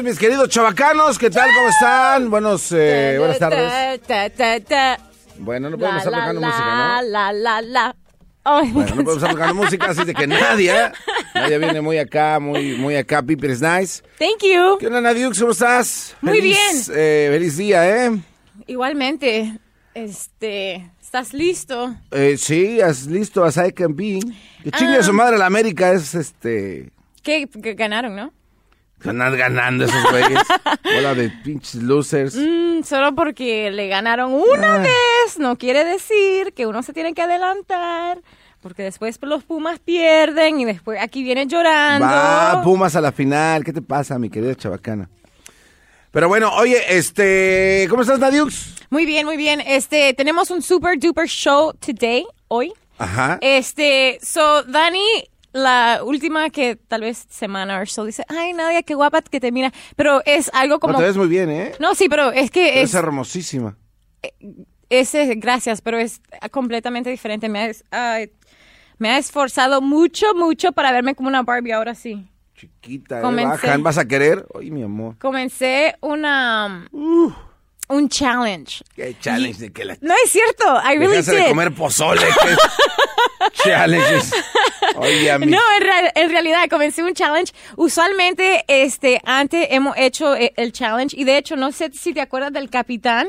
es, 0.00 0.04
mis 0.04 0.18
queridos 0.18 0.48
chavacanos, 0.48 1.18
¿qué 1.18 1.30
tal? 1.30 1.48
¿Cómo 1.54 1.68
están? 1.68 2.30
Buenos, 2.30 2.72
eh, 2.72 3.16
buenas 3.18 3.38
tardes. 3.38 4.00
Ta, 4.06 4.30
ta, 4.30 4.60
ta. 4.60 4.98
Bueno, 5.38 5.70
no 5.70 5.78
podemos 5.78 5.98
estar 6.04 6.12
tocando 6.12 6.40
música, 6.40 6.74
¿no? 7.02 7.02
La, 7.08 7.32
la, 7.32 7.62
la. 7.62 7.96
Ay, 8.44 8.70
Bueno, 8.72 8.88
no 8.94 9.04
podemos 9.04 9.16
estar 9.16 9.30
tocando 9.32 9.54
música, 9.54 9.86
así 9.90 10.04
de 10.04 10.14
que 10.14 10.26
nadie, 10.26 10.72
¿eh? 10.72 10.92
Nadie 11.34 11.58
viene 11.58 11.80
muy 11.80 11.98
acá, 11.98 12.38
muy, 12.40 12.76
muy 12.76 12.96
acá, 12.96 13.22
Piper 13.22 13.50
is 13.50 13.60
nice. 13.60 14.02
Thank 14.18 14.42
you. 14.42 14.78
¿Qué 14.78 14.86
onda, 14.86 15.00
Nadiux? 15.00 15.38
¿Cómo 15.38 15.52
estás? 15.52 16.16
Muy 16.22 16.38
Feliz, 16.38 16.90
eh, 16.94 17.28
feliz 17.32 17.56
día, 17.56 18.06
¿eh? 18.06 18.20
Igualmente, 18.66 19.58
este, 19.94 20.90
¿estás 21.00 21.32
listo? 21.34 21.94
Eh, 22.10 22.36
sí, 22.38 22.80
as 22.80 23.06
listo 23.06 23.44
as 23.44 23.56
I 23.58 23.72
can 23.72 23.94
be. 23.94 24.20
Que 24.62 24.70
chingue 24.70 24.96
Ah. 24.96 25.00
a 25.00 25.02
su 25.02 25.12
madre 25.12 25.36
la 25.36 25.46
América 25.46 25.92
es, 25.92 26.14
este... 26.14 26.90
¿Qué? 27.22 27.46
Que 27.62 27.74
ganaron, 27.74 28.16
¿no? 28.16 28.32
Ganar 29.02 29.36
ganando 29.36 29.84
esos 29.84 30.02
güeyes. 30.10 30.40
Bola 30.94 31.14
de 31.14 31.30
pinches 31.44 31.82
losers. 31.82 32.36
Mm, 32.36 32.82
solo 32.84 33.14
porque 33.14 33.70
le 33.70 33.88
ganaron 33.88 34.32
una 34.32 34.76
Ah. 34.76 34.78
vez 34.78 35.38
no 35.38 35.56
quiere 35.56 35.84
decir 35.84 36.52
que 36.54 36.66
uno 36.66 36.82
se 36.82 36.92
tiene 36.92 37.14
que 37.14 37.22
adelantar. 37.22 38.18
Porque 38.62 38.82
después 38.82 39.18
los 39.22 39.42
Pumas 39.44 39.78
pierden 39.78 40.60
y 40.60 40.66
después 40.66 41.00
aquí 41.00 41.22
vienen 41.22 41.48
llorando. 41.48 42.06
Va, 42.06 42.60
Pumas 42.62 42.94
a 42.94 43.00
la 43.00 43.10
final. 43.10 43.64
¿Qué 43.64 43.72
te 43.72 43.80
pasa, 43.80 44.18
mi 44.18 44.28
querida 44.28 44.54
chavacana? 44.54 45.08
Pero 46.10 46.28
bueno, 46.28 46.52
oye, 46.56 46.76
este... 46.88 47.86
¿Cómo 47.88 48.02
estás, 48.02 48.18
Nadiux? 48.18 48.74
Muy 48.90 49.06
bien, 49.06 49.24
muy 49.24 49.36
bien. 49.38 49.60
Este, 49.64 50.12
tenemos 50.12 50.50
un 50.50 50.60
super 50.60 50.98
duper 50.98 51.26
show 51.28 51.72
today, 51.74 52.26
hoy. 52.48 52.72
Ajá. 52.98 53.38
Este, 53.40 54.18
so, 54.22 54.62
Dani, 54.64 55.06
la 55.52 56.00
última 56.04 56.50
que 56.50 56.76
tal 56.76 57.00
vez 57.02 57.26
semana 57.28 57.80
o 57.80 57.86
so 57.86 58.04
dice, 58.04 58.24
ay, 58.28 58.52
Nadia, 58.52 58.82
qué 58.82 58.94
guapa 58.94 59.22
que 59.22 59.40
te 59.40 59.50
mira. 59.52 59.72
Pero 59.96 60.22
es 60.26 60.50
algo 60.54 60.74
No, 60.74 60.80
como... 60.80 60.98
te 60.98 61.04
ves 61.04 61.16
muy 61.16 61.28
bien, 61.28 61.50
¿eh? 61.50 61.72
No, 61.80 61.94
sí, 61.94 62.08
pero 62.08 62.30
es 62.32 62.50
que 62.50 62.82
Es 62.82 62.90
es, 62.90 62.94
hermosísima. 62.94 63.76
es, 64.88 65.14
eh, 65.14 65.34
gracias, 65.36 65.80
pero 65.80 65.98
es 65.98 66.20
completamente 66.50 67.10
diferente. 67.10 67.48
Me 67.48 67.58
ha, 67.60 67.66
es- 67.68 67.84
ay, 67.90 68.30
me 68.98 69.10
ha 69.10 69.18
esforzado 69.18 69.80
mucho, 69.80 70.34
mucho 70.34 70.72
para 70.72 70.92
verme 70.92 71.14
como 71.14 71.28
una 71.28 71.42
Barbie 71.42 71.72
ahora 71.72 71.94
sí. 71.94 72.28
Chiquita, 72.54 73.18
¿eh? 73.20 73.22
Comencé. 73.22 73.76
¿Vas 73.78 73.96
a 73.98 74.06
querer? 74.06 74.46
Ay, 74.58 74.70
mi 74.70 74.82
amor. 74.82 75.16
Comencé 75.18 75.96
una, 76.02 76.86
un 77.90 78.08
challenge. 78.08 78.82
Qué 78.96 79.16
challenge 79.20 79.58
de 79.60 79.72
que 79.72 79.84
la... 79.84 79.96
No 80.00 80.14
es 80.24 80.30
cierto, 80.30 80.64
I 80.82 80.96
really 80.96 81.08
Dejaste 81.08 81.32
de 81.32 81.40
did. 81.42 81.48
comer 81.48 81.72
pozole. 81.74 82.26
challenges. 83.64 84.32
Oye, 84.96 85.30
a 85.30 85.38
mí. 85.38 85.46
No, 85.46 85.58
en, 85.76 85.82
real- 85.82 86.12
en 86.14 86.30
realidad 86.30 86.64
comencé 86.70 87.02
un 87.02 87.14
challenge. 87.14 87.52
Usualmente, 87.76 88.64
este, 88.68 89.20
antes 89.24 89.66
hemos 89.70 89.96
hecho 89.96 90.34
eh, 90.34 90.52
el 90.56 90.72
challenge 90.72 91.16
y 91.18 91.24
de 91.24 91.36
hecho, 91.38 91.56
no 91.56 91.72
sé 91.72 91.90
si 91.92 92.12
te 92.12 92.20
acuerdas 92.20 92.52
del 92.52 92.70
capitán. 92.70 93.28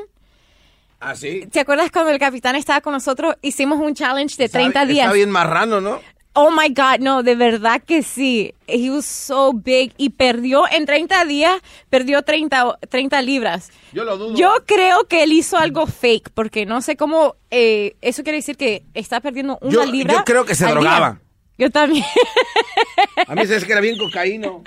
¿Ah, 0.99 1.15
sí? 1.15 1.47
¿Te 1.51 1.59
acuerdas 1.59 1.89
cuando 1.91 2.11
el 2.11 2.19
capitán 2.19 2.55
estaba 2.55 2.81
con 2.81 2.93
nosotros? 2.93 3.35
Hicimos 3.41 3.79
un 3.79 3.95
challenge 3.95 4.35
de 4.37 4.49
30 4.49 4.67
Está- 4.81 4.85
días. 4.91 5.05
Está 5.05 5.15
bien 5.15 5.31
marrano, 5.31 5.81
¿no? 5.81 5.99
Oh 6.33 6.49
my 6.49 6.69
God, 6.69 6.99
no, 7.01 7.23
de 7.23 7.35
verdad 7.35 7.81
que 7.85 8.03
sí. 8.03 8.53
He 8.67 8.89
was 8.89 9.05
so 9.05 9.51
big 9.53 9.93
y 9.97 10.11
perdió 10.11 10.63
en 10.71 10.85
30 10.85 11.25
días, 11.25 11.55
perdió 11.89 12.21
30, 12.21 12.67
o- 12.67 12.77
30 12.89 13.21
libras. 13.21 13.69
Yo 13.91 14.05
lo 14.05 14.17
dudo. 14.17 14.35
Yo 14.35 14.49
creo 14.65 15.05
que 15.09 15.23
él 15.23 15.33
hizo 15.33 15.57
algo 15.57 15.87
fake 15.87 16.29
porque 16.33 16.65
no 16.65 16.81
sé 16.81 16.95
cómo, 16.95 17.35
eh, 17.49 17.97
eso 18.01 18.23
quiere 18.23 18.37
decir 18.37 18.55
que 18.55 18.83
está 18.93 19.19
perdiendo 19.19 19.57
una 19.61 19.71
Yo- 19.73 19.85
libra. 19.85 20.13
yo 20.13 20.23
creo 20.23 20.45
que 20.45 20.55
se 20.55 20.65
al 20.65 20.79
día. 20.79 21.21
Yo 21.61 21.69
también. 21.69 22.03
A 23.27 23.35
mí 23.35 23.45
sabes 23.45 23.65
que 23.65 23.71
era 23.71 23.81
bien 23.81 23.95
cocaíno. 23.95 24.63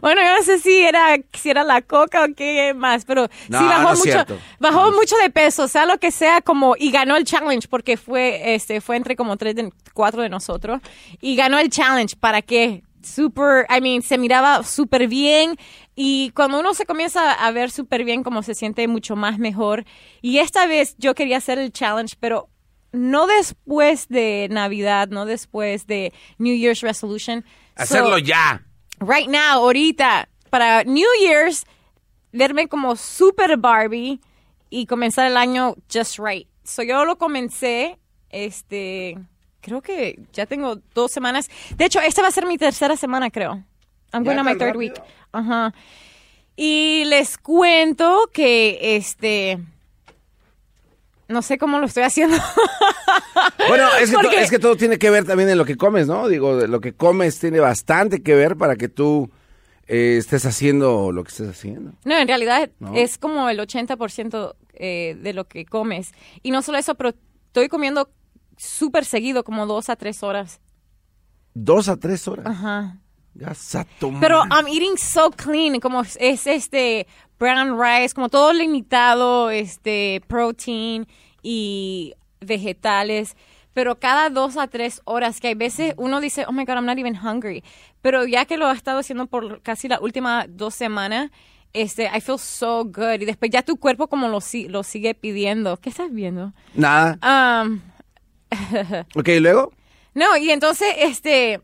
Bueno, 0.00 0.22
yo 0.22 0.36
no 0.36 0.42
sé 0.44 0.60
si 0.60 0.80
era, 0.80 1.16
si 1.32 1.50
era 1.50 1.64
la 1.64 1.82
coca 1.82 2.24
o 2.24 2.28
qué 2.36 2.72
más, 2.72 3.04
pero 3.04 3.22
No, 3.48 3.58
sí 3.58 3.64
bajó 3.64 3.82
no 3.82 3.92
es 3.94 3.98
mucho, 3.98 4.40
bajó 4.60 4.92
mucho 4.92 5.16
de 5.16 5.30
peso, 5.30 5.66
sea 5.66 5.86
lo 5.86 5.98
que 5.98 6.12
sea, 6.12 6.40
como, 6.40 6.76
y 6.78 6.92
ganó 6.92 7.16
el 7.16 7.24
challenge 7.24 7.66
porque 7.68 7.96
fue, 7.96 8.54
este, 8.54 8.80
fue 8.80 8.94
entre 8.94 9.16
como 9.16 9.36
tres 9.36 9.56
de, 9.56 9.72
cuatro 9.92 10.22
de 10.22 10.28
nosotros, 10.28 10.80
y 11.20 11.34
ganó 11.34 11.58
el 11.58 11.68
challenge, 11.68 12.14
¿para 12.14 12.42
qué? 12.42 12.84
Super, 13.02 13.66
I 13.68 13.80
mean, 13.80 14.02
se 14.02 14.16
miraba 14.16 14.62
súper 14.62 15.08
bien, 15.08 15.56
y 15.96 16.30
cuando 16.30 16.60
uno 16.60 16.74
se 16.74 16.86
comienza 16.86 17.32
a 17.32 17.50
ver 17.50 17.72
súper 17.72 18.04
bien, 18.04 18.22
como 18.22 18.44
se 18.44 18.54
siente 18.54 18.86
mucho 18.86 19.16
más 19.16 19.40
mejor, 19.40 19.84
y 20.22 20.38
esta 20.38 20.66
vez 20.66 20.94
yo 20.98 21.16
quería 21.16 21.38
hacer 21.38 21.58
el 21.58 21.72
challenge, 21.72 22.14
pero 22.20 22.48
no 22.92 23.26
después 23.26 24.08
de 24.08 24.48
Navidad, 24.50 25.08
no 25.08 25.24
después 25.26 25.86
de 25.86 26.12
New 26.38 26.54
Year's 26.56 26.80
Resolution. 26.80 27.44
Hacerlo 27.76 28.18
So- 28.18 28.18
ya. 28.18 28.62
right 29.00 29.28
now, 29.28 29.62
ahorita, 29.62 30.28
para 30.50 30.84
New 30.84 31.08
Year's, 31.20 31.64
verme 32.32 32.68
como 32.68 32.96
super 32.96 33.56
Barbie 33.56 34.20
y 34.70 34.86
comenzar 34.86 35.26
el 35.26 35.36
año 35.36 35.74
just 35.92 36.18
right. 36.18 36.46
So 36.64 36.82
yo 36.82 37.04
lo 37.04 37.16
comencé, 37.16 37.98
este, 38.30 39.18
creo 39.60 39.80
que 39.82 40.18
ya 40.32 40.46
tengo 40.46 40.76
dos 40.94 41.10
semanas. 41.12 41.48
De 41.76 41.84
hecho, 41.86 42.00
esta 42.00 42.22
va 42.22 42.28
a 42.28 42.32
ser 42.32 42.46
mi 42.46 42.58
tercera 42.58 42.96
semana, 42.96 43.30
creo. 43.30 43.64
I'm 44.12 44.24
going 44.24 44.38
on 44.38 44.44
my 44.44 44.52
third 44.54 44.74
rápido. 44.74 44.78
week. 44.78 45.02
Ajá. 45.32 45.72
Y 46.56 47.04
les 47.06 47.38
cuento 47.38 48.28
que, 48.32 48.96
este, 48.96 49.58
no 51.30 51.42
sé 51.42 51.56
cómo 51.58 51.78
lo 51.78 51.86
estoy 51.86 52.02
haciendo. 52.04 52.36
Bueno, 53.68 53.86
es 54.00 54.10
que, 54.10 54.16
to- 54.16 54.30
es 54.30 54.50
que 54.50 54.58
todo 54.58 54.76
tiene 54.76 54.98
que 54.98 55.10
ver 55.10 55.24
también 55.24 55.48
en 55.48 55.56
lo 55.58 55.64
que 55.64 55.76
comes, 55.76 56.06
¿no? 56.06 56.28
Digo, 56.28 56.54
lo 56.66 56.80
que 56.80 56.92
comes 56.94 57.38
tiene 57.38 57.60
bastante 57.60 58.22
que 58.22 58.34
ver 58.34 58.56
para 58.56 58.74
que 58.76 58.88
tú 58.88 59.30
eh, 59.86 60.16
estés 60.18 60.44
haciendo 60.44 61.12
lo 61.12 61.22
que 61.24 61.28
estés 61.30 61.48
haciendo. 61.48 61.92
No, 62.04 62.16
en 62.16 62.26
realidad 62.26 62.70
¿No? 62.80 62.94
es 62.96 63.16
como 63.18 63.48
el 63.48 63.58
80% 63.60 64.54
eh, 64.74 65.16
de 65.22 65.32
lo 65.32 65.46
que 65.46 65.64
comes. 65.66 66.12
Y 66.42 66.50
no 66.50 66.62
solo 66.62 66.78
eso, 66.78 66.94
pero 66.96 67.10
estoy 67.46 67.68
comiendo 67.68 68.10
súper 68.56 69.04
seguido, 69.04 69.44
como 69.44 69.66
dos 69.66 69.88
a 69.88 69.96
tres 69.96 70.22
horas. 70.22 70.60
Dos 71.54 71.88
a 71.88 71.96
tres 71.96 72.26
horas. 72.28 72.46
Ajá. 72.46 72.98
Gasato, 73.34 74.12
Pero. 74.20 74.42
I'm 74.50 74.66
eating 74.68 74.96
so 74.96 75.30
clean, 75.30 75.80
como 75.80 76.02
es, 76.02 76.16
es, 76.20 76.46
este 76.46 77.06
brown 77.38 77.80
rice, 77.80 78.14
como 78.14 78.28
todo 78.28 78.52
limitado, 78.52 79.50
este 79.50 80.20
protein 80.26 81.06
y 81.42 82.14
vegetales. 82.40 83.36
Pero 83.72 83.98
cada 84.00 84.30
dos 84.30 84.56
a 84.56 84.66
tres 84.66 85.00
horas, 85.04 85.40
que 85.40 85.48
hay 85.48 85.54
veces 85.54 85.94
uno 85.96 86.20
dice, 86.20 86.44
oh 86.48 86.52
my 86.52 86.64
God, 86.64 86.74
I'm 86.74 86.86
not 86.86 86.98
even 86.98 87.16
hungry. 87.16 87.62
Pero 88.02 88.26
ya 88.26 88.44
que 88.44 88.56
lo 88.56 88.70
he 88.70 88.74
estado 88.74 88.98
haciendo 88.98 89.26
por 89.26 89.62
casi 89.62 89.88
las 89.88 90.00
últimas 90.00 90.46
dos 90.48 90.74
semanas, 90.74 91.30
este, 91.72 92.10
I 92.12 92.20
feel 92.20 92.38
so 92.38 92.84
good. 92.84 93.20
Y 93.20 93.24
después 93.26 93.50
ya 93.50 93.62
tu 93.62 93.76
cuerpo 93.76 94.08
como 94.08 94.28
lo, 94.28 94.40
lo 94.68 94.82
sigue 94.82 95.14
pidiendo. 95.14 95.76
¿Qué 95.76 95.90
estás 95.90 96.12
viendo? 96.12 96.52
Nada. 96.74 97.18
Um, 97.62 97.80
Ok, 99.14 99.28
¿y 99.28 99.40
luego? 99.40 99.72
no, 100.14 100.36
y 100.36 100.50
entonces, 100.50 100.88
este, 100.98 101.60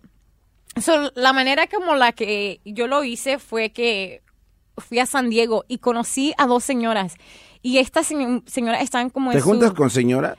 so, 0.81 1.11
la 1.15 1.33
manera 1.33 1.67
como 1.67 1.95
la 1.95 2.13
que 2.13 2.61
yo 2.65 2.87
lo 2.87 3.05
hice 3.05 3.39
fue 3.39 3.71
que 3.71 4.23
fui 4.79 4.99
a 4.99 5.07
San 5.07 5.31
Diego 5.31 5.65
y 5.69 5.79
conocí 5.79 6.35
a 6.39 6.47
dos 6.47 6.65
señoras. 6.65 7.15
Y 7.63 7.79
estas 7.79 8.11
señ- 8.11 8.43
señoras 8.47 8.83
están 8.83 9.11
como 9.11 9.31
¿Te 9.33 9.39
en 9.39 9.43
juntas 9.45 9.71
su... 9.71 9.75
con 9.75 9.91
señoras? 9.91 10.37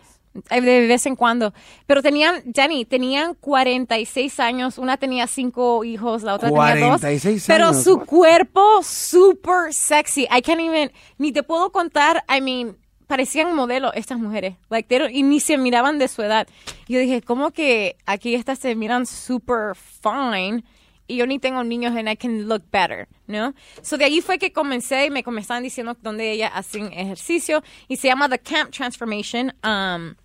eh, 0.51 0.61
De 0.61 0.87
vez 0.87 1.05
en 1.07 1.15
cuando. 1.15 1.53
Pero 1.87 2.01
tenían, 2.03 2.43
Jenny, 2.53 2.85
tenían 2.85 3.33
46 3.33 4.39
años. 4.39 4.77
Una 4.77 4.97
tenía 4.97 5.25
cinco 5.27 5.83
hijos, 5.83 6.23
la 6.23 6.35
otra 6.35 6.49
tenía 6.49 6.75
dos. 6.75 7.01
46 7.01 7.43
Pero 7.47 7.67
años, 7.69 7.83
su 7.83 7.99
cuerpo 7.99 8.81
super 8.83 9.73
sexy. 9.73 10.23
I 10.31 10.41
can't 10.41 10.61
even, 10.61 10.91
ni 11.17 11.31
te 11.31 11.41
puedo 11.43 11.71
contar, 11.71 12.23
I 12.29 12.39
mean, 12.41 12.77
parecían 13.07 13.55
modelos 13.55 13.91
estas 13.95 14.19
mujeres. 14.19 14.55
Like, 14.69 14.87
they 14.87 14.99
don't- 14.99 15.11
y 15.13 15.23
ni 15.23 15.39
se 15.39 15.57
miraban 15.57 15.97
de 15.97 16.07
su 16.07 16.21
edad. 16.21 16.47
Yo 16.87 16.99
dije, 16.99 17.21
¿cómo 17.21 17.51
que 17.51 17.95
aquí 18.05 18.35
estas 18.35 18.59
se 18.59 18.75
miran 18.75 19.05
super 19.05 19.75
fine? 19.75 20.63
Y 21.07 21.15
yo 21.15 21.25
ni 21.25 21.39
tengo 21.39 21.63
niños 21.63 21.95
and 21.95 22.09
I 22.09 22.17
can 22.17 22.49
look 22.49 22.63
better, 22.69 23.07
¿no? 23.27 23.53
So 23.81 23.97
de 23.97 24.03
ahí 24.05 24.19
fue 24.19 24.37
que 24.37 24.51
comencé 24.51 25.05
y 25.05 25.09
me 25.09 25.23
comenzaban 25.23 25.63
diciendo 25.63 25.95
dónde 26.01 26.31
ellas 26.33 26.51
hacen 26.53 26.91
ejercicio. 26.91 27.63
Y 27.87 27.95
se 27.95 28.09
llama 28.09 28.27
The 28.27 28.39
Camp 28.39 28.71
Transformation. 28.71 29.53
Um, 29.63 30.15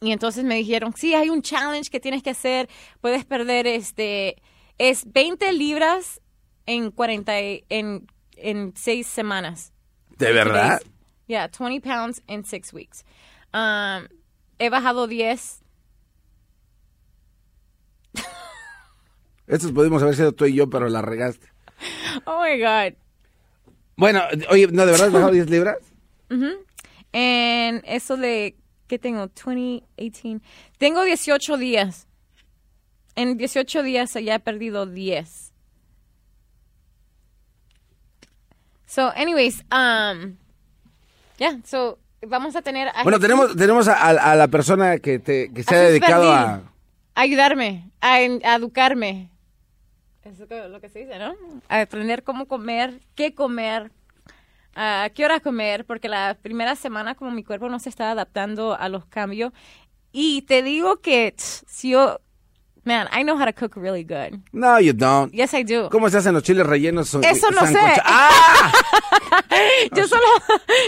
y 0.00 0.10
entonces 0.12 0.42
me 0.44 0.56
dijeron, 0.56 0.92
sí, 0.96 1.14
hay 1.14 1.30
un 1.30 1.40
challenge 1.42 1.88
que 1.90 2.00
tienes 2.00 2.22
que 2.24 2.30
hacer, 2.30 2.68
puedes 3.00 3.24
perder 3.24 3.66
este, 3.68 4.36
es 4.76 5.04
20 5.12 5.52
libras 5.52 6.20
en 6.66 6.90
40, 6.90 7.40
y- 7.40 7.64
en, 7.68 8.06
en 8.36 8.72
6 8.76 9.06
semanas. 9.06 9.72
¿De 10.18 10.32
verdad? 10.32 10.80
Yeah, 11.28 11.46
20 11.46 11.80
pounds 11.80 12.22
in 12.26 12.42
6 12.42 12.72
weeks. 12.72 13.04
Um, 13.52 14.08
he 14.58 14.70
bajado 14.70 15.06
10. 15.06 15.62
Estos 19.46 19.72
pudimos 19.72 20.02
haber 20.02 20.16
sido 20.16 20.32
tú 20.32 20.46
y 20.46 20.54
yo, 20.54 20.68
pero 20.68 20.88
la 20.88 21.02
regaste. 21.02 21.48
Oh 22.26 22.40
my 22.42 22.58
God. 22.58 22.94
Bueno, 23.96 24.22
oye, 24.50 24.66
¿no 24.68 24.84
de 24.84 24.92
verdad 24.92 25.08
has 25.08 25.12
bajado 25.12 25.32
10 25.32 25.50
libras? 25.50 25.78
En 27.12 27.82
eso 27.84 28.16
de, 28.16 28.56
¿qué 28.86 28.98
tengo? 28.98 29.28
20, 29.28 29.86
18. 29.96 30.40
Tengo 30.78 31.02
18 31.02 31.56
días. 31.56 32.06
En 33.16 33.36
18 33.36 33.82
días 33.82 34.14
ya 34.14 34.34
he 34.36 34.40
perdido 34.40 34.86
10. 34.86 35.52
So, 38.86 39.12
anyways, 39.14 39.64
um, 39.70 40.38
yeah, 41.38 41.58
so 41.64 41.98
vamos 42.26 42.54
a 42.56 42.62
tener 42.62 42.88
a 42.94 43.02
Bueno, 43.02 43.18
tenemos, 43.18 43.56
tenemos 43.56 43.88
a, 43.88 43.94
a- 43.94 44.32
a 44.32 44.34
la 44.36 44.48
persona 44.48 44.98
que, 44.98 45.18
te, 45.18 45.52
que 45.52 45.62
se 45.62 45.74
ha 45.74 45.80
dedicado 45.80 46.32
a... 46.32 46.62
ayudarme, 47.14 47.90
a, 48.00 48.20
educarme. 48.20 49.30
Eso 50.24 50.44
es 50.48 50.70
lo 50.70 50.80
que 50.80 50.88
se 50.90 51.00
dice, 51.00 51.18
¿no? 51.18 51.34
A 51.68 51.80
aprender 51.80 52.22
cómo 52.22 52.46
comer, 52.46 53.00
qué 53.14 53.34
comer, 53.34 53.90
a 54.74 55.08
qué 55.14 55.24
hora 55.24 55.40
comer, 55.40 55.86
porque 55.86 56.08
la 56.08 56.36
primera 56.40 56.76
semana 56.76 57.14
como 57.14 57.30
mi 57.30 57.42
cuerpo 57.44 57.68
no 57.70 57.78
se 57.78 57.88
estaba 57.88 58.10
adaptando 58.10 58.76
a 58.78 58.88
los 58.88 59.06
cambios. 59.06 59.52
Y 60.12 60.42
te 60.42 60.62
digo 60.62 61.00
que 61.00 61.34
si 61.38 61.90
yo, 61.90 62.20
man, 62.88 63.06
I 63.12 63.22
know 63.22 63.36
how 63.36 63.44
to 63.44 63.52
cook 63.52 63.76
really 63.76 64.02
good. 64.02 64.40
No, 64.52 64.78
you 64.80 64.92
don't. 64.92 65.32
Yes, 65.32 65.52
I 65.54 65.62
do. 65.62 65.88
¿Cómo 65.90 66.08
se 66.10 66.16
hacen 66.18 66.32
los 66.34 66.42
chiles 66.42 66.66
rellenos? 66.66 67.14
Eso 67.14 67.50
no 67.50 67.66
sé. 67.66 67.78
¡Ah! 68.04 68.72
Yo 69.94 70.06
solo, 70.08 70.22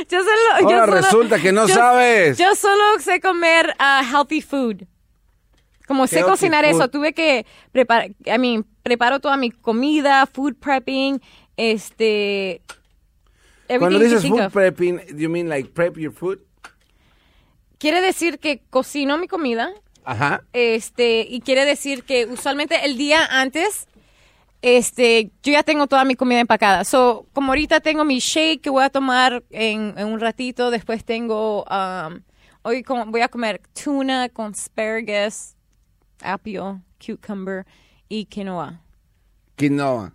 yo 0.08 0.18
solo, 0.18 0.68
yo 0.70 0.80
Ahora 0.80 0.86
solo- 0.86 0.96
resulta 1.00 1.38
que 1.38 1.52
no 1.52 1.66
yo- 1.68 1.74
sabes. 1.74 2.38
Yo 2.38 2.54
solo 2.54 2.98
sé 3.00 3.20
comer 3.20 3.74
uh, 3.78 4.02
healthy 4.04 4.40
food. 4.40 4.86
Como 5.86 6.06
sé 6.06 6.16
Healthy 6.18 6.30
cocinar 6.30 6.64
food. 6.64 6.74
eso, 6.76 6.88
tuve 6.88 7.12
que 7.12 7.46
preparar, 7.72 8.10
I 8.24 8.38
mean, 8.38 8.64
preparo 8.82 9.20
toda 9.20 9.36
mi 9.36 9.50
comida, 9.50 10.24
food 10.26 10.54
prepping, 10.60 11.20
este, 11.56 12.62
Cuando 13.66 13.86
everything 13.98 14.08
you 14.10 14.14
dices 14.16 14.30
food 14.30 14.40
of. 14.40 14.52
prepping, 14.52 15.00
you 15.18 15.28
mean 15.28 15.48
like 15.48 15.70
prep 15.74 15.96
your 15.96 16.12
food? 16.12 16.38
Quiere 17.78 18.00
decir 18.02 18.38
que 18.38 18.62
cocino 18.70 19.18
mi 19.18 19.26
comida, 19.26 19.72
Ajá. 20.10 20.42
este, 20.52 21.26
y 21.28 21.40
quiere 21.40 21.64
decir 21.64 22.04
que 22.04 22.26
usualmente 22.26 22.84
el 22.84 22.96
día 22.98 23.24
antes, 23.30 23.86
este, 24.62 25.30
yo 25.42 25.52
ya 25.52 25.62
tengo 25.62 25.86
toda 25.86 26.04
mi 26.04 26.16
comida 26.16 26.40
empacada. 26.40 26.84
So, 26.84 27.26
como 27.32 27.52
ahorita 27.52 27.80
tengo 27.80 28.04
mi 28.04 28.18
shake 28.20 28.60
que 28.62 28.70
voy 28.70 28.84
a 28.84 28.90
tomar 28.90 29.44
en, 29.50 29.94
en 29.98 30.06
un 30.08 30.20
ratito, 30.20 30.70
después 30.70 31.04
tengo, 31.04 31.64
um, 31.64 32.22
hoy 32.62 32.82
como 32.82 33.06
voy 33.06 33.22
a 33.22 33.28
comer 33.28 33.60
tuna 33.82 34.28
con 34.30 34.52
asparagus, 34.52 35.54
apio, 36.22 36.82
cucumber 37.04 37.66
y 38.08 38.26
quinoa. 38.26 38.80
Quinoa. 39.56 40.12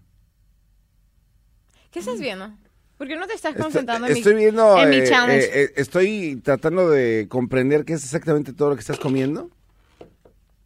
¿Qué 1.91 1.99
estás 1.99 2.19
viendo? 2.19 2.51
¿Por 2.97 3.07
qué 3.07 3.15
no 3.15 3.27
te 3.27 3.33
estás 3.33 3.51
Estoy, 3.55 3.63
concentrando 3.63 4.07
en, 4.07 4.13
mi- 4.13 4.19
estoy 4.19 4.35
viendo, 4.35 4.77
en 4.77 4.89
mi 4.89 4.97
eh, 4.97 5.09
challenge? 5.09 5.47
eh, 5.47 5.63
eh, 5.63 5.73
estoy 5.77 6.41
tratando 6.43 6.89
de 6.89 7.27
comprender 7.29 7.85
qué 7.85 7.93
es 7.93 8.03
exactamente 8.03 8.53
todo 8.53 8.69
lo 8.69 8.75
que 8.75 8.81
estás 8.81 8.99
comiendo. 8.99 9.49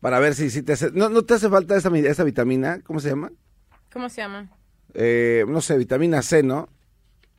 Para 0.01 0.19
ver 0.19 0.33
si, 0.35 0.49
si 0.49 0.61
te 0.63 0.73
hace... 0.73 0.91
¿No, 0.91 1.09
no 1.09 1.23
te 1.23 1.33
hace 1.33 1.49
falta 1.49 1.75
esa, 1.75 1.89
esa 1.97 2.23
vitamina? 2.23 2.79
¿Cómo 2.83 2.99
se 2.99 3.09
llama? 3.09 3.31
¿Cómo 3.91 4.07
se 4.09 4.21
llama? 4.21 4.49
Eh, 4.93 5.43
no 5.47 5.61
sé, 5.61 5.77
vitamina 5.77 6.21
C, 6.21 6.41
¿no? 6.43 6.69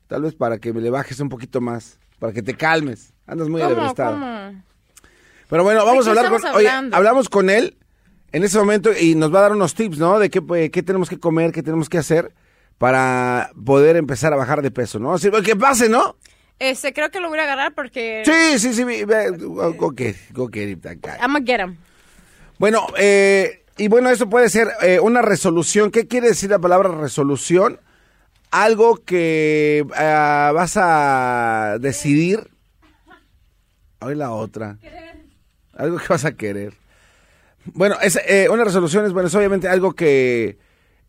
Tal 0.08 0.22
vez 0.22 0.34
para 0.34 0.58
que 0.58 0.72
me 0.72 0.80
le 0.80 0.90
bajes 0.90 1.20
un 1.20 1.28
poquito 1.28 1.60
más. 1.60 1.98
Para 2.18 2.32
que 2.32 2.42
te 2.42 2.54
calmes. 2.54 3.14
Andas 3.26 3.48
muy. 3.48 3.62
¿Cómo? 3.62 4.62
Pero 5.48 5.64
bueno, 5.64 5.84
vamos 5.86 6.06
a 6.06 6.10
hablar 6.10 6.28
con... 6.30 6.44
Oye, 6.54 6.68
hablamos 6.68 7.28
con 7.28 7.48
él 7.50 7.76
en 8.32 8.44
ese 8.44 8.58
momento 8.58 8.90
y 8.96 9.14
nos 9.14 9.34
va 9.34 9.38
a 9.38 9.42
dar 9.42 9.52
unos 9.52 9.74
tips, 9.74 9.98
¿no? 9.98 10.18
De 10.18 10.30
qué, 10.30 10.42
pues, 10.42 10.70
qué 10.70 10.82
tenemos 10.82 11.08
que 11.08 11.18
comer, 11.18 11.50
qué 11.52 11.62
tenemos 11.62 11.88
que 11.88 11.98
hacer 11.98 12.32
para 12.78 13.50
poder 13.64 13.96
empezar 13.96 14.32
a 14.32 14.36
bajar 14.36 14.62
de 14.62 14.70
peso, 14.70 14.98
¿no? 14.98 15.14
Así, 15.14 15.30
que 15.44 15.56
pase, 15.56 15.88
¿no? 15.88 16.16
Este, 16.58 16.92
creo 16.92 17.10
que 17.10 17.20
lo 17.20 17.28
voy 17.28 17.38
a 17.38 17.44
agarrar 17.44 17.74
porque... 17.74 18.22
Sí, 18.24 18.58
sí, 18.58 18.74
sí. 18.74 18.84
ve- 18.84 19.30
Go 19.30 19.92
get 19.96 20.16
go 20.32 20.48
get 20.52 20.68
it, 20.68 20.82
that 20.82 20.96
guy. 21.00 21.16
I'm 21.20 21.32
gonna 21.32 21.44
get 21.44 21.60
him. 21.60 21.76
Bueno, 22.60 22.88
eh, 22.98 23.64
y 23.78 23.88
bueno, 23.88 24.10
eso 24.10 24.28
puede 24.28 24.50
ser 24.50 24.68
eh, 24.82 25.00
una 25.00 25.22
resolución. 25.22 25.90
¿Qué 25.90 26.06
quiere 26.06 26.28
decir 26.28 26.50
la 26.50 26.58
palabra 26.58 26.90
resolución? 26.90 27.80
Algo 28.50 29.02
que 29.02 29.86
ah, 29.96 30.52
vas 30.54 30.76
a 30.76 31.78
decidir. 31.80 32.50
Hoy 34.00 34.14
la 34.14 34.32
otra. 34.32 34.76
Algo 35.72 35.96
que 35.96 36.08
vas 36.10 36.26
a 36.26 36.32
querer. 36.32 36.74
Bueno, 37.64 37.96
es, 38.02 38.20
eh, 38.28 38.50
una 38.50 38.64
resolución 38.64 39.06
es, 39.06 39.14
bueno, 39.14 39.28
es 39.28 39.34
obviamente 39.34 39.66
algo 39.66 39.94
que 39.94 40.58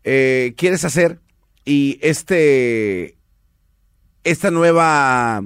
eh, 0.04 0.54
quieres 0.56 0.86
hacer 0.86 1.20
y 1.66 1.98
este, 2.00 3.18
esta 4.24 4.50
nueva 4.50 5.44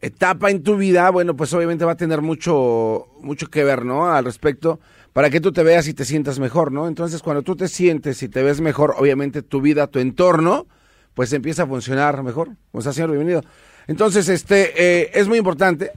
etapa 0.00 0.50
en 0.50 0.64
tu 0.64 0.76
vida, 0.76 1.08
bueno, 1.10 1.36
pues 1.36 1.54
obviamente 1.54 1.84
va 1.84 1.92
a 1.92 1.96
tener 1.96 2.20
mucho, 2.20 3.06
mucho 3.20 3.46
que 3.46 3.62
ver, 3.62 3.84
¿no? 3.84 4.12
Al 4.12 4.24
respecto, 4.24 4.80
para 5.14 5.30
que 5.30 5.40
tú 5.40 5.52
te 5.52 5.62
veas 5.62 5.88
y 5.88 5.94
te 5.94 6.04
sientas 6.04 6.38
mejor, 6.38 6.70
¿no? 6.72 6.86
Entonces, 6.88 7.22
cuando 7.22 7.42
tú 7.42 7.56
te 7.56 7.68
sientes 7.68 8.22
y 8.22 8.28
te 8.28 8.42
ves 8.42 8.60
mejor, 8.60 8.94
obviamente 8.98 9.40
tu 9.42 9.62
vida, 9.62 9.86
tu 9.86 10.00
entorno, 10.00 10.66
pues 11.14 11.32
empieza 11.32 11.62
a 11.62 11.66
funcionar 11.66 12.22
mejor. 12.22 12.48
¿Cómo 12.72 12.80
está, 12.80 12.92
señor? 12.92 13.10
Bienvenido. 13.10 13.42
Entonces, 13.86 14.28
este, 14.28 14.72
eh, 14.76 15.10
es 15.14 15.28
muy 15.28 15.38
importante, 15.38 15.92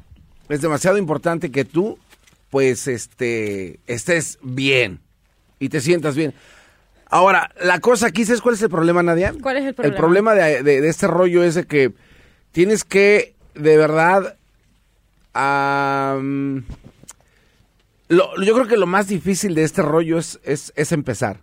es 0.50 0.62
demasiado 0.62 0.98
importante 0.98 1.50
que 1.52 1.66
tú, 1.66 1.98
pues, 2.52 2.88
este, 2.88 3.80
estés 3.88 4.38
bien 4.44 5.00
y 5.60 5.70
te 5.70 5.82
sientas 5.82 6.16
bien. 6.16 6.34
Ahora, 7.10 7.50
la 7.62 7.80
cosa 7.80 8.08
aquí, 8.08 8.24
¿sabes 8.26 8.42
cuál 8.42 8.54
es 8.56 8.62
el 8.62 8.70
problema, 8.70 9.02
Nadia? 9.02 9.34
¿Cuál 9.42 9.58
es 9.58 9.66
el 9.66 9.74
problema? 9.74 9.96
El 9.96 10.00
problema 10.00 10.34
de, 10.36 10.62
de- 10.64 10.82
de 10.82 10.90
este 10.90 11.08
rollo 11.08 11.44
es 11.44 11.56
de 11.56 11.64
que 11.64 11.92
tienes 12.52 12.84
que, 12.84 13.34
de 13.56 13.78
verdad, 13.78 14.36
lo- 18.10 18.42
yo 18.42 18.54
creo 18.54 18.68
que 18.68 18.78
lo 18.78 18.88
más 18.88 19.08
difícil 19.08 19.56
de 19.56 19.64
este 19.64 19.82
rollo 19.82 20.18
es, 20.18 20.40
es, 20.44 20.72
es 20.76 20.92
empezar. 20.92 21.42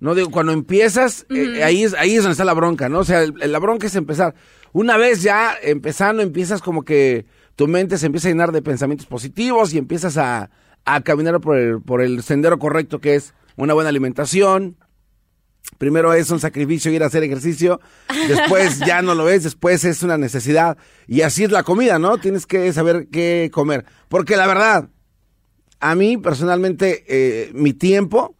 No 0.00 0.14
digo, 0.14 0.30
cuando 0.30 0.52
empiezas, 0.52 1.24
eh, 1.30 1.62
ahí, 1.64 1.84
es, 1.84 1.94
ahí 1.94 2.16
es 2.16 2.22
donde 2.22 2.32
está 2.32 2.44
la 2.44 2.52
bronca, 2.52 2.88
¿no? 2.88 2.98
O 3.00 3.04
sea, 3.04 3.22
el- 3.22 3.34
la 3.52 3.58
bronca 3.58 3.86
es 3.86 3.94
empezar. 3.94 4.34
Una 4.72 4.96
vez 4.96 5.22
ya 5.22 5.54
empezando, 5.62 6.22
empiezas 6.22 6.60
como 6.60 6.82
que 6.84 7.26
tu 7.56 7.68
mente 7.68 7.96
se 7.98 8.06
empieza 8.06 8.28
a 8.28 8.32
llenar 8.32 8.52
de 8.52 8.60
pensamientos 8.62 9.06
positivos 9.06 9.72
y 9.72 9.78
empiezas 9.78 10.16
a, 10.18 10.50
a 10.84 11.00
caminar 11.02 11.40
por 11.40 11.56
el, 11.56 11.80
por 11.80 12.02
el 12.02 12.22
sendero 12.22 12.58
correcto 12.58 13.00
que 13.00 13.14
es 13.14 13.32
una 13.56 13.72
buena 13.74 13.88
alimentación, 13.90 14.76
Primero 15.78 16.12
es 16.12 16.30
un 16.30 16.38
sacrificio 16.40 16.92
ir 16.92 17.02
a 17.02 17.06
hacer 17.06 17.22
ejercicio, 17.24 17.80
después 18.28 18.78
ya 18.86 19.00
no 19.00 19.14
lo 19.14 19.28
es, 19.30 19.42
después 19.44 19.84
es 19.84 20.02
una 20.02 20.18
necesidad. 20.18 20.76
Y 21.08 21.22
así 21.22 21.42
es 21.44 21.50
la 21.50 21.62
comida, 21.62 21.98
¿no? 21.98 22.18
Tienes 22.18 22.46
que 22.46 22.70
saber 22.72 23.08
qué 23.10 23.50
comer. 23.52 23.84
Porque 24.08 24.36
la 24.36 24.46
verdad, 24.46 24.90
a 25.84 25.94
mí 25.94 26.16
personalmente, 26.16 27.04
eh, 27.08 27.50
mi 27.52 27.74
tiempo, 27.74 28.34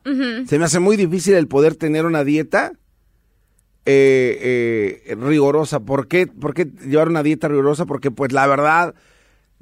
se 0.47 0.59
me 0.59 0.65
hace 0.65 0.81
muy 0.81 0.97
difícil 0.97 1.35
el 1.35 1.47
poder 1.47 1.77
tener 1.77 2.07
una 2.07 2.25
dieta 2.25 2.73
eh, 3.85 5.03
eh, 5.05 5.15
rigurosa. 5.15 5.81
¿Por 5.81 6.09
qué, 6.09 6.27
¿Por 6.27 6.55
qué 6.55 6.65
llevar 6.65 7.09
una 7.09 7.23
dieta 7.23 7.47
rigurosa? 7.49 7.85
Porque 7.85 8.11
pues 8.11 8.33
la 8.33 8.47
verdad, 8.47 8.95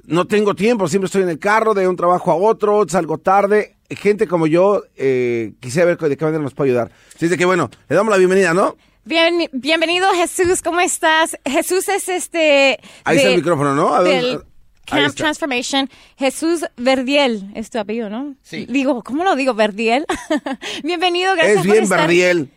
no 0.05 0.27
tengo 0.27 0.55
tiempo, 0.55 0.87
siempre 0.87 1.07
estoy 1.07 1.23
en 1.23 1.29
el 1.29 1.39
carro, 1.39 1.73
de 1.73 1.85
un 1.89 1.97
trabajo 1.97 2.31
a 2.31 2.35
otro, 2.35 2.85
salgo 2.87 3.17
tarde. 3.17 3.75
Gente 3.89 4.27
como 4.27 4.47
yo, 4.47 4.83
eh, 4.95 5.51
quisiera 5.59 5.85
ver 5.85 5.97
de 5.97 6.15
qué 6.15 6.23
manera 6.23 6.41
nos 6.41 6.53
puede 6.53 6.69
ayudar. 6.69 6.89
Así 7.13 7.25
es 7.25 7.31
de 7.31 7.37
que 7.37 7.43
bueno, 7.43 7.69
le 7.89 7.97
damos 7.97 8.11
la 8.11 8.17
bienvenida, 8.17 8.53
¿no? 8.53 8.77
Bien, 9.03 9.49
bienvenido 9.51 10.07
Jesús, 10.13 10.61
¿cómo 10.61 10.79
estás? 10.79 11.37
Jesús 11.43 11.89
es 11.89 12.07
este... 12.07 12.79
Ahí 13.03 13.17
está 13.17 13.29
el 13.31 13.35
micrófono, 13.35 13.75
¿no? 13.75 13.93
A 13.93 14.01
ver, 14.01 14.23
del 14.23 14.43
Camp. 14.85 15.15
Transformation. 15.15 15.89
Jesús 16.17 16.65
Verdiel, 16.77 17.49
es 17.55 17.69
tu 17.69 17.79
apellido, 17.79 18.09
¿no? 18.09 18.35
Sí. 18.41 18.65
Digo, 18.69 19.03
¿cómo 19.03 19.23
lo 19.23 19.35
digo? 19.35 19.53
Verdiel. 19.53 20.05
bienvenido, 20.83 21.33
gracias 21.35 21.57
Es 21.59 21.65
por 21.65 21.71
bien 21.71 21.83
estar. 21.83 21.99
Verdiel. 22.01 22.49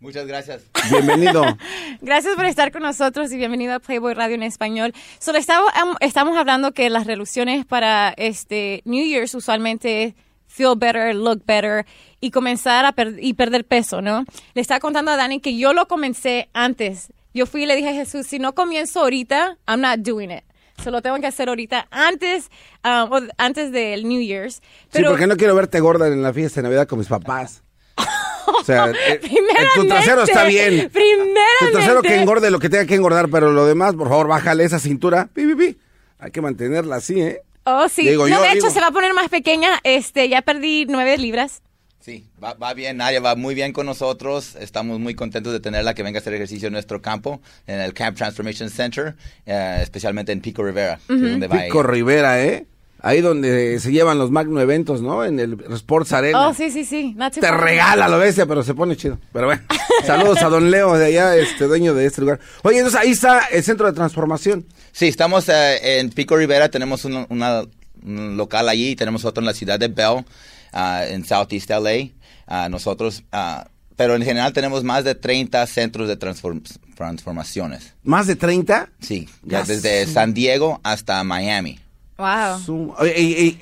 Muchas 0.00 0.26
gracias. 0.28 0.62
Bienvenido. 0.92 1.42
Gracias 2.00 2.36
por 2.36 2.44
estar 2.44 2.70
con 2.70 2.82
nosotros 2.82 3.32
y 3.32 3.36
bienvenido 3.36 3.74
a 3.74 3.80
Playboy 3.80 4.14
Radio 4.14 4.36
en 4.36 4.44
español. 4.44 4.92
Solo 5.18 5.38
estamos, 5.38 5.68
am- 5.74 5.96
estamos 5.98 6.36
hablando 6.38 6.70
que 6.70 6.88
las 6.88 7.04
resoluciones 7.04 7.66
para 7.66 8.10
este 8.16 8.80
New 8.84 9.04
Year's 9.04 9.34
usualmente 9.34 10.14
feel 10.46 10.74
better, 10.76 11.12
look 11.16 11.42
better 11.44 11.84
y 12.20 12.30
comenzar 12.30 12.84
a 12.84 12.92
per- 12.92 13.16
y 13.20 13.34
perder 13.34 13.64
peso, 13.66 14.00
¿no? 14.00 14.24
Le 14.54 14.60
estaba 14.62 14.78
contando 14.78 15.10
a 15.10 15.16
Dani 15.16 15.40
que 15.40 15.56
yo 15.58 15.72
lo 15.72 15.88
comencé 15.88 16.48
antes. 16.52 17.12
Yo 17.34 17.46
fui 17.46 17.64
y 17.64 17.66
le 17.66 17.74
dije 17.74 17.88
a 17.88 17.92
Jesús, 17.94 18.24
si 18.28 18.38
no 18.38 18.54
comienzo 18.54 19.00
ahorita, 19.00 19.58
I'm 19.66 19.80
not 19.80 19.98
doing 19.98 20.30
it. 20.30 20.44
Se 20.82 20.90
lo 20.90 21.02
tengo 21.02 21.18
que 21.20 21.26
hacer 21.26 21.48
ahorita 21.48 21.88
antes, 21.90 22.50
um, 22.84 23.12
o 23.12 23.20
antes 23.36 23.72
del 23.72 24.08
New 24.08 24.20
Year's. 24.20 24.62
Sí, 24.92 25.02
porque 25.06 25.26
no 25.26 25.36
quiero 25.36 25.54
verte 25.54 25.80
gorda 25.80 26.06
en 26.08 26.22
la 26.22 26.32
fiesta 26.32 26.60
de 26.60 26.64
Navidad 26.68 26.86
con 26.86 26.98
mis 26.98 27.08
papás. 27.08 27.62
O 28.46 28.64
sea, 28.64 28.86
eh, 29.08 29.20
tu 29.74 29.86
trasero 29.86 30.22
está 30.22 30.44
bien. 30.44 30.88
Primeramente. 30.90 31.40
Tu 31.60 31.70
trasero 31.72 32.00
que 32.02 32.14
engorde 32.20 32.50
lo 32.50 32.58
que 32.58 32.68
tenga 32.68 32.86
que 32.86 32.94
engordar, 32.94 33.28
pero 33.28 33.50
lo 33.50 33.66
demás, 33.66 33.94
por 33.94 34.08
favor, 34.08 34.28
bájale 34.28 34.64
esa 34.64 34.78
cintura. 34.78 35.28
Pi, 35.34 35.46
pi, 35.46 35.54
pi. 35.54 35.78
Hay 36.18 36.30
que 36.30 36.40
mantenerla 36.40 36.96
así, 36.96 37.20
¿eh? 37.20 37.42
Oh, 37.64 37.88
sí. 37.88 38.08
Digo, 38.08 38.26
no, 38.26 38.36
yo 38.36 38.40
de 38.40 38.48
hecho, 38.48 38.54
digo- 38.68 38.70
se 38.70 38.80
va 38.80 38.86
a 38.86 38.90
poner 38.92 39.12
más 39.14 39.28
pequeña. 39.28 39.78
Este, 39.84 40.28
ya 40.28 40.40
perdí 40.42 40.86
nueve 40.88 41.18
libras. 41.18 41.62
Sí, 42.08 42.24
va, 42.42 42.54
va 42.54 42.72
bien, 42.72 42.96
Nadia 42.96 43.20
va 43.20 43.36
muy 43.36 43.54
bien 43.54 43.74
con 43.74 43.84
nosotros. 43.84 44.56
Estamos 44.58 44.98
muy 44.98 45.14
contentos 45.14 45.52
de 45.52 45.60
tenerla 45.60 45.92
que 45.92 46.02
venga 46.02 46.18
a 46.18 46.20
hacer 46.22 46.32
ejercicio 46.32 46.68
en 46.68 46.72
nuestro 46.72 47.02
campo, 47.02 47.42
en 47.66 47.80
el 47.80 47.92
Camp 47.92 48.16
Transformation 48.16 48.70
Center, 48.70 49.14
eh, 49.44 49.80
especialmente 49.82 50.32
en 50.32 50.40
Pico 50.40 50.64
Rivera, 50.64 50.98
que 51.06 51.12
es 51.12 51.20
donde 51.20 51.48
va 51.48 51.58
Pico 51.64 51.80
ella. 51.82 51.90
Rivera, 51.90 52.42
¿eh? 52.42 52.64
Ahí 53.02 53.20
donde 53.20 53.78
se 53.78 53.92
llevan 53.92 54.16
los 54.16 54.30
magno 54.30 54.58
eventos, 54.58 55.02
¿no? 55.02 55.22
En 55.22 55.38
el 55.38 55.58
Sports 55.74 56.12
Arena. 56.14 56.48
Oh, 56.48 56.54
sí, 56.54 56.70
sí, 56.70 56.86
sí. 56.86 57.14
Te 57.38 57.50
regala 57.50 58.08
lo 58.08 58.18
bestia, 58.18 58.46
pero 58.46 58.62
se 58.62 58.72
pone 58.72 58.96
chido. 58.96 59.18
Pero 59.34 59.44
bueno, 59.48 59.60
saludos 60.06 60.42
a 60.42 60.48
don 60.48 60.70
Leo 60.70 60.94
de 60.96 61.04
allá, 61.08 61.36
este 61.36 61.66
dueño 61.66 61.92
de 61.92 62.06
este 62.06 62.22
lugar. 62.22 62.40
Oye, 62.62 62.78
entonces 62.78 62.98
ahí 63.02 63.10
está 63.10 63.40
el 63.52 63.62
centro 63.62 63.86
de 63.86 63.92
transformación. 63.92 64.64
Sí, 64.92 65.08
estamos 65.08 65.46
eh, 65.50 65.98
en 66.00 66.08
Pico 66.08 66.38
Rivera, 66.38 66.70
tenemos 66.70 67.04
un, 67.04 67.26
una- 67.28 67.64
un 68.02 68.38
local 68.38 68.66
allí, 68.70 68.96
tenemos 68.96 69.26
otro 69.26 69.42
en 69.42 69.46
la 69.46 69.52
ciudad 69.52 69.78
de 69.78 69.88
Bell, 69.88 70.24
en 70.72 71.24
Southeast 71.24 71.70
LA. 71.70 72.10
Ah, 72.46 72.68
nosotros, 72.68 73.24
ah, 73.32 73.68
pero 73.96 74.14
en 74.14 74.22
general 74.22 74.52
tenemos 74.52 74.84
más 74.84 75.04
de 75.04 75.14
30 75.14 75.66
centros 75.66 76.08
de 76.08 76.18
transform- 76.18 76.62
transformaciones. 76.94 77.94
Más 78.02 78.26
de 78.26 78.36
30. 78.36 78.88
Sí, 79.00 79.28
ya 79.42 79.62
desde. 79.64 80.06
San 80.06 80.34
Diego 80.34 80.80
hasta 80.82 81.22
Miami. 81.24 81.78
Wow. 82.16 82.96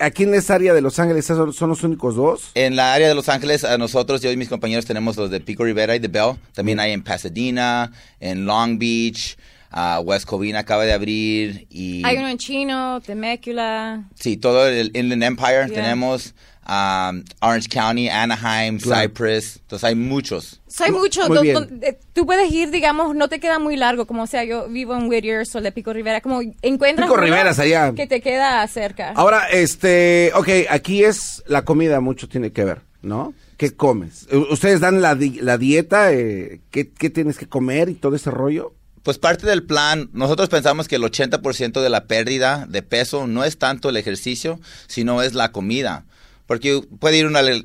Aquí 0.00 0.22
en 0.22 0.34
esta 0.34 0.54
área 0.54 0.72
de 0.72 0.80
Los 0.80 0.98
Ángeles 0.98 1.26
son, 1.26 1.52
son 1.52 1.68
los 1.68 1.82
únicos 1.82 2.16
dos. 2.16 2.50
En 2.54 2.74
la 2.74 2.94
área 2.94 3.06
de 3.08 3.14
Los 3.14 3.28
Ángeles, 3.28 3.64
a 3.64 3.76
nosotros, 3.76 4.22
yo 4.22 4.30
y 4.32 4.36
mis 4.38 4.48
compañeros 4.48 4.86
tenemos 4.86 5.16
los 5.18 5.30
de 5.30 5.40
Pico 5.40 5.64
Rivera 5.64 5.94
y 5.94 5.98
de 5.98 6.08
Bell. 6.08 6.36
También 6.54 6.80
hay 6.80 6.92
en 6.92 7.02
Pasadena, 7.02 7.92
en 8.18 8.46
Long 8.46 8.78
Beach, 8.78 9.36
ah, 9.70 10.00
West 10.02 10.24
Covina 10.24 10.60
acaba 10.60 10.84
de 10.84 10.94
abrir 10.94 11.66
y... 11.68 12.02
Hay 12.06 12.16
uno 12.16 12.28
en 12.28 12.38
Chino, 12.38 13.02
Temecula. 13.02 14.04
Sí, 14.14 14.38
todo 14.38 14.66
el 14.68 14.90
Inland 14.96 15.22
Empire 15.24 15.66
Yeah. 15.66 15.74
tenemos, 15.74 16.34
um, 16.68 17.22
Orange 17.40 17.68
County, 17.68 18.08
Anaheim, 18.08 18.78
Claro. 18.78 19.02
Cypress, 19.08 19.56
entonces 19.62 19.84
hay 19.84 19.94
muchos. 19.94 20.60
Soy 20.66 20.90
mucho. 20.90 21.26
Muy 21.28 21.36
do- 21.36 21.42
bien. 21.42 21.54
do- 21.54 21.86
eh, 21.86 21.98
tú 22.12 22.26
puedes 22.26 22.50
ir, 22.52 22.70
digamos, 22.70 23.14
no 23.14 23.28
te 23.28 23.40
queda 23.40 23.58
muy 23.58 23.76
largo, 23.76 24.06
como 24.06 24.26
sea, 24.26 24.44
yo 24.44 24.68
vivo 24.68 24.94
en 24.96 25.08
Whittier, 25.08 25.44
o 25.54 25.60
de 25.60 25.72
Pico 25.72 25.92
Rivera, 25.92 26.20
como 26.20 26.40
encuentras. 26.62 27.06
Pico 27.06 27.14
uno 27.14 27.22
Riveras 27.24 27.58
allá. 27.58 27.92
Que 27.94 28.06
te 28.06 28.20
queda 28.20 28.66
cerca. 28.68 29.12
Ahora, 29.16 29.48
este, 29.50 30.32
ok, 30.34 30.48
aquí 30.68 31.04
es 31.04 31.42
la 31.46 31.64
comida, 31.64 32.00
mucho 32.00 32.28
tiene 32.28 32.52
que 32.52 32.64
ver, 32.64 32.82
¿no? 33.02 33.32
¿Qué 33.56 33.74
comes? 33.74 34.26
¿Ustedes 34.50 34.80
dan 34.80 35.00
la, 35.00 35.14
di- 35.14 35.40
la 35.40 35.56
dieta? 35.56 36.12
eh, 36.12 36.60
¿qué, 36.70 36.90
qué 36.90 37.08
tienes 37.08 37.38
que 37.38 37.46
comer 37.48 37.88
y 37.88 37.94
todo 37.94 38.14
ese 38.16 38.30
rollo? 38.30 38.74
Pues 39.02 39.18
parte 39.18 39.46
del 39.46 39.62
plan, 39.62 40.10
nosotros 40.12 40.48
pensamos 40.48 40.88
que 40.88 40.96
el 40.96 41.02
80% 41.04 41.80
de 41.80 41.88
la 41.88 42.04
pérdida 42.06 42.66
de 42.68 42.82
peso 42.82 43.28
no 43.28 43.44
es 43.44 43.56
tanto 43.56 43.88
el 43.88 43.96
ejercicio, 43.96 44.58
sino 44.88 45.22
es 45.22 45.32
la 45.34 45.52
comida. 45.52 46.04
Porque 46.46 46.80
puede 47.00 47.18
ir 47.18 47.26
uno 47.26 47.38
al, 47.38 47.64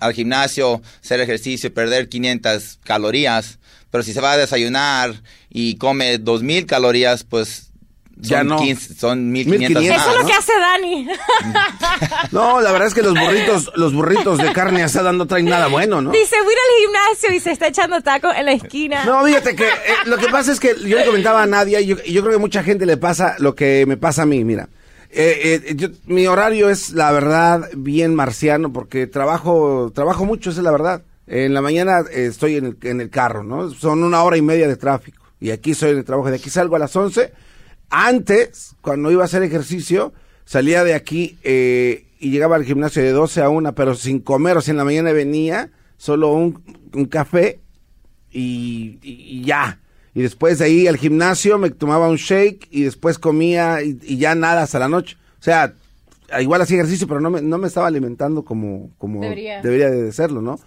al 0.00 0.12
gimnasio, 0.12 0.82
hacer 1.02 1.20
ejercicio, 1.20 1.72
perder 1.72 2.08
500 2.08 2.80
calorías, 2.84 3.58
pero 3.90 4.02
si 4.02 4.12
se 4.12 4.20
va 4.20 4.32
a 4.32 4.36
desayunar 4.36 5.14
y 5.48 5.76
come 5.76 6.18
2000 6.18 6.66
calorías, 6.66 7.22
pues 7.24 7.70
Ya 8.16 8.38
son, 8.38 8.48
no. 8.48 8.58
15 8.58 8.94
son 8.94 9.30
1500 9.30 9.80
1500. 9.82 9.96
más. 9.96 10.00
Eso 10.02 10.10
es 10.10 10.16
lo 10.16 10.22
¿no? 10.22 10.28
que 10.28 10.34
hace 10.34 10.52
Dani. 10.58 11.08
No, 12.32 12.60
la 12.60 12.72
verdad 12.72 12.88
es 12.88 12.94
que 12.94 13.02
los 13.02 13.14
burritos, 13.14 13.70
los 13.76 13.94
burritos 13.94 14.38
de 14.38 14.52
carne 14.52 14.82
asada 14.82 15.12
no 15.12 15.26
traen 15.26 15.46
nada 15.46 15.68
bueno, 15.68 16.00
¿no? 16.02 16.10
Dice, 16.10 16.36
voy 16.42 16.54
al 16.54 16.84
gimnasio 16.86 17.34
y 17.36 17.40
se 17.40 17.52
está 17.52 17.68
echando 17.68 18.00
taco 18.02 18.32
en 18.32 18.44
la 18.46 18.52
esquina. 18.52 19.04
No, 19.04 19.24
fíjate 19.24 19.54
que 19.56 19.64
eh, 19.66 19.72
lo 20.06 20.18
que 20.18 20.28
pasa 20.28 20.52
es 20.52 20.60
que 20.60 20.74
yo 20.84 20.98
le 20.98 21.04
comentaba 21.06 21.42
a 21.42 21.46
Nadia 21.46 21.80
y 21.80 21.86
yo, 21.86 21.96
y 22.04 22.12
yo 22.12 22.20
creo 22.22 22.32
que 22.34 22.38
mucha 22.40 22.62
gente 22.62 22.84
le 22.86 22.96
pasa 22.96 23.36
lo 23.38 23.54
que 23.54 23.84
me 23.86 23.96
pasa 23.96 24.22
a 24.22 24.26
mí, 24.26 24.44
mira. 24.44 24.68
Eh, 25.10 25.62
eh, 25.68 25.74
yo- 25.76 25.88
mi 26.06 26.26
horario 26.26 26.68
es, 26.68 26.90
la 26.90 27.10
verdad, 27.12 27.68
bien 27.76 28.14
marciano 28.14 28.72
porque 28.72 29.06
trabajo, 29.06 29.90
trabajo 29.94 30.24
mucho, 30.24 30.50
esa 30.50 30.60
es 30.60 30.64
la 30.64 30.70
verdad. 30.70 31.02
En 31.26 31.54
la 31.54 31.60
mañana 31.62 32.00
eh, 32.12 32.26
estoy 32.26 32.56
en 32.56 32.66
el, 32.66 32.76
en 32.82 33.00
el 33.00 33.10
carro, 33.10 33.42
¿no? 33.42 33.70
Son 33.70 34.02
una 34.02 34.22
hora 34.22 34.36
y 34.36 34.42
media 34.42 34.68
de 34.68 34.76
tráfico. 34.76 35.24
Y 35.40 35.50
aquí 35.50 35.70
estoy 35.72 35.90
en 35.92 35.98
el 35.98 36.04
trabajo. 36.04 36.30
De 36.30 36.36
aquí 36.36 36.50
salgo 36.50 36.76
a 36.76 36.78
las 36.78 36.94
11. 36.96 37.32
Antes, 37.90 38.74
cuando 38.80 39.10
iba 39.10 39.22
a 39.22 39.26
hacer 39.26 39.42
ejercicio, 39.42 40.12
salía 40.44 40.84
de 40.84 40.94
aquí 40.94 41.38
eh, 41.42 42.06
y 42.18 42.30
llegaba 42.30 42.56
al 42.56 42.64
gimnasio 42.64 43.02
de 43.02 43.12
12 43.12 43.40
a 43.42 43.48
1, 43.48 43.74
pero 43.74 43.94
sin 43.94 44.20
comer. 44.20 44.56
O 44.56 44.60
sea, 44.60 44.72
en 44.72 44.78
la 44.78 44.84
mañana 44.84 45.12
venía 45.12 45.70
solo 45.96 46.32
un, 46.32 46.62
un 46.94 47.04
café 47.06 47.60
y 48.30 49.42
ya. 49.44 49.80
Y 50.18 50.22
después 50.22 50.58
de 50.58 50.64
ahí 50.64 50.86
al 50.88 50.96
gimnasio 50.96 51.58
me 51.58 51.70
tomaba 51.70 52.08
un 52.08 52.16
shake 52.16 52.66
y 52.72 52.82
después 52.82 53.18
comía 53.20 53.82
y, 53.84 53.98
y 54.02 54.16
ya 54.16 54.34
nada 54.34 54.62
hasta 54.64 54.80
la 54.80 54.88
noche. 54.88 55.16
O 55.40 55.42
sea, 55.44 55.74
igual 56.40 56.60
hacía 56.60 56.78
ejercicio, 56.78 57.06
pero 57.06 57.20
no 57.20 57.30
me, 57.30 57.40
no 57.40 57.56
me 57.56 57.68
estaba 57.68 57.86
alimentando 57.86 58.42
como, 58.44 58.90
como 58.98 59.20
Debería. 59.20 59.62
debería 59.62 59.90
de 59.90 60.10
serlo, 60.10 60.42
¿no? 60.42 60.58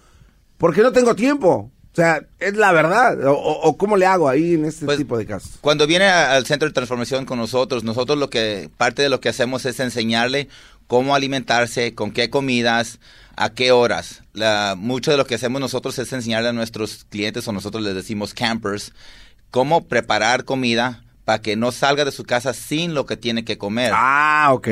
Porque 0.56 0.80
no 0.80 0.92
tengo 0.92 1.14
tiempo. 1.14 1.70
O 1.92 1.94
sea, 1.94 2.22
es 2.38 2.56
la 2.56 2.72
verdad. 2.72 3.22
O, 3.26 3.32
o- 3.34 3.60
o 3.68 3.76
cómo 3.76 3.98
le 3.98 4.06
hago 4.06 4.26
ahí 4.26 4.54
en 4.54 4.64
este 4.64 4.86
Pues, 4.86 4.96
tipo 4.96 5.18
de 5.18 5.26
casos. 5.26 5.58
Cuando 5.60 5.86
viene 5.86 6.06
a- 6.06 6.32
al 6.32 6.46
centro 6.46 6.66
de 6.66 6.72
transformación 6.72 7.26
con 7.26 7.36
nosotros, 7.38 7.84
nosotros 7.84 8.16
lo 8.18 8.30
que 8.30 8.70
parte 8.78 9.02
de 9.02 9.10
lo 9.10 9.20
que 9.20 9.28
hacemos 9.28 9.66
es 9.66 9.78
enseñarle 9.80 10.48
cómo 10.86 11.14
alimentarse, 11.14 11.94
con 11.94 12.10
qué 12.12 12.30
comidas, 12.30 12.98
a 13.36 13.50
qué 13.50 13.72
horas. 13.72 14.22
La- 14.32 14.76
mucho 14.78 15.10
de 15.10 15.18
lo 15.18 15.26
que 15.26 15.34
hacemos 15.34 15.60
nosotros 15.60 15.98
es 15.98 16.10
enseñarle 16.14 16.48
a 16.48 16.52
nuestros 16.54 17.04
clientes 17.10 17.46
o 17.46 17.52
nosotros 17.52 17.82
les 17.82 17.94
decimos 17.94 18.32
campers 18.32 18.92
cómo 19.52 19.86
preparar 19.86 20.44
comida 20.44 21.04
para 21.24 21.40
que 21.40 21.54
no 21.54 21.70
salga 21.70 22.04
de 22.04 22.10
su 22.10 22.24
casa 22.24 22.52
sin 22.52 22.94
lo 22.94 23.06
que 23.06 23.16
tiene 23.16 23.44
que 23.44 23.56
comer. 23.58 23.92
Ah, 23.94 24.48
ok. 24.52 24.66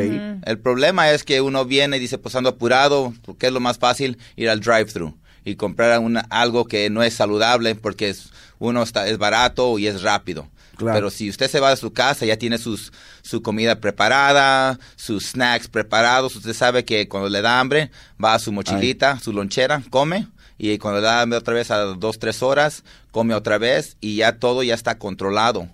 El 0.45 0.59
problema 0.59 1.13
es 1.13 1.23
que 1.23 1.41
uno 1.41 1.65
viene 1.65 1.99
y 1.99 2.01
dice, 2.01 2.19
pues 2.19 2.35
ando 2.35 2.49
apurado, 2.51 3.15
¿qué 3.39 3.47
es 3.47 3.53
lo 3.53 3.61
más 3.61 3.79
fácil? 3.79 4.19
Ir 4.35 4.51
al 4.51 4.59
drive-thru 4.61 5.17
y 5.45 5.55
comprar 5.55 6.01
una- 6.01 6.27
algo 6.31 6.65
que 6.65 6.91
no 6.91 7.05
es 7.05 7.15
saludable 7.15 7.77
porque 7.77 8.09
es, 8.09 8.31
uno 8.59 8.83
está, 8.83 9.07
es 9.07 9.17
barato 9.19 9.79
y 9.79 9.87
es 9.87 10.03
rápido. 10.03 10.49
Claro. 10.77 10.95
Pero 10.97 11.11
si 11.11 11.29
usted 11.29 11.49
se 11.51 11.61
va 11.61 11.71
de 11.71 11.77
su 11.77 11.93
casa, 11.93 12.25
ya 12.27 12.37
tiene 12.39 12.57
sus, 12.59 12.91
su 13.23 13.43
comida 13.43 13.81
preparada, 13.81 14.79
sus 14.97 15.27
snacks 15.33 15.69
preparados, 15.69 16.35
usted 16.37 16.55
sabe 16.55 16.85
que 16.87 17.07
cuando 17.07 17.29
le 17.29 17.43
da 17.43 17.61
hambre, 17.61 17.91
va 18.23 18.35
a 18.35 18.39
su 18.39 18.51
mochilita, 18.51 19.21
su 19.21 19.33
lonchera, 19.33 19.83
come, 19.91 20.27
y 20.61 20.79
cuando 20.79 21.01
le 21.01 21.07
da 21.07 21.39
otra 21.39 21.55
vez 21.55 21.71
a 21.71 21.79
dos, 21.79 22.19
tres 22.19 22.43
horas, 22.43 22.85
come 23.11 23.35
otra 23.35 23.59
vez, 23.59 23.97
y 24.01 24.17
ya 24.17 24.39
todo 24.39 24.63
ya 24.63 24.75
está 24.75 24.99
controlado 24.99 25.69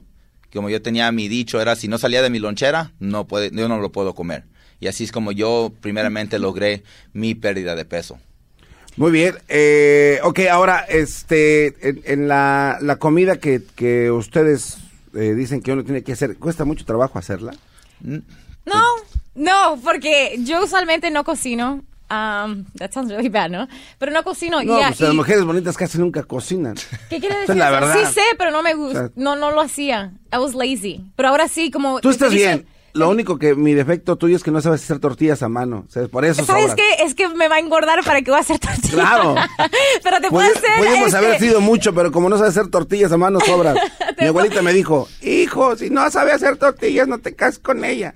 como 0.56 0.70
yo 0.70 0.82
tenía 0.82 1.12
mi 1.12 1.28
dicho, 1.28 1.60
era 1.60 1.76
si 1.76 1.86
no 1.86 1.98
salía 1.98 2.22
de 2.22 2.30
mi 2.30 2.38
lonchera, 2.38 2.92
no 2.98 3.26
puede, 3.26 3.50
yo 3.52 3.68
no 3.68 3.78
lo 3.78 3.92
puedo 3.92 4.14
comer. 4.14 4.44
Y 4.80 4.88
así 4.88 5.04
es 5.04 5.12
como 5.12 5.32
yo 5.32 5.72
primeramente 5.80 6.38
logré 6.38 6.82
mi 7.12 7.34
pérdida 7.34 7.74
de 7.76 7.84
peso. 7.84 8.18
Muy 8.96 9.10
bien. 9.10 9.36
Eh, 9.48 10.18
ok, 10.22 10.40
ahora, 10.50 10.80
este, 10.88 11.88
en, 11.88 12.02
en 12.04 12.28
la, 12.28 12.78
la 12.80 12.96
comida 12.96 13.36
que, 13.36 13.62
que 13.74 14.10
ustedes 14.10 14.78
eh, 15.14 15.34
dicen 15.34 15.62
que 15.62 15.72
uno 15.72 15.84
tiene 15.84 16.02
que 16.02 16.12
hacer, 16.12 16.36
¿cuesta 16.38 16.64
mucho 16.64 16.84
trabajo 16.84 17.18
hacerla? 17.18 17.54
No, 18.00 18.82
no, 19.34 19.80
porque 19.82 20.38
yo 20.40 20.64
usualmente 20.64 21.10
no 21.10 21.24
cocino. 21.24 21.84
Um, 22.08 22.64
that 22.78 22.92
sounds 22.92 23.10
really 23.10 23.28
bad, 23.28 23.50
¿no? 23.50 23.66
Pero 23.98 24.12
no 24.12 24.22
cocino. 24.22 24.62
No, 24.62 24.78
y, 24.78 24.82
pues 24.82 25.00
las 25.00 25.12
y- 25.12 25.16
mujeres 25.16 25.44
bonitas 25.44 25.76
casi 25.76 25.98
nunca 25.98 26.22
cocinan. 26.22 26.76
¿Qué 27.10 27.18
quiere 27.18 27.36
decir? 27.40 27.56
la 27.56 27.70
verdad. 27.70 27.96
Sí 27.98 28.14
sé, 28.14 28.22
pero 28.38 28.50
no 28.52 28.62
me 28.62 28.74
gusta. 28.74 28.98
O 28.98 29.02
sea- 29.08 29.10
no, 29.16 29.34
no 29.36 29.50
lo 29.50 29.60
hacía. 29.60 30.12
I 30.32 30.36
was 30.38 30.54
lazy. 30.54 31.04
Pero 31.16 31.30
ahora 31.30 31.48
sí, 31.48 31.70
como... 31.70 32.00
Tú 32.00 32.10
estás 32.10 32.32
bien. 32.32 32.66
Lo 32.92 33.10
único 33.10 33.38
que 33.38 33.54
mi 33.54 33.74
defecto 33.74 34.16
tuyo 34.16 34.36
es 34.36 34.42
que 34.42 34.50
no 34.50 34.60
sabes 34.62 34.82
hacer 34.82 35.00
tortillas 35.00 35.42
a 35.42 35.50
mano. 35.50 35.84
¿sabes? 35.90 36.08
Por 36.08 36.24
eso 36.24 36.44
¿Sabes 36.46 36.70
sobras. 36.70 36.76
qué? 36.76 37.04
Es 37.04 37.14
que 37.14 37.28
me 37.28 37.46
va 37.48 37.56
a 37.56 37.58
engordar 37.58 38.02
para 38.04 38.22
que 38.22 38.30
voy 38.30 38.38
a 38.38 38.40
hacer 38.40 38.58
tortillas. 38.58 38.90
Claro. 38.94 39.34
pero 40.02 40.20
te 40.20 40.30
puedo 40.30 40.48
hacer... 40.48 40.70
Pudimos 40.78 41.06
este, 41.08 41.16
haber 41.18 41.38
sido 41.38 41.60
mucho, 41.60 41.92
pero 41.92 42.10
como 42.10 42.28
no 42.30 42.38
sabes 42.38 42.56
hacer 42.56 42.70
tortillas 42.70 43.12
a 43.12 43.18
mano, 43.18 43.38
sobras. 43.40 43.76
Mi 44.18 44.28
abuelita 44.28 44.62
me 44.62 44.72
dijo, 44.72 45.08
hijo, 45.20 45.76
si 45.76 45.90
no 45.90 46.08
sabe 46.10 46.32
hacer 46.32 46.56
tortillas, 46.56 47.06
no 47.06 47.18
te 47.18 47.34
cases 47.34 47.58
con 47.58 47.84
ella. 47.84 48.14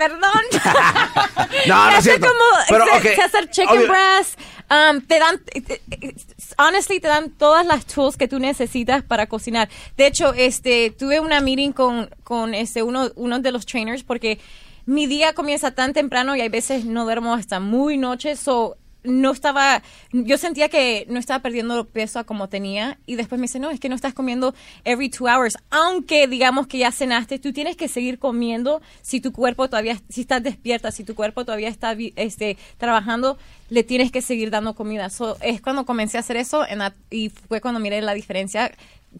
Perdón. 0.00 0.42
No, 1.66 1.84
no 1.90 1.96
es 1.98 2.04
cierto. 2.04 2.26
como 2.26 2.40
Pero, 2.68 2.84
sé- 2.86 2.90
ok, 3.10 3.14
sé 3.16 3.22
hacer 3.22 3.50
chicken 3.50 3.78
obvio- 3.80 3.88
breast. 3.88 4.40
um, 4.70 5.00
te 5.02 5.18
dan, 5.18 5.40
eh, 5.54 5.80
eh, 5.90 6.14
honestly, 6.58 7.00
te 7.00 7.08
dan 7.08 7.30
todas 7.30 7.66
las 7.66 7.84
tools 7.86 8.16
que 8.16 8.28
tú 8.28 8.38
necesitas 8.38 9.02
para 9.02 9.26
cocinar. 9.26 9.68
De 9.96 10.06
hecho, 10.06 10.32
este, 10.32 10.90
tuve 10.90 11.20
una 11.20 11.40
meeting 11.40 11.72
con, 11.72 12.08
con 12.24 12.54
este, 12.54 12.82
uno, 12.82 13.10
uno 13.16 13.40
de 13.40 13.52
los 13.52 13.66
trainers 13.66 14.02
porque 14.04 14.38
mi 14.86 15.06
día 15.06 15.34
comienza 15.34 15.72
tan 15.72 15.92
temprano 15.92 16.34
y 16.34 16.40
hay 16.40 16.48
veces 16.48 16.84
no 16.86 17.04
duermo 17.04 17.34
hasta 17.34 17.60
muy 17.60 17.98
noche, 17.98 18.36
so 18.36 18.76
no 19.02 19.32
estaba, 19.32 19.82
yo 20.12 20.36
sentía 20.38 20.68
que 20.68 21.06
no 21.08 21.18
estaba 21.18 21.40
perdiendo 21.42 21.86
peso 21.86 22.18
a 22.18 22.24
como 22.24 22.48
tenía 22.48 22.98
y 23.06 23.16
después 23.16 23.38
me 23.40 23.44
dice, 23.46 23.58
no, 23.58 23.70
es 23.70 23.80
que 23.80 23.88
no 23.88 23.94
estás 23.94 24.12
comiendo 24.14 24.54
every 24.84 25.08
two 25.08 25.26
hours, 25.26 25.56
aunque 25.70 26.26
digamos 26.28 26.66
que 26.66 26.78
ya 26.78 26.92
cenaste, 26.92 27.38
tú 27.38 27.52
tienes 27.52 27.76
que 27.76 27.88
seguir 27.88 28.18
comiendo 28.18 28.82
si 29.02 29.20
tu 29.20 29.32
cuerpo 29.32 29.68
todavía, 29.68 30.00
si 30.08 30.20
estás 30.22 30.42
despierta, 30.42 30.90
si 30.90 31.04
tu 31.04 31.14
cuerpo 31.14 31.44
todavía 31.44 31.68
está 31.68 31.96
este, 32.16 32.58
trabajando, 32.78 33.38
le 33.70 33.84
tienes 33.84 34.12
que 34.12 34.20
seguir 34.22 34.50
dando 34.50 34.74
comida. 34.74 35.10
So, 35.10 35.36
es 35.40 35.60
cuando 35.60 35.86
comencé 35.86 36.16
a 36.16 36.20
hacer 36.20 36.36
eso 36.36 36.64
that- 36.66 36.94
y 37.10 37.30
fue 37.30 37.60
cuando 37.60 37.80
miré 37.80 38.02
la 38.02 38.14
diferencia 38.14 38.72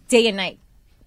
day 0.09 0.27
and 0.27 0.37
night. 0.37 0.59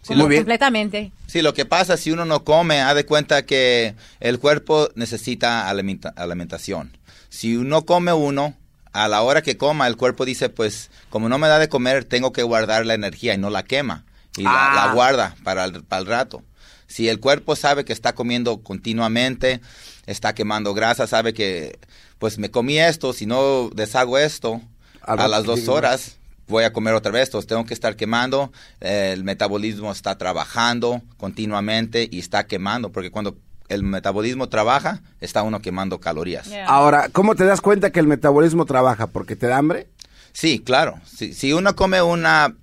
Sí, 0.03 0.13
completamente. 0.15 1.13
Sí, 1.27 1.41
lo 1.41 1.55
que 1.55 1.65
pasa 1.65 1.97
si 1.97 2.11
uno 2.11 2.27
no 2.27 2.45
come, 2.45 2.81
haz 2.83 2.95
de 2.95 3.07
cuenta 3.07 3.47
que 3.47 3.95
el 4.21 4.39
cuerpo 4.39 4.91
necesita 4.97 5.71
alimenta- 5.71 6.13
alimentación. 6.17 6.95
Si 7.31 7.57
uno 7.57 7.87
come 7.87 8.13
uno, 8.13 8.55
a 8.95 9.09
la 9.09 9.21
hora 9.23 9.43
que 9.43 9.59
coma, 9.59 9.87
el 9.87 9.97
cuerpo 9.97 10.25
dice, 10.25 10.49
pues, 10.49 10.91
como 11.11 11.29
no 11.29 11.37
me 11.37 11.49
da 11.49 11.59
de 11.59 11.69
comer, 11.69 12.05
tengo 12.05 12.33
que 12.33 12.43
guardar 12.43 12.87
la 12.87 12.95
energía 12.95 13.35
y 13.35 13.39
no 13.39 13.51
la 13.51 13.65
quema. 13.65 14.05
Y 14.37 14.43
la, 14.43 14.51
Ah. 14.53 14.87
la 14.87 14.95
guarda 14.95 15.37
para 15.45 15.65
el, 15.67 15.83
para 15.85 16.01
el 16.01 16.07
rato. 16.07 16.43
Si 16.87 17.09
el 17.09 17.21
cuerpo 17.21 17.57
sabe 17.57 17.85
que 17.85 17.93
está 17.93 18.15
comiendo 18.15 18.63
continuamente, 18.63 19.61
está 20.07 20.35
quemando 20.35 20.75
grasa, 20.75 21.07
sabe 21.07 21.35
que, 21.35 21.79
pues, 22.19 22.39
me 22.39 22.51
comí 22.51 22.79
esto, 22.79 23.13
si 23.13 23.27
no 23.27 23.69
deshago 23.75 24.17
esto, 24.17 24.61
a 25.03 25.29
las 25.29 25.45
dos 25.45 25.69
horas 25.69 26.17
voy 26.47 26.65
a 26.65 26.73
comer 26.73 26.95
otra 26.95 27.11
vez, 27.11 27.29
entonces 27.29 27.49
tengo 27.49 27.65
que 27.65 27.75
estar 27.75 27.97
quemando, 27.97 28.53
eh, 28.81 29.11
el 29.15 29.25
metabolismo 29.25 29.91
está 29.91 30.17
trabajando 30.19 31.01
continuamente 31.17 32.09
y 32.11 32.19
está 32.19 32.47
quemando, 32.47 32.93
porque 32.93 33.11
cuando 33.11 33.37
el 33.69 33.83
metabolismo 33.83 34.49
trabaja, 34.49 35.03
está 35.21 35.43
uno 35.43 35.61
quemando 35.61 36.01
calorías. 36.01 36.47
Yeah. 36.47 36.67
Ahora, 36.67 37.09
¿cómo 37.11 37.35
te 37.35 37.45
das 37.45 37.61
cuenta 37.61 37.91
que 37.91 38.01
el 38.01 38.07
metabolismo 38.07 38.65
trabaja? 38.65 39.07
¿Porque 39.09 39.37
te 39.37 39.47
da 39.47 39.59
hambre? 39.59 39.89
Sí, 40.33 40.61
claro. 40.61 41.01
Si, 41.07 41.33
si 41.33 41.53
uno 41.53 41.75
come 41.77 42.03
una, 42.03 42.57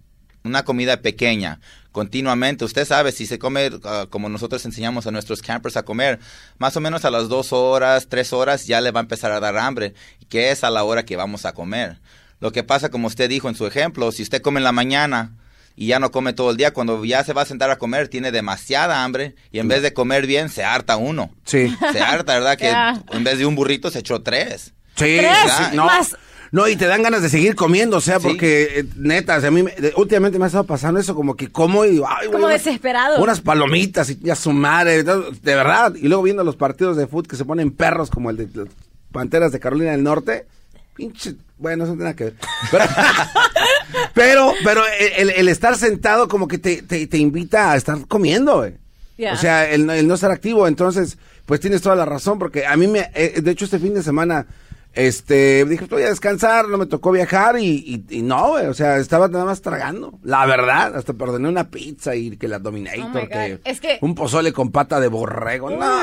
una 0.44 0.64
comida 0.64 1.02
pequeña 1.02 1.60
continuamente, 1.92 2.66
usted 2.66 2.86
sabe, 2.86 3.12
si 3.12 3.26
se 3.26 3.38
come 3.38 3.70
ah, 3.84 4.08
como 4.10 4.30
nosotros 4.30 4.66
enseñamos 4.66 5.08
a 5.08 5.12
nuestros 5.12 5.42
campers 5.42 5.78
a 5.78 5.84
comer, 5.84 6.20
más 6.58 6.76
o 6.78 6.82
menos 6.82 7.06
a 7.06 7.12
las 7.12 7.28
dos 7.30 7.52
horas, 7.54 8.08
tres 8.08 8.34
horas, 8.34 8.66
ya 8.66 8.82
le 8.82 8.92
va 8.92 9.02
a 9.02 9.04
empezar 9.04 9.32
a 9.32 9.40
dar 9.40 9.58
hambre, 9.58 9.94
que 10.30 10.52
es 10.52 10.64
a 10.64 10.70
la 10.70 10.84
hora 10.84 11.04
que 11.04 11.18
vamos 11.18 11.46
a 11.46 11.54
comer. 11.54 11.98
Lo 12.40 12.52
que 12.52 12.64
pasa, 12.64 12.90
como 12.90 13.08
usted 13.08 13.30
dijo 13.30 13.50
en 13.50 13.56
su 13.56 13.68
ejemplo, 13.68 14.12
si 14.12 14.24
usted 14.24 14.42
come 14.42 14.60
en 14.60 14.64
la 14.64 14.72
mañana 14.72 15.34
y 15.76 15.88
ya 15.88 16.00
no 16.00 16.12
come 16.12 16.34
todo 16.34 16.52
el 16.52 16.58
día, 16.58 16.74
cuando 16.74 17.04
ya 17.06 17.24
se 17.24 17.34
va 17.34 17.42
a 17.44 17.46
sentar 17.46 17.70
a 17.72 17.78
comer, 17.78 18.08
tiene 18.08 18.32
demasiada 18.32 19.04
hambre 19.04 19.36
y 19.52 19.60
en 19.60 19.68
vez 19.68 19.82
de 19.82 19.94
comer 19.94 20.28
bien, 20.28 20.50
se 20.50 20.64
harta 20.64 20.98
uno. 20.98 21.32
Sí. 21.46 21.76
Se 21.92 22.00
harta, 22.02 22.34
¿verdad? 22.34 22.58
Que 23.12 23.16
en 23.18 23.24
vez 23.24 23.38
de 23.38 23.46
un 23.46 23.56
burrito 23.56 23.90
se 23.92 24.00
echó 24.00 24.22
tres. 24.22 24.74
Sí, 24.96 25.18
Tres 25.20 25.74
no. 25.74 25.86
más. 25.86 26.16
No, 26.54 26.68
y 26.68 26.76
te 26.76 26.86
dan 26.86 27.02
ganas 27.02 27.22
de 27.22 27.30
seguir 27.30 27.56
comiendo, 27.56 27.96
o 27.96 28.02
sea, 28.02 28.20
Sí. 28.20 28.28
porque 28.28 28.80
eh, 28.80 28.86
neta, 28.98 29.38
o 29.38 29.40
sea, 29.40 29.48
a 29.48 29.52
mí 29.52 29.64
me- 29.64 29.74
últimamente 29.96 30.38
me 30.38 30.44
ha 30.44 30.48
estado 30.48 30.66
pasando 30.66 31.00
eso, 31.00 31.16
como 31.16 31.36
que 31.38 31.48
como 31.50 31.86
y 31.86 31.92
digo, 31.92 32.06
ay, 32.10 32.28
güey, 32.28 32.32
Como 32.34 32.46
unas- 32.48 32.64
desesperado. 32.66 33.24
Unas 33.24 33.40
palomitas 33.40 34.10
y 34.10 34.20
ya 34.20 34.36
su 34.36 34.52
madre, 34.52 35.02
de 35.04 35.16
de 35.42 35.56
verdad. 35.56 35.96
Y 35.96 36.10
luego 36.10 36.24
viendo 36.24 36.44
los 36.44 36.58
partidos 36.58 36.98
de 36.98 37.08
fútbol 37.08 37.28
que 37.30 37.38
se 37.38 37.46
ponen 37.46 37.72
perros 37.72 38.10
como 38.10 38.30
el 38.32 38.36
de 38.36 38.50
las 38.54 38.68
Panteras 39.14 39.54
de 39.54 39.62
Carolina 39.62 39.92
del 39.92 40.04
Norte, 40.04 40.46
pinche, 41.10 41.36
bueno, 41.58 41.84
eso 41.84 41.94
no 41.94 41.98
tiene 41.98 42.04
nada 42.12 42.16
que 42.16 42.24
ver. 42.26 42.36
Pero, 42.72 42.84
pero, 44.14 44.54
pero 44.64 44.82
el, 45.18 45.30
el 45.32 45.48
estar 45.50 45.76
sentado 45.76 46.28
como 46.28 46.48
que 46.48 46.58
te, 46.58 46.82
te, 46.82 47.08
te 47.08 47.18
invita 47.18 47.72
a 47.72 47.76
estar 47.76 47.98
comiendo, 48.08 48.58
güey. 48.58 48.74
Yeah. 49.18 49.34
O 49.34 49.38
sea, 49.38 49.70
el, 49.70 49.86
no- 49.86 49.94
el 49.94 50.08
no 50.08 50.16
estar 50.16 50.32
activo, 50.32 50.68
entonces, 50.68 51.18
pues 51.46 51.60
tienes 51.60 51.82
toda 51.82 51.96
la 51.96 52.06
razón, 52.06 52.40
porque 52.40 52.66
a 52.66 52.76
mí 52.78 52.88
me, 52.88 53.12
eh, 53.14 53.40
de 53.42 53.52
hecho 53.52 53.66
este 53.66 53.78
fin 53.80 53.94
de 53.94 54.02
semana, 54.04 54.48
este, 54.94 55.64
dije, 55.66 55.86
voy 55.90 56.02
a 56.04 56.10
descansar, 56.10 56.68
no 56.68 56.78
me 56.78 56.86
tocó 56.86 57.12
viajar 57.12 57.58
y, 57.60 57.66
y, 58.10 58.18
y 58.18 58.22
no, 58.24 58.50
güey, 58.50 58.66
o 58.66 58.74
sea, 58.74 58.98
estaba 58.98 59.28
nada 59.28 59.46
más 59.46 59.62
tragando, 59.62 60.20
la 60.24 60.46
verdad, 60.46 60.96
hasta 60.98 61.14
perdoné 61.14 61.48
una 61.50 61.70
pizza 61.70 62.16
y 62.16 62.36
que 62.38 62.48
la 62.48 62.58
Oh 62.58 62.62
Dominator, 62.62 63.22
God. 63.24 63.30
que, 63.30 63.60
Es 63.64 63.80
que- 63.80 64.00
un 64.02 64.16
pozole 64.16 64.52
con 64.54 64.72
pata 64.72 65.00
de 65.00 65.08
borrego, 65.08 65.70
no. 65.70 66.02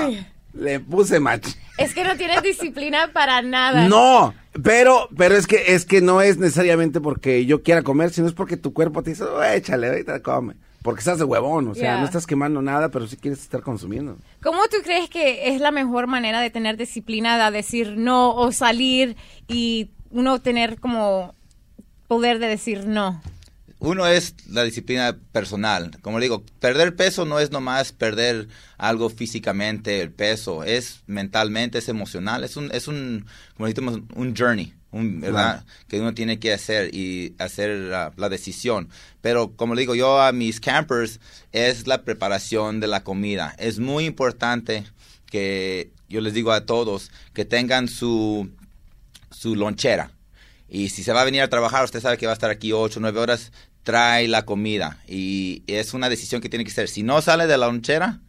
Le 0.53 0.81
puse 0.81 1.21
mach. 1.21 1.47
Es 1.77 1.95
que 1.95 2.05
no 2.05 2.17
tienes 2.17 2.43
disciplina 2.43 3.11
para 3.13 3.41
nada. 3.43 3.87
No, 3.89 4.35
pero, 4.63 5.09
pero 5.17 5.37
es 5.37 5.47
que, 5.47 5.75
es 5.75 5.85
que 5.85 6.01
no 6.01 6.21
es 6.23 6.39
necesariamente 6.39 7.01
porque 7.01 7.47
yo 7.47 7.63
quiera 7.63 7.83
comer, 7.83 8.11
sino 8.11 8.27
es 8.27 8.33
porque 8.33 8.57
tu 8.57 8.73
cuerpo 8.73 9.03
te 9.03 9.11
dice, 9.11 9.25
"Oh, 9.25 9.43
échale, 9.43 9.89
ahorita 9.89 10.21
come. 10.23 10.55
Porque 10.83 11.01
estás 11.01 11.19
de 11.19 11.25
huevón, 11.25 11.69
o 11.69 11.75
sea, 11.75 11.83
Yeah. 11.83 11.99
no 12.01 12.05
estás 12.07 12.27
quemando 12.27 12.63
nada, 12.63 12.89
pero 12.89 13.07
sí 13.09 13.17
quieres 13.17 13.41
estar 13.41 13.63
consumiendo. 13.63 14.17
¿Cómo 14.43 14.61
tú 14.71 14.77
crees 14.83 15.11
que 15.11 15.49
es 15.55 15.61
la 15.61 15.71
mejor 15.73 16.07
manera 16.07 16.41
de 16.41 16.51
tener 16.51 16.77
disciplina, 16.77 17.51
de 17.51 17.57
decir 17.57 17.95
no 17.97 18.33
o 18.35 18.53
salir 18.53 19.17
y 19.49 19.91
uno 20.11 20.41
tener 20.41 20.79
como 20.81 21.35
poder 22.07 22.39
de 22.39 22.47
decir 22.47 22.87
no? 22.87 23.21
Uno 23.81 24.07
es 24.07 24.35
la 24.49 24.65
disciplina 24.65 25.17
personal. 25.33 25.93
Como 26.03 26.19
le 26.19 26.25
digo, 26.25 26.45
perder 26.59 26.97
peso 26.97 27.25
no 27.25 27.39
es 27.39 27.53
nomás 27.53 27.93
perder 27.93 28.49
algo 28.77 29.09
físicamente, 29.09 30.01
el 30.01 30.11
peso, 30.11 30.65
es 30.65 31.03
mentalmente, 31.07 31.79
es 31.79 31.89
emocional, 31.89 32.43
es 32.43 32.57
un, 32.57 32.71
es 32.73 32.89
un, 32.89 33.27
como 33.57 33.69
decimos, 33.69 34.01
un 34.17 34.35
journey, 34.37 34.75
un, 34.91 35.21
¿verdad? 35.21 35.65
Que 35.87 36.01
uno 36.01 36.13
tiene 36.13 36.41
que 36.41 36.53
hacer 36.53 36.93
y 36.93 37.37
hacer 37.39 37.71
la, 37.71 38.13
la 38.17 38.29
decisión. 38.29 38.89
Pero 39.21 39.55
como 39.55 39.75
le 39.75 39.83
digo 39.83 39.95
yo 39.95 40.21
a 40.21 40.33
mis 40.33 40.59
campers, 40.61 41.21
es 41.53 41.87
la 41.87 42.03
preparación 42.03 42.81
de 42.81 42.89
la 42.89 43.05
comida. 43.05 43.55
Es 43.59 43.79
muy 43.79 44.07
importante 44.07 44.85
que 45.31 45.93
yo 46.09 46.21
les 46.21 46.35
digo 46.35 46.53
a 46.53 46.67
todos 46.67 47.11
que 47.33 47.45
tengan 47.45 47.87
su, 47.87 48.51
su 49.31 49.55
lonchera. 49.55 50.11
Y 50.69 50.91
si 50.91 51.03
se 51.03 51.13
va 51.13 51.23
a 51.23 51.25
venir 51.25 51.41
a 51.41 51.49
trabajar, 51.49 51.85
usted 51.85 52.01
sabe 52.01 52.19
que 52.19 52.27
va 52.27 52.33
a 52.33 52.35
estar 52.35 52.51
aquí 52.51 52.73
8 52.73 52.99
o 52.99 53.01
9 53.01 53.19
horas, 53.19 53.53
trae 53.89 54.29
la 54.29 54.45
comida. 54.45 54.99
Y 55.09 55.63
es 55.67 55.95
una 55.95 56.11
decisión 56.11 56.43
que 56.43 56.51
tiene 56.51 56.63
que 56.63 56.71
ser. 56.71 56.91
Si 56.91 57.03
no 57.03 57.23
sale 57.23 57.47
de 57.47 57.57
la 57.57 57.69
lonchera, 57.69 58.21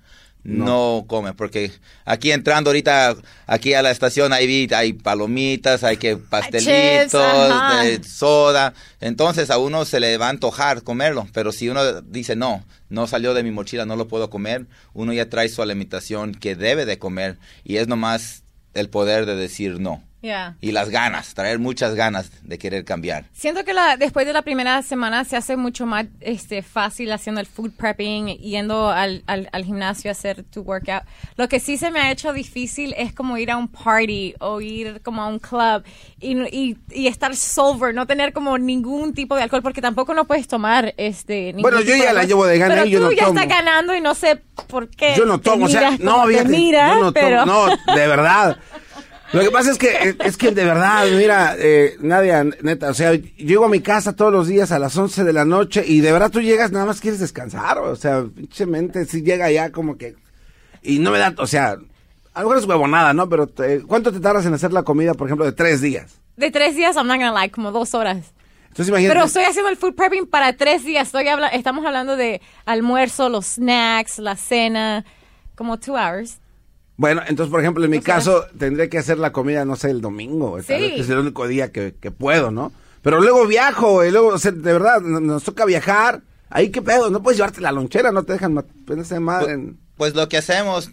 no, 0.41 1.03
come. 1.05 1.33
Porque 1.33 1.73
aquí 2.05 2.31
entrando 2.31 2.69
ahorita, 2.69 3.17
aquí 3.45 3.73
a 3.73 3.81
la 3.81 3.91
estación, 3.91 4.31
ahí 4.31 4.47
vi, 4.47 4.73
hay 4.73 4.93
palomitas, 4.93 5.83
hay 5.83 5.97
que 5.97 6.15
pastelitos, 6.15 7.21
ajá. 7.21 7.83
de 7.83 8.01
soda. 8.05 8.73
Entonces 9.01 9.49
a 9.49 9.57
uno 9.57 9.83
se 9.83 9.99
le 9.99 10.17
va 10.17 10.27
a 10.27 10.29
antojar 10.29 10.81
comerlo. 10.83 11.27
Pero 11.33 11.51
si 11.51 11.67
uno 11.67 11.99
dice, 12.03 12.37
no, 12.37 12.63
no 12.87 13.05
salió 13.05 13.33
de 13.33 13.43
mi 13.43 13.51
mochila, 13.51 13.85
no 13.85 13.97
lo 13.97 14.07
puedo 14.07 14.29
comer, 14.29 14.65
uno 14.93 15.11
ya 15.11 15.29
trae 15.29 15.49
su 15.49 15.61
alimentación 15.61 16.33
que 16.33 16.55
debe 16.55 16.85
de 16.85 16.97
comer. 16.97 17.37
Y 17.65 17.75
es 17.75 17.89
nomás 17.89 18.43
el 18.75 18.87
poder 18.87 19.25
de 19.25 19.35
decir 19.35 19.81
no. 19.81 20.01
Yeah. 20.21 20.57
Y 20.59 20.73
las 20.73 20.89
ganas, 20.89 21.33
traer 21.33 21.59
muchas 21.59 21.95
ganas 21.95 22.29
de 22.43 22.57
querer 22.57 22.83
cambiar. 22.83 23.25
Siento 23.31 23.63
que 23.63 23.73
la, 23.73 23.95
después 23.95 24.25
de 24.27 24.33
la 24.33 24.41
primera 24.41 24.81
semana 24.81 25.23
se 25.23 25.37
hace 25.37 25.55
mucho 25.55 25.85
más 25.85 26.07
este, 26.19 26.61
fácil 26.61 27.11
haciendo 27.13 27.39
el 27.39 27.47
food 27.47 27.71
prepping, 27.71 28.27
yendo 28.37 28.89
al, 28.89 29.23
al, 29.27 29.47
al 29.53 29.63
gimnasio 29.63 30.09
a 30.09 30.13
hacer 30.13 30.43
tu 30.43 30.61
workout. 30.61 31.03
Lo 31.37 31.47
que 31.47 31.61
sí 31.61 31.77
se 31.77 31.89
me 31.91 32.01
ha 32.01 32.11
hecho 32.11 32.33
difícil 32.33 32.93
es 32.97 33.13
como 33.13 33.37
ir 33.37 33.49
a 33.49 33.55
un 33.55 33.69
party 33.69 34.35
o 34.39 34.59
ir 34.59 35.01
como 35.03 35.21
a 35.21 35.27
un 35.27 35.39
club 35.39 35.83
y, 36.19 36.37
y, 36.53 36.77
y 36.91 37.07
estar 37.07 37.33
sober, 37.35 37.95
no 37.95 38.05
tener 38.05 38.33
como 38.33 38.57
ningún 38.57 39.13
tipo 39.13 39.37
de 39.37 39.43
alcohol, 39.43 39.61
porque 39.63 39.81
tampoco 39.81 40.13
no 40.13 40.25
puedes 40.25 40.49
tomar 40.49 40.93
este. 40.97 41.53
Bueno, 41.59 41.79
yo 41.79 41.95
ya 41.95 42.11
la 42.11 42.25
llevo 42.25 42.45
de 42.45 42.57
gana 42.57 42.73
Pero 42.75 42.85
y 42.87 42.91
yo 42.91 42.99
tú 42.99 43.05
no 43.05 43.11
ya 43.13 43.25
tomo. 43.25 43.39
estás 43.39 43.57
ganando 43.57 43.95
y 43.95 44.01
no 44.01 44.13
sé 44.15 44.35
por 44.67 44.89
qué. 44.89 45.13
Yo 45.15 45.25
no 45.25 45.39
te 45.39 45.49
tomo, 45.49 45.65
o 45.65 45.69
sea, 45.69 45.91
miras 45.91 45.99
no, 46.01 46.25
miras, 46.25 46.89
yo 46.95 47.03
no 47.05 47.13
tomo, 47.13 47.13
pero- 47.13 47.45
no, 47.45 47.67
de 47.67 48.07
verdad. 48.07 48.57
Lo 49.33 49.41
que 49.41 49.51
pasa 49.51 49.71
es 49.71 49.77
que, 49.77 50.15
es 50.23 50.37
que 50.37 50.51
de 50.51 50.65
verdad, 50.65 51.05
mira, 51.15 51.55
eh, 51.57 51.95
Nadia, 51.99 52.43
neta, 52.43 52.89
o 52.89 52.93
sea, 52.93 53.13
yo 53.13 53.21
llego 53.37 53.65
a 53.65 53.69
mi 53.69 53.79
casa 53.79 54.15
todos 54.15 54.31
los 54.31 54.47
días 54.47 54.71
a 54.71 54.79
las 54.79 54.97
11 54.97 55.23
de 55.23 55.33
la 55.33 55.45
noche 55.45 55.83
y 55.85 56.01
de 56.01 56.11
verdad 56.11 56.31
tú 56.31 56.41
llegas, 56.41 56.71
nada 56.71 56.85
más 56.85 56.99
quieres 56.99 57.19
descansar, 57.19 57.77
o 57.77 57.95
sea, 57.95 58.23
pinche 58.35 58.65
mente, 58.65 59.05
si 59.05 59.21
llega 59.21 59.51
ya 59.51 59.71
como 59.71 59.97
que, 59.97 60.15
y 60.81 60.99
no 60.99 61.11
me 61.11 61.19
da, 61.19 61.33
o 61.37 61.45
sea, 61.47 61.77
a 62.33 62.41
lo 62.41 62.47
mejor 62.47 62.57
es 62.57 62.65
huevonada, 62.65 63.13
¿no? 63.13 63.29
Pero, 63.29 63.47
te- 63.47 63.81
¿cuánto 63.83 64.11
te 64.11 64.19
tardas 64.19 64.45
en 64.45 64.53
hacer 64.53 64.73
la 64.73 64.83
comida, 64.83 65.13
por 65.13 65.27
ejemplo, 65.27 65.45
de 65.45 65.51
tres 65.51 65.81
días? 65.81 66.19
De 66.37 66.49
tres 66.51 66.75
días, 66.75 66.95
I'm 66.95 67.05
not 67.07 67.17
gonna 67.17 67.39
lie, 67.39 67.51
como 67.51 67.71
dos 67.71 67.93
horas. 67.93 68.33
Entonces 68.69 68.89
imagínate. 68.89 69.13
Pero 69.15 69.25
estoy 69.25 69.43
haciendo 69.43 69.69
el 69.69 69.77
food 69.77 69.95
prepping 69.95 70.27
para 70.27 70.53
tres 70.55 70.85
días. 70.85 71.07
Estoy 71.07 71.27
habla 71.27 71.47
estamos 71.47 71.85
hablando 71.85 72.15
de 72.15 72.39
almuerzo, 72.65 73.27
los 73.27 73.45
snacks, 73.45 74.19
la 74.19 74.35
cena, 74.35 75.05
como 75.55 75.79
two 75.79 75.95
hours. 75.97 76.37
Bueno, 76.99 77.21
entonces, 77.25 77.49
por 77.49 77.61
ejemplo, 77.61 77.85
en 77.85 77.91
mi 77.91 77.99
O 77.99 78.01
sea- 78.01 78.15
caso, 78.15 78.45
tendré 78.57 78.89
que 78.89 78.97
hacer 78.97 79.17
la 79.19 79.31
comida, 79.31 79.63
no 79.63 79.77
sé, 79.77 79.89
el 79.89 80.01
domingo, 80.01 80.61
Sí. 80.61 80.73
vez, 80.73 80.93
que 80.95 80.99
es 80.99 81.09
el 81.09 81.19
único 81.19 81.47
día 81.47 81.71
que, 81.71 81.95
que 81.97 82.11
puedo, 82.11 82.51
¿no? 82.51 82.73
Pero 83.01 83.21
luego 83.21 83.47
viajo, 83.47 84.03
y 84.03 84.11
luego, 84.11 84.27
o 84.27 84.37
sea, 84.37 84.51
de 84.51 84.73
verdad, 84.73 84.99
no- 84.99 85.21
nos 85.21 85.45
toca 85.45 85.63
viajar. 85.63 86.23
Ahí, 86.49 86.71
¿qué 86.71 86.81
pedo? 86.81 87.09
No 87.09 87.23
puedes 87.23 87.37
llevarte 87.37 87.61
la 87.61 87.71
lonchera, 87.71 88.11
no 88.11 88.23
te 88.23 88.33
dejan 88.33 88.53
ponerse 88.85 89.17
madre. 89.21 89.53
en- 89.53 89.79
Pues 89.95 90.13
lo 90.13 90.27
que 90.27 90.35
hacemos, 90.39 90.91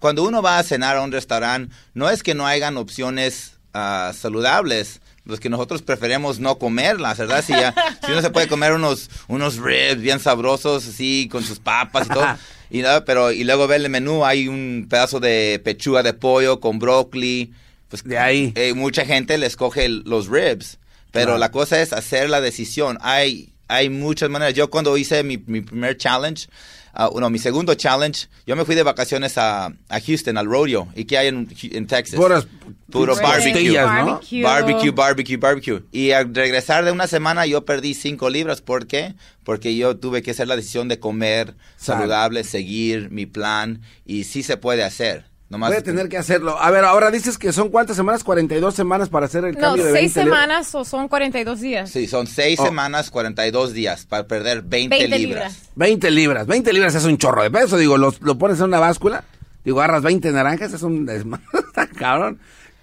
cuando 0.00 0.24
uno 0.24 0.42
va 0.42 0.58
a 0.58 0.62
cenar 0.64 0.96
a 0.96 1.02
un 1.02 1.12
restaurante, 1.12 1.72
no 1.94 2.10
es 2.10 2.24
que 2.24 2.34
no 2.34 2.44
hayan 2.46 2.76
opciones 2.76 3.52
ah, 3.76 4.12
saludables, 4.16 5.00
los 5.24 5.40
que 5.40 5.48
nosotros 5.48 5.82
preferimos 5.82 6.38
no 6.38 6.58
comerlas, 6.58 7.18
¿verdad? 7.18 7.42
Si, 7.44 7.52
ya- 7.52 7.74
si 8.06 8.12
uno 8.12 8.20
se 8.22 8.30
puede 8.30 8.46
comer 8.46 8.72
unos, 8.72 9.10
unos 9.26 9.56
ribs 9.56 10.00
bien 10.00 10.20
sabrosos, 10.20 10.86
así, 10.86 11.28
con 11.30 11.42
sus 11.42 11.58
papas 11.58 12.06
y 12.06 12.10
todo. 12.10 12.24
Y, 12.70 12.82
nada, 12.82 13.04
pero, 13.04 13.30
y 13.32 13.44
luego 13.44 13.66
ver 13.66 13.80
el 13.82 13.90
menú, 13.90 14.24
hay 14.24 14.48
un 14.48 14.86
pedazo 14.88 15.20
de 15.20 15.60
pechuga 15.64 16.02
de 16.02 16.12
pollo 16.14 16.60
con 16.60 16.78
brócoli. 16.78 17.52
Pues, 17.88 18.02
De 18.04 18.18
ahí. 18.18 18.52
eh, 18.56 18.74
mucha 18.74 19.04
gente 19.06 19.38
le 19.38 19.46
escoge 19.46 19.84
el- 19.84 20.02
los 20.06 20.28
ribs, 20.28 20.78
pero 21.12 21.38
la 21.38 21.50
cosa 21.50 21.80
es 21.80 21.92
hacer 21.92 22.28
la 22.28 22.40
decisión. 22.40 22.98
Hay, 23.00 23.53
hay 23.68 23.88
muchas 23.90 24.30
maneras. 24.30 24.54
Yo 24.54 24.70
cuando 24.70 24.96
hice 24.96 25.22
mi, 25.24 25.38
mi 25.46 25.60
primer 25.60 25.96
challenge, 25.96 26.46
ah, 26.92 27.10
no, 27.14 27.30
mi 27.30 27.38
segundo 27.38 27.74
challenge, 27.74 28.28
yo 28.46 28.56
me 28.56 28.64
fui 28.64 28.74
de 28.74 28.82
vacaciones 28.82 29.36
a, 29.38 29.66
a 29.88 30.00
Houston, 30.00 30.36
al 30.38 30.46
rodeo. 30.46 30.88
¿Y 30.94 31.04
qué 31.04 31.18
hay 31.18 31.28
en, 31.28 31.48
en 31.62 31.86
Texas? 31.86 32.18
Puras- 32.18 32.46
Puro 32.90 33.16
barbecue. 33.16 33.72
¿no? 33.72 33.84
Barbecue. 33.86 34.42
Barbecue, 34.42 34.90
barbecue, 34.90 35.36
barbecue. 35.36 35.82
Y 35.90 36.12
al 36.12 36.32
regresar 36.34 36.84
de 36.84 36.92
una 36.92 37.06
semana 37.08 37.44
yo 37.46 37.64
perdí 37.64 37.94
cinco 37.94 38.30
libras. 38.30 38.60
¿Por 38.60 38.86
qué? 38.86 39.14
Porque 39.42 39.74
yo 39.76 39.96
tuve 39.96 40.22
que 40.22 40.30
hacer 40.30 40.46
la 40.46 40.54
decisión 40.56 40.86
de 40.88 41.00
comer 41.00 41.54
Sal. 41.76 41.96
saludable, 41.98 42.44
seguir 42.44 43.10
mi 43.10 43.26
plan. 43.26 43.80
Y 44.06 44.24
sí 44.24 44.42
se 44.44 44.56
puede 44.56 44.84
hacer. 44.84 45.24
Nomás 45.50 45.70
Voy 45.70 45.78
a 45.78 45.82
tener 45.82 46.08
que 46.08 46.16
hacerlo. 46.16 46.58
A 46.58 46.70
ver, 46.70 46.84
ahora 46.84 47.10
dices 47.10 47.36
que 47.38 47.52
son 47.52 47.68
cuántas 47.68 47.96
semanas? 47.96 48.24
42 48.24 48.74
semanas 48.74 49.08
para 49.10 49.26
hacer 49.26 49.44
el 49.44 49.54
No, 49.54 49.60
cambio 49.60 49.84
de 49.84 49.92
seis 49.92 50.14
20 50.14 50.20
libras. 50.24 50.40
semanas 50.40 50.74
o 50.74 50.84
son 50.84 51.06
42 51.08 51.60
días. 51.60 51.90
Sí, 51.90 52.06
son 52.06 52.26
seis 52.26 52.58
Oh. 52.58 52.64
semanas, 52.66 53.10
42 53.10 53.72
días 53.74 54.06
para 54.06 54.26
perder 54.26 54.62
20, 54.62 54.96
20 54.96 55.18
libras. 55.18 55.52
libras. 55.52 55.70
20 55.76 56.10
libras. 56.10 56.46
20 56.46 56.72
libras 56.72 56.94
es 56.94 57.04
un 57.04 57.18
chorro 57.18 57.42
de 57.42 57.50
peso. 57.50 57.76
Digo, 57.76 57.98
lo, 57.98 58.14
lo 58.20 58.38
pones 58.38 58.58
en 58.58 58.64
una 58.64 58.80
báscula. 58.80 59.24
Digo, 59.64 59.80
agarras 59.80 60.02
20 60.02 60.32
naranjas, 60.32 60.72
es 60.72 60.82
un 60.82 61.06
cabrón. 61.98 62.40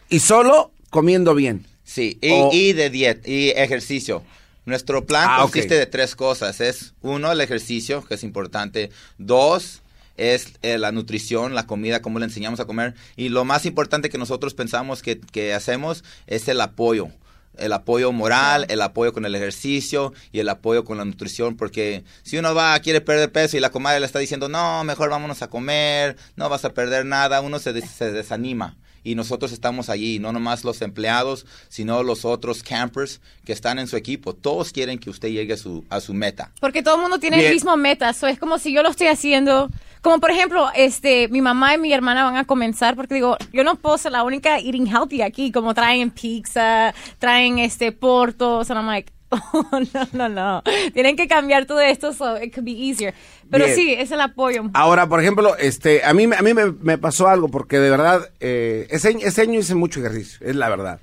Y 0.10 0.19
solo 0.19 0.71
comiendo 0.89 1.34
bien. 1.36 1.65
Sí, 1.84 2.19
y, 2.21 2.74
de 2.74 2.89
dieta 2.89 3.30
y 3.30 3.50
ejercicio. 3.50 4.24
Nuestro 4.65 5.06
plan 5.06 5.28
Ah, 5.30 5.39
consiste 5.41 5.74
de 5.76 5.88
tres 5.88 6.15
cosas. 6.15 6.62
Es 6.62 6.93
uno, 7.02 7.32
el 7.32 7.41
ejercicio, 7.41 8.06
que 8.06 8.13
es 8.13 8.24
importante. 8.24 8.91
Dos, 9.17 9.82
es 10.21 10.53
eh, 10.62 10.77
la 10.77 10.91
nutrición, 10.91 11.55
la 11.55 11.67
comida, 11.67 12.01
cómo 12.01 12.19
le 12.19 12.25
enseñamos 12.25 12.60
a 12.60 12.65
comer. 12.65 12.93
Y 13.15 13.29
lo 13.29 13.43
más 13.45 13.65
importante 13.65 14.10
que 14.10 14.17
nosotros 14.17 14.53
pensamos 14.53 15.01
que, 15.01 15.19
que 15.19 15.53
hacemos 15.53 16.03
es 16.27 16.47
el 16.47 16.62
apoyo. 16.62 17.10
El 17.57 17.73
apoyo 17.73 18.12
moral, 18.13 18.65
el 18.69 18.81
apoyo 18.81 19.12
con 19.12 19.25
el 19.25 19.36
ejercicio 19.36 20.13
y 20.31 20.39
el 20.39 20.47
apoyo 20.47 20.86
con 20.86 20.97
la 20.97 21.05
nutrición, 21.05 21.57
porque 21.57 22.05
si 22.23 22.38
uno 22.38 22.55
va, 22.55 22.79
quiere 22.79 23.01
perder 23.01 23.31
peso 23.31 23.57
y 23.57 23.60
la 23.60 23.71
comadre 23.71 23.99
le 23.99 24.05
está 24.05 24.19
diciendo, 24.19 24.47
no, 24.47 24.84
mejor 24.86 25.10
vámonos 25.10 25.41
a 25.41 25.49
comer, 25.49 26.15
no 26.38 26.47
vas 26.47 26.63
a 26.63 26.73
perder 26.73 27.05
nada, 27.05 27.41
uno 27.41 27.60
se, 27.60 27.73
des- 27.73 27.89
se 27.91 28.12
desanima 28.13 28.77
y 29.04 29.16
nosotros 29.16 29.52
estamos 29.52 29.90
allí, 29.90 30.20
no 30.20 30.32
nomás 30.32 30.64
los 30.64 30.82
empleados, 30.82 31.46
sino 31.70 32.04
los 32.04 32.26
otros 32.26 32.64
campers 32.64 33.22
que 33.46 33.54
están 33.54 33.80
en 33.80 33.88
su 33.88 33.98
equipo. 33.98 34.34
Todos 34.34 34.72
quieren 34.72 35.00
que 35.00 35.10
usted 35.10 35.30
llegue 35.30 35.54
a 35.54 35.58
su, 35.58 35.84
a 35.90 36.00
su 36.00 36.14
meta. 36.14 36.52
Porque 36.60 36.84
todo 36.84 36.96
el 36.96 37.02
mundo 37.02 37.20
tiene 37.20 37.38
Bien. 37.38 37.50
el 37.50 37.56
mismo 37.56 37.76
meta. 37.78 38.14
So, 38.14 38.28
es 38.28 38.40
como 38.40 38.60
si 38.60 38.74
yo 38.74 38.84
lo 38.84 38.90
estoy 38.90 39.08
haciendo. 39.08 39.70
Como 40.02 40.20
por 40.20 40.32
ejemplo, 40.32 40.70
este, 40.76 41.28
mi 41.30 41.42
mamá 41.42 41.76
y 41.76 41.78
mi 41.78 41.94
hermana 41.94 42.24
van 42.24 42.38
a 42.38 42.46
comenzar 42.46 42.96
porque 42.96 43.16
digo, 43.16 43.38
yo 43.54 43.64
no 43.64 43.76
puedo 43.76 43.98
ser 43.98 44.12
la 44.12 44.24
única 44.24 44.60
eating 44.60 44.88
healthy 44.88 45.22
aquí. 45.22 45.52
Como 45.52 45.74
traen 45.74 46.12
pizza, 46.12 46.94
traen 47.20 47.60
este 47.60 47.92
portos. 47.92 48.70
And 48.70 48.80
I'm 48.80 48.88
like, 48.88 49.12
oh, 49.32 49.80
no, 49.94 50.08
no, 50.13 50.30
no. 50.30 50.63
Tienen 50.94 51.15
que 51.15 51.28
cambiar 51.28 51.65
todo 51.65 51.80
esto 51.82 52.13
so 52.13 52.38
it 52.41 52.54
could 52.54 52.65
be 52.65 52.72
easier. 52.72 53.13
Pero 53.50 53.65
Bien. 53.65 53.76
sí, 53.76 53.94
es 53.94 54.12
el 54.12 54.22
apoyo. 54.22 54.63
Ahora, 54.74 55.08
por 55.10 55.20
ejemplo, 55.22 55.56
este, 55.58 56.04
a 56.04 56.13
mí, 56.13 56.28
me- 56.28 56.36
a 56.36 56.41
mí 56.41 56.54
me, 56.54 56.72
me 56.72 56.98
pasó 56.98 57.28
algo 57.28 57.50
porque 57.50 57.80
de 57.80 57.89
verdad, 57.89 58.30
eh, 58.39 58.88
ese, 58.89 59.10
año- 59.10 59.26
ese 59.28 59.41
año 59.41 59.60
hice 59.60 59.76
mucho 59.76 60.00
ejercicio, 60.00 60.46
es 60.48 60.56
la 60.56 60.70
verdad. 60.70 61.00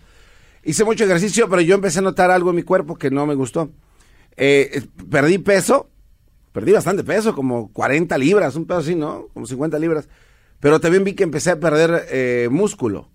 Hice 0.65 0.85
mucho 0.85 1.05
ejercicio, 1.05 1.49
pero 1.49 1.63
yo 1.63 1.75
empecé 1.75 1.99
a 2.01 2.03
notar 2.03 2.31
algo 2.31 2.51
en 2.51 2.57
mi 2.57 2.63
cuerpo 2.63 2.97
que 2.97 3.11
no 3.11 3.27
me 3.27 3.35
gustó. 3.35 3.71
Eh, 4.37 4.83
perdí 5.11 5.39
peso, 5.39 5.89
perdí 6.53 6.73
bastante 6.73 7.05
peso, 7.05 7.35
como 7.35 7.73
40 7.73 8.17
libras, 8.19 8.55
un 8.57 8.67
peso 8.67 8.81
así, 8.81 8.95
¿no? 8.95 9.29
Como 9.35 9.47
50 9.47 9.79
libras. 9.79 10.09
Pero 10.61 10.81
también 10.81 11.05
vi 11.05 11.15
que 11.15 11.23
empecé 11.23 11.51
a 11.53 11.61
perder 11.61 12.07
eh, 12.11 12.49
músculo. 12.51 13.09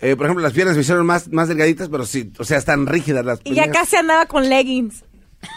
Eh, 0.00 0.14
por 0.16 0.26
ejemplo, 0.26 0.42
las 0.42 0.52
piernas 0.52 0.74
me 0.76 0.82
hicieron 0.82 1.06
más, 1.06 1.28
más 1.32 1.48
delgaditas, 1.48 1.88
pero 1.88 2.04
sí, 2.04 2.30
o 2.38 2.44
sea, 2.44 2.58
están 2.58 2.86
rígidas 2.86 3.24
las 3.24 3.40
Y 3.44 3.54
ya 3.54 3.64
piernas. 3.64 3.82
casi 3.84 3.96
andaba 3.96 4.26
con 4.26 4.48
leggings. 4.48 5.04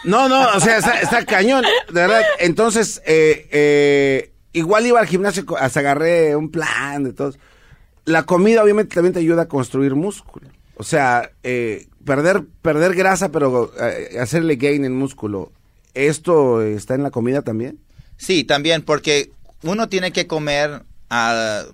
No, 0.04 0.28
no, 0.28 0.46
o 0.54 0.60
sea, 0.60 0.78
está, 0.78 1.00
está 1.00 1.24
cañón, 1.26 1.64
de 1.88 2.00
verdad. 2.00 2.22
Entonces, 2.38 3.02
eh, 3.06 3.48
eh, 3.50 4.32
igual 4.52 4.86
iba 4.86 5.00
al 5.00 5.06
gimnasio, 5.06 5.44
hasta 5.58 5.80
agarré 5.80 6.36
un 6.36 6.50
plan 6.50 7.04
de 7.04 7.12
todos. 7.12 7.38
La 8.04 8.24
comida 8.24 8.62
obviamente 8.62 8.94
también 8.94 9.12
te 9.12 9.20
ayuda 9.20 9.42
a 9.42 9.48
construir 9.48 9.94
músculo. 9.94 10.48
O 10.76 10.84
sea, 10.84 11.30
eh, 11.42 11.86
perder, 12.04 12.44
perder 12.62 12.94
grasa, 12.94 13.30
pero 13.30 13.72
eh, 13.78 14.16
hacerle 14.18 14.56
gain 14.56 14.84
en 14.86 14.96
músculo. 14.96 15.52
¿Esto 15.92 16.62
está 16.62 16.94
en 16.94 17.02
la 17.02 17.10
comida 17.10 17.42
también? 17.42 17.78
Sí, 18.16 18.44
también 18.44 18.82
porque 18.82 19.32
uno 19.62 19.88
tiene 19.90 20.12
que 20.12 20.26
comer 20.26 20.82
ah, 21.10 21.64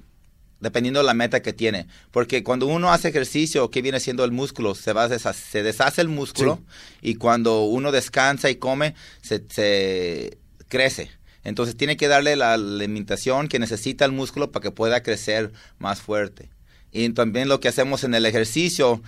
dependiendo 0.61 1.01
de 1.01 1.07
la 1.07 1.15
meta 1.15 1.43
que 1.43 1.53
tiene. 1.53 1.87
Porque 2.11 2.43
cuando 2.43 2.67
uno 2.67 2.93
hace 2.93 3.09
ejercicio, 3.09 3.71
¿qué 3.71 3.83
viene 3.83 4.01
siendo 4.01 4.25
el 4.25 4.33
músculo? 4.33 4.75
Se, 4.75 4.93
va 4.93 5.05
a 5.05 5.09
desha- 5.09 5.35
se 5.35 5.63
deshace 5.63 6.01
el 6.01 6.09
músculo 6.09 6.61
y 7.03 7.17
cuando 7.17 7.65
uno 7.65 7.93
descansa 7.93 8.49
y 8.51 8.57
come, 8.57 8.95
se, 9.23 9.43
se 9.51 10.39
crece. 10.69 11.11
Entonces 11.45 11.77
tiene 11.77 11.97
que 11.97 12.09
darle 12.09 12.35
la 12.37 12.55
alimentación 12.55 13.49
que 13.49 13.59
necesita 13.59 14.05
el 14.05 14.13
músculo 14.13 14.51
para 14.51 14.63
que 14.63 14.71
pueda 14.73 15.03
crecer 15.03 15.53
más 15.79 16.01
fuerte. 16.01 16.51
Y 16.91 17.09
también 17.11 17.49
lo 17.49 17.61
que 17.61 17.69
hacemos 17.69 18.03
en 18.05 18.15
el 18.15 18.27
ejercicio, 18.27 19.03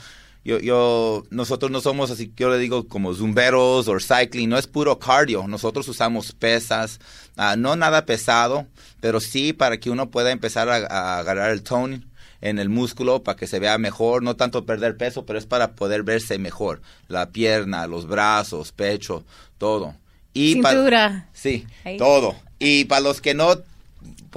yo, 0.44 0.58
yo, 0.60 1.24
nosotros 1.30 1.70
no 1.70 1.80
somos 1.80 2.10
así, 2.10 2.32
yo 2.36 2.50
le 2.50 2.58
digo 2.58 2.88
como 2.88 3.12
zumberos 3.14 3.88
o 3.88 3.98
cycling, 4.00 4.48
no 4.48 4.58
es 4.58 4.66
puro 4.66 4.98
cardio. 4.98 5.46
Nosotros 5.46 5.86
usamos 5.88 6.32
pesas, 6.32 7.00
ah, 7.36 7.56
no 7.56 7.76
nada 7.76 8.06
pesado, 8.06 8.66
pero 9.00 9.20
sí 9.20 9.52
para 9.52 9.78
que 9.78 9.90
uno 9.90 10.10
pueda 10.10 10.30
empezar 10.30 10.68
a, 10.68 10.76
a 10.86 11.18
agarrar 11.18 11.50
el 11.50 11.62
tone 11.62 12.02
en 12.40 12.58
el 12.58 12.68
músculo 12.68 13.22
para 13.22 13.36
que 13.36 13.46
se 13.46 13.58
vea 13.58 13.78
mejor, 13.78 14.22
no 14.22 14.36
tanto 14.36 14.64
perder 14.64 14.96
peso, 14.96 15.26
pero 15.26 15.38
es 15.38 15.46
para 15.46 15.72
poder 15.72 16.02
verse 16.02 16.38
mejor. 16.38 16.80
La 17.08 17.30
pierna, 17.30 17.86
los 17.86 18.06
brazos, 18.06 18.72
pecho, 18.72 19.24
todo. 19.58 19.94
Y 20.32 20.54
Cintura. 20.54 21.28
Sí, 21.32 21.66
Ahí. 21.84 21.96
todo. 21.96 22.36
Y 22.58 22.84
para 22.84 23.00
los 23.00 23.20
que 23.20 23.34
no 23.34 23.56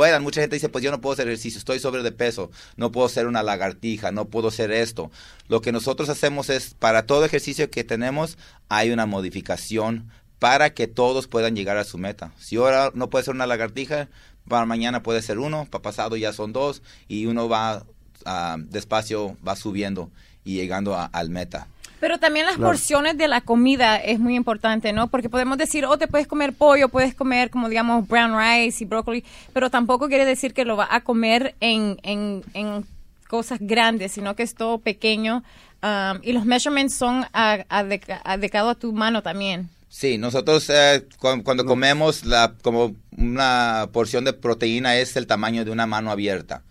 puedan, 0.01 0.23
mucha 0.23 0.41
gente 0.41 0.55
dice, 0.55 0.67
pues 0.67 0.83
yo 0.83 0.89
no 0.89 0.99
puedo 0.99 1.13
hacer 1.13 1.27
ejercicio, 1.27 1.59
estoy 1.59 1.77
sobre 1.77 2.01
de 2.01 2.11
peso, 2.11 2.49
no 2.75 2.91
puedo 2.91 3.07
ser 3.07 3.27
una 3.27 3.43
lagartija, 3.43 4.11
no 4.11 4.25
puedo 4.25 4.47
hacer 4.47 4.71
esto. 4.71 5.11
Lo 5.47 5.61
que 5.61 5.71
nosotros 5.71 6.09
hacemos 6.09 6.49
es, 6.49 6.73
para 6.73 7.05
todo 7.05 7.23
ejercicio 7.23 7.69
que 7.69 7.83
tenemos, 7.83 8.39
hay 8.67 8.89
una 8.89 9.05
modificación 9.05 10.09
para 10.39 10.73
que 10.73 10.87
todos 10.87 11.27
puedan 11.27 11.55
llegar 11.55 11.77
a 11.77 11.83
su 11.83 11.99
meta. 11.99 12.31
Si 12.39 12.55
ahora 12.55 12.89
no 12.95 13.11
puede 13.11 13.25
ser 13.25 13.35
una 13.35 13.45
lagartija, 13.45 14.09
para 14.47 14.65
mañana 14.65 15.03
puede 15.03 15.21
ser 15.21 15.37
uno, 15.37 15.67
para 15.69 15.83
pasado 15.83 16.17
ya 16.17 16.33
son 16.33 16.51
dos, 16.51 16.81
y 17.07 17.27
uno 17.27 17.47
va 17.47 17.85
ah, 18.25 18.57
despacio, 18.57 19.37
va 19.47 19.55
subiendo 19.55 20.09
y 20.43 20.55
llegando 20.55 20.95
a- 20.95 21.05
al 21.05 21.29
meta. 21.29 21.67
Pero 22.01 22.17
también 22.19 22.45
las 22.45 22.55
Claro. 22.55 22.71
porciones 22.71 23.17
de 23.17 23.29
la 23.29 23.39
comida 23.39 23.95
es 23.95 24.19
muy 24.19 24.35
importante, 24.35 24.91
¿no? 24.91 25.07
Porque 25.07 25.29
podemos 25.29 25.57
decir, 25.57 25.85
oh, 25.85 25.97
te 25.97 26.07
puedes 26.07 26.27
comer 26.27 26.51
pollo, 26.51 26.89
puedes 26.89 27.15
comer, 27.15 27.49
como 27.49 27.69
digamos, 27.69 28.05
brown 28.07 28.37
rice 28.37 28.83
y 28.83 28.87
brócoli, 28.87 29.23
pero 29.53 29.69
tampoco 29.69 30.09
quiere 30.09 30.25
decir 30.25 30.53
que 30.53 30.65
lo 30.65 30.75
va 30.75 30.87
a 30.91 31.01
comer 31.01 31.55
en, 31.61 31.97
en, 32.03 32.43
en 32.53 32.85
cosas 33.29 33.59
grandes, 33.61 34.11
sino 34.11 34.35
que 34.35 34.43
es 34.43 34.55
todo 34.55 34.79
pequeño. 34.79 35.43
um, 35.83 36.19
y 36.21 36.33
los 36.33 36.45
measurements 36.45 36.93
son 36.93 37.25
a- 37.33 37.65
adeca- 37.69 38.21
adecuados 38.23 38.71
a 38.75 38.79
tu 38.79 38.91
mano 38.93 39.23
también. 39.23 39.69
Sí, 39.89 40.17
nosotros 40.19 40.69
eh, 40.69 41.07
cu- 41.17 41.41
cuando 41.43 41.65
comemos 41.65 42.23
la, 42.25 42.53
como 42.61 42.95
una 43.17 43.89
porción 43.91 44.23
de 44.25 44.33
proteína 44.33 44.95
es 44.97 45.15
el 45.15 45.25
tamaño 45.27 45.65
de 45.65 45.71
una 45.71 45.87
mano 45.87 46.11
abierta. 46.11 46.61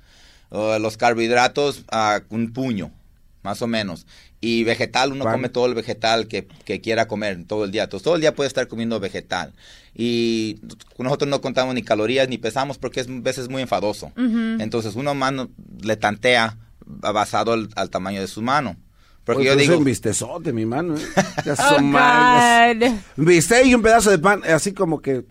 Uh, 0.51 0.79
los 0.81 0.97
carbohidratos, 0.97 1.85
ah, 1.91 2.21
un 2.31 2.53
puño, 2.53 2.91
más 3.43 3.63
o 3.63 3.67
menos. 3.67 4.07
Y 4.43 4.65
vegetal, 4.65 5.13
uno 5.13 5.25
Pan. 5.25 5.35
come 5.35 5.49
todo 5.51 5.67
el 5.67 5.75
vegetal 5.75 6.27
que, 6.27 6.47
que 6.65 6.81
quiera 6.81 7.07
comer 7.07 7.45
todo 7.47 7.65
el 7.65 7.71
día. 7.73 7.85
Entonces, 7.85 8.05
todo 8.05 8.15
el 8.15 8.23
día 8.23 8.35
puede 8.35 8.49
estar 8.49 8.69
comiendo 8.69 8.99
vegetal. 8.99 9.53
Y 9.95 10.59
nosotros 10.99 11.29
no 11.29 11.41
contamos 11.43 11.75
ni 11.75 11.83
calorías 11.83 12.29
ni 12.29 12.39
pesamos 12.39 12.79
porque 12.79 13.01
es 13.01 13.09
a 13.09 13.13
veces 13.21 13.49
muy 13.51 13.61
enfadoso. 13.63 14.13
Entonces, 14.17 14.95
uno 14.95 15.15
mano 15.15 15.51
le 15.83 15.97
tantea 15.97 16.57
basado 16.87 17.53
al, 17.53 17.69
al 17.77 17.91
tamaño 17.91 18.21
de 18.21 18.27
su 18.29 18.41
mano. 18.41 18.77
Porque 19.25 19.43
Oye, 19.43 19.51
yo 19.51 19.57
digo... 19.57 19.77
un 19.79 19.85
bistezote, 19.85 20.53
mi 20.55 20.65
mano. 20.65 20.97
¿eh? 20.97 21.01
Ya 21.45 21.53
Oh, 21.53 21.77
son 21.77 21.93
God. 21.93 22.99
Bistec 23.17 23.67
y 23.67 23.75
un 23.75 23.83
pedazo 23.83 24.11
de 24.11 24.19
pan, 24.19 24.43
así 24.45 24.73
como 24.73 25.01
que, 25.03 25.23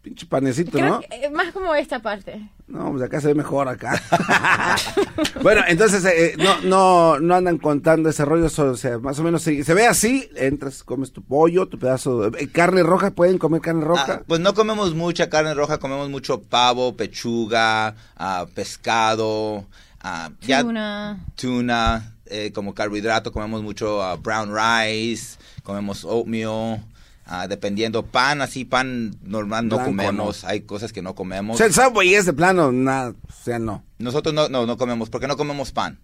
pinche 0.00 0.24
panecito, 0.26 0.72
Creo 0.78 0.88
¿no? 0.88 1.00
que, 1.00 1.08
eh, 1.26 1.30
más 1.30 1.52
como 1.52 1.74
esta 1.74 2.00
parte. 2.00 2.48
No, 2.74 2.90
pues 2.90 3.04
acá 3.04 3.20
se 3.20 3.28
ve 3.28 3.34
mejor 3.36 3.68
acá. 3.68 4.02
bueno, 5.42 5.62
entonces 5.68 6.04
eh, 6.06 6.34
no, 6.36 6.60
no, 6.62 7.20
no 7.20 7.34
andan 7.36 7.58
contando 7.58 8.08
ese 8.08 8.24
rollo, 8.24 8.46
o 8.46 8.76
sea, 8.76 8.98
más 8.98 9.16
o 9.20 9.22
menos 9.22 9.42
se, 9.42 9.62
se 9.62 9.74
ve 9.74 9.86
así, 9.86 10.28
entras, 10.34 10.82
comes 10.82 11.12
tu 11.12 11.22
pollo, 11.22 11.66
tu 11.68 11.78
pedazo 11.78 12.30
de 12.30 12.42
eh, 12.42 12.48
carne 12.50 12.82
roja, 12.82 13.12
pueden 13.12 13.38
comer 13.38 13.60
carne 13.60 13.84
roja. 13.84 14.14
Ah, 14.14 14.22
pues 14.26 14.40
no 14.40 14.54
comemos 14.54 14.92
mucha 14.92 15.30
carne 15.30 15.54
roja, 15.54 15.78
comemos 15.78 16.10
mucho 16.10 16.42
pavo, 16.42 16.96
pechuga, 16.96 17.94
ah, 18.16 18.44
pescado, 18.52 19.64
ah, 20.00 20.30
ya- 20.40 20.62
Tuna. 20.62 21.24
tuna, 21.36 22.14
eh, 22.26 22.50
como 22.52 22.74
carbohidrato, 22.74 23.30
comemos 23.30 23.62
mucho 23.62 24.02
ah, 24.02 24.16
brown 24.16 24.50
rice, 24.52 25.38
comemos 25.62 26.04
oatmeal, 26.04 26.82
ah, 27.26 27.48
dependiendo, 27.48 28.04
pan, 28.04 28.40
así, 28.40 28.64
pan 28.64 29.16
normal 29.22 29.68
no 29.68 29.76
Blanco, 29.76 29.90
comemos, 29.90 30.44
hay 30.44 30.62
cosas 30.62 30.92
que 30.92 31.02
no 31.02 31.10
o 31.10 31.14
comemos. 31.14 31.56
sea, 31.58 31.66
el 31.66 31.74
Subway 31.74 32.14
es 32.14 32.26
de 32.26 32.32
plano, 32.32 32.72
nada, 32.72 33.10
o 33.10 33.44
sea, 33.44 33.58
no. 33.58 33.84
Nosotros 33.98 34.34
no, 34.34 34.48
no, 34.48 34.66
no 34.66 34.76
comemos, 34.76 35.10
porque 35.10 35.26
no 35.26 35.36
comemos 35.36 35.72
pan. 35.72 35.98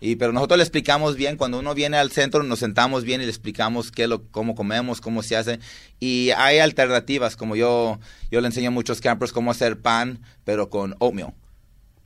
Y, 0.00 0.14
pero 0.16 0.32
nosotros 0.32 0.58
le 0.58 0.62
explicamos 0.62 1.16
bien, 1.16 1.36
cuando 1.36 1.58
uno 1.58 1.74
viene 1.74 1.96
al 1.96 2.12
centro, 2.12 2.42
nos 2.44 2.60
sentamos 2.60 3.02
bien 3.02 3.20
y 3.20 3.24
le 3.24 3.30
explicamos 3.30 3.90
qué 3.90 4.06
lo, 4.06 4.22
cómo 4.30 4.54
comemos, 4.54 5.00
cómo 5.00 5.22
se 5.22 5.36
hace. 5.36 5.58
Y 5.98 6.30
hay 6.36 6.60
alternativas, 6.60 7.36
como 7.36 7.56
yo, 7.56 7.98
yo 8.30 8.40
le 8.40 8.46
enseño 8.46 8.68
a 8.68 8.70
muchos 8.72 9.00
campers 9.00 9.32
cómo 9.32 9.50
hacer 9.50 9.80
pan, 9.80 10.20
pero 10.44 10.70
con 10.70 10.94
oatmeal. 11.00 11.34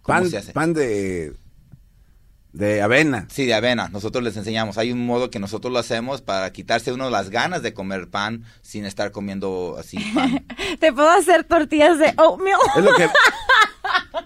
¿Cómo 0.00 0.20
Pan, 0.20 0.30
se 0.30 0.38
hace? 0.38 0.52
pan 0.52 0.72
de, 0.72 1.34
de 2.52 2.82
avena. 2.82 3.26
Sí, 3.30 3.46
de 3.46 3.54
avena. 3.54 3.88
Nosotros 3.88 4.22
les 4.22 4.36
enseñamos. 4.36 4.76
Hay 4.78 4.92
un 4.92 5.04
modo 5.06 5.30
que 5.30 5.38
nosotros 5.38 5.72
lo 5.72 5.78
hacemos 5.78 6.20
para 6.20 6.52
quitarse 6.52 6.92
uno 6.92 7.08
las 7.10 7.30
ganas 7.30 7.62
de 7.62 7.72
comer 7.72 8.08
pan 8.08 8.44
sin 8.60 8.84
estar 8.84 9.10
comiendo 9.10 9.76
así 9.78 9.98
pan. 10.14 10.44
Te 10.80 10.92
puedo 10.92 11.10
hacer 11.10 11.44
tortillas 11.44 11.98
de 11.98 12.12
oatmeal. 12.18 12.58
Es 12.76 12.84
lo 12.84 12.94
que, 12.94 13.04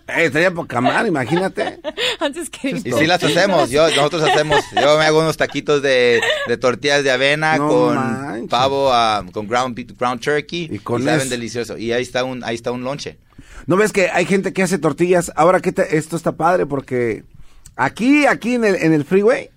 Eh, 0.08 0.26
estaría 0.26 0.50
poca 0.52 0.80
madre, 0.80 1.08
imagínate. 1.08 1.80
I'm 2.20 2.32
just 2.34 2.52
kidding. 2.52 2.82
Y 2.84 2.92
sí 2.92 3.06
las 3.06 3.22
hacemos, 3.22 3.70
yo, 3.70 3.88
nosotros 3.88 4.22
hacemos, 4.22 4.60
yo 4.74 4.98
me 4.98 5.04
hago 5.04 5.20
unos 5.20 5.36
taquitos 5.36 5.82
de, 5.82 6.20
de 6.46 6.56
tortillas 6.56 7.02
de 7.04 7.10
avena 7.10 7.56
No 7.56 7.68
con 7.68 7.94
manches. 7.96 8.48
pavo, 8.50 8.92
ah, 8.92 9.24
con 9.32 9.46
ground, 9.48 9.76
ground 9.98 10.20
turkey, 10.20 10.68
Y 10.70 10.76
y, 10.76 10.78
con 10.78 11.02
saben 11.04 11.20
eso. 11.22 11.30
delicioso. 11.30 11.78
Y 11.78 11.92
ahí 11.92 12.02
está 12.02 12.24
un, 12.24 12.44
ahí 12.44 12.54
está 12.54 12.70
un 12.70 12.84
lonche. 12.84 13.18
¿No 13.66 13.76
ves 13.76 13.92
que 13.92 14.10
hay 14.10 14.26
gente 14.26 14.52
que 14.52 14.62
hace 14.62 14.78
tortillas? 14.78 15.32
Ahora 15.36 15.60
que 15.60 15.74
esto 15.90 16.16
está 16.16 16.32
padre 16.32 16.66
porque 16.66 17.24
aquí, 17.76 18.26
aquí 18.26 18.54
en 18.54 18.64
el, 18.64 18.74
en 18.76 18.92
el 18.92 19.04
freeway 19.04 19.50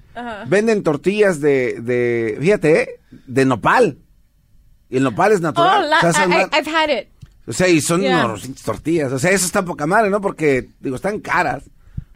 venden 0.47 0.83
tortillas 0.83 1.39
de, 1.39 1.79
de, 1.81 2.37
fíjate, 2.41 2.81
eh, 2.81 2.99
de 3.27 3.45
nopal. 3.45 3.97
Y 4.89 4.97
el 4.97 5.03
nopal 5.03 5.31
es 5.31 5.39
Oh, 5.39 5.43
natural. 5.43 5.89
la- 5.89 5.97
O 5.97 6.01
sea, 6.01 6.13
son 6.13 6.31
I, 6.31 6.35
I've 6.35 6.69
had 6.75 6.89
it. 6.89 7.07
o 7.47 7.53
sea, 7.53 7.67
y 7.67 7.79
son 7.79 8.01
Yeah. 8.01 8.25
unos 8.25 8.47
tortillas. 8.63 9.11
O 9.13 9.19
sea, 9.19 9.31
eso 9.31 9.45
está 9.45 9.63
poca 9.63 9.85
madre, 9.87 10.09
¿no? 10.09 10.19
Porque, 10.19 10.67
digo, 10.79 10.95
están 10.95 11.19
caras. 11.19 11.63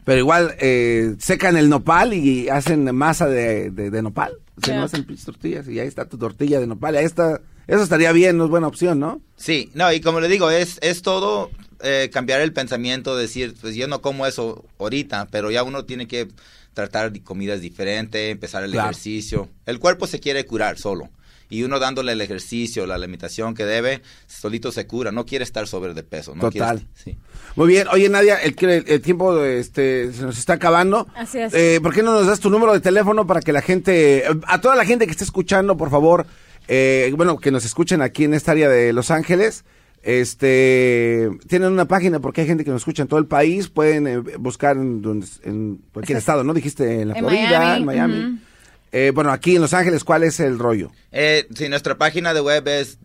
Pero 0.04 0.18
igual 0.18 0.54
eh, 0.60 1.14
secan 1.18 1.56
el 1.56 1.70
nopal 1.70 2.12
y 2.12 2.48
hacen 2.50 2.94
masa 2.94 3.26
de, 3.26 3.70
de, 3.70 3.90
de 3.90 4.02
nopal. 4.02 4.32
O 4.56 4.60
sea, 4.60 4.74
Yeah. 4.74 4.80
no 4.80 4.84
hacen 4.84 5.04
pinches 5.04 5.24
tortillas. 5.24 5.66
Y 5.68 5.80
ahí 5.80 5.88
está 5.88 6.04
tu 6.06 6.18
tortilla 6.18 6.60
de 6.60 6.66
nopal. 6.66 6.96
Ahí 6.96 7.04
está. 7.06 7.40
Eso 7.66 7.82
estaría 7.82 8.12
bien, 8.12 8.36
no 8.36 8.44
es 8.44 8.50
buena 8.50 8.66
opción, 8.66 8.98
¿no? 8.98 9.22
Sí, 9.36 9.70
no, 9.74 9.90
y 9.90 10.00
como 10.02 10.20
le 10.20 10.28
digo, 10.28 10.50
es, 10.50 10.78
es 10.82 11.00
todo 11.00 11.50
eh, 11.84 12.10
cambiar 12.12 12.40
el 12.40 12.52
pensamiento, 12.52 13.16
decir, 13.16 13.54
pues 13.60 13.76
yo 13.76 13.86
no 13.86 14.00
como 14.00 14.26
eso 14.26 14.64
ahorita, 14.78 15.28
pero 15.30 15.50
ya 15.50 15.62
uno 15.62 15.84
tiene 15.84 16.06
que 16.08 16.28
tratar 16.72 17.12
de 17.12 17.22
comidas 17.22 17.60
diferentes, 17.60 18.32
empezar 18.32 18.64
el 18.64 18.72
Claro. 18.72 18.90
ejercicio. 18.90 19.48
El 19.66 19.78
cuerpo 19.78 20.06
se 20.08 20.18
quiere 20.18 20.44
curar 20.46 20.78
solo. 20.78 21.10
Y 21.50 21.62
uno 21.62 21.78
dándole 21.78 22.12
el 22.12 22.20
ejercicio, 22.22 22.86
la 22.86 22.94
alimentación 22.96 23.54
que 23.54 23.64
debe, 23.66 24.00
solito 24.26 24.72
se 24.72 24.86
cura. 24.86 25.12
No 25.12 25.26
quiere 25.26 25.44
estar 25.44 25.68
sobre 25.68 25.92
de 25.94 26.02
peso. 26.02 26.34
No 26.34 26.50
quiere 26.50 26.66
Total. 26.66 26.86
sí. 26.94 27.16
Muy 27.54 27.68
bien, 27.68 27.86
oye 27.88 28.08
Nadia, 28.08 28.38
el, 28.38 28.56
el- 28.58 28.84
el 28.88 29.00
tiempo 29.02 29.44
este, 29.44 30.10
se 30.12 30.22
nos 30.22 30.38
está 30.38 30.54
acabando. 30.54 31.06
Así 31.14 31.38
es. 31.38 31.52
Eh, 31.54 31.78
¿Por 31.82 31.94
qué 31.94 32.02
no 32.02 32.12
nos 32.12 32.26
das 32.26 32.40
tu 32.40 32.48
número 32.50 32.72
de 32.72 32.80
teléfono 32.80 33.26
para 33.26 33.40
que 33.40 33.52
la 33.52 33.60
gente, 33.60 34.24
a 34.46 34.60
toda 34.60 34.74
la 34.74 34.84
gente 34.86 35.04
que 35.04 35.12
esté 35.12 35.22
escuchando, 35.22 35.76
por 35.76 35.90
favor, 35.90 36.26
eh, 36.66 37.12
bueno, 37.14 37.38
que 37.38 37.50
nos 37.52 37.64
escuchen 37.66 38.00
aquí 38.02 38.24
en 38.24 38.32
esta 38.34 38.52
área 38.52 38.68
de 38.70 38.92
Los 38.94 39.10
Ángeles, 39.12 39.64
este, 40.04 41.28
tienen 41.48 41.72
una 41.72 41.86
página 41.88 42.20
porque 42.20 42.42
hay 42.42 42.46
gente 42.46 42.64
que 42.64 42.70
nos 42.70 42.82
escucha 42.82 43.02
en 43.02 43.08
todo 43.08 43.18
el 43.20 43.26
país, 43.26 43.68
pueden 43.68 44.06
eh, 44.06 44.18
buscar 44.18 44.76
en, 44.76 45.00
donde- 45.02 45.26
en 45.44 45.80
cualquier 45.92 46.18
estado, 46.18 46.44
¿no? 46.44 46.52
Dijiste 46.54 47.00
en 47.00 47.08
la 47.08 47.14
En 47.14 47.20
Florida, 47.24 47.58
Miami, 47.58 47.78
en 47.80 47.84
Miami. 47.86 48.24
ujú. 48.24 48.38
Eh, 48.92 49.10
bueno, 49.14 49.32
aquí 49.32 49.56
en 49.56 49.62
Los 49.62 49.74
Ángeles, 49.74 50.04
¿cuál 50.04 50.22
es 50.22 50.38
el 50.38 50.56
rollo? 50.58 50.92
Eh, 51.10 51.48
sí, 51.56 51.68
nuestra 51.68 51.96
página 51.98 52.32
de 52.34 52.40
web 52.40 52.68
es 52.68 52.98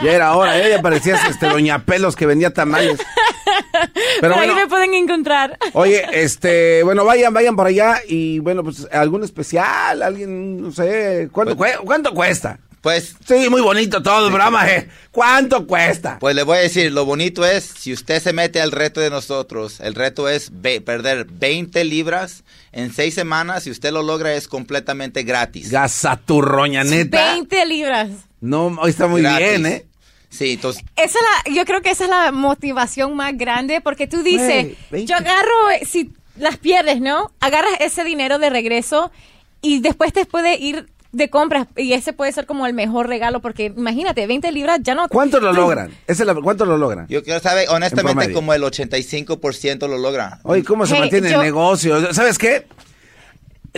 Ya 0.02 0.10
era 0.12 0.34
hora, 0.34 0.58
¿eh? 0.58 0.70
ya 0.70 0.80
parecías 0.80 1.20
este 1.28 1.46
Doña 1.48 1.84
Pelos 1.84 2.16
que 2.16 2.24
vendía 2.26 2.50
tamales. 2.52 2.98
Pero 2.98 3.92
Pero 4.22 4.34
bueno, 4.36 4.52
ahí 4.54 4.58
me 4.60 4.66
pueden 4.68 4.94
encontrar. 4.94 5.58
Oye, 5.74 6.02
este, 6.12 6.82
bueno, 6.82 7.04
vayan, 7.04 7.34
vayan 7.34 7.56
por 7.56 7.66
allá 7.66 7.96
y 8.08 8.38
bueno, 8.38 8.64
pues 8.64 8.88
algún 8.90 9.22
especial, 9.22 10.02
alguien, 10.02 10.62
no 10.62 10.72
sé, 10.72 11.28
¿cuánto, 11.30 11.54
Pues- 11.56 11.76
¿cuánto 11.84 12.12
cuesta? 12.14 12.58
Pues, 12.82 13.14
Sí, 13.26 13.48
muy 13.48 13.62
bonito 13.62 14.02
todo 14.02 14.26
el 14.26 14.32
programa, 14.32 14.68
eh. 14.68 14.88
¿Cuánto 15.12 15.66
cuesta? 15.66 16.18
pues 16.20 16.34
le 16.34 16.42
voy 16.42 16.58
a 16.58 16.60
decir, 16.62 16.90
lo 16.92 17.04
bonito 17.04 17.44
es, 17.46 17.64
si 17.64 17.92
usted 17.92 18.20
se 18.20 18.32
mete 18.32 18.60
al 18.60 18.72
reto 18.72 19.00
de 19.00 19.08
nosotros, 19.08 19.78
el 19.80 19.94
reto 19.94 20.28
es 20.28 20.50
ve- 20.52 20.80
perder 20.80 21.26
20 21.26 21.84
libras 21.84 22.42
en 22.72 22.92
6 22.92 23.14
semanas, 23.14 23.62
si 23.62 23.70
usted 23.70 23.92
lo 23.92 24.02
logra 24.02 24.34
es 24.34 24.48
completamente 24.48 25.22
gratis. 25.22 25.70
Gasaturroña, 25.70 26.84
neta. 26.84 27.34
20 27.34 27.66
libras. 27.66 28.10
No, 28.40 28.66
hoy 28.80 28.90
está 28.90 29.06
muy 29.06 29.22
Gratis. 29.22 29.46
bien, 29.46 29.66
¿eh? 29.66 29.86
Sí, 30.28 30.52
entonces, 30.52 30.82
Esa 30.96 31.18
es 31.18 31.24
la, 31.46 31.54
yo 31.54 31.64
creo 31.64 31.82
que 31.82 31.90
esa 31.90 32.04
es 32.04 32.10
la 32.10 32.32
motivación 32.32 33.14
más 33.14 33.36
grande 33.36 33.80
porque 33.80 34.06
tú 34.08 34.22
dices, 34.22 34.64
Güey, 34.64 34.76
20. 34.90 35.06
yo 35.12 35.16
agarro, 35.16 35.70
eh, 35.78 35.84
si 35.86 36.10
las 36.36 36.56
pierdes, 36.56 37.00
¿no? 37.00 37.30
Agarras 37.38 37.72
ese 37.80 38.02
dinero 38.02 38.38
de 38.38 38.48
regreso 38.50 39.12
y 39.60 39.80
después 39.80 40.12
te 40.14 40.24
puede 40.24 40.56
ir 40.58 40.88
de 41.12 41.28
compras 41.28 41.66
y 41.76 41.92
ese 41.92 42.12
puede 42.14 42.32
ser 42.32 42.46
como 42.46 42.66
el 42.66 42.72
mejor 42.74 43.06
regalo 43.06 43.40
porque 43.40 43.66
imagínate, 43.76 44.26
20 44.26 44.50
libras 44.50 44.80
ya 44.82 44.94
no... 44.94 45.08
¿Cuánto 45.08 45.40
lo 45.40 45.52
logran? 45.52 45.90
La- 46.08 46.34
¿Cuánto 46.34 46.64
lo 46.64 46.78
logran? 46.78 47.06
yo 47.08 47.22
quiero 47.22 47.38
saber, 47.40 47.68
honestamente, 47.68 48.32
como 48.32 48.54
el 48.54 48.62
85% 48.62 49.88
lo 49.88 49.98
logra. 49.98 50.40
Oye, 50.42 50.64
¿cómo 50.64 50.86
se 50.86 50.94
Hey, 50.94 51.00
mantiene 51.02 51.30
yo- 51.30 51.36
el 51.36 51.42
negocio? 51.42 52.12
¿Sabes 52.14 52.38
qué? 52.38 52.66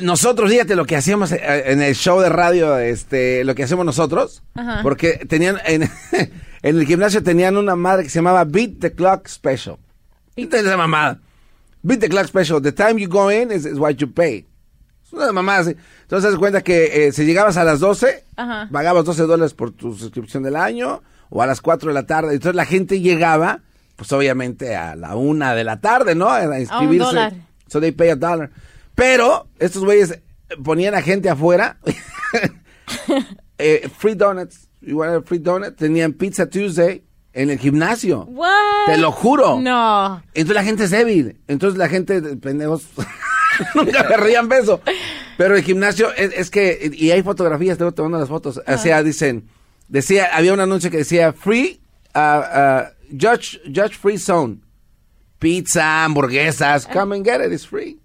Nosotros, 0.02 0.50
fíjate 0.50 0.74
lo 0.74 0.86
que 0.86 0.96
hacíamos 0.96 1.30
eh, 1.30 1.40
en 1.66 1.80
el 1.80 1.94
show 1.94 2.20
de 2.20 2.28
radio, 2.28 2.78
este, 2.78 3.44
lo 3.44 3.54
que 3.54 3.62
hacemos 3.62 3.86
nosotros, 3.86 4.42
Ajá. 4.54 4.80
porque 4.82 5.24
tenían, 5.28 5.58
en, 5.66 5.82
en 6.62 6.78
el 6.78 6.84
gimnasio 6.86 7.22
tenían 7.22 7.56
una 7.56 7.76
madre 7.76 8.02
que 8.04 8.08
se 8.10 8.18
llamaba 8.18 8.44
Beat 8.44 8.80
the 8.80 8.92
Clock 8.92 9.28
Special. 9.28 9.76
Beat- 10.36 10.50
Beat 10.50 10.66
esa 10.66 10.76
mamada. 10.76 11.20
Beat 11.82 12.00
the 12.00 12.08
Clock 12.08 12.26
Special. 12.26 12.60
The 12.60 12.72
time 12.72 12.98
you 13.00 13.08
go 13.08 13.30
in 13.30 13.52
is, 13.52 13.66
is 13.66 13.78
what 13.78 13.92
you 13.96 14.10
pay. 14.12 14.46
Una 15.14 15.32
mamada 15.32 15.60
así. 15.60 15.76
Entonces, 16.02 16.30
das 16.30 16.38
cuenta 16.38 16.62
que 16.62 17.06
eh, 17.06 17.12
si 17.12 17.24
llegabas 17.24 17.56
a 17.56 17.64
las 17.64 17.80
12, 17.80 18.24
Ajá. 18.36 18.68
pagabas 18.72 19.04
12 19.04 19.22
dólares 19.22 19.54
por 19.54 19.70
tu 19.70 19.94
suscripción 19.94 20.42
del 20.42 20.56
año, 20.56 21.02
o 21.30 21.42
a 21.42 21.46
las 21.46 21.60
4 21.60 21.88
de 21.88 21.94
la 21.94 22.06
tarde. 22.06 22.34
Entonces 22.34 22.54
la 22.54 22.64
gente 22.64 23.00
llegaba, 23.00 23.60
pues 23.96 24.12
obviamente 24.12 24.76
a 24.76 24.94
la 24.94 25.16
1 25.16 25.54
de 25.54 25.64
la 25.64 25.80
tarde, 25.80 26.14
¿no? 26.14 26.28
A 26.28 26.60
inscribirse. 26.60 27.06
dólar. 27.06 27.32
So 27.68 27.80
they 27.80 27.92
pay 27.92 28.10
a 28.10 28.16
dollar. 28.16 28.50
Pero 28.94 29.48
estos 29.58 29.84
güeyes 29.84 30.20
ponían 30.62 30.94
a 30.94 31.02
gente 31.02 31.28
afuera. 31.28 31.78
eh, 33.58 33.88
free 33.98 34.14
donuts. 34.14 34.68
You 34.80 34.98
want 34.98 35.14
a 35.14 35.22
free 35.22 35.38
donut? 35.38 35.76
Tenían 35.76 36.12
Pizza 36.12 36.46
Tuesday 36.46 37.02
en 37.32 37.50
el 37.50 37.58
gimnasio. 37.58 38.26
What? 38.26 38.50
Te 38.86 38.98
lo 38.98 39.10
juro. 39.10 39.58
No. 39.60 40.22
Entonces 40.34 40.54
la 40.54 40.62
gente 40.64 40.84
es 40.84 40.90
débil. 40.90 41.40
Entonces 41.48 41.78
la 41.78 41.88
gente, 41.88 42.20
pendejos, 42.36 42.84
nunca 43.74 44.04
me 44.08 44.16
rían 44.16 44.48
beso. 44.48 44.80
Pero 45.36 45.56
el 45.56 45.62
gimnasio 45.62 46.12
es, 46.14 46.32
es 46.34 46.50
que, 46.50 46.90
y 46.92 47.10
hay 47.10 47.22
fotografías, 47.22 47.78
tengo 47.78 47.92
tomando 47.92 48.18
las 48.18 48.28
fotos. 48.28 48.60
O 48.66 48.78
sea, 48.78 49.02
dicen, 49.02 49.48
decía, 49.88 50.28
había 50.32 50.52
un 50.52 50.60
anuncio 50.60 50.90
que 50.90 50.98
decía 50.98 51.32
free, 51.32 51.80
uh, 52.14 52.18
uh, 52.18 52.82
judge, 53.10 53.60
judge 53.66 53.96
free 53.96 54.18
zone. 54.18 54.58
Pizza, 55.38 56.04
hamburguesas, 56.04 56.86
come 56.86 57.16
and 57.16 57.24
get 57.24 57.44
it, 57.44 57.52
it's 57.52 57.66
free. 57.66 58.00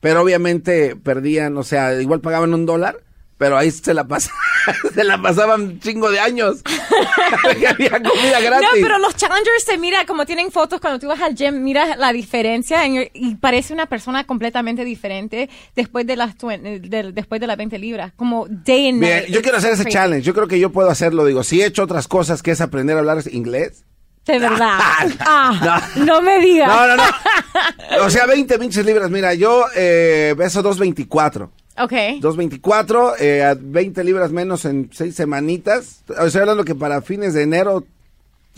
Pero 0.00 0.22
obviamente 0.22 0.96
perdían, 0.96 1.56
o 1.56 1.62
sea, 1.62 2.00
igual 2.00 2.20
pagaban 2.20 2.52
un 2.52 2.66
dólar, 2.66 3.02
pero 3.38 3.56
ahí 3.58 3.70
se 3.70 3.92
la 3.94 4.04
pasaban, 4.06 4.38
se 4.94 5.04
la 5.04 5.20
pasaban 5.20 5.60
un 5.62 5.80
chingo 5.80 6.10
de 6.10 6.20
años. 6.20 6.62
Había 7.68 7.90
comida 7.90 8.40
gratis. 8.40 8.68
No, 8.74 8.82
pero 8.82 8.98
los 8.98 9.16
challengers 9.16 9.64
se 9.64 9.78
mira, 9.78 10.06
como 10.06 10.24
tienen 10.26 10.50
fotos 10.50 10.80
cuando 10.80 10.98
tú 10.98 11.08
vas 11.08 11.20
al 11.20 11.34
gym, 11.34 11.62
mira 11.62 11.96
la 11.96 12.12
diferencia 12.12 12.84
en- 12.84 13.08
y 13.12 13.34
parece 13.36 13.72
una 13.72 13.86
persona 13.86 14.24
completamente 14.24 14.84
diferente 14.84 15.48
después 15.74 16.06
de 16.06 16.16
las 16.16 16.36
de- 16.38 17.10
después 17.12 17.40
de 17.40 17.46
las 17.46 17.56
20 17.56 17.78
libras, 17.78 18.12
como 18.16 18.46
day 18.48 18.88
and 18.88 19.00
Bien, 19.00 19.20
night. 19.22 19.28
yo 19.34 19.42
quiero 19.42 19.58
hacer 19.58 19.72
ese 19.72 19.82
Crazy. 19.82 19.94
challenge. 19.96 20.22
Yo 20.24 20.34
creo 20.34 20.48
que 20.48 20.58
yo 20.60 20.70
puedo 20.70 20.90
hacerlo. 20.90 21.24
Digo, 21.26 21.42
si 21.42 21.60
he 21.60 21.66
hecho 21.66 21.82
otras 21.82 22.08
cosas 22.08 22.42
que 22.42 22.50
es 22.52 22.60
aprender 22.60 22.96
a 22.96 23.00
hablar 23.00 23.18
inglés. 23.30 23.84
De 24.26 24.38
verdad. 24.38 24.78
Ah, 25.20 25.82
no. 25.96 26.22
me 26.22 26.38
digas. 26.40 26.68
No, 26.68 26.86
no, 26.86 26.96
no. 26.96 28.04
O 28.06 28.10
sea, 28.10 28.24
20 28.26 28.58
pinches 28.58 28.84
libras. 28.86 29.10
Mira, 29.10 29.34
yo 29.34 29.64
eh, 29.76 30.34
peso 30.36 30.62
224. 30.62 31.50
Ok. 31.76 31.92
224, 32.20 33.16
eh, 33.18 33.44
a 33.44 33.56
20 33.58 34.04
libras 34.04 34.30
menos 34.30 34.64
en 34.64 34.90
6 34.92 35.14
semanitas. 35.14 36.02
O 36.18 36.30
sea, 36.30 36.42
hablando 36.42 36.64
que 36.64 36.74
para 36.74 37.02
fines 37.02 37.34
de 37.34 37.42
enero 37.42 37.84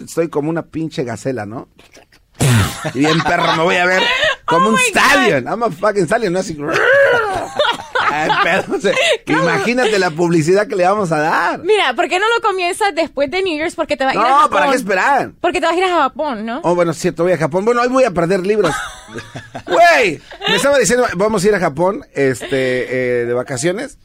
estoy 0.02 0.28
como 0.28 0.50
una 0.50 0.62
pinche 0.62 1.04
gacela, 1.04 1.46
¿no? 1.46 1.68
Y 2.94 2.98
bien 3.00 3.18
perro, 3.22 3.56
me 3.56 3.62
voy 3.62 3.76
a 3.76 3.86
ver 3.86 4.02
como 4.44 4.66
Oh 4.66 4.72
un 4.72 4.78
stallion. 4.78 5.44
I'm 5.46 5.62
a 5.62 5.70
fucking 5.70 6.04
stallion, 6.04 6.32
no 6.32 6.40
así. 6.40 6.56
Ay, 8.08 8.30
pedo, 8.44 8.76
o 8.76 8.80
sea, 8.80 8.92
imagínate 9.26 9.98
la 9.98 10.10
publicidad 10.10 10.66
que 10.68 10.76
le 10.76 10.84
vamos 10.84 11.10
a 11.10 11.18
dar. 11.18 11.60
Mira, 11.64 11.94
¿por 11.94 12.08
qué 12.08 12.18
no 12.20 12.26
lo 12.36 12.42
comienzas 12.46 12.94
después 12.94 13.30
de 13.30 13.42
New 13.42 13.56
Year's? 13.56 13.74
Porque 13.74 13.96
te 13.96 14.04
vas 14.04 14.14
a 14.14 14.18
ir 14.18 14.24
a 14.24 14.28
No, 14.28 14.36
Japón. 14.36 14.50
¿para 14.50 14.70
qué 14.70 14.76
esperar? 14.76 15.30
Porque 15.40 15.60
te 15.60 15.66
vas 15.66 15.74
a 15.74 15.78
ir 15.78 15.84
a 15.84 15.88
Japón, 16.02 16.46
¿no? 16.46 16.60
Oh, 16.62 16.74
bueno, 16.74 16.92
cierto, 16.92 17.24
voy 17.24 17.32
a 17.32 17.38
Japón. 17.38 17.64
Bueno, 17.64 17.80
hoy 17.82 17.88
voy 17.88 18.04
a 18.04 18.10
perder 18.12 18.46
libras. 18.46 18.76
Güey, 19.66 20.20
me 20.48 20.56
estaba 20.56 20.78
diciendo, 20.78 21.06
vamos 21.16 21.44
a 21.44 21.48
ir 21.48 21.54
a 21.54 21.60
Japón, 21.60 22.04
este, 22.14 23.20
eh, 23.22 23.24
de 23.26 23.32
vacaciones. 23.34 23.98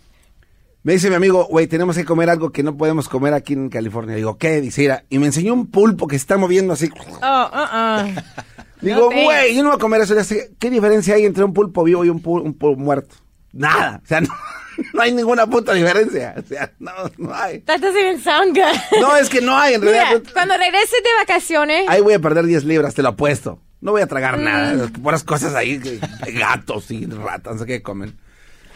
Me 0.84 0.94
dice 0.94 1.10
mi 1.10 1.16
amigo, 1.16 1.46
güey, 1.46 1.68
tenemos 1.68 1.96
que 1.96 2.06
comer 2.06 2.30
algo 2.32 2.52
que 2.52 2.64
no 2.64 2.76
podemos 2.76 3.08
comer 3.08 3.34
aquí 3.36 3.54
en 3.54 3.70
California. 3.70 4.16
Digo, 4.16 4.38
¿qué? 4.40 4.62
Dice, 4.62 4.82
"Mira", 4.82 5.04
y 5.10 5.20
me 5.20 5.28
enseñó 5.28 5.54
un 5.54 5.68
pulpo 5.70 6.08
que 6.08 6.16
se 6.18 6.24
está 6.24 6.38
moviendo 6.38 6.74
así. 6.74 6.90
Oh, 7.22 7.50
uh-uh. 7.54 8.16
Digo, 8.82 9.10
thanks. 9.10 9.24
güey, 9.24 9.56
yo 9.56 9.62
no 9.62 9.70
voy 9.70 9.76
a 9.76 9.80
comer 9.80 10.02
eso. 10.02 10.24
Sé, 10.24 10.54
¿Qué 10.58 10.72
diferencia 10.72 11.14
hay 11.14 11.26
entre 11.26 11.44
un 11.44 11.54
pulpo 11.54 11.84
vivo 11.84 12.04
y 12.04 12.10
un, 12.10 12.22
pul- 12.24 12.42
un 12.42 12.56
pulpo 12.56 12.82
muerto? 12.82 13.16
Nada. 13.54 14.02
O 14.04 14.08
sea, 14.08 14.22
no, 14.22 14.30
no 14.94 15.02
hay 15.04 15.12
ninguna 15.12 15.46
puta 15.46 15.74
diferencia. 15.74 16.34
O 16.44 16.48
sea, 16.48 16.72
no, 16.80 16.92
no 17.20 17.32
hay. 17.36 17.60
That 17.60 17.80
doesn't 17.80 17.98
even 18.02 18.20
sound 18.20 18.58
good. 18.58 19.00
No, 19.02 19.16
es 19.18 19.30
que 19.30 19.40
no 19.40 19.56
hay 19.56 19.76
en 19.76 19.82
Mira, 19.82 19.92
realidad. 20.06 20.24
cuando 20.34 20.58
regreses 20.58 21.04
de 21.04 21.10
vacaciones, 21.20 21.86
Ahí 21.90 22.02
voy 22.02 22.16
a 22.16 22.20
perder 22.20 22.46
10 22.48 22.64
libras, 22.64 22.96
te 22.96 23.04
lo 23.04 23.10
apuesto. 23.10 23.60
No 23.82 23.92
voy 23.92 24.02
a 24.02 24.08
tragar 24.08 24.38
Mm. 24.38 24.44
nada. 24.44 24.88
Puras 25.02 25.24
cosas 25.24 25.56
ahí, 25.56 25.82
gatos 26.34 26.90
y 26.92 27.06
ratas, 27.08 27.54
no 27.54 27.60
sé 27.60 27.66
qué 27.66 27.82
comen. 27.82 28.18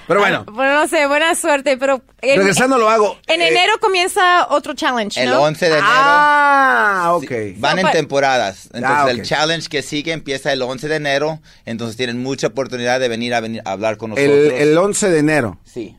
Pero 0.07 0.19
bueno, 0.19 0.45
bueno, 0.51 0.73
no 0.75 0.87
sé, 0.87 1.07
buena 1.07 1.33
suerte, 1.33 1.77
pero 1.77 1.99
en, 2.21 2.37
regresando 2.37 2.77
lo 2.77 2.89
hago. 2.91 3.17
en 3.25 3.41
Eh, 3.41 3.47
enero 3.47 3.73
comienza 3.81 4.47
otro 4.49 4.75
challenge, 4.75 5.19
El 5.19 5.31
¿no? 5.31 5.41
11 5.41 5.65
de 5.65 5.71
enero. 5.71 5.87
Ah, 5.89 7.11
ok. 7.15 7.23
Sí, 7.27 7.55
van 7.57 7.79
en 7.79 7.85
So, 7.85 7.87
but- 7.87 7.91
temporadas. 7.95 8.65
Entonces 8.65 8.89
Ah, 8.99 9.03
ok. 9.05 9.09
el 9.09 9.21
challenge 9.23 9.67
que 9.67 9.81
sigue 9.81 10.11
empieza 10.11 10.53
el 10.53 10.61
11 10.61 10.87
de 10.87 10.95
enero. 10.97 11.39
Entonces 11.65 11.97
tienen 11.97 12.21
mucha 12.21 12.47
oportunidad 12.47 12.99
de 12.99 13.07
venir 13.07 13.33
a, 13.33 13.39
venir 13.39 13.63
a 13.65 13.71
hablar 13.71 13.97
con 13.97 14.11
nosotros. 14.11 14.31
El, 14.37 14.51
el 14.51 14.77
11 14.77 15.09
de 15.09 15.17
enero. 15.19 15.59
Sí. 15.63 15.97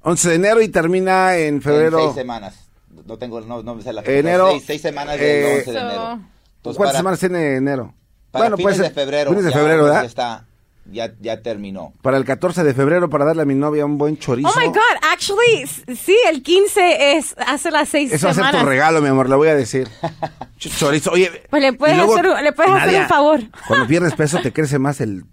11 0.00 0.28
de 0.30 0.34
enero 0.36 0.62
y 0.62 0.68
termina 0.68 1.36
en 1.36 1.56
En 1.56 1.62
febrero. 1.62 1.98
seis 2.04 2.14
semanas. 2.14 2.54
No 3.04 3.18
tengo, 3.18 3.42
no, 3.42 3.62
no 3.62 3.74
me 3.74 3.82
sé 3.82 3.92
la 3.92 4.00
fecha. 4.02 4.18
Enero, 4.18 4.48
Seis, 4.52 4.64
seis 4.66 4.80
semanas 4.80 5.18
del 5.18 5.26
eh, 5.44 5.56
11 5.58 5.72
de 5.72 5.78
So- 5.78 5.84
enero. 5.84 6.12
Entonces, 6.12 6.76
¿Cuántas 6.78 6.78
para- 6.78 6.96
semanas 6.98 7.20
tiene 7.20 7.56
enero? 7.56 7.94
Para 8.38 8.56
puede 8.56 8.74
fines 8.74 8.76
ser 8.76 8.94
de 8.94 9.00
febrero. 9.02 9.30
Fines 9.30 9.44
de 9.44 9.50
ya, 9.50 9.56
febrero, 9.56 9.78
pues, 9.80 9.88
¿verdad? 9.90 10.02
Ya 10.02 10.06
está. 10.06 10.44
Ya, 10.88 11.12
ya 11.20 11.42
terminó. 11.42 11.92
Para 12.00 12.16
el 12.16 12.24
14 12.24 12.62
de 12.62 12.72
febrero, 12.72 13.10
para 13.10 13.24
darle 13.24 13.42
a 13.42 13.44
mi 13.44 13.56
novia 13.56 13.84
un 13.84 13.98
buen 13.98 14.16
chorizo. 14.18 14.48
Oh 14.48 14.52
my 14.60 14.66
God, 14.68 14.76
actually, 15.12 15.66
sí, 15.96 16.16
el 16.30 16.44
15 16.44 17.16
es 17.16 17.34
hace 17.44 17.72
las 17.72 17.88
seis 17.88 18.12
Eso 18.12 18.26
va 18.26 18.30
a 18.30 18.34
ser 18.34 18.44
semanas. 18.44 18.62
tu 18.62 18.68
regalo, 18.68 19.02
mi 19.02 19.08
amor, 19.08 19.28
le 19.28 19.34
voy 19.34 19.48
a 19.48 19.56
decir. 19.56 19.88
Ch- 20.60 20.78
Chorizo, 20.78 21.10
oye. 21.10 21.42
Pues 21.50 21.60
le 21.60 21.72
puedes 21.72 21.96
luego, 21.96 22.14
hacer 22.14 22.28
un- 22.28 22.44
le 22.44 22.52
puedes 22.52 22.70
hacer 22.72 22.86
Nadia, 22.86 23.02
un 23.02 23.08
favor. 23.08 23.40
Cuando 23.66 23.86
pierdes 23.88 24.14
peso 24.14 24.38
te 24.40 24.52
crece 24.52 24.78
más 24.78 25.00
el... 25.00 25.24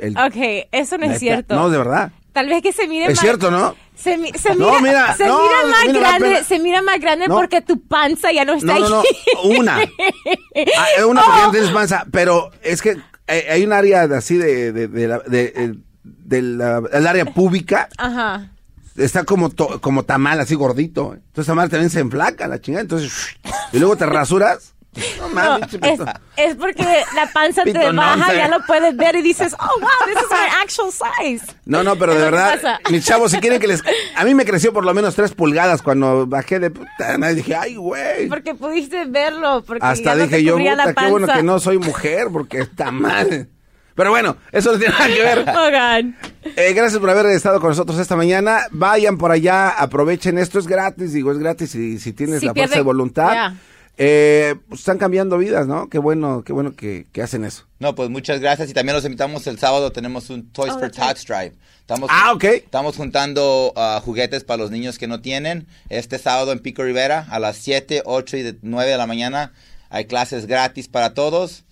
el 0.00 0.16
Ok, 0.16 0.66
eso 0.72 0.96
no 0.96 1.04
es 1.04 1.18
cierto. 1.18 1.54
No, 1.56 1.68
de 1.68 1.76
verdad. 1.76 2.12
Tal 2.32 2.48
vez 2.48 2.62
que 2.62 2.72
se 2.72 2.88
mire 2.88 3.04
Es 3.04 3.10
más. 3.16 3.20
cierto, 3.20 3.50
¿no? 3.50 3.76
Se, 3.94 4.16
No, 4.56 4.80
mira, 4.80 5.14
se 5.16 5.26
no, 5.26 5.42
mira 5.42 5.66
más 5.70 5.92
grande, 6.00 6.44
se 6.44 6.58
mira 6.58 6.82
más 6.82 6.98
grande 7.00 7.28
No. 7.28 7.36
porque 7.36 7.60
tu 7.60 7.80
panza 7.80 8.32
ya 8.32 8.44
no 8.44 8.54
está 8.54 8.78
No, 8.78 9.00
aquí. 9.00 9.08
una. 9.44 9.78
Ah, 9.78 10.86
eh, 10.98 11.04
una 11.04 11.22
porque 11.22 11.40
no 11.42 11.50
tienes 11.52 11.70
panza, 11.70 12.06
pero 12.10 12.50
es 12.62 12.82
que 12.82 12.96
hay, 13.28 13.40
hay 13.40 13.64
un 13.64 13.72
área 13.72 14.02
así 14.04 14.36
de, 14.36 14.72
de, 14.72 14.88
de 14.88 15.08
la- 15.08 15.18
de- 15.20 15.52
eh, 15.54 15.74
de 16.04 16.42
la- 16.42 16.82
el 16.92 17.06
área 17.06 17.26
pública, 17.26 17.88
Ajá. 17.98 18.50
está 18.96 19.24
como 19.24 19.50
to- 19.50 19.80
como 19.80 20.04
tamal, 20.04 20.40
así 20.40 20.54
gordito. 20.54 21.14
Entonces 21.14 21.46
tamal 21.46 21.68
también 21.70 21.90
se 21.90 22.00
enflaca 22.00 22.48
la 22.48 22.60
chingada, 22.60 22.82
entonces 22.82 23.12
y 23.72 23.78
luego 23.78 23.96
te 23.96 24.06
rasuras. 24.06 24.71
No 24.94 25.28
No, 25.28 25.34
mames, 25.34 25.62
es, 25.62 25.70
chipito. 25.70 26.04
es 26.36 26.54
porque 26.56 26.84
la 27.14 27.26
panza 27.32 27.64
te 27.64 27.72
no, 27.72 27.94
baja, 27.94 28.34
ya 28.34 28.48
lo 28.48 28.60
puedes 28.66 28.94
ver 28.94 29.16
y 29.16 29.22
dices, 29.22 29.54
oh 29.58 29.80
wow, 29.80 29.88
this 30.06 30.22
is 30.22 30.28
my 30.30 30.60
actual 30.62 30.92
size. 30.92 31.56
No, 31.64 31.82
no, 31.82 31.96
pero 31.96 32.14
de 32.14 32.20
verdad, 32.20 32.78
mis 32.90 33.04
chavos, 33.04 33.30
si 33.30 33.38
quieren 33.38 33.58
que 33.58 33.68
les... 33.68 33.82
A 34.16 34.24
mí 34.24 34.34
me 34.34 34.44
creció 34.44 34.72
por 34.72 34.84
lo 34.84 34.92
menos 34.92 35.14
tres 35.14 35.32
pulgadas 35.32 35.80
cuando 35.80 36.26
bajé 36.26 36.58
de 36.58 36.70
puta. 36.70 37.16
Dije, 37.34 37.54
ay, 37.54 37.76
güey. 37.76 38.28
Porque 38.28 38.54
pudiste 38.54 39.06
verlo, 39.06 39.64
porque 39.66 39.84
Hasta 39.84 40.14
no 40.14 40.24
dije 40.24 40.36
te 40.36 40.44
yo, 40.44 40.58
puta, 40.58 40.92
qué 40.94 41.10
bueno 41.10 41.26
que 41.26 41.42
no 41.42 41.58
soy 41.58 41.78
mujer, 41.78 42.28
porque 42.30 42.58
está 42.58 42.90
mal. 42.90 43.48
Pero 43.94 44.10
bueno, 44.10 44.36
eso 44.52 44.72
no 44.72 44.78
tiene 44.78 44.94
nada 44.94 45.06
que 45.06 45.22
ver. 45.22 45.38
Oh 45.48 45.70
God. 45.70 46.14
Eh, 46.56 46.72
gracias 46.72 46.98
por 46.98 47.08
haber 47.10 47.26
estado 47.26 47.60
con 47.60 47.70
nosotros 47.70 47.98
esta 47.98 48.16
mañana. 48.16 48.60
Vayan 48.70 49.16
por 49.18 49.30
allá, 49.30 49.68
aprovechen. 49.68 50.38
Esto 50.38 50.58
es 50.58 50.66
gratis, 50.66 51.12
digo, 51.12 51.30
es 51.32 51.38
gratis 51.38 51.74
y 51.74 51.98
si 51.98 52.12
tienes 52.12 52.40
Si 52.40 52.46
la 52.46 52.54
fuerza 52.54 52.76
de 52.76 52.82
voluntad. 52.82 53.32
ya. 53.32 53.54
Eh, 53.98 54.54
pues, 54.68 54.80
están 54.80 54.98
cambiando 54.98 55.38
vidas, 55.38 55.66
¿no? 55.66 55.88
Qué 55.88 55.98
bueno, 55.98 56.42
qué 56.44 56.52
bueno 56.52 56.74
que, 56.74 57.06
que 57.12 57.22
hacen 57.22 57.44
eso. 57.44 57.66
No, 57.78 57.94
pues 57.94 58.08
muchas 58.10 58.40
gracias 58.40 58.70
y 58.70 58.74
también 58.74 58.96
los 58.96 59.04
invitamos 59.04 59.46
el 59.46 59.58
sábado. 59.58 59.92
Tenemos 59.92 60.30
un 60.30 60.50
Toys 60.50 60.72
Oh, 60.74 60.78
for. 60.78 60.90
Tots 60.90 61.24
Drive. 61.26 61.52
Estamos, 61.80 62.08
Ah, 62.12 62.32
ok. 62.32 62.44
Estamos 62.44 62.96
juntando 62.96 63.72
ah, 63.76 64.00
juguetes 64.04 64.44
para 64.44 64.62
los 64.62 64.70
niños 64.70 64.98
que 64.98 65.08
no 65.08 65.20
tienen. 65.20 65.66
Este 65.88 66.18
sábado 66.18 66.52
en 66.52 66.60
Pico 66.60 66.82
Rivera 66.84 67.26
a 67.28 67.38
las 67.38 67.56
7, 67.56 68.02
8 68.04 68.36
y 68.36 68.42
de- 68.42 68.56
9 68.62 68.90
de 68.90 68.96
la 68.96 69.06
mañana 69.06 69.52
hay 69.90 70.06
clases 70.06 70.46
gratis 70.46 70.88
para 70.88 71.12
todos. 71.12 71.64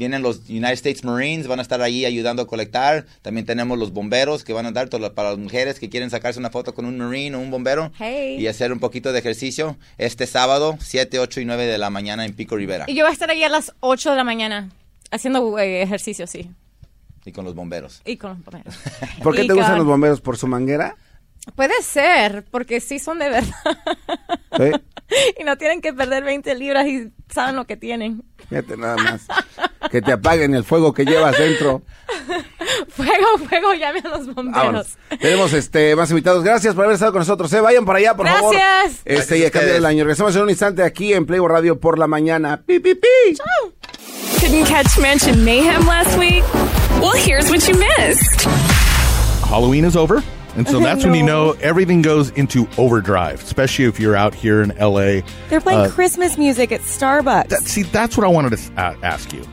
Vienen 0.00 0.22
los 0.22 0.48
United 0.48 0.72
States 0.72 1.04
Marines, 1.04 1.46
van 1.46 1.58
a 1.58 1.62
estar 1.62 1.82
ahí 1.82 2.06
ayudando 2.06 2.40
a 2.40 2.46
colectar. 2.46 3.04
También 3.20 3.44
tenemos 3.44 3.78
los 3.78 3.92
bomberos 3.92 4.44
que 4.44 4.54
van 4.54 4.64
a 4.64 4.72
dar 4.72 4.88
to- 4.88 5.12
para 5.14 5.28
las 5.28 5.38
mujeres 5.38 5.78
que 5.78 5.90
quieren 5.90 6.08
sacarse 6.08 6.38
una 6.40 6.48
foto 6.48 6.72
con 6.74 6.86
un 6.86 6.96
Marine 6.96 7.36
o 7.36 7.38
un 7.40 7.50
bombero 7.50 7.92
Hey. 7.98 8.36
y 8.40 8.46
hacer 8.46 8.72
un 8.72 8.80
poquito 8.80 9.12
de 9.12 9.18
ejercicio. 9.18 9.76
Este 9.98 10.26
sábado, 10.26 10.78
7, 10.80 11.18
8 11.18 11.42
y 11.42 11.44
9 11.44 11.66
de 11.66 11.76
la 11.76 11.90
mañana 11.90 12.24
en 12.24 12.32
Pico 12.32 12.56
Rivera 12.56 12.86
Y 12.88 12.94
yo 12.94 13.04
voy 13.04 13.10
a 13.10 13.12
estar 13.12 13.28
ahí 13.28 13.42
a 13.44 13.50
las 13.50 13.74
8 13.80 14.08
de 14.12 14.16
la 14.16 14.24
mañana 14.24 14.70
haciendo 15.10 15.58
eh, 15.58 15.82
ejercicio, 15.82 16.26
sí. 16.26 16.50
y 17.26 17.32
con 17.32 17.44
los 17.44 17.54
bomberos. 17.54 18.00
Y 18.06 18.16
con 18.16 18.30
los 18.30 18.42
bomberos. 18.42 18.74
¿Por 19.22 19.34
qué 19.36 19.42
Y 19.44 19.48
te 19.48 19.52
gustan 19.52 19.76
los 19.76 19.86
bomberos? 19.86 20.22
¿Por 20.22 20.38
su 20.38 20.46
manguera? 20.46 20.96
Puede 21.56 21.82
ser, 21.82 22.42
porque 22.50 22.80
sí 22.80 22.98
son 22.98 23.18
de 23.18 23.28
verdad. 23.28 23.54
¿Sí? 24.56 24.80
y 25.40 25.44
no 25.44 25.56
tienen 25.56 25.80
que 25.80 25.92
perder 25.92 26.24
20 26.24 26.54
libras 26.54 26.86
y 26.86 27.10
saben 27.32 27.56
lo 27.56 27.66
que 27.66 27.76
tienen. 27.76 28.22
Fíjate 28.48 28.76
nada 28.76 28.96
más. 28.96 29.26
Que 29.90 30.02
te 30.02 30.12
apaguen 30.12 30.54
el 30.54 30.64
fuego 30.64 30.92
que 30.92 31.04
llevas 31.04 31.36
dentro. 31.38 31.82
Fuego, 32.88 33.38
fuego, 33.48 33.72
llamen 33.74 34.04
a 34.06 34.10
los 34.10 34.34
Vámonos. 34.34 34.54
bomberos. 34.54 34.98
Tenemos 35.20 35.52
este 35.52 35.94
más 35.94 36.10
invitados. 36.10 36.42
Gracias 36.42 36.74
por 36.74 36.84
haber 36.84 36.94
estado 36.94 37.12
con 37.12 37.20
nosotros. 37.20 37.52
¿eh? 37.52 37.60
Vayan 37.60 37.84
por 37.84 37.96
allá, 37.96 38.14
por 38.14 38.26
favor. 38.26 38.54
Gracias. 38.54 39.02
Este, 39.04 39.36
y 39.36 39.40
Gracias 39.40 39.46
a 39.46 39.50
cambio 39.52 39.74
del 39.74 39.86
año. 39.86 40.04
Regresamos 40.04 40.34
en 40.36 40.42
un 40.42 40.50
instante 40.50 40.82
aquí 40.82 41.12
en 41.12 41.26
Playboy 41.26 41.48
Radio 41.48 41.78
por 41.80 41.98
la 41.98 42.06
mañana. 42.06 42.62
Pi, 42.66 42.80
pi, 42.80 42.94
pi. 42.94 43.36
Couldn't 44.40 44.66
catch 44.66 44.98
Mansion 44.98 45.44
Mayhem 45.44 45.86
last 45.86 46.18
week? 46.18 46.42
Well, 47.00 47.12
here's 47.14 47.48
what 47.50 47.66
you 47.68 47.74
missed. 47.78 48.46
Halloween 49.48 49.84
is 49.84 49.96
over. 49.96 50.22
And 50.56 50.66
so 50.68 50.80
that's 50.86 51.04
when 51.04 51.14
you 51.14 51.22
know 51.22 51.52
everything 51.60 52.02
goes 52.02 52.30
into 52.30 52.68
overdrive, 52.78 53.42
especially 53.42 53.84
if 53.86 54.00
you're 54.00 54.16
out 54.16 54.34
here 54.34 54.62
in 54.62 54.70
LA. 54.78 55.20
They're 55.48 55.60
playing 55.60 55.80
Uh, 55.80 55.90
Christmas 55.90 56.36
music 56.38 56.72
at 56.72 56.80
Starbucks. 56.80 57.48
That, 57.48 57.60
see, 57.62 57.82
that's 57.84 58.16
what 58.16 58.24
I 58.24 58.28
wanted 58.30 58.56
to 58.56 58.72
uh, 58.80 58.96
ask 59.02 59.32
you. 59.32 59.44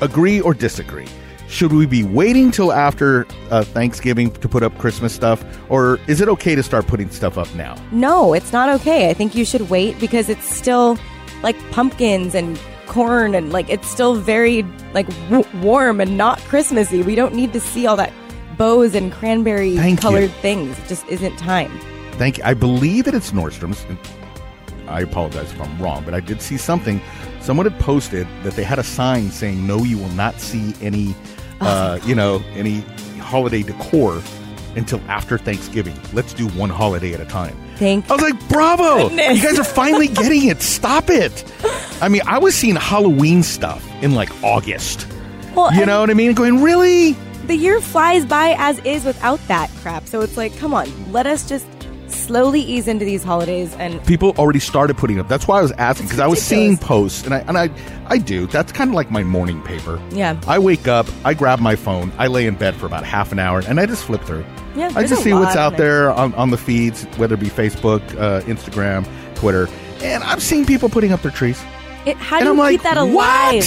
Agree 0.00 0.40
or 0.40 0.54
disagree? 0.54 1.06
Should 1.48 1.72
we 1.72 1.84
be 1.84 2.04
waiting 2.04 2.52
till 2.52 2.72
after 2.72 3.26
uh, 3.50 3.64
Thanksgiving 3.64 4.30
to 4.34 4.48
put 4.48 4.62
up 4.62 4.76
Christmas 4.78 5.12
stuff, 5.12 5.44
or 5.68 5.98
is 6.06 6.20
it 6.20 6.28
okay 6.28 6.54
to 6.54 6.62
start 6.62 6.86
putting 6.86 7.10
stuff 7.10 7.36
up 7.36 7.52
now? 7.54 7.74
no, 7.90 8.32
it's 8.34 8.52
not 8.52 8.68
okay. 8.80 9.10
I 9.10 9.14
think 9.14 9.34
you 9.34 9.44
should 9.44 9.68
wait 9.68 9.98
because 9.98 10.28
it's 10.28 10.44
still 10.48 10.96
like 11.42 11.56
pumpkins 11.72 12.34
and 12.36 12.58
corn 12.86 13.34
and 13.34 13.52
like 13.52 13.68
it's 13.68 13.88
still 13.88 14.14
very 14.14 14.62
like 14.94 15.06
w- 15.28 15.44
warm 15.60 16.00
and 16.00 16.16
not 16.16 16.38
Christmassy. 16.42 17.02
We 17.02 17.14
don't 17.16 17.34
need 17.34 17.52
to 17.52 17.60
see 17.60 17.86
all 17.86 17.96
that 17.96 18.12
bows 18.60 18.94
and 18.94 19.10
cranberry 19.10 19.74
Thank 19.74 20.02
colored 20.02 20.20
you. 20.24 20.28
things. 20.28 20.78
It 20.78 20.86
just 20.86 21.08
isn't 21.08 21.34
time. 21.38 21.72
Thank 22.12 22.36
you. 22.36 22.44
I 22.44 22.52
believe 22.52 23.06
that 23.06 23.14
it's 23.14 23.30
Nordstrom's. 23.32 23.86
I 24.86 25.00
apologize 25.00 25.50
if 25.50 25.58
I'm 25.62 25.80
wrong, 25.80 26.04
but 26.04 26.12
I 26.12 26.20
did 26.20 26.42
see 26.42 26.58
something. 26.58 27.00
Someone 27.40 27.64
had 27.64 27.80
posted 27.80 28.26
that 28.42 28.52
they 28.52 28.62
had 28.62 28.78
a 28.78 28.82
sign 28.82 29.30
saying, 29.30 29.66
"No, 29.66 29.78
you 29.78 29.96
will 29.96 30.10
not 30.10 30.38
see 30.40 30.74
any, 30.82 31.14
uh, 31.62 31.98
you 32.04 32.14
know, 32.14 32.42
any 32.54 32.80
holiday 33.18 33.62
decor 33.62 34.22
until 34.76 35.00
after 35.08 35.38
Thanksgiving. 35.38 35.98
Let's 36.12 36.34
do 36.34 36.46
one 36.48 36.68
holiday 36.68 37.14
at 37.14 37.20
a 37.20 37.24
time." 37.24 37.56
Thank 37.76 38.10
I 38.10 38.14
was 38.14 38.22
like, 38.22 38.48
"Bravo! 38.50 39.08
Goodness. 39.08 39.38
You 39.42 39.48
guys 39.48 39.58
are 39.58 39.64
finally 39.64 40.08
getting 40.22 40.48
it. 40.48 40.60
Stop 40.60 41.08
it!" 41.08 41.44
I 42.02 42.08
mean, 42.10 42.22
I 42.26 42.36
was 42.36 42.54
seeing 42.54 42.76
Halloween 42.76 43.42
stuff 43.42 43.82
in 44.02 44.14
like 44.14 44.30
August. 44.44 45.06
Well, 45.54 45.72
You 45.72 45.86
know 45.86 46.00
what 46.00 46.10
I 46.10 46.14
mean? 46.14 46.34
Going, 46.34 46.62
really? 46.62 47.16
The 47.50 47.56
year 47.56 47.80
flies 47.80 48.24
by 48.24 48.54
as 48.58 48.78
is 48.80 49.04
without 49.04 49.40
that 49.48 49.68
crap. 49.82 50.06
So 50.06 50.20
it's 50.20 50.36
like, 50.36 50.56
come 50.58 50.72
on, 50.72 50.86
let 51.10 51.26
us 51.26 51.48
just 51.48 51.66
slowly 52.06 52.60
ease 52.60 52.86
into 52.86 53.04
these 53.04 53.24
holidays 53.24 53.74
and 53.74 54.04
people 54.06 54.34
already 54.38 54.60
started 54.60 54.96
putting 54.96 55.18
up. 55.18 55.26
That's 55.26 55.48
why 55.48 55.58
I 55.58 55.62
was 55.62 55.72
asking 55.72 56.06
because 56.06 56.20
I 56.20 56.28
was 56.28 56.40
seeing 56.40 56.76
posts, 56.76 57.24
and 57.24 57.34
I 57.34 57.38
and 57.48 57.58
I 57.58 57.68
I 58.06 58.18
do. 58.18 58.46
That's 58.46 58.70
kind 58.70 58.90
of 58.90 58.94
like 58.94 59.10
my 59.10 59.24
morning 59.24 59.60
paper. 59.62 60.00
Yeah. 60.12 60.40
I 60.46 60.60
wake 60.60 60.86
up, 60.86 61.08
I 61.24 61.34
grab 61.34 61.58
my 61.58 61.74
phone, 61.74 62.12
I 62.18 62.28
lay 62.28 62.46
in 62.46 62.54
bed 62.54 62.76
for 62.76 62.86
about 62.86 63.04
half 63.04 63.32
an 63.32 63.40
hour, 63.40 63.64
and 63.66 63.80
I 63.80 63.86
just 63.86 64.04
flip 64.04 64.22
through. 64.22 64.44
Yeah, 64.76 64.92
I 64.94 65.04
just 65.04 65.24
see 65.24 65.32
what's 65.32 65.56
out 65.56 65.76
there 65.76 66.12
on, 66.12 66.32
on 66.34 66.50
the 66.50 66.58
feeds, 66.58 67.02
whether 67.16 67.34
it 67.34 67.40
be 67.40 67.48
Facebook, 67.48 68.00
uh, 68.16 68.42
Instagram, 68.42 69.08
Twitter, 69.34 69.68
and 70.02 70.22
I'm 70.22 70.38
seeing 70.38 70.64
people 70.64 70.88
putting 70.88 71.10
up 71.10 71.22
their 71.22 71.32
trees. 71.32 71.60
It, 72.06 72.16
how 72.16 72.36
And 72.38 72.44
do 72.46 72.50
I'm 72.50 72.56
you 72.56 72.62
like, 72.62 72.72
keep 72.72 72.82
that 72.82 72.96
alive? 72.96 73.14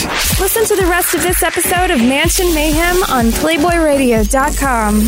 what? 0.03 0.39
Listen 0.39 0.65
to 0.65 0.75
the 0.81 0.88
rest 0.89 1.13
of 1.13 1.21
this 1.23 1.43
episode 1.43 1.91
of 1.91 1.99
Mansion 1.99 2.53
Mayhem 2.53 2.97
on 3.09 3.25
PlayboyRadio.com. 3.31 5.01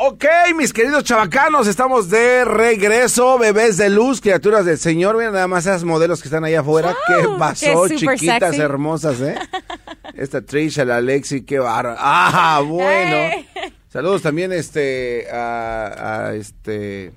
Ok, 0.00 0.24
mis 0.54 0.72
queridos 0.72 1.02
chavacanos, 1.02 1.66
estamos 1.66 2.08
de 2.08 2.44
regreso, 2.44 3.36
bebés 3.36 3.76
de 3.78 3.90
luz, 3.90 4.20
criaturas 4.20 4.64
del 4.64 4.78
Señor. 4.78 5.16
Miren 5.16 5.32
nada 5.32 5.48
más 5.48 5.66
esas 5.66 5.82
modelos 5.82 6.22
que 6.22 6.28
están 6.28 6.44
allá 6.44 6.60
afuera. 6.60 6.96
Wow, 7.08 7.22
¿Qué 7.22 7.28
pasó, 7.38 7.88
chiquitas 7.88 8.50
sexy. 8.50 8.60
hermosas, 8.60 9.20
eh? 9.20 9.34
Esta 10.14 10.40
Trisha, 10.40 10.84
la 10.84 10.98
Alexi, 10.98 11.42
qué 11.44 11.58
barra. 11.58 11.96
Ah, 11.98 12.62
bueno. 12.64 13.16
Hey. 13.32 13.46
Saludos 13.88 14.22
también 14.22 14.52
este 14.52 15.26
a, 15.32 16.26
a 16.28 16.34
este 16.34 17.12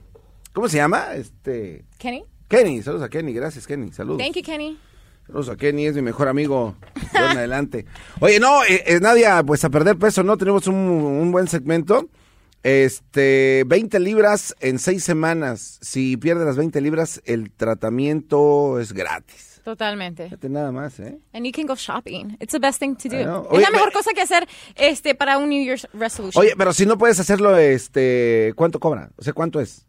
¿Cómo 0.53 0.67
se 0.67 0.77
llama? 0.77 1.13
Este 1.15 1.85
Kenny. 1.99 2.23
Kenny, 2.51 2.83
saludos 2.83 3.05
a 3.05 3.09
Kenny, 3.09 3.31
gracias 3.31 3.65
Kenny, 3.65 3.93
saludos. 3.93 4.21
Thank 4.21 4.35
you, 4.35 4.43
Kenny. 4.43 4.77
Saludos 5.25 5.47
a 5.47 5.55
Kenny, 5.55 5.85
es 5.85 5.95
mi 5.95 6.01
mejor 6.01 6.27
amigo. 6.27 6.75
Adelante. 7.13 7.85
Oye, 8.19 8.41
no, 8.41 8.61
eh, 8.65 8.83
eh, 8.85 8.99
Nadia, 8.99 9.41
pues 9.41 9.63
a 9.63 9.69
perder 9.69 9.97
peso, 9.97 10.21
¿no? 10.21 10.35
Tenemos 10.35 10.67
un, 10.67 10.75
un 10.75 11.31
buen 11.31 11.47
segmento. 11.47 12.09
Este, 12.61 13.63
20 13.67 14.01
libras 14.01 14.53
en 14.59 14.79
6 14.79 15.01
semanas. 15.01 15.79
Si 15.81 16.17
pierdes 16.17 16.45
las 16.45 16.57
20 16.57 16.81
libras, 16.81 17.21
el 17.23 17.51
tratamiento 17.51 18.81
es 18.81 18.91
gratis. 18.91 19.61
Totalmente. 19.63 20.25
Fíjate 20.25 20.49
nada 20.49 20.73
más, 20.73 20.99
¿eh? 20.99 21.19
And 21.31 21.45
you 21.45 21.53
can 21.53 21.67
go 21.67 21.75
shopping. 21.75 22.35
It's 22.41 22.51
the 22.51 22.59
best 22.59 22.79
thing 22.79 22.95
to 22.95 23.07
do. 23.07 23.23
Know. 23.23 23.47
es 23.53 23.61
la 23.61 23.71
mejor 23.71 23.93
cosa 23.93 24.11
que 24.13 24.21
hacer 24.21 24.45
este 24.75 25.15
para 25.15 25.37
un 25.37 25.47
New 25.47 25.63
Year's 25.63 25.87
resolution. 25.93 26.43
Oye, 26.43 26.53
pero 26.57 26.73
si 26.73 26.85
no 26.85 26.97
puedes 26.97 27.17
hacerlo, 27.17 27.55
este, 27.55 28.51
¿cuánto 28.57 28.79
cobra? 28.79 29.11
O 29.15 29.23
sea, 29.23 29.31
¿cuánto 29.31 29.61
es? 29.61 29.87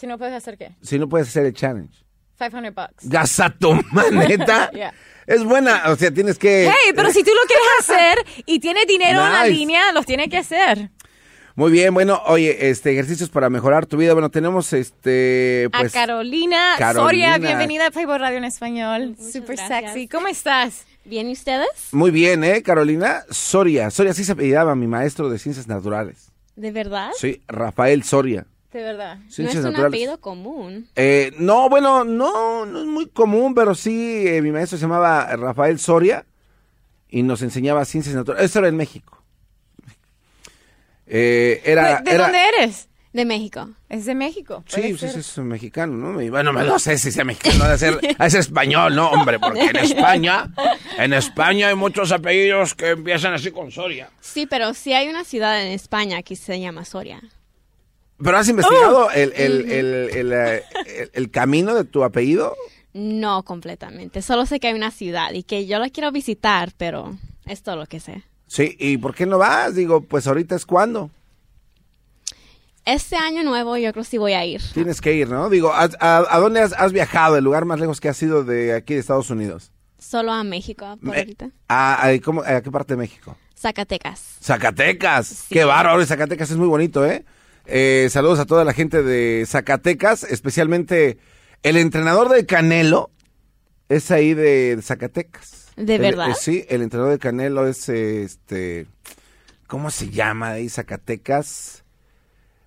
Si 0.00 0.06
no 0.06 0.16
puedes 0.16 0.34
hacer 0.34 0.56
qué? 0.56 0.70
Si 0.80 0.98
no 0.98 1.10
puedes 1.10 1.28
hacer 1.28 1.44
el 1.44 1.52
challenge. 1.52 2.06
500 2.38 2.74
bucks. 2.74 3.06
Gasato, 3.06 3.78
maneta. 3.92 4.70
Yeah. 4.74 4.94
Es 5.26 5.44
buena, 5.44 5.82
o 5.88 5.96
sea, 5.96 6.10
tienes 6.10 6.38
que... 6.38 6.64
Hey, 6.64 6.92
pero 6.96 7.10
si 7.10 7.22
tú 7.22 7.30
lo 7.34 7.46
quieres 7.46 7.66
hacer 7.80 8.44
y 8.46 8.60
tienes 8.60 8.86
dinero 8.86 9.24
en 9.26 9.32
la 9.32 9.46
línea, 9.46 9.92
los 9.92 10.06
tienes 10.06 10.30
que 10.30 10.38
hacer. 10.38 10.90
Muy 11.54 11.70
bien, 11.70 11.92
bueno, 11.92 12.22
oye, 12.24 12.70
este, 12.70 12.92
ejercicios 12.92 13.28
para 13.28 13.50
mejorar 13.50 13.84
tu 13.84 13.98
vida. 13.98 14.14
Bueno, 14.14 14.30
tenemos 14.30 14.72
este, 14.72 15.68
pues... 15.70 15.94
a 15.94 16.00
Carolina, 16.00 16.76
Carolina. 16.78 17.34
Soria, 17.34 17.38
bienvenida 17.38 17.88
a 17.88 17.90
Playboy 17.90 18.16
Radio 18.16 18.38
en 18.38 18.44
español. 18.44 19.16
Super 19.18 19.56
gracias. 19.56 19.92
sexy. 19.92 20.08
¿Cómo 20.08 20.28
estás? 20.28 20.86
Bien, 21.04 21.28
¿y 21.28 21.32
ustedes? 21.32 21.68
Muy 21.92 22.10
bien, 22.10 22.42
¿eh, 22.42 22.62
Carolina? 22.62 23.24
Soria. 23.28 23.90
Soria 23.90 24.14
sí 24.14 24.24
se 24.24 24.32
apellidaba 24.32 24.74
mi 24.74 24.86
maestro 24.86 25.28
de 25.28 25.38
ciencias 25.38 25.68
naturales. 25.68 26.32
¿De 26.56 26.70
verdad? 26.70 27.10
Sí, 27.18 27.42
Rafael 27.48 28.02
Soria. 28.02 28.46
De 28.72 28.82
verdad. 28.82 29.16
no 29.18 29.24
es 29.28 29.38
un 29.38 29.62
naturales. 29.62 29.84
apellido 29.88 30.20
común. 30.20 30.88
Eh, 30.94 31.32
no, 31.38 31.68
bueno, 31.68 32.04
no, 32.04 32.64
no 32.66 32.78
es 32.80 32.86
muy 32.86 33.08
común, 33.08 33.54
pero 33.54 33.74
sí, 33.74 34.26
eh, 34.28 34.40
mi 34.42 34.52
maestro 34.52 34.78
se 34.78 34.82
llamaba 34.82 35.34
Rafael 35.36 35.78
Soria 35.80 36.24
y 37.08 37.22
nos 37.24 37.42
enseñaba 37.42 37.84
ciencias 37.84 38.14
naturales. 38.14 38.48
Eso 38.50 38.60
era 38.60 38.68
en 38.68 38.76
México. 38.76 39.22
Eh, 41.06 41.60
era, 41.64 42.00
¿De 42.02 42.10
era- 42.12 42.24
dónde 42.24 42.38
eres? 42.56 42.86
De 43.12 43.24
México. 43.24 43.68
Es 43.88 44.04
de 44.04 44.14
México. 44.14 44.62
Sí, 44.68 44.94
pues 44.96 45.16
es 45.16 45.38
mexicano, 45.38 45.92
¿no? 46.12 46.22
Y 46.22 46.30
bueno, 46.30 46.52
me 46.52 46.62
lo 46.62 46.78
sé 46.78 46.96
si 46.96 47.10
sea 47.10 47.24
mexicano, 47.24 47.68
de 47.68 47.76
ser, 47.76 47.98
ser 48.30 48.36
español, 48.40 48.94
¿no? 48.94 49.10
Hombre, 49.10 49.40
porque 49.40 49.64
en 49.64 49.76
España, 49.78 50.48
en 50.96 51.12
España 51.12 51.66
hay 51.70 51.74
muchos 51.74 52.12
apellidos 52.12 52.76
que 52.76 52.90
empiezan 52.90 53.34
así 53.34 53.50
con 53.50 53.72
Soria. 53.72 54.10
Sí, 54.20 54.46
pero 54.46 54.72
sí 54.74 54.92
hay 54.92 55.08
una 55.08 55.24
ciudad 55.24 55.60
en 55.60 55.72
España 55.72 56.22
que 56.22 56.36
se 56.36 56.60
llama 56.60 56.84
Soria. 56.84 57.20
¿Pero 58.22 58.36
has 58.36 58.48
investigado 58.48 59.10
el, 59.10 59.32
el, 59.34 59.70
el, 59.70 59.94
el, 60.10 60.32
eh, 60.32 60.62
el- 60.98 61.10
el 61.12 61.30
camino 61.30 61.74
de 61.74 61.84
tu 61.84 62.04
apellido? 62.04 62.54
No 62.92 63.42
completamente. 63.44 64.20
Solo 64.22 64.46
sé 64.46 64.60
que 64.60 64.68
hay 64.68 64.74
una 64.74 64.90
ciudad 64.90 65.32
y 65.32 65.42
que 65.42 65.66
yo 65.66 65.78
la 65.78 65.88
quiero 65.90 66.10
visitar, 66.12 66.72
pero 66.76 67.16
es 67.46 67.62
todo 67.62 67.76
lo 67.76 67.86
que 67.86 68.00
sé. 68.00 68.24
Sí, 68.46 68.76
¿y 68.80 68.98
por 68.98 69.14
qué 69.14 69.26
no 69.26 69.38
vas? 69.38 69.74
Digo, 69.74 70.00
pues 70.02 70.26
ahorita 70.26 70.56
es 70.56 70.66
cuando. 70.66 71.10
Este 72.84 73.16
año 73.16 73.44
nuevo 73.44 73.76
yo 73.76 73.92
creo 73.92 74.02
que 74.04 74.10
sí 74.10 74.18
voy 74.18 74.32
a 74.32 74.44
ir. 74.44 74.60
Tienes 74.74 75.00
que 75.00 75.14
ir, 75.14 75.28
¿no? 75.28 75.48
Digo, 75.50 75.72
¿a, 75.72 75.88
a- 76.00 76.26
a 76.28 76.38
dónde 76.40 76.60
has, 76.60 76.72
has 76.72 76.92
viajado? 76.92 77.36
El 77.36 77.44
lugar 77.44 77.64
más 77.64 77.78
lejos 77.78 78.00
que 78.00 78.08
has 78.08 78.20
ido 78.22 78.42
de 78.42 78.74
aquí 78.74 78.94
de 78.94 79.00
Estados 79.00 79.30
Unidos. 79.30 79.70
Solo 79.98 80.32
a 80.32 80.42
México 80.44 80.96
por 81.00 81.10
Me- 81.10 81.18
ahorita. 81.18 81.50
¿A, 81.68 82.06
a- 82.08 82.20
cómo- 82.20 82.42
a 82.42 82.60
qué 82.62 82.70
parte 82.70 82.94
de 82.94 82.98
México? 82.98 83.36
Zacatecas. 83.56 84.38
Zacatecas. 84.42 85.44
Qué 85.50 85.64
bárbaro, 85.64 86.04
Zacatecas 86.06 86.50
es 86.50 86.56
muy 86.56 86.66
bonito, 86.68 87.04
¿eh? 87.06 87.24
Eh, 87.72 88.08
Saludos 88.10 88.38
a 88.40 88.46
toda 88.46 88.64
la 88.64 88.72
gente 88.72 89.02
de 89.02 89.44
Zacatecas, 89.46 90.24
especialmente 90.24 91.18
el 91.62 91.76
entrenador 91.76 92.28
del 92.28 92.46
Canelo 92.46 93.10
es 93.88 94.10
ahí 94.10 94.34
de 94.34 94.78
Zacatecas. 94.82 95.68
¿De 95.76 95.94
El- 95.94 96.02
verdad? 96.02 96.30
eh, 96.30 96.34
sí, 96.38 96.64
el 96.68 96.82
entrenador 96.82 97.12
del 97.12 97.20
Canelo 97.20 97.66
es 97.66 97.88
eh, 97.88 98.22
este 98.24 98.86
¿cómo 99.66 99.90
se 99.90 100.10
llama 100.10 100.50
ahí 100.50 100.68
Zacatecas? 100.68 101.84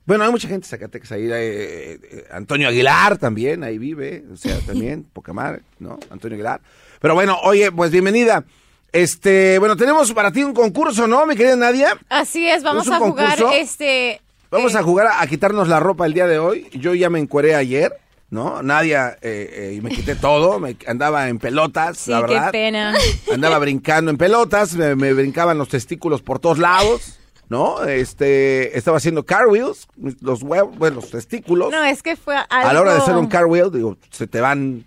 Bueno, 0.05 0.23
hay 0.23 0.31
mucha 0.31 0.47
gente 0.47 0.65
de 0.65 0.69
Zacatecas 0.69 1.11
ahí, 1.11 1.25
eh, 1.29 1.99
eh, 2.01 2.25
Antonio 2.31 2.67
Aguilar 2.69 3.17
también 3.17 3.63
ahí 3.63 3.77
vive, 3.77 4.23
o 4.31 4.37
sea, 4.37 4.57
también 4.65 5.03
poca 5.03 5.33
madre, 5.33 5.61
¿no? 5.79 5.99
Antonio 6.09 6.35
Aguilar. 6.35 6.61
Pero 7.01 7.13
bueno, 7.13 7.37
oye, 7.43 7.71
pues 7.73 7.91
bienvenida. 7.91 8.45
Este, 8.93 9.57
bueno, 9.59 9.75
tenemos 9.75 10.13
para 10.13 10.31
ti 10.31 10.43
un 10.43 10.53
concurso, 10.53 11.07
¿no, 11.07 11.25
mi 11.25 11.35
querida 11.35 11.55
Nadia? 11.57 11.97
Así 12.09 12.47
es, 12.47 12.63
vamos 12.63 12.83
¿Es 12.83 12.87
un 12.89 12.93
a 12.93 12.99
jugar 12.99 13.37
concurso? 13.39 13.51
este. 13.59 14.21
Vamos 14.53 14.75
a 14.75 14.83
jugar 14.83 15.07
a, 15.07 15.21
a 15.21 15.25
quitarnos 15.27 15.67
la 15.67 15.79
ropa 15.79 16.05
el 16.05 16.13
día 16.13 16.27
de 16.27 16.37
hoy. 16.37 16.67
Yo 16.73 16.93
ya 16.93 17.09
me 17.09 17.17
encueré 17.19 17.55
ayer, 17.55 17.91
¿no? 18.29 18.61
Nadia, 18.61 19.17
eh, 19.23 19.49
eh, 19.51 19.73
y 19.77 19.81
me 19.81 19.89
quité 19.89 20.15
todo, 20.15 20.59
me 20.59 20.77
andaba 20.85 21.27
en 21.27 21.39
pelotas, 21.39 21.97
Sí, 21.97 22.11
la 22.11 22.21
qué 22.27 22.33
verdad. 22.35 22.51
pena. 22.51 22.93
Andaba 23.33 23.57
brincando 23.57 24.11
en 24.11 24.17
pelotas, 24.17 24.75
me, 24.75 24.95
me 24.95 25.11
brincaban 25.13 25.57
los 25.57 25.69
testículos 25.69 26.21
por 26.21 26.37
todos 26.37 26.59
lados, 26.59 27.17
¿no? 27.49 27.83
Este, 27.83 28.77
estaba 28.77 28.97
haciendo 28.97 29.23
car 29.25 29.47
wheels, 29.47 29.87
los 30.21 30.43
huevos, 30.43 30.77
bueno, 30.77 30.97
los 30.97 31.09
testículos. 31.09 31.71
No, 31.71 31.83
es 31.83 32.03
que 32.03 32.15
fue 32.15 32.35
algo... 32.35 32.69
A 32.69 32.73
la 32.73 32.79
hora 32.81 32.93
de 32.93 32.99
hacer 32.99 33.15
un 33.15 33.25
car 33.25 33.47
wheel, 33.47 33.71
digo, 33.71 33.97
se 34.11 34.27
te 34.27 34.39
van 34.39 34.85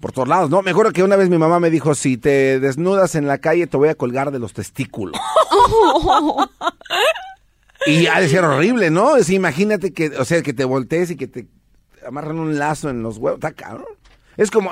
por 0.00 0.12
todos 0.12 0.28
lados, 0.28 0.50
¿no? 0.50 0.62
Me 0.62 0.70
acuerdo 0.70 0.92
que 0.92 1.02
una 1.02 1.16
vez 1.16 1.28
mi 1.28 1.38
mamá 1.38 1.58
me 1.58 1.68
dijo, 1.68 1.96
si 1.96 2.16
te 2.16 2.60
desnudas 2.60 3.16
en 3.16 3.26
la 3.26 3.38
calle 3.38 3.66
te 3.66 3.76
voy 3.76 3.88
a 3.88 3.96
colgar 3.96 4.30
de 4.30 4.38
los 4.38 4.52
testículos. 4.52 5.16
y 7.86 8.06
ha 8.06 8.20
de 8.20 8.28
ser 8.28 8.44
horrible, 8.44 8.90
¿no? 8.90 9.16
Es, 9.16 9.30
imagínate 9.30 9.92
que, 9.92 10.08
o 10.08 10.24
sea, 10.24 10.42
que 10.42 10.52
te 10.52 10.64
voltees 10.64 11.10
y 11.10 11.16
que 11.16 11.26
te 11.26 11.46
amarran 12.06 12.38
un 12.38 12.58
lazo 12.58 12.90
en 12.90 13.02
los 13.02 13.18
huevos. 13.18 13.38
Está 13.38 13.52
cabrón. 13.52 13.86
Es 14.36 14.50
como... 14.50 14.70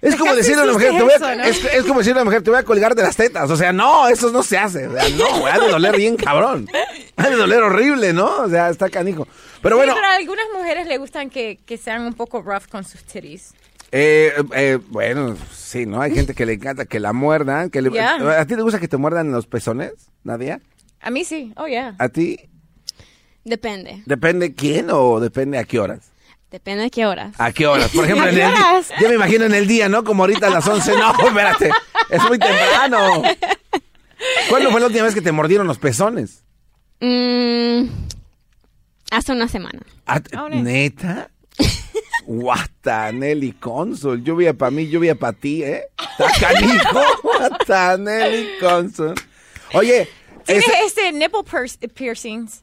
Es 0.00 0.16
como 0.16 0.34
decirle 0.34 0.60
a 0.60 0.66
la 0.66 0.74
mujer, 0.74 0.90
te 0.94 1.02
voy 1.02 1.12
a, 1.14 1.34
¿no? 1.34 1.44
es, 1.44 1.64
es 1.64 1.84
como 1.84 2.00
decirle 2.00 2.20
a 2.20 2.24
la 2.24 2.24
mujer, 2.26 2.42
te 2.42 2.50
voy 2.50 2.58
a 2.58 2.62
colgar 2.62 2.94
de 2.94 3.02
las 3.02 3.16
tetas. 3.16 3.50
O 3.50 3.56
sea, 3.56 3.72
no, 3.72 4.06
eso 4.06 4.30
no 4.30 4.42
se 4.42 4.58
hace. 4.58 4.86
O 4.86 4.92
sea, 4.92 5.08
no, 5.16 5.40
güey, 5.40 5.50
ha 5.50 5.58
de 5.58 5.68
doler 5.68 5.96
bien 5.96 6.16
cabrón. 6.16 6.68
Ha 7.16 7.30
de 7.30 7.36
doler 7.36 7.62
horrible, 7.62 8.12
¿no? 8.12 8.42
O 8.42 8.48
sea, 8.50 8.68
está 8.68 8.90
canijo. 8.90 9.26
Pero 9.62 9.76
Sí, 9.76 9.78
bueno, 9.78 9.94
pero 9.94 10.06
a 10.06 10.16
algunas 10.16 10.44
mujeres 10.52 10.86
le 10.88 10.98
gustan 10.98 11.30
que, 11.30 11.58
que 11.64 11.78
sean 11.78 12.02
un 12.02 12.12
poco 12.12 12.42
rough 12.42 12.66
con 12.70 12.84
sus 12.84 13.02
titties. 13.04 13.54
Eh, 13.92 14.34
eh, 14.54 14.78
bueno, 14.88 15.36
sí, 15.54 15.86
¿no? 15.86 16.02
Hay 16.02 16.12
gente 16.12 16.34
que 16.34 16.44
le 16.44 16.54
encanta 16.54 16.84
que 16.84 17.00
la 17.00 17.14
muerdan. 17.14 17.70
Que 17.70 17.80
le-. 17.80 17.98
¿A 17.98 18.44
ti 18.44 18.56
te 18.56 18.60
gusta 18.62 18.78
que 18.80 18.88
te 18.88 18.98
muerdan 18.98 19.32
los 19.32 19.46
pezones, 19.46 19.92
Nadia? 20.22 20.60
A 21.04 21.10
mí 21.10 21.22
sí, 21.24 21.52
oh 21.56 21.66
yeah. 21.66 21.94
¿A 21.98 22.08
ti? 22.08 22.40
Depende. 23.44 24.02
¿Depende 24.06 24.54
quién 24.54 24.88
o 24.90 25.20
depende 25.20 25.58
a 25.58 25.64
qué 25.64 25.78
horas? 25.78 26.10
Depende 26.50 26.84
de 26.84 26.90
qué 26.90 27.04
horas. 27.04 27.34
¿A 27.38 27.52
qué 27.52 27.66
horas? 27.66 27.90
Por 27.90 28.04
ejemplo, 28.04 28.24
¿A 28.24 28.30
en 28.30 28.34
qué 28.34 28.42
el 28.42 28.50
día. 28.50 28.70
horas? 28.70 28.88
Yo 28.98 29.08
me 29.10 29.16
imagino 29.16 29.44
en 29.44 29.54
el 29.54 29.66
día, 29.66 29.88
¿no? 29.90 30.02
Como 30.02 30.22
ahorita 30.22 30.46
a 30.46 30.50
las 30.50 30.66
11. 30.66 30.92
No, 30.96 31.12
espérate. 31.28 31.70
Es 32.08 32.22
muy 32.22 32.38
temprano. 32.38 33.22
¿Cuándo 34.48 34.70
fue 34.70 34.80
la 34.80 34.86
última 34.86 35.04
vez 35.04 35.14
que 35.14 35.20
te 35.20 35.32
mordieron 35.32 35.66
los 35.66 35.76
pezones? 35.78 36.42
Mm, 37.00 37.84
hace 39.10 39.32
una 39.32 39.46
semana. 39.48 39.80
Ah, 40.06 40.22
¿Neta? 40.52 41.28
Guata, 42.26 43.12
Nelly 43.12 43.52
Consul. 43.52 44.24
Lluvia 44.24 44.54
para 44.54 44.70
mí, 44.70 44.88
lluvia 44.88 45.14
para 45.16 45.34
ti, 45.34 45.62
¿eh? 45.62 45.82
Está 46.18 46.32
canijo. 46.40 47.00
Guata, 47.22 47.98
Nelly 47.98 48.48
Consul. 48.58 49.14
Oye, 49.74 50.08
¿Tienes 50.44 50.64
ese- 50.66 50.84
este 50.86 51.12
nipple 51.12 51.40
pier- 51.40 51.92
piercings? 51.92 52.62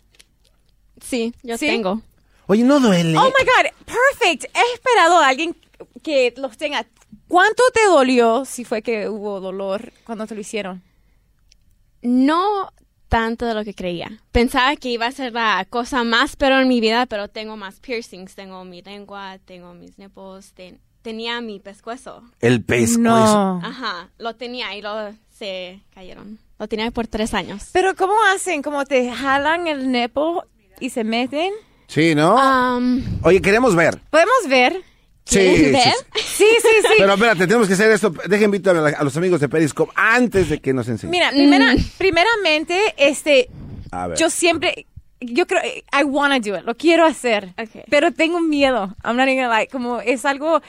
Sí, 1.01 1.33
yo 1.43 1.57
¿Sí? 1.57 1.67
tengo. 1.67 2.01
oye, 2.47 2.63
no 2.63 2.79
duele. 2.79 3.17
Oh 3.17 3.23
my 3.25 3.29
God, 3.45 3.71
perfect. 3.85 4.45
He 4.55 4.73
esperado 4.73 5.17
a 5.19 5.27
alguien 5.27 5.55
que 6.03 6.33
los 6.37 6.57
tenga. 6.57 6.85
¿Cuánto 7.27 7.63
te 7.73 7.85
dolió 7.87 8.43
si 8.45 8.65
fue 8.65 8.81
que 8.81 9.07
hubo 9.09 9.39
dolor 9.39 9.91
cuando 10.03 10.27
te 10.27 10.35
lo 10.35 10.41
hicieron? 10.41 10.83
No 12.01 12.71
tanto 13.09 13.45
de 13.45 13.53
lo 13.53 13.63
que 13.63 13.73
creía. 13.73 14.19
Pensaba 14.31 14.75
que 14.75 14.89
iba 14.89 15.05
a 15.05 15.11
ser 15.11 15.33
la 15.33 15.65
cosa 15.69 16.03
más 16.03 16.35
peor 16.35 16.53
en 16.61 16.67
mi 16.67 16.79
vida, 16.79 17.05
pero 17.05 17.27
tengo 17.27 17.57
más 17.57 17.79
piercings. 17.79 18.35
Tengo 18.35 18.63
mi 18.63 18.81
lengua, 18.81 19.37
tengo 19.45 19.73
mis 19.73 19.97
nipples, 19.97 20.53
ten- 20.53 20.79
tenía 21.01 21.41
mi 21.41 21.59
pescuezo. 21.59 22.23
El 22.39 22.63
pescuezo. 22.63 22.99
No. 22.99 23.61
Ajá, 23.63 24.09
lo 24.17 24.35
tenía 24.35 24.75
y 24.75 24.81
luego 24.81 25.13
se 25.37 25.81
cayeron. 25.93 26.39
Lo 26.61 26.67
tenía 26.67 26.91
por 26.91 27.07
tres 27.07 27.33
años. 27.33 27.69
Pero 27.71 27.95
¿cómo 27.95 28.13
hacen? 28.35 28.61
¿Cómo 28.61 28.85
te 28.85 29.11
jalan 29.11 29.67
el 29.67 29.91
nipple 29.91 30.41
y 30.79 30.91
se 30.91 31.03
meten? 31.03 31.51
Sí, 31.87 32.13
¿no? 32.13 32.35
Um, 32.35 33.01
Oye, 33.23 33.41
queremos 33.41 33.75
ver. 33.75 33.99
¿Podemos 34.11 34.35
ver? 34.47 34.73
Sí, 35.25 35.39
¿Quieren 35.39 35.55
sí, 35.65 35.71
ver? 35.71 35.93
sí. 36.17 36.21
Sí, 36.37 36.45
sí, 36.61 36.67
sí. 36.83 36.93
Pero 36.99 37.13
espérate, 37.15 37.47
tenemos 37.47 37.67
que 37.67 37.73
hacer 37.73 37.89
esto. 37.89 38.11
Dejen 38.27 38.45
invito 38.45 38.69
a, 38.69 39.03
los 39.03 39.17
amigos 39.17 39.39
de 39.41 39.49
Periscope 39.49 39.91
antes 39.95 40.49
de 40.49 40.59
que 40.61 40.71
nos 40.71 40.87
enseñen. 40.87 41.09
Mira, 41.09 41.31
primera- 41.31 41.73
Mm. 41.73 41.77
primeramente, 41.97 42.79
este, 42.95 43.49
A 43.89 44.09
ver. 44.09 44.19
yo 44.19 44.29
siempre, 44.29 44.85
yo 45.19 45.47
creo, 45.47 45.61
I 45.65 46.03
wanna 46.03 46.39
do 46.39 46.55
it, 46.55 46.63
lo 46.63 46.77
quiero 46.77 47.07
hacer, 47.07 47.55
Ok. 47.59 47.85
pero 47.89 48.11
tengo 48.11 48.39
miedo. 48.39 48.95
I'm 49.03 49.17
not 49.17 49.27
even 49.27 49.43
gonna 49.45 49.57
lie, 49.61 49.67
como 49.67 49.99
es 49.99 50.25
algo, 50.25 50.61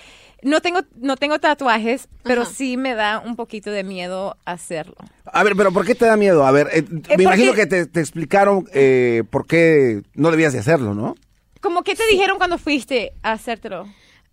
no 0.43 0.61
tengo, 0.61 0.81
no 0.97 1.17
tengo 1.17 1.39
tatuajes, 1.39 2.09
pero 2.23 2.43
Ajá. 2.43 2.51
sí 2.55 2.77
me 2.77 2.95
da 2.95 3.21
un 3.21 3.37
poquito 3.37 3.71
de 3.71 3.85
miedo 3.85 4.37
hacerlo. 4.45 4.97
A 5.25 5.43
ver, 5.45 5.55
pero 5.57 5.73
¿por 5.73 5.87
qué 5.87 5.95
te 5.95 6.05
da 6.07 6.17
miedo? 6.17 6.47
A 6.47 6.51
ver, 6.53 6.69
eh, 6.73 6.83
me 6.91 7.01
porque- 7.01 7.23
imagino 7.23 7.53
que 7.55 7.67
te, 7.67 7.87
te 7.87 8.01
explicaron 8.01 8.69
eh, 8.75 9.23
por 9.31 9.47
qué 9.47 10.03
no 10.15 10.31
debías 10.31 10.53
de 10.53 10.59
hacerlo, 10.59 10.95
¿no? 10.95 11.15
¿Cómo 11.61 11.83
que 11.85 11.95
te 11.95 12.07
dijeron 12.09 12.39
cuando 12.39 12.59
fuiste 12.59 13.13
a 13.23 13.33
hacértelo? 13.33 13.85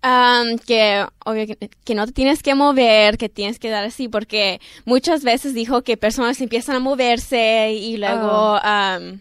Um, 0.01 0.57
que, 0.65 1.05
obvio, 1.25 1.45
que, 1.45 1.69
que 1.83 1.93
no 1.93 2.05
te 2.05 2.13
tienes 2.13 2.41
que 2.41 2.55
mover, 2.55 3.17
que 3.17 3.27
tienes 3.27 3.59
que 3.59 3.69
dar 3.69 3.83
así, 3.83 4.07
porque 4.07 4.61
muchas 4.85 5.23
veces 5.23 5.53
dijo 5.53 5.81
que 5.83 5.97
personas 5.97 6.39
empiezan 6.41 6.77
a 6.77 6.79
moverse 6.79 7.73
y 7.73 7.97
luego, 7.97 8.53
um, 8.55 9.19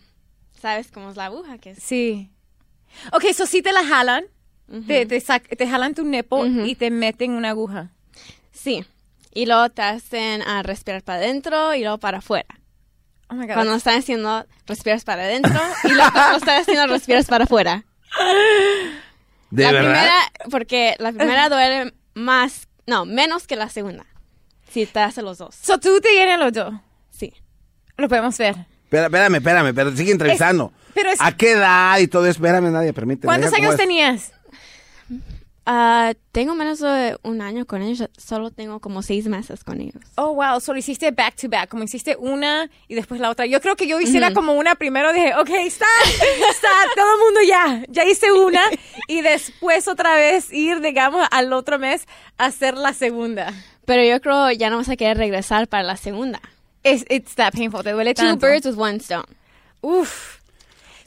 ¿sabes 0.62 0.90
cómo 0.92 1.10
es 1.10 1.16
la 1.16 1.26
aguja? 1.26 1.58
Que 1.58 1.70
es- 1.70 1.82
Sí. 1.82 2.30
Ok, 3.12 3.24
eso 3.24 3.44
sí 3.44 3.60
te 3.60 3.72
la 3.72 3.84
jalan, 3.84 4.24
te, 4.86 5.06
te, 5.06 5.16
sac- 5.22 5.56
te 5.56 5.66
jalan 5.68 5.94
tu 5.94 6.04
nepo 6.04 6.44
y 6.46 6.74
te 6.74 6.90
meten 6.90 7.32
una 7.32 7.50
aguja. 7.50 7.90
Sí. 8.52 8.84
Y 9.34 9.46
luego 9.46 9.68
te 9.70 9.82
hacen 9.82 10.42
a 10.42 10.62
respirar 10.62 11.02
para 11.02 11.18
adentro 11.18 11.74
y 11.74 11.80
luego 11.82 11.98
para 11.98 12.18
afuera. 12.18 12.46
Oh 13.30 13.34
my 13.34 13.46
God. 13.46 13.54
Cuando 13.54 13.74
están 13.74 13.98
haciendo, 13.98 14.46
respiras 14.66 15.04
para 15.04 15.22
adentro 15.24 15.60
y 15.84 15.88
luego 15.92 16.10
cuando 16.12 16.38
están 16.38 16.60
haciendo, 16.62 16.86
respiras 16.86 17.26
para 17.26 17.44
afuera. 17.44 17.84
¿De 19.50 19.62
la 19.64 19.72
verdad? 19.72 19.90
primera, 19.92 20.14
porque 20.50 20.94
la 20.98 21.12
primera 21.12 21.48
duele 21.50 21.94
más, 22.14 22.68
no, 22.86 23.04
menos 23.06 23.46
que 23.46 23.56
la 23.56 23.68
segunda. 23.68 24.04
Si 24.70 24.84
te 24.86 25.00
hace 25.00 25.22
los 25.22 25.38
dos. 25.38 25.54
So 25.54 25.78
tú 25.78 26.00
te 26.00 26.10
llenas 26.12 26.38
los 26.38 26.52
dos. 26.52 26.74
Sí. 27.10 27.32
Lo 27.96 28.08
podemos 28.08 28.36
ver. 28.38 28.54
Espera, 28.84 29.06
espérame, 29.06 29.34
espérame, 29.36 29.74
pero 29.74 29.94
sigue 29.96 30.12
entrevistando. 30.12 30.72
Es- 30.74 30.92
pero 30.94 31.10
es- 31.10 31.20
¿A 31.20 31.36
qué 31.36 31.52
edad 31.52 31.98
y 31.98 32.08
todo 32.08 32.24
eso? 32.26 32.32
Espérame, 32.38 32.70
nadie, 32.72 32.92
permíteme. 32.92 33.26
¿Cuántos 33.28 33.52
años 33.54 33.72
es. 33.72 33.78
tenías? 33.78 34.32
Ah, 35.70 36.14
tengo 36.32 36.54
menos 36.54 36.78
de 36.78 37.18
un 37.24 37.42
año 37.42 37.66
con 37.66 37.82
ellos, 37.82 38.08
solo 38.16 38.50
tengo 38.50 38.80
como 38.80 39.02
seis 39.02 39.26
meses 39.26 39.64
con 39.64 39.82
ellos. 39.82 40.02
Oh, 40.16 40.34
wow. 40.34 40.60
Solo 40.60 40.78
hiciste 40.78 41.10
back 41.10 41.36
to 41.36 41.46
back. 41.50 41.68
Como 41.68 41.84
hiciste 41.84 42.16
una 42.18 42.70
y 42.88 42.94
después 42.94 43.20
la 43.20 43.28
otra. 43.28 43.44
Yo 43.44 43.60
creo 43.60 43.76
que 43.76 43.86
yo 43.86 44.00
hiciera 44.00 44.32
como 44.32 44.54
una 44.54 44.76
primero. 44.76 45.12
Dije, 45.12 45.34
ok, 45.34 45.50
está, 45.66 45.84
está, 46.50 46.68
todo 46.96 47.12
el 47.14 47.20
mundo 47.20 47.40
ya. 47.46 47.84
Ya 47.90 48.04
hice 48.04 48.32
una. 48.32 48.62
Y 49.08 49.20
después 49.20 49.88
otra 49.88 50.14
vez 50.14 50.50
ir, 50.54 50.80
digamos, 50.80 51.28
al 51.30 51.52
otro 51.52 51.78
mes 51.78 52.06
a 52.38 52.46
hacer 52.46 52.78
la 52.78 52.94
segunda. 52.94 53.52
Pero 53.84 54.02
yo 54.02 54.22
creo 54.22 54.50
ya 54.52 54.70
no 54.70 54.78
vas 54.78 54.88
a 54.88 54.96
querer 54.96 55.18
regresar 55.18 55.68
para 55.68 55.82
la 55.82 55.98
segunda. 55.98 56.40
Es, 56.82 57.04
it's 57.10 57.34
that 57.34 57.52
painful. 57.52 57.82
Te 57.82 57.92
duele 57.92 58.14
Two 58.14 58.24
tanto. 58.24 58.46
birds 58.46 58.64
with 58.64 58.78
one 58.78 59.00
stone. 59.00 59.26
Uf. 59.82 60.37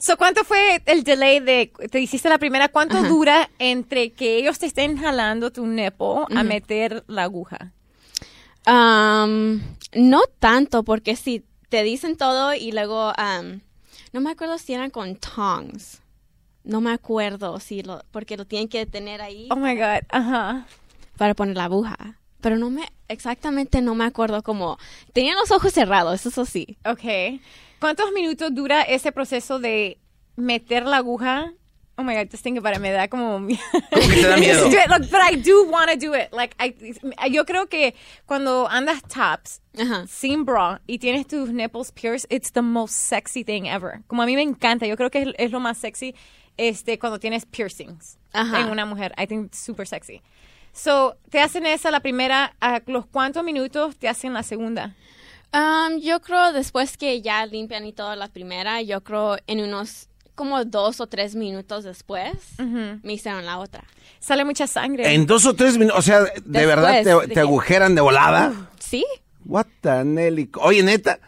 So, 0.02 0.16
¿cuánto 0.16 0.42
fue 0.42 0.82
el 0.86 1.04
delay 1.04 1.38
de, 1.38 1.72
te 1.88 2.00
hiciste 2.00 2.28
la 2.28 2.38
primera, 2.38 2.68
cuánto 2.68 3.00
dura 3.04 3.48
entre 3.60 4.10
que 4.10 4.36
ellos 4.36 4.58
te 4.58 4.66
estén 4.66 4.96
jalando 4.96 5.52
tu 5.52 5.64
nepo 5.64 6.26
a 6.34 6.42
meter 6.42 7.04
la 7.06 7.22
aguja? 7.22 7.70
Um, 8.66 9.60
no 9.94 10.22
tanto, 10.40 10.82
porque 10.82 11.14
si 11.14 11.44
te 11.68 11.84
dicen 11.84 12.16
todo 12.16 12.52
y 12.52 12.72
luego, 12.72 13.12
um, 13.12 13.60
no 14.12 14.20
me 14.20 14.32
acuerdo 14.32 14.58
si 14.58 14.74
eran 14.74 14.90
con 14.90 15.14
tongs. 15.14 16.00
No 16.64 16.80
me 16.80 16.90
acuerdo 16.90 17.60
si 17.60 17.84
lo, 17.84 18.02
porque 18.10 18.36
lo 18.36 18.44
tienen 18.44 18.68
que 18.68 18.84
tener 18.86 19.22
ahí 19.22 19.46
Oh 19.52 19.56
my 19.56 19.76
God. 19.76 20.02
Ajá. 20.08 20.66
para 21.16 21.34
poner 21.34 21.56
la 21.56 21.66
aguja. 21.66 22.18
Pero 22.40 22.56
no 22.56 22.70
me, 22.70 22.88
exactamente 23.06 23.80
no 23.80 23.94
me 23.94 24.04
acuerdo 24.04 24.42
cómo. 24.42 24.78
Tenía 25.12 25.36
los 25.36 25.52
ojos 25.52 25.72
cerrados, 25.72 26.26
eso 26.26 26.44
sí. 26.44 26.76
Ok. 26.84 27.38
¿Cuántos 27.82 28.12
minutos 28.12 28.54
dura 28.54 28.82
ese 28.82 29.10
proceso 29.10 29.58
de 29.58 29.98
meter 30.36 30.86
la 30.86 30.98
aguja? 30.98 31.52
Oh 31.96 32.04
my 32.04 32.14
God, 32.14 32.30
just 32.30 32.44
think 32.44 32.56
about 32.56 32.76
it. 32.76 32.80
Me 32.80 32.92
da 32.92 33.08
como... 33.08 33.38
¿Cómo 33.92 34.08
que 34.08 34.22
te 34.22 34.28
da 34.28 34.36
miedo? 34.36 34.68
Look, 34.88 35.10
but 35.10 35.20
I 35.20 35.34
do 35.34 35.64
want 35.68 35.90
to 35.90 35.96
do 35.96 36.14
it. 36.14 36.32
Like, 36.32 36.54
I, 36.60 36.76
yo 37.28 37.44
creo 37.44 37.68
que 37.68 37.96
cuando 38.24 38.68
andas 38.68 39.02
tops, 39.08 39.60
Ajá. 39.76 40.06
sin 40.06 40.44
bra 40.44 40.80
y 40.86 40.98
tienes 40.98 41.26
tus 41.26 41.50
nipples 41.50 41.90
pierced, 41.90 42.24
it's 42.30 42.52
the 42.52 42.62
most 42.62 42.94
sexy 42.94 43.42
thing 43.42 43.66
ever. 43.66 44.04
Como 44.06 44.22
a 44.22 44.26
mí 44.26 44.36
me 44.36 44.42
encanta, 44.42 44.86
yo 44.86 44.96
creo 44.96 45.10
que 45.10 45.22
es, 45.22 45.28
es 45.36 45.50
lo 45.50 45.58
más 45.58 45.76
sexy 45.76 46.14
este 46.56 47.00
cuando 47.00 47.18
tienes 47.18 47.46
piercings 47.46 48.16
Ajá. 48.32 48.60
en 48.60 48.70
una 48.70 48.86
mujer. 48.86 49.12
I 49.18 49.26
think 49.26 49.46
it's 49.46 49.58
super 49.58 49.88
sexy. 49.88 50.22
So, 50.72 51.16
te 51.30 51.40
hacen 51.40 51.66
esa 51.66 51.90
la 51.90 51.98
primera, 51.98 52.54
¿a 52.60 52.80
los 52.86 53.06
cuántos 53.06 53.42
minutos 53.42 53.96
te 53.96 54.08
hacen 54.08 54.34
la 54.34 54.44
segunda? 54.44 54.94
Um, 55.54 55.98
yo 56.00 56.20
creo 56.20 56.52
después 56.52 56.96
que 56.96 57.20
ya 57.20 57.44
limpian 57.46 57.84
y 57.84 57.92
todo 57.92 58.14
la 58.16 58.28
primera, 58.28 58.80
yo 58.82 59.02
creo 59.02 59.36
en 59.46 59.60
unos 59.60 60.08
como 60.34 60.64
dos 60.64 61.00
o 61.00 61.06
tres 61.06 61.34
minutos 61.34 61.84
después 61.84 62.32
me 62.58 63.12
hicieron 63.12 63.44
la 63.44 63.58
otra. 63.58 63.84
Sale 64.18 64.46
mucha 64.46 64.66
sangre. 64.66 65.12
En 65.14 65.26
dos 65.26 65.44
o 65.44 65.54
tres 65.54 65.76
minutos, 65.76 65.98
o 65.98 66.02
sea, 66.02 66.20
¿de 66.20 66.32
Después, 66.36 66.66
verdad 66.66 67.02
te, 67.02 67.14
de 67.14 67.28
te 67.28 67.34
que- 67.34 67.40
agujeran 67.40 67.94
de 67.94 68.00
volada? 68.00 68.70
¿Sí? 68.80 69.04
What 69.44 69.66
the 69.82 70.04
Nelly. 70.04 70.50
Oye, 70.60 70.82
neta. 70.82 71.18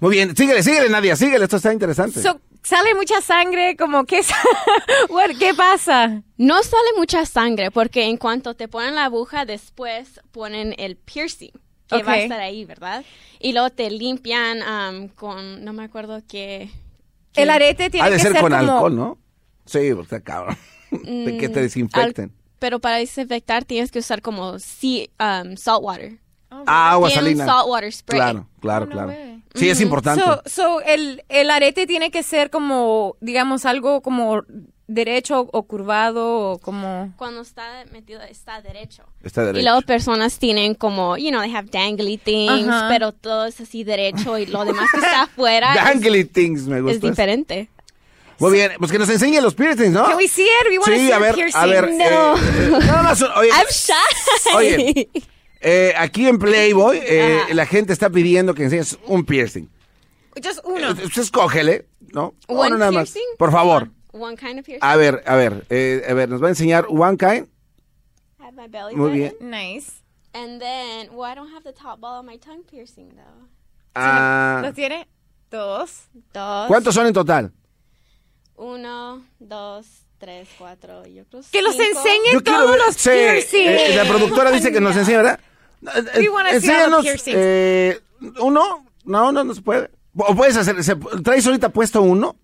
Muy 0.00 0.10
bien, 0.16 0.36
síguele, 0.36 0.62
síguele, 0.62 0.88
Nadia, 0.90 1.16
síguele, 1.16 1.44
esto 1.44 1.56
está 1.56 1.72
interesante. 1.72 2.20
So, 2.22 2.40
sale 2.62 2.94
mucha 2.94 3.20
sangre, 3.22 3.74
como, 3.76 4.04
¿qué, 4.04 4.22
sa- 4.22 4.36
What- 5.08 5.38
¿qué 5.38 5.54
pasa? 5.54 6.22
No 6.36 6.62
sale 6.62 6.88
mucha 6.98 7.24
sangre 7.24 7.70
porque 7.70 8.04
en 8.04 8.16
cuanto 8.18 8.54
te 8.54 8.68
ponen 8.68 8.94
la 8.96 9.04
aguja, 9.06 9.44
después 9.46 10.20
ponen 10.30 10.74
el 10.78 10.96
piercing, 10.96 11.52
que 11.98 12.02
va 12.02 12.12
a 12.12 12.18
estar 12.18 12.40
ahí, 12.40 12.64
¿verdad? 12.64 13.04
Y 13.38 13.52
luego 13.52 13.70
te 13.70 13.90
limpian 13.90 14.58
um, 14.62 15.08
con, 15.08 15.64
no 15.64 15.72
me 15.72 15.84
acuerdo 15.84 16.20
qué. 16.28 16.70
qué- 17.32 17.42
El 17.42 17.50
arete 17.50 17.90
tiene 17.90 18.06
ha 18.06 18.10
de 18.10 18.16
que 18.16 18.22
ser, 18.22 18.32
ser 18.32 18.40
con 18.40 18.52
como... 18.52 18.62
alcohol, 18.72 18.96
¿no? 18.96 19.18
Sí, 19.66 19.90
o 19.92 20.04
sea, 20.04 20.20
cabrón. 20.20 20.56
de 20.90 21.36
que 21.38 21.48
te 21.48 21.58
al- 21.60 21.64
desinfecten. 21.66 22.32
pero 22.58 22.80
para 22.80 22.96
desinfectar 22.96 23.64
tienes 23.64 23.90
que 23.92 24.00
usar 24.00 24.20
como 24.22 24.58
sea, 24.58 25.06
um, 25.44 25.56
salt 25.56 25.82
water. 25.82 26.18
Ah, 26.66 26.90
agua 26.92 27.08
Tiene 27.08 27.22
un 27.22 27.26
salina. 27.36 27.44
salt 27.46 27.68
water 27.68 27.92
spray. 27.92 28.18
Claro, 28.20 28.48
claro, 28.60 28.84
Oh, 28.84 28.88
no 28.88 28.92
claro. 28.92 29.08
way. 29.08 29.42
Sí, 29.54 29.68
es 29.70 29.80
importante. 29.80 30.22
So, 30.24 30.42
so 30.46 30.80
el, 30.80 31.22
el 31.28 31.48
arete 31.50 31.86
tiene 31.86 32.10
que 32.10 32.22
ser 32.24 32.50
como, 32.50 33.16
digamos, 33.20 33.64
algo 33.66 34.00
como 34.02 34.42
derecho 34.92 35.48
o 35.52 35.62
curvado 35.62 36.50
o 36.52 36.58
como... 36.58 37.12
Cuando 37.16 37.42
está 37.42 37.84
metido 37.92 38.20
está 38.22 38.60
derecho. 38.60 39.04
Está 39.22 39.42
derecho. 39.44 39.60
Y 39.60 39.64
luego 39.64 39.82
personas 39.82 40.38
tienen 40.38 40.74
como, 40.74 41.16
you 41.16 41.30
know, 41.30 41.40
they 41.42 41.54
have 41.54 41.68
dangly 41.70 42.18
things, 42.18 42.68
Ajá. 42.68 42.88
pero 42.88 43.12
todo 43.12 43.46
es 43.46 43.60
así 43.60 43.84
derecho 43.84 44.36
y 44.38 44.46
lo 44.46 44.64
demás 44.64 44.88
que 44.90 44.98
está 44.98 45.22
afuera 45.24 45.74
es, 45.74 45.84
Dangly 46.02 46.24
things, 46.24 46.62
me 46.66 46.80
gusta. 46.80 46.94
es 46.96 47.00
diferente. 47.00 47.68
Muy 48.38 48.52
bien, 48.52 48.72
pues 48.78 48.90
que 48.90 48.98
nos 48.98 49.08
enseñe 49.10 49.40
los 49.40 49.54
piercings, 49.54 49.92
¿no? 49.92 50.06
Can 50.06 50.16
we 50.16 50.26
see 50.26 50.42
it? 50.44 50.78
We 50.86 50.94
Sí, 50.96 51.00
see 51.06 51.12
a 51.12 51.18
ver, 51.18 51.34
piercing. 51.34 51.60
a 51.60 51.66
ver. 51.66 51.90
No. 51.92 52.36
eh, 52.36 52.40
eh, 52.40 52.70
nada 52.86 53.02
más, 53.02 53.22
oye, 53.22 53.48
I'm 53.54 53.66
shy. 53.70 54.54
Oye. 54.56 55.08
eh, 55.60 55.92
aquí 55.98 56.26
en 56.26 56.38
Playboy, 56.38 56.98
eh, 57.02 57.38
la 57.52 57.66
gente 57.66 57.92
está 57.92 58.08
pidiendo 58.10 58.54
que 58.54 58.64
enseñes 58.64 58.98
un 59.06 59.24
piercing. 59.24 59.68
Just 60.42 60.60
uno. 60.64 60.90
Eh, 60.92 61.04
Usted 61.04 61.20
escógele, 61.22 61.86
¿no? 62.14 62.34
One 62.48 62.68
Uno 62.68 62.78
nada 62.78 62.90
más. 62.92 63.10
piercing? 63.10 63.36
Por 63.38 63.52
favor. 63.52 63.90
One 64.12 64.36
kind 64.36 64.58
of 64.58 64.64
piercing. 64.66 64.80
A 64.82 64.96
ver, 64.96 65.22
a 65.26 65.36
ver, 65.36 65.64
eh, 65.70 66.02
a 66.08 66.14
ver, 66.14 66.28
nos 66.28 66.42
va 66.42 66.46
a 66.46 66.50
enseñar 66.50 66.86
one 66.88 67.16
kind. 67.16 67.46
I 68.40 68.42
have 68.44 68.54
my 68.56 68.66
belly 68.68 68.96
Muy 68.96 69.10
button. 69.20 69.38
bien. 69.48 69.50
Nice. 69.50 69.92
And 70.32 70.60
then, 70.60 71.10
well, 71.12 71.30
I 71.30 71.34
don't 71.34 71.52
have 71.52 71.62
the 71.64 71.72
top 71.72 72.00
ball 72.00 72.18
of 72.20 72.24
my 72.24 72.36
tongue 72.38 72.62
piercing 72.68 73.08
though. 73.16 73.48
Ah, 73.94 74.60
¿Lo 74.62 74.72
tiene? 74.72 75.06
Dos. 75.50 76.08
Dos. 76.32 76.68
¿Cuántos 76.68 76.94
son 76.94 77.06
en 77.06 77.12
total? 77.12 77.52
Uno, 78.56 79.24
dos, 79.38 79.86
tres, 80.18 80.48
cuatro. 80.58 81.06
Yo 81.06 81.24
creo 81.24 81.42
Que 81.50 81.62
los 81.62 81.72
cinco. 81.74 81.88
enseñe 81.98 82.32
Yo 82.32 82.42
quiero 82.42 82.64
todos 82.64 82.76
los 82.78 82.94
sí, 82.96 83.08
piercings. 83.10 83.66
eh, 83.80 83.94
la 83.96 84.04
productora 84.04 84.50
dice 84.50 84.70
que 84.72 84.80
nos 84.80 84.96
enseñe, 84.96 85.16
¿verdad? 85.16 85.40
Eh, 85.82 86.18
We 86.20 86.28
wanna 86.28 86.50
see 86.50 86.56
all 86.56 86.60
the 86.60 86.66
enséñanos, 86.68 87.02
piercings. 87.02 87.36
eh, 87.38 88.00
uno, 88.40 88.84
no, 89.04 89.32
no, 89.32 89.44
no 89.44 89.54
se 89.54 89.62
puede. 89.62 89.90
O 90.16 90.34
puedes 90.34 90.56
hacer, 90.56 90.82
se- 90.84 90.96
¿traes 91.24 91.46
ahorita 91.46 91.70
puesto 91.70 92.02
uno? 92.02 92.36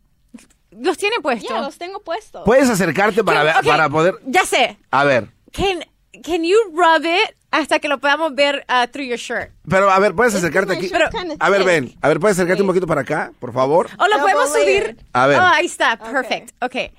Los 0.71 0.99
tiene 0.99 1.17
puesto. 1.23 1.49
Ya, 1.55 1.61
los 1.61 1.79
tengo 1.79 2.01
puestos. 2.01 2.43
Puedes 2.45 2.69
acercarte 2.69 3.23
para, 3.25 3.43
ver, 3.43 3.57
Ok, 3.57 3.64
para 3.67 3.89
poder, 3.89 4.14
Ya 4.27 4.45
sé. 4.45 4.77
a 4.91 5.05
ver, 5.05 5.29
Can, 5.53 5.85
can 6.23 6.45
you 6.45 6.57
rub 6.73 7.05
it 7.05 7.35
hasta 7.51 7.79
que 7.79 7.89
lo 7.89 7.99
podamos 7.99 8.35
ver 8.35 8.67
uh, 8.69 8.87
through 8.91 9.07
your 9.07 9.17
shirt? 9.19 9.53
pero 9.69 9.91
a 9.91 9.99
ver, 9.99 10.14
puedes 10.14 10.35
acercarte 10.35 10.75
aquí. 10.75 10.91
A 11.39 11.49
ver, 11.51 11.64
ven, 11.64 11.95
a 12.03 12.09
ver, 12.09 12.21
puedes 12.21 12.37
acercarte 12.37 12.62
un 12.62 12.69
poquito 12.69 12.87
para 12.87 13.03
acá, 13.03 13.33
por 13.41 13.53
favor. 13.53 13.89
O 13.99 14.07
lo 14.07 14.19
podemos 14.19 14.53
subir. 14.53 14.97
A 15.12 15.27
ver. 15.27 15.39
Oh, 15.41 15.45
ahí 15.45 15.67
está. 15.67 15.97
Perfect. 15.97 16.51
Okay. 16.62 16.91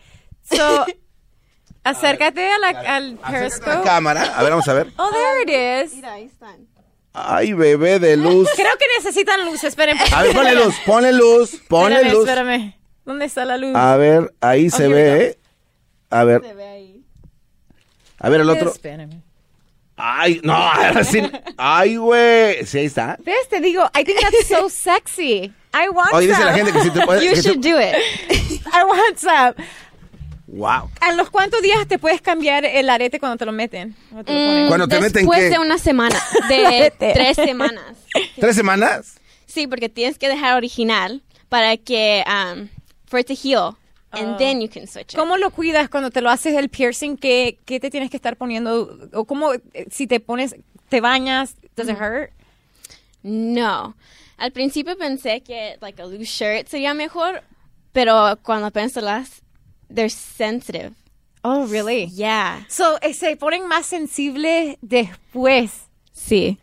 So, 0.49 0.85
acércate 1.83 2.49
a 2.51 2.57
la, 2.57 2.67
al 2.95 3.15
La 3.21 3.27
periscope. 3.29 3.83
cámara, 3.83 4.33
a 4.37 4.41
ver, 4.43 4.51
vamos 4.51 4.67
a 4.67 4.73
ver. 4.73 4.87
Oh, 4.97 5.09
there 5.11 5.43
it 5.43 5.85
is. 5.87 5.95
Mira, 5.95 6.13
ahí 6.13 6.25
están. 6.25 6.67
Ay, 7.13 7.53
bebé 7.53 7.99
de 7.99 8.15
luz. 8.15 8.47
Creo 8.55 8.77
que 8.77 8.85
necesitan 8.97 9.43
luz. 9.45 9.63
Esperen. 9.63 9.97
A 10.13 10.23
ver, 10.23 10.33
ponle 10.35 10.53
luz, 10.55 10.75
ponle 10.85 11.11
luz, 11.13 11.61
ponle 11.67 11.95
Espérame, 11.95 12.13
luz. 12.13 12.27
espérame. 12.27 12.76
¿Dónde 13.07 13.25
está 13.25 13.43
la 13.45 13.57
luz? 13.57 13.73
A 13.75 13.95
ver, 13.97 14.33
ahí 14.41 14.69
se 14.69 14.87
ve. 14.87 15.23
¿eh? 15.23 15.37
A 16.09 16.23
ver, 16.25 16.41
Se 16.41 16.53
ve 16.53 16.67
ahí. 16.67 17.01
a 18.19 18.29
ver 18.29 18.41
el 18.41 18.49
otro. 18.49 18.69
Espérame. 18.71 19.21
Ay, 19.95 20.41
no, 20.43 20.53
ahora 20.55 21.03
sí. 21.03 21.21
Ay, 21.57 21.95
güey. 21.95 22.65
Sí, 22.65 22.79
ahí 22.79 22.85
está. 22.85 23.17
¿Ves? 23.23 23.47
Te 23.49 23.59
digo, 23.61 23.83
I 23.99 24.03
think 24.03 24.19
that's 24.19 24.47
so 24.47 24.69
sexy. 24.69 25.53
I 25.73 25.89
want 25.89 26.13
Oye, 26.13 26.27
dice 26.27 26.37
some. 26.39 26.45
la 26.51 26.53
gente 26.53 26.71
que 26.73 26.81
si 26.81 26.91
te 26.91 27.01
puede. 27.05 27.23
You 27.25 27.33
que 27.33 27.41
te- 27.41 27.47
should 27.49 27.63
do 27.63 27.79
it. 27.79 27.95
I 28.67 28.83
want 28.85 29.17
some. 29.17 29.53
Wow. 30.47 30.89
¿A 31.01 31.11
los 31.13 31.29
cuántos 31.29 31.61
días 31.61 31.87
te 31.87 31.99
puedes 31.99 32.21
cambiar 32.21 32.63
el 32.65 32.89
arete 32.89 33.19
cuando 33.19 33.37
te 33.37 33.45
lo 33.45 33.51
meten? 33.51 33.95
¿O 34.15 34.23
te 34.23 34.33
lo? 34.33 34.65
Mm, 34.65 34.67
Cuando 34.67 34.87
te 34.87 34.95
meten, 34.99 35.13
Después 35.23 35.39
¿qué? 35.39 35.49
de 35.49 35.59
una 35.59 35.77
semana, 35.77 36.17
de 36.49 36.93
tres 36.97 37.35
semanas. 37.35 37.83
¿Tres 38.39 38.55
semanas? 38.55 39.15
Sí, 39.45 39.65
porque 39.67 39.89
tienes 39.89 40.17
que 40.17 40.27
dejar 40.29 40.55
original 40.55 41.21
para 41.49 41.75
que, 41.77 42.23
um, 42.27 42.67
for 43.07 43.19
it 43.19 43.27
to 43.27 43.33
heal, 43.33 43.77
and 44.11 44.37
then 44.37 44.61
you 44.61 44.69
can 44.69 44.85
switch 44.85 45.13
it. 45.13 45.17
¿Cómo 45.17 45.37
lo 45.37 45.49
cuidas 45.49 45.89
cuando 45.89 46.11
te 46.11 46.21
lo 46.21 46.29
haces 46.29 46.53
el 46.55 46.69
piercing? 46.69 47.17
¿Qué, 47.17 47.57
qué 47.65 47.79
te 47.79 47.89
tienes 47.89 48.09
que 48.11 48.17
estar 48.17 48.35
poniendo? 48.37 49.09
¿O 49.13 49.25
cómo, 49.25 49.53
eh, 49.53 49.87
si 49.89 50.07
te 50.07 50.19
pones, 50.19 50.55
te 50.89 51.01
bañas, 51.01 51.55
does 51.75 51.89
it 51.89 51.97
hurt? 51.99 52.31
No. 53.23 53.95
Al 54.37 54.51
principio 54.51 54.95
pensé 54.97 55.41
que 55.41 55.77
like 55.81 55.99
a 56.01 56.05
loose 56.05 56.25
shirt 56.25 56.67
sería 56.67 56.93
mejor, 56.93 57.41
pero 57.91 58.37
cuando 58.43 58.69
pienso 58.71 59.01
las, 59.01 59.41
they're 59.89 60.09
sensitive. 60.09 60.93
Oh, 61.43 61.65
really? 61.65 62.07
Yeah. 62.07 62.65
So, 62.67 62.97
eh, 63.01 63.13
se 63.13 63.35
ponen 63.37 63.67
más 63.67 63.85
sensibles 63.85 64.77
después. 64.81 65.87
Sí. 66.11 66.57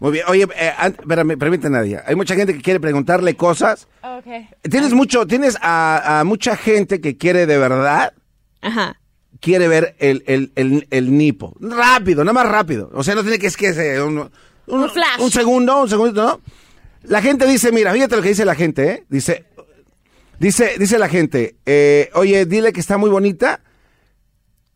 Muy 0.00 0.12
bien. 0.12 0.24
Oye, 0.28 0.46
eh, 0.56 0.72
espérame, 0.80 1.36
permíteme, 1.36 1.76
Nadia. 1.78 2.04
Hay 2.06 2.14
mucha 2.14 2.34
gente 2.36 2.54
que 2.54 2.62
quiere 2.62 2.78
preguntarle 2.78 3.34
cosas. 3.34 3.88
Okay. 4.18 4.48
Tienes 4.62 4.92
mucho, 4.92 5.26
tienes 5.26 5.56
a, 5.60 6.20
a 6.20 6.24
mucha 6.24 6.56
gente 6.56 7.00
que 7.00 7.16
quiere 7.16 7.46
de 7.46 7.58
verdad, 7.58 8.12
Ajá. 8.60 9.00
quiere 9.40 9.66
ver 9.66 9.96
el, 9.98 10.22
el, 10.26 10.52
el, 10.54 10.86
el 10.90 11.16
nipo. 11.16 11.56
Rápido, 11.60 12.24
nada 12.24 12.32
más 12.32 12.48
rápido. 12.48 12.90
O 12.94 13.02
sea, 13.02 13.14
no 13.16 13.22
tiene 13.22 13.38
que 13.38 13.48
es 13.48 13.56
que 13.56 13.72
sea 13.74 14.04
un, 14.04 14.18
un, 14.18 14.30
Un 14.82 14.90
flash. 14.90 15.20
un 15.20 15.30
segundo, 15.32 15.82
un 15.82 15.88
segundito, 15.88 16.22
¿no? 16.24 16.40
La 17.02 17.20
gente 17.22 17.46
dice, 17.46 17.72
mira, 17.72 17.92
fíjate 17.92 18.16
lo 18.16 18.22
que 18.22 18.28
dice 18.30 18.44
la 18.44 18.54
gente, 18.54 18.90
¿eh? 18.90 19.04
Dice, 19.08 19.46
dice, 20.38 20.74
dice 20.78 20.98
la 20.98 21.08
gente, 21.08 21.56
eh, 21.66 22.10
oye, 22.14 22.44
dile 22.46 22.72
que 22.72 22.80
está 22.80 22.98
muy 22.98 23.10
bonita. 23.10 23.60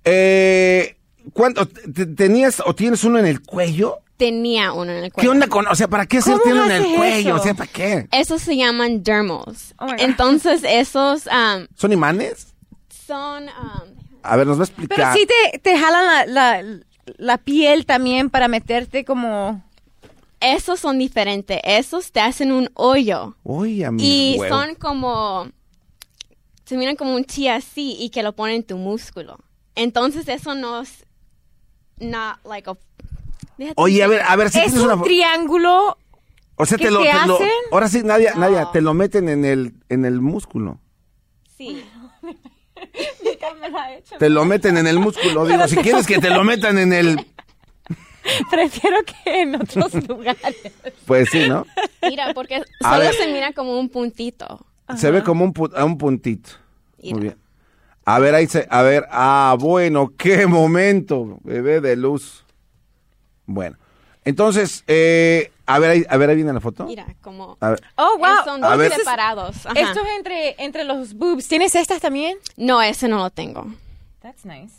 Eh, 0.04 0.96
¿Cuánto? 1.34 1.68
te- 1.68 2.06
¿Tenías 2.06 2.62
o 2.66 2.74
tienes 2.76 3.04
uno 3.04 3.20
en 3.20 3.26
el 3.26 3.42
cuello? 3.42 4.00
Tenía 4.18 4.72
uno 4.74 4.92
en 4.92 4.98
el 4.98 5.04
¿Qué 5.06 5.12
cuello. 5.12 5.32
onda 5.32 5.48
con.? 5.48 5.68
O 5.68 5.76
sea, 5.76 5.88
¿para 5.88 6.06
qué 6.06 6.20
¿Cómo 6.20 6.36
hacerte 6.36 6.54
uno 6.54 6.66
en 6.66 6.72
el 6.72 6.96
cuello? 6.96 7.30
eso? 7.36 7.42
O 7.42 7.44
sea, 7.44 7.54
¿para 7.56 7.72
qué? 7.72 8.08
Esos 8.12 8.42
se 8.42 8.56
llaman 8.56 9.04
dermals. 9.04 9.74
Oh. 9.80 9.88
Entonces, 9.98 10.62
esos 10.64 11.26
um, 11.28 11.66
¿Son 11.76 11.92
imanes? 11.92 12.48
son... 13.08 13.44
um, 13.46 13.96
A 14.24 14.36
ver, 14.38 14.46
nos 14.48 14.60
va 14.60 14.64
a 14.64 14.68
Pero 14.68 14.82
explicar. 14.84 15.18
sí 15.18 15.26
te, 15.52 15.58
te 15.60 15.78
jalan 15.78 16.06
la, 16.06 16.26
la, 16.62 16.80
la 17.18 17.38
piel 17.40 17.86
también 17.86 18.30
para 18.30 18.48
meterte 18.48 19.04
como... 19.06 19.64
esos 20.40 20.80
son 20.80 21.00
diferentes. 21.00 21.60
Esos 21.64 22.12
te 22.12 22.20
hacen 22.20 22.52
un 22.52 22.70
hoyo. 22.76 23.36
Mis 23.44 24.04
Y 24.04 24.40
son 24.50 24.76
como... 24.76 25.48
Se 26.66 26.78
miran 26.78 26.96
como 26.96 27.16
un 27.16 27.26
chi 27.26 27.48
así 27.48 27.98
y 28.00 28.12
que 28.12 28.24
lo 28.24 28.34
ponen 28.34 28.58
en 28.58 28.64
tu 28.64 28.78
músculo. 28.78 29.38
Entonces, 29.76 30.28
eso 30.28 30.54
no 30.56 30.82
es... 30.82 31.06
Not 32.02 32.40
like 32.46 32.70
a... 32.70 32.78
Oye, 33.76 34.04
a 34.04 34.08
ver, 34.08 34.22
a 34.22 34.36
ver, 34.36 34.50
si 34.50 34.58
es 34.60 34.66
tienes 34.66 34.82
un 34.84 34.92
una 34.92 35.04
triángulo. 35.04 35.98
O 36.56 36.66
sea, 36.66 36.78
¿qué 36.78 36.86
te 36.86 36.92
lo, 36.92 37.02
te 37.02 37.10
te 37.10 37.28
lo- 37.28 37.36
hacen? 37.36 37.50
Ahora 37.72 37.88
sí, 37.88 38.02
Nadia, 38.04 38.34
No. 38.34 38.42
Nadia, 38.42 38.70
te 38.72 38.82
lo 38.82 38.94
meten 38.94 39.30
en 39.30 39.46
el, 39.46 39.74
en 39.90 40.04
el 40.06 40.20
músculo. 40.22 40.80
Sí. 41.58 41.84
Te 44.20 44.30
lo 44.30 44.46
meten 44.46 44.78
en 44.78 44.88
el 44.88 45.00
músculo. 45.00 45.46
Digo, 45.46 45.68
si 45.68 45.78
quieres 45.78 46.06
que 46.08 46.18
te 46.20 46.30
lo 46.30 46.44
metan 46.44 46.78
en 46.78 46.94
el. 46.94 47.16
Prefiero 48.50 48.98
que 49.04 49.42
en 49.42 49.56
otros 49.56 49.94
lugares. 50.08 50.56
Pues 51.06 51.30
sí, 51.30 51.48
¿no? 51.48 51.66
Mira, 52.02 52.34
porque 52.34 52.56
A 52.84 52.90
solo 52.94 53.00
ver. 53.00 53.14
se 53.14 53.32
mira 53.32 53.54
como 53.54 53.80
un 53.80 53.90
puntito. 53.90 54.66
Se 54.98 55.10
ve 55.12 55.24
como 55.24 55.46
un, 55.46 55.54
pu- 55.54 55.72
a 55.76 55.86
un 55.86 55.98
puntito. 55.98 56.50
Mira. 57.02 57.16
Muy 57.16 57.22
bien. 57.24 57.38
A 58.06 58.20
ver, 58.20 58.34
ahí 58.36 58.48
se. 58.48 58.68
A 58.70 58.82
ver, 58.82 59.06
ah, 59.12 59.56
bueno, 59.60 60.12
qué 60.18 60.48
momento, 60.48 61.38
bebé 61.44 61.82
de 61.82 61.96
luz. 61.96 62.44
Bueno, 63.46 63.78
entonces, 64.24 64.84
eh, 64.88 65.52
a 65.66 65.78
ver, 65.80 65.90
ahí, 65.92 66.06
a 66.10 66.18
ver, 66.18 66.30
ahí 66.30 66.36
viene 66.36 66.54
la 66.54 66.60
foto. 66.62 66.86
Mira, 66.86 67.06
como... 67.22 67.58
A 67.60 67.70
ver. 67.72 67.82
Oh, 67.96 68.18
wow. 68.18 68.44
Son 68.46 68.64
A 68.64 68.70
dos 68.70 68.78
ver. 68.78 68.94
separados. 68.94 69.66
Ajá. 69.66 69.80
Esto 69.80 70.00
es 70.02 70.18
entre, 70.18 70.56
entre 70.64 70.84
los 70.84 71.14
boobs. 71.14 71.48
¿Tienes 71.48 71.76
estas 71.76 72.00
también? 72.02 72.38
No, 72.58 72.82
ese 72.82 73.08
no 73.08 73.18
lo 73.18 73.30
tengo. 73.30 73.68
That's 74.22 74.46
nice. 74.46 74.74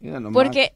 Mira 0.00 0.20
nomás. 0.20 0.34
Porque 0.42 0.74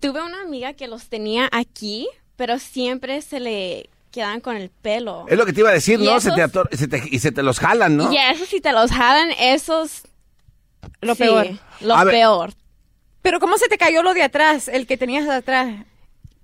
tuve 0.00 0.22
una 0.22 0.42
amiga 0.42 0.72
que 0.74 0.86
los 0.88 1.08
tenía 1.08 1.48
aquí, 1.52 2.08
pero 2.36 2.58
siempre 2.58 3.20
se 3.22 3.40
le 3.40 3.88
quedan 4.10 4.40
con 4.40 4.56
el 4.56 4.70
pelo. 4.70 5.26
Es 5.28 5.36
lo 5.38 5.44
que 5.46 5.52
te 5.52 5.60
iba 5.60 5.70
a 5.70 5.74
decir, 5.74 6.00
¿Y 6.00 6.04
¿no? 6.04 6.20
Se 6.20 6.30
te 6.32 6.42
ator- 6.44 6.68
se 6.74 6.88
te- 6.88 7.02
y 7.10 7.18
se 7.18 7.32
te 7.32 7.42
los 7.42 7.58
jalan, 7.58 7.96
¿no? 7.96 8.12
Y 8.12 8.16
esos 8.16 8.48
si 8.48 8.60
te 8.60 8.72
los 8.72 8.90
jalan, 8.90 9.30
esos... 9.38 10.02
Lo 11.00 11.14
sí, 11.14 11.22
peor. 11.22 11.46
Lo 11.80 11.94
A 11.96 12.04
ver. 12.04 12.14
peor. 12.14 12.52
Pero 13.22 13.40
¿cómo 13.40 13.56
se 13.58 13.68
te 13.68 13.78
cayó 13.78 14.02
lo 14.02 14.12
de 14.14 14.22
atrás? 14.22 14.68
El 14.68 14.86
que 14.86 14.96
tenías 14.96 15.24
de 15.26 15.32
atrás. 15.34 15.74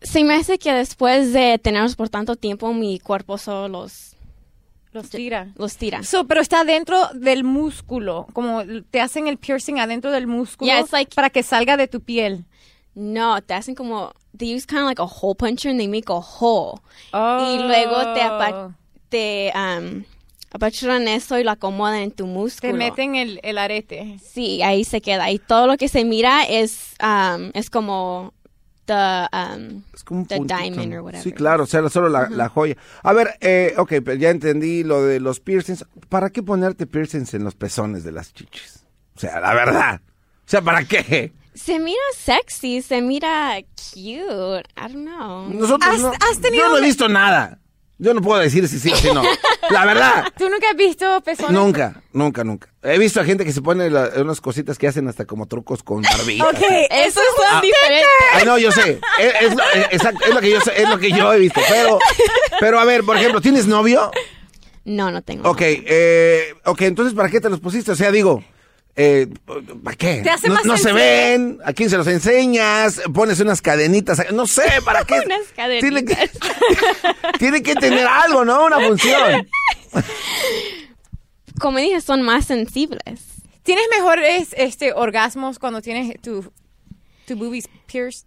Se 0.02 0.24
me 0.24 0.34
hace 0.34 0.58
que 0.58 0.72
después 0.72 1.32
de 1.32 1.58
tenerlos 1.58 1.94
por 1.96 2.08
tanto 2.08 2.36
tiempo, 2.36 2.72
mi 2.72 2.98
cuerpo 2.98 3.36
solo 3.36 3.68
los, 3.68 4.16
Los 4.92 5.10
tira. 5.10 5.48
los 5.56 5.76
tira. 5.76 6.02
So, 6.04 6.26
pero 6.26 6.40
está 6.40 6.64
dentro 6.64 7.08
del 7.12 7.44
músculo, 7.44 8.26
como 8.32 8.62
te 8.90 9.00
hacen 9.02 9.28
el 9.28 9.36
piercing 9.36 9.78
adentro 9.78 10.10
del 10.10 10.26
músculo 10.26 10.70
Yeah, 10.70 10.80
it's 10.80 10.92
like- 10.92 11.14
para 11.14 11.28
que 11.28 11.42
salga 11.42 11.76
de 11.76 11.86
tu 11.86 12.00
piel. 12.00 12.46
No, 12.94 13.42
te 13.42 13.52
hacen 13.54 13.74
como... 13.74 14.12
They 14.36 14.54
use 14.56 14.66
kind 14.66 14.80
of 14.80 14.86
like 14.86 15.02
a 15.02 15.04
hole 15.04 15.34
puncher 15.34 15.70
and 15.70 15.78
they 15.78 15.88
make 15.88 16.10
a 16.10 16.14
hole. 16.20 16.80
Oh. 17.12 17.54
Y 17.54 17.58
luego 17.62 18.14
te, 18.14 18.22
te 19.10 19.52
um, 19.54 20.04
apachuran 20.52 21.08
eso 21.08 21.38
y 21.38 21.44
lo 21.44 21.50
acomodan 21.52 21.96
en 21.96 22.10
tu 22.10 22.26
músculo. 22.26 22.72
Te 22.72 22.78
meten 22.78 23.14
el, 23.14 23.40
el 23.42 23.58
arete. 23.58 24.18
Sí, 24.22 24.62
ahí 24.62 24.84
se 24.84 25.00
queda. 25.00 25.30
Y 25.30 25.38
todo 25.38 25.66
lo 25.66 25.76
que 25.76 25.88
se 25.88 26.04
mira 26.04 26.44
es, 26.44 26.94
um, 27.02 27.50
es 27.54 27.70
como 27.70 28.34
the, 28.86 28.94
um, 29.32 29.82
Es 29.94 30.02
como 30.04 30.20
un 30.20 30.26
the 30.26 30.40
diamond 30.40 30.92
or 30.94 31.00
whatever. 31.00 31.22
Sí, 31.22 31.32
claro, 31.32 31.64
o 31.64 31.66
sea, 31.66 31.88
solo 31.88 32.08
la, 32.08 32.28
la 32.28 32.48
joya. 32.48 32.76
A 33.02 33.12
ver, 33.12 33.36
eh, 33.40 33.74
ok, 33.76 33.94
pero 34.04 34.14
ya 34.14 34.30
entendí 34.30 34.82
lo 34.82 35.02
de 35.02 35.20
los 35.20 35.40
piercings. 35.40 35.84
¿Para 36.08 36.30
qué 36.30 36.42
ponerte 36.42 36.86
piercings 36.86 37.34
en 37.34 37.44
los 37.44 37.54
pezones 37.54 38.02
de 38.04 38.12
las 38.12 38.34
chichis? 38.34 38.84
O 39.16 39.20
sea, 39.20 39.38
la 39.40 39.54
verdad. 39.54 40.00
O 40.04 40.50
sea, 40.50 40.62
¿para 40.62 40.84
qué? 40.84 41.32
Se 41.54 41.78
mira 41.78 42.00
sexy, 42.16 42.82
se 42.82 43.00
mira 43.02 43.60
cute. 43.76 44.64
I 44.76 44.92
don't 44.92 45.06
know. 45.06 45.48
Nosotros 45.52 45.94
¿Has- 45.94 46.00
no, 46.00 46.10
has 46.10 46.40
tenido 46.40 46.64
yo 46.64 46.70
no 46.72 46.78
he 46.78 46.80
visto 46.80 47.08
nada. 47.08 47.59
Yo 48.02 48.14
no 48.14 48.22
puedo 48.22 48.40
decir 48.40 48.66
si 48.66 48.78
sí 48.78 48.90
o 48.90 48.96
si 48.96 49.12
no. 49.12 49.22
La 49.68 49.84
verdad, 49.84 50.24
¿Tú 50.38 50.48
nunca 50.48 50.70
has 50.70 50.76
visto 50.76 51.20
pezones? 51.22 51.52
nunca, 51.52 52.02
nunca, 52.14 52.42
nunca. 52.44 52.68
He 52.82 52.98
visto 52.98 53.20
a 53.20 53.24
gente 53.24 53.44
que 53.44 53.52
se 53.52 53.60
pone 53.60 53.90
la- 53.90 54.10
unas 54.16 54.40
cositas 54.40 54.78
que 54.78 54.88
hacen 54.88 55.06
hasta 55.06 55.26
como 55.26 55.46
trucos 55.46 55.82
con 55.82 56.00
barbilla. 56.02 56.44
Ok, 56.46 56.58
Eso 56.90 57.20
es 57.20 57.26
Ah. 57.46 57.52
tan 57.52 57.60
diferente. 57.62 58.06
Ay, 58.32 58.44
no, 58.46 58.56
yo 58.56 58.72
sé. 58.72 58.98
Es, 59.18 59.34
es 59.42 59.54
lo, 59.54 59.62
exacto, 59.90 60.24
es 60.26 60.34
lo 60.34 60.40
que 60.40 60.50
yo 60.50 60.60
sé, 60.62 60.82
es 60.82 60.88
lo 60.88 60.98
que 60.98 61.12
yo 61.12 61.30
he 61.32 61.38
visto. 61.38 61.60
Pero, 61.68 61.98
pero 62.58 62.80
a 62.80 62.84
ver, 62.86 63.04
por 63.04 63.18
ejemplo, 63.18 63.40
¿tienes 63.42 63.66
novio? 63.66 64.10
No, 64.86 65.10
no 65.10 65.20
tengo. 65.20 65.48
Ok, 65.50 65.60
eh, 65.60 66.54
ok, 66.64 66.80
entonces 66.82 67.12
¿para 67.14 67.28
qué 67.28 67.38
te 67.40 67.50
los 67.50 67.60
pusiste? 67.60 67.92
O 67.92 67.96
sea, 67.96 68.10
digo, 68.10 68.42
eh, 69.02 69.28
¿para 69.82 69.96
qué? 69.96 70.20
Te 70.22 70.28
hace 70.28 70.48
no 70.48 70.56
más 70.56 70.66
no 70.66 70.76
se 70.76 70.92
ven, 70.92 71.58
a 71.64 71.72
quién 71.72 71.88
se 71.88 71.96
los 71.96 72.06
enseñas, 72.06 73.00
pones 73.14 73.40
unas 73.40 73.62
cadenitas, 73.62 74.30
no 74.30 74.46
sé, 74.46 74.64
¿para 74.84 75.04
qué? 75.04 75.20
Unas 75.24 75.80
Tiene 75.80 76.04
que, 76.04 76.14
cadenitas. 76.14 76.30
tiene 77.38 77.62
que 77.62 77.74
tener 77.76 78.06
algo, 78.06 78.44
¿no? 78.44 78.66
Una 78.66 78.78
función. 78.78 79.48
Como 81.58 81.78
dije, 81.78 82.02
son 82.02 82.20
más 82.20 82.44
sensibles. 82.44 83.22
¿Tienes 83.62 83.84
mejores 83.90 84.54
este, 84.54 84.92
orgasmos 84.92 85.58
cuando 85.58 85.80
tienes 85.80 86.20
tu, 86.20 86.52
tu 87.26 87.36
boobies 87.36 87.68
pierced? 87.86 88.26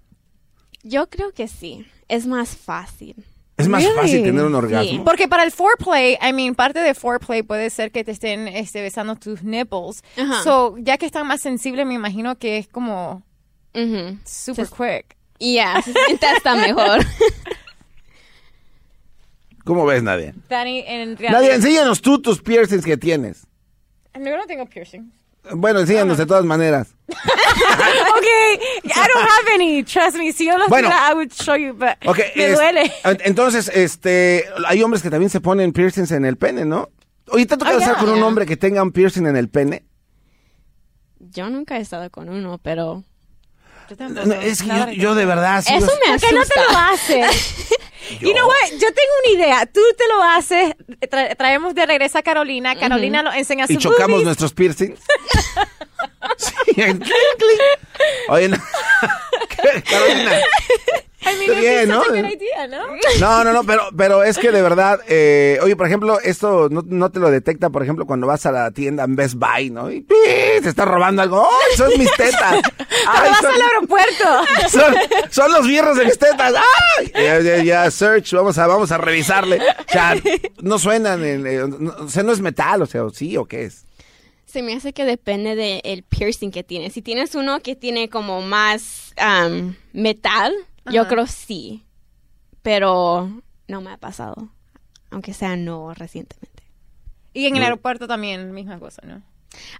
Yo 0.81 1.07
creo 1.07 1.33
que 1.33 1.47
sí. 1.47 1.85
Es 2.07 2.25
más 2.25 2.57
fácil. 2.57 3.23
Es 3.55 3.67
más 3.67 3.83
Really? 3.83 3.95
fácil 3.95 4.23
tener 4.23 4.43
un 4.45 4.55
orgasmo. 4.55 4.89
Sí. 4.89 5.01
Porque 5.05 5.27
para 5.27 5.43
el 5.43 5.51
foreplay, 5.51 6.17
I 6.21 6.33
mean, 6.33 6.55
parte 6.55 6.79
de 6.79 6.93
foreplay 6.95 7.43
puede 7.43 7.69
ser 7.69 7.91
que 7.91 8.03
te 8.03 8.11
estén 8.11 8.47
este, 8.47 8.81
besando 8.81 9.15
tus 9.15 9.43
nipples. 9.43 10.03
Ajá. 10.17 10.41
So, 10.43 10.75
ya 10.79 10.97
que 10.97 11.05
están 11.05 11.27
más 11.27 11.41
sensibles, 11.41 11.85
me 11.85 11.93
imagino 11.93 12.35
que 12.37 12.57
es 12.57 12.67
como 12.67 13.21
Ujú. 13.75 14.17
super 14.25 14.67
quick. 14.67 15.15
Y 15.37 15.55
ya, 15.55 15.81
se 15.83 15.93
siente 15.93 16.25
hasta 16.25 16.55
mejor. 16.55 17.05
¿Cómo 19.63 19.85
ves, 19.85 20.03
Nadia? 20.03 20.33
Dani, 20.49 20.83
en 20.85 21.17
realidad... 21.17 21.41
Nadia, 21.41 21.55
enséñanos 21.55 22.01
tú 22.01 22.21
tus 22.21 22.41
piercings 22.41 22.83
que 22.83 22.97
tienes. 22.97 23.47
No, 24.17 24.29
yo 24.29 24.37
no 24.37 24.45
tengo 24.45 24.65
piercing. 24.65 25.11
Bueno, 25.51 25.79
enséñanos 25.81 26.17
de 26.17 26.25
todas 26.25 26.45
maneras. 26.45 26.95
okay, 27.07 28.59
I 28.85 29.07
don't 29.13 29.27
have 29.29 29.53
any. 29.53 29.83
Trust 29.83 30.17
me. 30.17 30.31
Si 30.31 30.45
yo 30.45 30.57
los 30.57 30.69
Bueno. 30.69 30.87
tuviera, 30.89 31.11
I 31.11 31.13
would 31.15 31.31
show 31.33 31.55
you, 31.55 31.73
but 31.73 31.97
me 32.35 32.45
es- 32.45 32.55
duele. 32.55 32.91
en- 33.03 33.17
Entonces, 33.25 33.69
este, 33.73 34.45
hay 34.67 34.81
hombres 34.83 35.01
que 35.03 35.09
también 35.09 35.29
se 35.29 35.41
ponen 35.41 35.73
piercings 35.73 36.11
en 36.11 36.25
el 36.25 36.37
pene, 36.37 36.65
¿no? 36.65 36.89
Oye, 37.29 37.45
¿te 37.45 37.55
ha 37.55 37.57
tocado 37.57 37.77
Oh, 37.77 37.79
estar 37.79 37.95
yeah. 37.95 38.03
con 38.05 38.13
un 38.13 38.23
hombre 38.23 38.45
que 38.45 38.57
tenga 38.57 38.81
un 38.83 38.91
piercing 38.91 39.25
en 39.27 39.35
el 39.37 39.49
pene? 39.49 39.85
Yo 41.19 41.49
nunca 41.49 41.77
he 41.77 41.81
estado 41.81 42.09
con 42.09 42.29
uno, 42.29 42.57
pero 42.61 43.03
Yo 43.89 43.97
tampoco. 43.97 44.27
No, 44.27 44.33
es 44.35 44.61
que 44.61 44.67
yo, 44.67 44.89
yo 44.91 45.15
de 45.15 45.25
verdad... 45.25 45.61
sí, 45.63 45.73
eso 45.73 45.87
yo- 45.87 45.93
me 46.05 46.17
¿Por 46.19 46.29
qué 46.29 46.35
no 46.35 46.43
te 46.45 46.59
lo 46.71 46.77
haces? 46.77 47.55
You 48.19 48.33
know 48.33 48.45
what? 48.45 48.69
Yo 48.73 48.79
tengo 48.79 49.13
una 49.23 49.33
idea. 49.33 49.65
Tú 49.65 49.79
te 49.97 50.03
lo 50.09 50.21
haces. 50.21 50.75
tra- 51.09 51.37
traemos 51.37 51.73
de 51.73 51.85
regreso 51.85 52.17
a 52.17 52.21
Carolina. 52.21 52.75
Carolina 52.77 53.23
lo 53.23 53.31
enseña 53.31 53.63
y 53.67 53.75
sus 53.75 53.81
chocamos 53.83 54.09
boobies. 54.09 54.25
nuestros 54.25 54.51
piercings. 54.53 54.99
sí, 56.37 56.53
clink, 56.75 57.01
clink. 57.01 57.61
Oye, 58.27 58.49
no. 58.49 58.57
Carolina. 59.89 60.31
I 61.31 61.47
mean, 61.47 61.59
bien, 61.59 61.89
¿no? 61.89 62.03
idea, 62.15 62.67
¿no? 62.67 62.83
No, 63.19 63.43
no, 63.43 63.53
no, 63.53 63.63
pero, 63.63 63.83
pero 63.95 64.23
es 64.23 64.37
que 64.37 64.51
de 64.51 64.61
verdad, 64.61 64.99
eh, 65.07 65.59
oye, 65.61 65.75
por 65.75 65.87
ejemplo, 65.87 66.19
esto 66.19 66.69
no, 66.69 66.83
no 66.85 67.11
te 67.11 67.19
lo 67.19 67.29
detecta, 67.29 67.69
por 67.69 67.83
ejemplo, 67.83 68.05
cuando 68.05 68.27
vas 68.27 68.45
a 68.45 68.51
la 68.51 68.71
tienda 68.71 69.03
en 69.03 69.15
Best 69.15 69.35
Buy, 69.35 69.69
¿no? 69.69 69.91
Y 69.91 70.01
te 70.01 70.57
está 70.57 70.85
robando 70.85 71.21
algo. 71.21 71.45
¡Ay, 71.45 71.77
son 71.77 71.91
mis 71.97 72.11
tetas! 72.17 72.61
¡Ay, 73.07 73.29
vas 73.29 73.39
son, 73.39 73.53
al 73.53 73.61
aeropuerto. 73.61 74.69
son, 74.69 74.95
son 75.29 75.51
los 75.53 75.67
viernes 75.67 75.97
de 75.97 76.05
mis 76.05 76.17
tetas! 76.17 76.53
¡Ay! 76.55 77.11
Ya, 77.13 77.39
ya, 77.39 77.63
ya, 77.63 77.91
search, 77.91 78.33
vamos 78.33 78.57
a, 78.57 78.67
vamos 78.67 78.91
a 78.91 78.97
revisarle. 78.97 79.57
O 79.57 79.91
sea, 79.91 80.15
no 80.61 80.79
suenan, 80.79 81.23
en, 81.23 81.47
eh, 81.47 81.63
o 81.63 82.07
sea, 82.09 82.23
no 82.23 82.31
es 82.31 82.41
metal, 82.41 82.81
o 82.81 82.85
sea, 82.85 83.03
¿o 83.03 83.09
sí 83.09 83.37
o 83.37 83.45
qué 83.45 83.65
es. 83.65 83.85
Se 84.45 84.61
me 84.61 84.75
hace 84.75 84.93
que 84.93 85.03
depende 85.03 85.55
del 85.55 86.03
piercing 86.03 86.51
que 86.51 86.63
tienes. 86.63 86.93
Si 86.93 87.01
tienes 87.01 87.33
uno 87.33 87.59
que 87.61 87.75
tiene 87.75 88.09
como 88.09 88.43
más 88.43 89.15
um, 89.17 89.73
metal, 89.93 90.53
yo 90.91 91.07
creo 91.07 91.27
sí. 91.27 91.83
Pero 92.61 93.29
no 93.67 93.81
me 93.81 93.91
ha 93.91 93.97
pasado. 93.97 94.49
Aunque 95.11 95.33
sea 95.33 95.55
no 95.55 95.93
recientemente. 95.93 96.63
Y 97.33 97.47
en 97.47 97.55
el 97.57 97.63
aeropuerto 97.63 98.07
también, 98.07 98.51
misma 98.53 98.79
cosa, 98.79 99.01
¿no? 99.05 99.17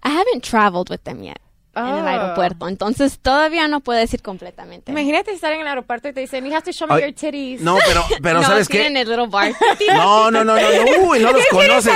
I 0.04 0.08
haven't 0.10 0.42
traveled 0.48 0.90
with 0.90 1.00
them 1.02 1.22
yet. 1.22 1.40
En 1.76 1.84
el 1.86 2.04
Oh. 2.04 2.06
aeropuerto. 2.06 2.68
Entonces 2.68 3.18
todavía 3.18 3.66
no 3.66 3.80
puedo 3.80 3.98
decir 3.98 4.22
completamente. 4.22 4.92
Imagínate 4.92 5.32
estar 5.32 5.52
en 5.52 5.60
el 5.62 5.66
aeropuerto 5.66 6.08
y 6.08 6.12
te 6.12 6.20
dicen, 6.20 6.44
you 6.44 6.52
have 6.52 6.62
to 6.62 6.70
show 6.70 6.86
me 6.86 6.94
Ay, 6.94 7.00
your 7.02 7.12
titties. 7.14 7.60
No, 7.62 7.78
pero, 7.84 8.04
pero 8.22 8.40
no, 8.40 8.46
¿sabes 8.46 8.68
qué? 8.68 8.86
el 8.86 8.92
little 8.94 9.26
bar. 9.26 9.52
No, 9.92 10.30
no, 10.30 10.44
no, 10.44 10.54
no, 10.54 10.60
no, 10.60 11.08
uy, 11.08 11.18
no 11.18 11.32
los 11.32 11.42
conoces. 11.50 11.92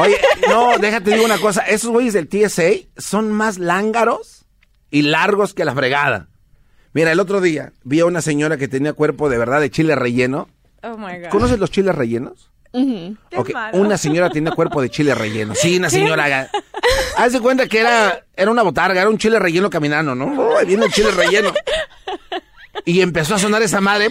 Oye, 0.00 0.18
no, 0.48 0.78
déjate 0.78 1.12
digo 1.12 1.24
una 1.24 1.38
cosa, 1.38 1.60
esos 1.62 1.90
güeyes 1.90 2.14
del 2.14 2.28
TSA 2.28 2.88
son 2.96 3.30
más 3.30 3.58
lángaros 3.58 4.44
y 4.90 5.02
largos 5.02 5.54
que 5.54 5.64
la 5.64 5.74
fregada. 5.74 6.28
Mira, 6.96 7.12
el 7.12 7.20
otro 7.20 7.42
día 7.42 7.72
vi 7.84 8.00
a 8.00 8.06
una 8.06 8.22
señora 8.22 8.56
que 8.56 8.68
tenía 8.68 8.94
cuerpo 8.94 9.28
de 9.28 9.36
verdad 9.36 9.60
de 9.60 9.70
chile 9.70 9.94
relleno. 9.94 10.48
Oh 10.82 10.96
my 10.96 11.18
God. 11.20 11.28
¿Conoces 11.28 11.58
los 11.58 11.70
chiles 11.70 11.94
rellenos? 11.94 12.50
Una 13.74 13.98
señora 13.98 14.30
tenía 14.30 14.52
cuerpo 14.52 14.80
de 14.80 14.88
chile 14.88 15.14
relleno. 15.14 15.54
Sí, 15.54 15.76
una 15.76 15.90
señora. 15.98 16.48
Haz 17.18 17.32
de 17.34 17.40
cuenta 17.40 17.66
que 17.68 17.80
era, 17.80 18.24
era 18.34 18.50
una 18.50 18.62
botarga, 18.62 19.02
era 19.02 19.10
un 19.10 19.18
chile 19.18 19.38
relleno 19.38 19.68
caminando, 19.68 20.14
¿no? 20.14 20.24
Oh, 20.40 20.56
viene 20.66 20.86
el 20.86 20.90
chile 20.92 21.10
relleno. 21.10 21.52
Y 22.86 23.02
empezó 23.02 23.34
a 23.34 23.38
sonar 23.38 23.60
esa 23.60 23.82
madre, 23.82 24.08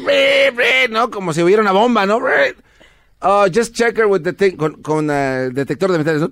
¿no? 0.91 1.09
Como 1.09 1.33
si 1.33 1.41
hubiera 1.41 1.63
una 1.63 1.71
bomba, 1.71 2.05
¿no? 2.05 2.19
Oh, 3.21 3.45
just 3.51 3.73
check 3.73 3.97
her 3.97 4.05
with 4.05 4.21
the 4.21 4.33
thing- 4.33 4.57
con, 4.57 4.79
con 4.83 5.09
eh, 5.09 5.49
detector 5.51 5.91
de 5.91 5.97
metales. 5.97 6.21
¿no? 6.21 6.29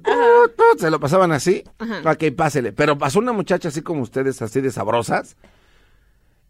Se 0.77 0.91
lo 0.91 0.99
pasaban 0.99 1.31
así. 1.31 1.63
Ok, 2.05 2.25
pásele. 2.37 2.73
Pero 2.73 2.95
pasó 2.95 3.17
una 3.17 3.31
muchacha 3.31 3.69
así 3.69 3.81
como 3.81 4.03
ustedes, 4.03 4.39
así 4.43 4.61
de 4.61 4.69
sabrosas. 4.71 5.35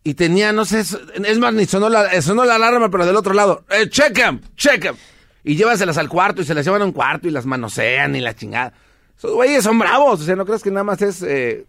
Y 0.04 0.16
tenía, 0.16 0.52
no 0.52 0.66
sé, 0.66 0.82
es 0.82 1.40
más, 1.40 1.54
ni 1.54 1.66
sonó 1.66 1.88
la, 1.90 2.22
sonó 2.22 2.44
la 2.44 2.56
alarma, 2.56 2.90
pero 2.90 3.06
del 3.06 3.16
otro 3.16 3.34
lado. 3.34 3.64
Eh, 3.70 3.88
check 3.90 4.18
'em, 4.20 4.42
check 4.58 4.86
'em. 4.86 4.96
Y 5.46 5.56
llévaselas 5.56 5.98
al 5.98 6.10
cuarto 6.10 6.42
y 6.42 6.46
se 6.46 6.54
las 6.54 6.66
llevan 6.66 6.82
a 6.82 6.86
un 6.86 6.92
cuarto 6.92 7.28
y 7.28 7.32
las 7.32 7.46
manosean 7.46 8.16
y 8.16 8.20
la 8.22 8.36
chingada. 8.36 8.74
Esos 9.18 9.32
güeyes 9.34 9.64
son 9.64 9.80
bravos, 9.80 10.20
o 10.22 10.24
sea, 10.24 10.36
no 10.36 10.46
crees 10.46 10.62
que 10.64 10.72
nada 10.72 10.84
más 10.84 11.02
es... 11.02 11.22
eh, 11.22 11.66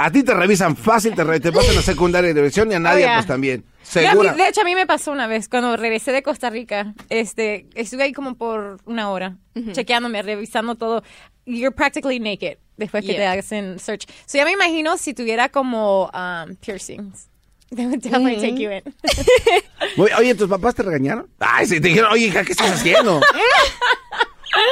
a 0.00 0.10
ti 0.12 0.22
te 0.22 0.32
revisan 0.32 0.76
fácil, 0.76 1.14
te, 1.16 1.24
re- 1.24 1.40
te 1.40 1.50
pasan 1.50 1.76
a 1.76 1.82
secundaria 1.82 2.32
de 2.32 2.40
revisión 2.40 2.70
y 2.70 2.74
a 2.74 2.78
nadie 2.78 3.02
Oh, 3.04 3.06
yeah. 3.06 3.14
pues 3.16 3.26
también. 3.26 3.64
Segura. 3.82 4.32
de 4.34 4.46
hecho, 4.48 4.60
a 4.60 4.64
mí 4.64 4.74
me 4.76 4.86
pasó 4.86 5.10
una 5.10 5.26
vez 5.26 5.48
cuando 5.48 5.76
regresé 5.76 6.12
de 6.12 6.22
Costa 6.22 6.50
Rica. 6.50 6.94
Este, 7.08 7.66
estuve 7.74 8.04
ahí 8.04 8.12
como 8.12 8.36
por 8.36 8.78
una 8.84 9.10
hora, 9.10 9.38
chequeándome, 9.72 10.22
revisando 10.22 10.76
todo. 10.76 11.02
You're 11.46 11.74
practically 11.74 12.20
naked 12.20 12.58
después 12.78 13.04
que 13.04 13.12
te 13.12 13.18
Yeah. 13.18 13.32
hacen 13.32 13.78
search. 13.78 14.06
So 14.24 14.38
ya 14.38 14.44
me 14.46 14.52
imagino 14.52 14.96
si 14.96 15.12
tuviera 15.12 15.50
como 15.50 16.10
um, 16.14 16.54
piercings. 16.56 17.26
They 17.70 17.84
would 17.84 18.00
definitely 18.00 18.36
take 18.40 18.56
you 18.62 18.70
in. 18.70 18.82
Oye, 19.98 20.14
Oye, 20.18 20.34
¿tus 20.34 20.48
papás 20.48 20.74
te 20.74 20.82
regañaron? 20.82 21.28
Ay, 21.38 21.66
sí, 21.66 21.78
te 21.80 21.88
dijeron, 21.88 22.10
oye, 22.12 22.28
hija, 22.28 22.42
¿qué 22.42 22.52
estás 22.52 22.70
haciendo? 22.70 23.20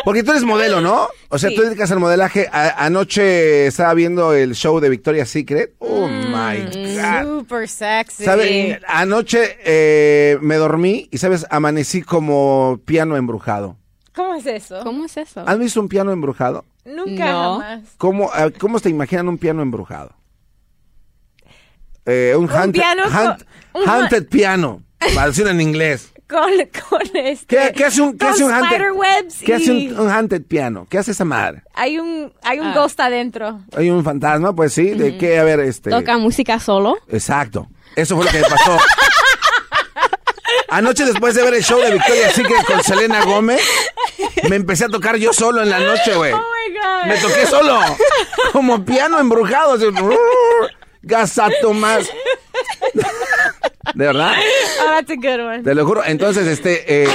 Porque 0.05 0.23
tú 0.23 0.31
eres 0.31 0.45
modelo, 0.45 0.81
¿no? 0.81 1.09
O 1.29 1.39
sea, 1.39 1.51
Sí. 1.51 1.57
tú 1.57 1.63
dedicas 1.63 1.91
al 1.93 2.01
modelaje. 2.01 2.49
A- 2.51 2.85
anoche 2.87 3.67
estaba 3.67 3.93
viendo 3.95 4.33
el 4.33 4.55
show 4.55 4.81
de 4.81 4.89
Victoria's 4.89 5.29
Secret. 5.29 5.75
Oh, 5.79 6.07
Mm, 6.09 6.33
my 6.33 6.97
God. 6.97 7.41
Super 7.41 7.69
sexy. 7.69 8.25
¿Sabes? 8.25 8.81
Anoche 8.89 9.59
eh, 9.65 10.39
me 10.41 10.57
dormí 10.57 11.09
y, 11.11 11.19
¿sabes? 11.19 11.45
Amanecí 11.51 12.03
como 12.03 12.81
piano 12.85 13.17
embrujado. 13.17 13.77
¿Cómo 14.15 14.35
es 14.35 14.47
eso? 14.47 14.81
¿Cómo 14.83 15.05
es 15.05 15.17
eso? 15.19 15.45
¿Has 15.47 15.59
visto 15.59 15.81
un 15.81 15.89
piano 15.89 16.11
embrujado? 16.13 16.65
Nunca 16.87 17.33
No. 17.33 17.53
jamás. 17.61 17.81
¿Cómo, 17.99 18.31
eh, 18.35 18.53
¿Cómo 18.59 18.81
te 18.81 18.89
imaginan 18.89 19.29
un 19.29 19.39
piano 19.39 19.61
embrujado? 19.63 20.15
Eh, 22.05 22.35
un, 22.39 22.49
haunted, 22.49 22.81
piano 22.81 23.03
con- 23.05 23.13
haunt- 23.13 23.47
un 23.75 23.89
haunted 23.89 24.29
piano. 24.29 24.83
Para 25.15 25.27
decirlo 25.29 25.51
en 25.51 25.61
inglés. 25.61 26.13
Con, 26.29 26.51
con 26.91 27.03
este. 27.15 27.47
¿Qué, 27.57 27.73
qué 27.73 27.85
hace 27.85 28.03
un, 28.03 28.19
qué 28.19 28.27
hace 28.27 28.43
un 28.43 28.51
haunted? 28.51 28.67
spiderwebs 28.69 29.43
¿Qué 29.45 29.55
hace 29.55 29.73
y 29.73 29.89
un, 29.93 30.01
un 30.01 30.11
haunted 30.11 30.43
piano? 30.43 30.85
¿Qué 30.91 30.99
hace 30.99 31.13
esa 31.13 31.25
madre? 31.25 31.63
hay 31.73 32.01
un, 32.01 32.33
hay 32.43 32.59
Ah. 32.59 32.63
un 32.63 32.75
ghost 32.75 32.99
adentro. 32.99 33.61
Hay 33.77 33.91
un 33.91 34.03
fantasma, 34.03 34.53
pues 34.53 34.73
sí, 34.73 34.91
de 34.91 35.19
qué, 35.19 35.39
a 35.39 35.45
ver, 35.45 35.61
este. 35.61 35.91
Toca 35.91 36.19
música 36.19 36.59
solo. 36.59 36.97
Exacto. 37.11 37.69
Eso 37.95 38.17
fue 38.17 38.25
lo 38.25 38.31
que 38.33 38.41
me 38.41 38.49
pasó. 38.49 38.77
Anoche 40.69 41.05
después 41.05 41.35
de 41.35 41.43
ver 41.43 41.55
el 41.55 41.63
show 41.63 41.81
de 41.81 41.93
Victoria 41.93 42.33
Secret 42.33 42.65
con 42.67 42.83
Selena 42.83 43.25
Gómez, 43.25 43.61
me 44.49 44.57
empecé 44.57 44.85
a 44.85 44.89
tocar 44.89 45.17
yo 45.17 45.33
solo 45.33 45.63
en 45.63 45.71
la 45.71 45.79
noche, 45.79 46.15
güey. 46.15 46.33
Oh 46.33 46.37
my 46.39 46.77
God. 46.77 47.07
Me 47.09 47.17
toqué 47.19 47.47
solo, 47.47 47.79
como 48.53 48.85
piano 48.85 49.19
embrujado. 49.21 49.75
así, 49.75 49.85
Gasato 51.03 51.73
más. 51.73 52.09
De 53.95 54.07
verdad, 54.07 54.33
Oh, 54.83 54.87
that's 54.91 55.11
a 55.11 55.15
good 55.15 55.41
one. 55.47 55.63
te 55.63 55.75
lo 55.75 55.87
juro. 55.87 56.05
Entonces, 56.05 56.47
este, 56.49 57.05
eh, 57.05 57.09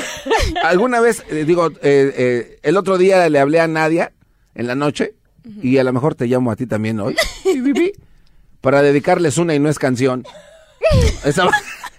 alguna 0.64 1.02
vez, 1.02 1.24
eh, 1.30 1.44
digo, 1.46 1.68
eh, 1.82 2.14
eh, 2.16 2.60
el 2.64 2.78
otro 2.78 2.98
día 2.98 3.28
le 3.30 3.40
hablé 3.40 3.60
a 3.60 3.68
Nadia 3.68 4.14
en 4.56 4.68
la 4.68 4.76
noche 4.76 5.14
y 5.62 5.78
a 5.78 5.84
lo 5.84 5.92
mejor 5.92 6.16
te 6.16 6.28
llamo 6.28 6.52
a 6.52 6.56
ti 6.56 6.66
también 6.68 7.00
hoy. 7.02 7.16
para 8.62 8.82
dedicarles 8.82 9.38
una 9.38 9.54
y 9.56 9.60
no 9.60 9.70
es 9.70 9.78
canción. 9.80 10.26
Esa 11.26 11.50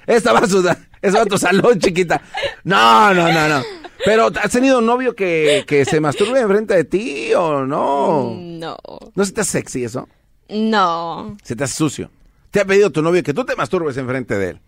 esa 0.07 0.33
va 0.33 0.41
a 0.41 0.49
sudar, 0.49 0.79
esa 1.01 1.19
va 1.19 1.23
a 1.25 1.27
tu 1.27 1.39
salón, 1.39 1.79
chiquita. 1.79 2.21
No, 2.65 3.13
no, 3.15 3.33
no, 3.33 3.49
no. 3.49 3.63
Pero, 4.05 4.31
¿has 4.43 4.51
tenido 4.51 4.79
un 4.81 4.87
novio 4.87 5.15
que, 5.15 5.65
que 5.67 5.85
se 5.85 6.01
masturbe 6.01 6.41
enfrente 6.41 6.75
de 6.75 6.85
ti 6.85 7.33
o 7.35 7.65
no? 7.65 8.35
No. 8.37 8.77
¿No 9.15 9.25
se 9.25 9.33
te 9.33 9.43
hace 9.43 9.53
sexy 9.59 9.85
eso? 9.85 10.09
No. 10.49 11.37
Se 11.45 11.55
te 11.55 11.65
hace 11.65 11.75
sucio. 11.75 12.11
¿Te 12.51 12.61
ha 12.61 12.65
pedido 12.65 12.91
tu 12.91 13.01
novio 13.01 13.23
que 13.23 13.33
tú 13.33 13.45
te 13.45 13.55
masturbes 13.57 13.97
enfrente 13.97 14.37
de 14.37 14.51
él? 14.51 14.61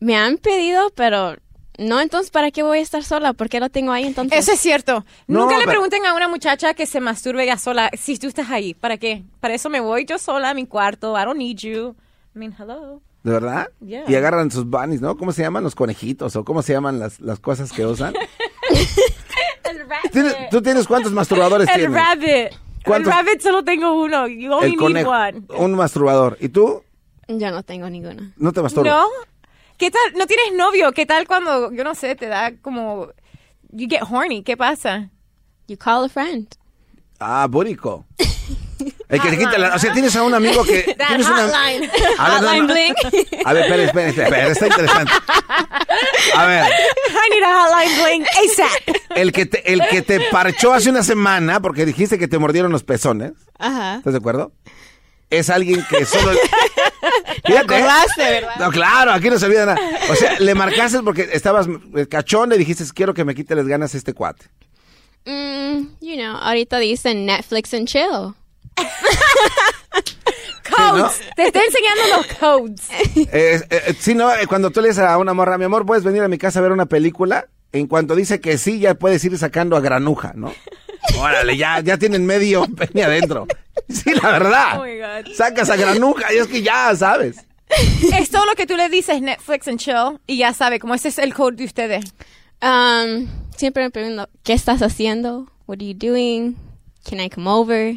Me 0.00 0.16
han 0.16 0.36
pedido, 0.38 0.90
pero 0.94 1.36
no, 1.78 2.00
entonces, 2.00 2.30
¿para 2.30 2.50
qué 2.50 2.62
voy 2.62 2.78
a 2.78 2.82
estar 2.82 3.02
sola? 3.04 3.32
¿Por 3.32 3.48
qué 3.48 3.60
lo 3.60 3.70
tengo 3.70 3.92
ahí 3.92 4.04
entonces? 4.04 4.38
Eso 4.38 4.52
es 4.52 4.60
cierto. 4.60 5.04
No, 5.28 5.40
Nunca 5.42 5.54
le 5.56 5.60
pero- 5.64 5.70
pregunten 5.70 6.04
a 6.04 6.14
una 6.14 6.28
muchacha 6.28 6.74
que 6.74 6.86
se 6.86 7.00
masturbe 7.00 7.46
ya 7.46 7.56
sola 7.56 7.90
si 7.98 8.18
tú 8.18 8.26
estás 8.26 8.50
ahí. 8.50 8.74
¿Para 8.74 8.98
qué? 8.98 9.22
Para 9.40 9.54
eso 9.54 9.70
me 9.70 9.80
voy 9.80 10.04
yo 10.06 10.18
sola 10.18 10.50
a 10.50 10.54
mi 10.54 10.66
cuarto. 10.66 11.14
I 11.18 11.24
don't 11.24 11.38
need 11.38 11.58
you. 11.58 11.94
I 12.34 12.38
mean, 12.38 12.54
hello. 12.58 13.00
¿De 13.24 13.32
verdad? 13.32 13.70
Yeah. 13.84 14.04
Y 14.06 14.14
agarran 14.14 14.50
sus 14.50 14.66
bunnies, 14.66 15.00
¿no? 15.00 15.16
¿Cómo 15.16 15.32
se 15.32 15.42
llaman 15.42 15.64
los 15.64 15.74
conejitos? 15.74 16.36
¿O 16.36 16.44
cómo 16.44 16.62
se 16.62 16.72
llaman 16.74 16.98
las, 17.00 17.18
las 17.20 17.40
cosas 17.40 17.72
que 17.72 17.84
usan? 17.86 18.14
El 19.64 19.78
rabbit. 19.88 20.12
¿Tienes- 20.12 20.36
¿Tú 20.50 20.62
tienes 20.62 20.86
cuántos 20.86 21.10
masturbadores 21.12 21.66
El 21.68 21.74
tienes? 21.74 21.94
rabbit. 21.96 22.52
El 22.84 23.04
rabbit 23.04 23.40
solo 23.40 23.64
tengo 23.64 24.00
uno. 24.02 24.28
You 24.28 24.52
only 24.52 24.66
El 24.66 24.70
need 24.72 24.78
conejo. 24.78 25.10
one. 25.10 25.42
Un 25.58 25.74
masturbador. 25.74 26.36
¿Y 26.40 26.50
tú? 26.50 26.82
Yo 27.28 27.50
no 27.50 27.62
tengo 27.62 27.88
ninguna. 27.88 28.32
No 28.36 28.52
te 28.52 28.60
masturbas. 28.60 28.92
¿No? 28.92 29.06
¿Qué 29.78 29.90
tal? 29.90 30.02
¿No 30.18 30.26
tienes 30.26 30.52
novio? 30.54 30.92
¿Qué 30.92 31.06
tal 31.06 31.26
cuando, 31.26 31.72
yo 31.72 31.82
no 31.82 31.94
sé, 31.94 32.14
te 32.14 32.26
da 32.28 32.52
como... 32.60 33.08
You 33.70 33.88
get 33.88 34.02
horny. 34.08 34.42
¿Qué 34.44 34.56
pasa? 34.56 35.10
You 35.66 35.78
call 35.78 36.04
a 36.04 36.08
friend. 36.10 36.46
Ah, 37.18 37.46
búrico. 37.50 38.04
El 39.14 39.20
que 39.20 39.30
te 39.30 39.38
quita 39.38 39.58
la... 39.58 39.74
O 39.74 39.78
sea, 39.78 39.92
tienes 39.92 40.14
a 40.16 40.22
un 40.22 40.34
amigo 40.34 40.64
que... 40.64 40.82
Tienes 41.08 41.26
una-. 41.26 41.44
A 42.18 42.40
ver, 42.40 42.42
no, 42.42 42.62
no. 42.62 42.74
A 43.44 43.52
ver, 43.52 43.64
espera, 43.64 43.82
espera, 43.84 44.08
espera, 44.08 44.46
está 44.48 44.66
interesante. 44.66 45.12
A 46.34 46.46
ver, 46.46 46.64
I 46.64 47.30
need 47.30 47.42
a 47.42 47.54
hotline 47.54 48.02
bling 48.02 48.26
ASAP. 48.26 48.96
el 49.16 49.32
que 49.32 49.46
te, 49.46 49.72
el 49.72 49.82
que 49.88 50.02
te 50.02 50.20
parchó 50.30 50.72
hace 50.72 50.90
una 50.90 51.02
semana 51.02 51.60
porque 51.60 51.86
dijiste 51.86 52.18
que 52.18 52.28
te 52.28 52.38
mordieron 52.38 52.72
los 52.72 52.82
pezones, 52.82 53.32
Ajá. 53.58 53.96
¿estás 53.96 54.12
de 54.12 54.18
acuerdo? 54.18 54.52
Es 55.30 55.50
alguien 55.50 55.84
que 55.88 56.04
solo... 56.04 56.32
Fíjate, 57.44 57.52
¿eh? 57.52 57.58
acordaste, 57.58 58.22
¿verdad? 58.22 58.56
No, 58.58 58.70
claro, 58.70 59.12
aquí 59.12 59.30
no 59.30 59.38
se 59.38 59.46
olvida 59.46 59.66
nada. 59.66 59.80
O 60.10 60.14
sea, 60.14 60.38
le 60.38 60.54
marcaste 60.54 61.02
porque 61.02 61.28
estabas 61.32 61.68
eh, 61.96 62.06
cachón, 62.06 62.50
le 62.50 62.58
dijiste, 62.58 62.84
quiero 62.94 63.14
que 63.14 63.24
me 63.24 63.34
quite 63.34 63.54
las 63.54 63.66
ganas 63.66 63.94
a 63.94 63.98
este 63.98 64.14
cuate. 64.14 64.46
Mm, 65.26 65.88
you 66.00 66.16
know, 66.16 66.36
ahorita 66.36 66.78
dicen 66.78 67.26
Netflix 67.26 67.72
and 67.74 67.88
chill. 67.88 68.34
Codes. 70.74 71.20
Te 71.36 71.46
estoy 71.46 71.62
enseñando 71.62 72.02
los 72.16 72.26
codes. 72.38 72.88
Eh, 73.32 73.60
eh, 73.70 73.94
sí, 73.98 74.14
no, 74.14 74.32
eh, 74.34 74.46
cuando 74.46 74.70
tú 74.70 74.80
le 74.80 74.88
dices 74.88 75.04
a 75.04 75.18
una 75.18 75.34
morra, 75.34 75.58
mi 75.58 75.64
amor, 75.64 75.84
¿puedes 75.86 76.04
venir 76.04 76.22
a 76.22 76.28
mi 76.28 76.38
casa 76.38 76.58
a 76.58 76.62
ver 76.62 76.72
una 76.72 76.86
película? 76.86 77.48
En 77.72 77.86
cuanto 77.86 78.14
dice 78.14 78.40
que 78.40 78.56
sí, 78.58 78.78
ya 78.80 78.94
puedes 78.94 79.22
ir 79.24 79.36
sacando 79.36 79.76
a 79.76 79.80
granuja, 79.80 80.32
¿no? 80.34 80.52
Órale, 81.18 81.56
ya, 81.56 81.80
ya 81.80 81.98
tienen 81.98 82.24
medio 82.24 82.66
pene 82.76 83.04
adentro. 83.04 83.46
Sí, 83.88 84.14
la 84.14 84.30
verdad. 84.30 84.80
Oh 84.80 84.84
my 84.84 84.98
God. 84.98 85.32
Sacas 85.34 85.70
a 85.70 85.76
granuja 85.76 86.32
y 86.32 86.38
es 86.38 86.46
que 86.46 86.62
ya 86.62 86.94
sabes. 86.96 87.44
Es 87.68 88.30
todo 88.30 88.46
lo 88.46 88.54
que 88.54 88.66
tú 88.66 88.76
le 88.76 88.88
dices 88.88 89.20
Netflix 89.20 89.68
and 89.68 89.78
chill 89.78 90.20
y 90.26 90.38
ya 90.38 90.52
sabe, 90.52 90.78
como 90.78 90.94
ese 90.94 91.08
es 91.08 91.18
el 91.18 91.34
code 91.34 91.56
de 91.56 91.64
ustedes. 91.64 92.04
Um, 92.62 93.28
siempre 93.56 93.82
me 93.82 93.90
pregunto, 93.90 94.28
¿qué 94.42 94.52
estás 94.52 94.80
haciendo? 94.82 95.50
What 95.66 95.78
are 95.78 95.86
you 95.86 95.94
doing? 95.94 96.56
Can 97.04 97.20
I 97.20 97.28
come 97.28 97.48
over? 97.48 97.96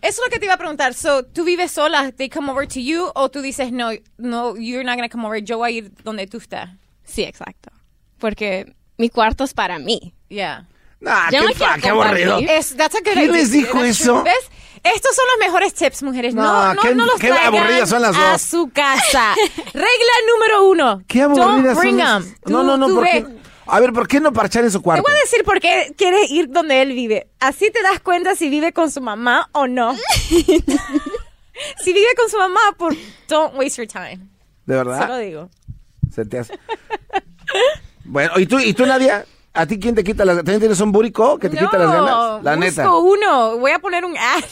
Eso 0.00 0.20
es 0.22 0.26
lo 0.26 0.30
que 0.30 0.38
te 0.38 0.46
iba 0.46 0.54
a 0.54 0.58
preguntar. 0.58 0.94
So, 0.94 1.24
¿tú 1.24 1.44
vives 1.44 1.70
sola? 1.72 2.12
¿They 2.12 2.28
come 2.28 2.50
over 2.50 2.66
to 2.66 2.80
you? 2.80 3.10
¿O 3.14 3.30
tú 3.30 3.40
dices, 3.42 3.72
no, 3.72 3.90
no, 4.18 4.56
you're 4.56 4.84
not 4.84 4.96
going 4.96 5.08
to 5.08 5.12
come 5.12 5.26
over, 5.26 5.42
yo 5.42 5.58
voy 5.58 5.68
a 5.74 5.76
ir 5.78 5.92
donde 6.02 6.26
tú 6.26 6.38
estás? 6.38 6.70
Sí, 7.04 7.22
exacto. 7.22 7.70
Porque 8.18 8.74
mi 8.96 9.08
cuarto 9.10 9.44
es 9.44 9.52
para 9.54 9.78
mí. 9.78 10.14
Yeah. 10.28 10.66
Nah, 11.00 11.30
Yo 11.30 11.40
qué, 11.40 11.46
no 11.46 11.54
fa- 11.54 11.78
qué 11.82 11.88
aburrido. 11.88 12.38
Es, 12.38 12.76
that's 12.76 12.94
a 12.94 12.98
good 13.00 13.12
¿Quién 13.12 13.24
idea. 13.30 13.32
les 13.36 13.50
dijo 13.50 13.78
That's 13.78 14.00
eso? 14.00 14.12
true. 14.22 14.24
¿Ves? 14.24 14.50
Estos 14.84 15.14
son 15.14 15.24
los 15.36 15.46
mejores 15.46 15.74
tips, 15.74 16.02
mujeres. 16.02 16.34
No, 16.34 16.42
No, 16.42 16.74
no, 16.74 16.82
qué- 16.82 16.94
no 16.94 17.06
los 17.06 17.14
qué 17.20 17.28
traigan 17.28 17.54
aburridas 17.54 17.88
son 17.88 18.02
las 18.02 18.16
a 18.16 18.32
dos. 18.32 18.42
su 18.42 18.70
casa. 18.72 19.34
Regla 19.72 20.12
número 20.32 20.68
uno. 20.68 21.02
Qué 21.06 21.22
aburridas 21.22 21.76
Don't 21.76 21.78
bring 21.80 21.98
son 22.00 22.22
them. 22.22 22.32
esas- 22.32 22.50
No, 22.50 22.62
no, 22.62 22.76
no, 22.76 22.86
Tú 22.88 22.94
¿por 22.96 23.04
ve. 23.04 23.26
A 23.66 23.80
ver, 23.80 23.92
¿por 23.92 24.08
qué 24.08 24.20
no 24.20 24.32
parchar 24.32 24.64
en 24.64 24.70
su 24.70 24.78
Te 24.78 24.84
cuarto? 24.84 25.02
voy 25.02 25.12
a 25.12 25.20
decir 25.20 25.44
por 25.44 25.60
qué 25.60 25.94
quieres 25.96 26.30
ir 26.30 26.48
donde 26.50 26.82
él 26.82 26.92
vive. 26.92 27.28
Así 27.40 27.70
te 27.70 27.82
das 27.82 28.00
cuenta 28.00 28.34
si 28.34 28.48
vive 28.48 28.72
con 28.72 28.90
su 28.90 29.00
mamá 29.00 29.48
o 29.52 29.66
no. 29.66 29.94
si 30.28 31.92
vive 31.92 32.08
con 32.16 32.28
su 32.30 32.38
mamá, 32.38 32.60
por 32.76 32.94
don't 33.28 33.54
waste 33.56 33.82
your 33.82 33.86
time. 33.88 34.18
¿De 34.66 34.76
verdad? 34.76 35.18
digo. 35.20 35.50
Se 36.14 36.24
te 36.24 36.38
hace. 36.38 36.58
Bueno, 38.04 38.38
¿y 38.38 38.46
tú, 38.46 38.58
¿y 38.58 38.74
tú, 38.74 38.84
Nadia? 38.86 39.24
¿A 39.54 39.66
ti 39.66 39.78
quién 39.78 39.94
te 39.94 40.02
quita 40.02 40.24
las 40.24 40.36
ganas? 40.36 40.46
¿También 40.46 40.60
tienes 40.60 40.80
un 40.80 40.92
burico 40.92 41.38
que 41.38 41.50
te 41.50 41.58
quita 41.58 41.76
las 41.76 41.92
ganas? 41.92 42.42
La 42.42 42.56
busco 42.56 42.56
neta. 42.56 42.90
uno. 42.96 43.58
Voy 43.58 43.70
a 43.70 43.78
poner 43.80 44.02
un 44.04 44.16
ad. 44.16 44.42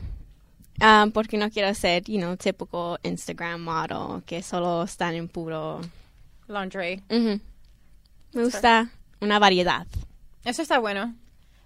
Um, 0.80 1.10
porque 1.12 1.36
no 1.36 1.50
quiero 1.50 1.74
ser, 1.74 2.04
you 2.04 2.18
know, 2.18 2.36
típico 2.36 2.98
Instagram 3.02 3.60
model 3.62 4.22
que 4.24 4.42
solo 4.42 4.82
están 4.84 5.14
en 5.14 5.28
puro. 5.28 5.80
Lingerie. 6.48 7.02
Ujú. 7.10 7.40
Me 8.32 8.44
gusta 8.44 8.90
una 9.20 9.38
variedad. 9.38 9.86
Eso 10.44 10.62
está 10.62 10.78
bueno. 10.78 11.14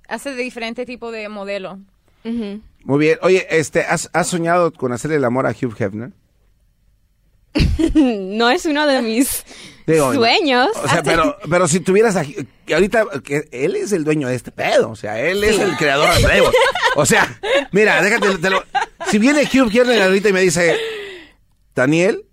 Hace 0.09 0.35
de 0.35 0.43
diferente 0.43 0.85
tipo 0.85 1.11
de 1.13 1.29
modelo. 1.29 1.79
Muy 2.25 2.99
bien. 2.99 3.19
Oye, 3.23 3.47
este, 3.51 3.81
¿has, 3.83 4.11
has 4.13 4.27
soñado 4.29 4.73
con 4.73 4.93
hacerle 4.93 5.17
el 5.17 5.25
amor 5.25 5.47
a 5.47 5.51
Hugh 5.51 5.75
Hefner? 5.79 6.13
No 7.95 8.51
es 8.51 8.67
uno 8.67 8.87
de 8.87 9.01
mis 9.03 9.45
Digo, 9.87 10.13
sueños. 10.15 10.69
O 10.83 10.89
sea, 10.89 11.03
pero, 11.05 11.37
pero 11.49 11.69
si 11.69 11.81
tuvieras 11.81 12.17
a, 12.17 12.25
que 12.25 12.75
ahorita, 12.75 13.05
que 13.23 13.49
él 13.53 13.77
es 13.77 13.93
el 13.93 14.05
dueño 14.05 14.29
de 14.29 14.35
este 14.35 14.51
pedo, 14.51 14.91
o 14.91 14.97
sea, 14.97 15.21
él 15.21 15.43
es 15.45 15.59
el 15.59 15.77
creador 15.77 16.13
de 16.15 16.21
Playboy. 16.23 16.53
O 16.97 17.07
sea, 17.07 17.39
mira, 17.73 18.03
déjate, 18.03 18.39
te 18.39 18.51
lo- 18.51 18.65
si 19.11 19.19
viene 19.19 19.43
Hugh 19.43 19.71
Hefner 19.73 20.03
ahorita 20.03 20.29
y 20.29 20.33
me 20.33 20.41
dice, 20.41 20.77
Daniel, 21.75 22.27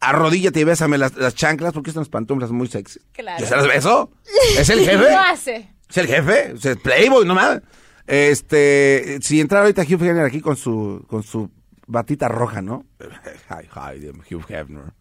arrodíllate 0.00 0.60
y 0.60 0.64
bésame 0.64 0.98
las, 0.98 1.16
las 1.16 1.34
chanclas 1.34 1.72
porque 1.72 1.90
están 1.90 2.04
pantuflas 2.06 2.50
muy 2.50 2.68
sexy. 2.68 3.00
Claro. 3.12 3.40
¿Yo 3.40 3.46
se 3.46 3.56
las 3.56 3.66
beso? 3.66 4.10
¿Es 4.58 4.68
el 4.68 4.80
jefe? 4.80 5.10
Lo 5.10 5.18
hace. 5.18 5.74
Es 5.88 5.96
el 5.96 6.06
jefe, 6.06 6.54
es 6.62 6.76
Playboy, 6.76 7.26
no 7.26 7.34
mames. 7.34 7.62
Este, 8.06 9.18
si 9.22 9.40
entrara 9.40 9.64
ahorita 9.64 9.82
Hugh 9.82 10.02
Hefner 10.02 10.24
aquí 10.24 10.40
con 10.40 10.56
su, 10.56 11.04
con 11.08 11.22
su 11.22 11.50
batita 11.86 12.28
roja, 12.28 12.62
¿no? 12.62 12.84
Hi, 13.50 13.68
hi, 13.68 14.34
Hugh 14.34 14.44
Hefner. 14.48 14.92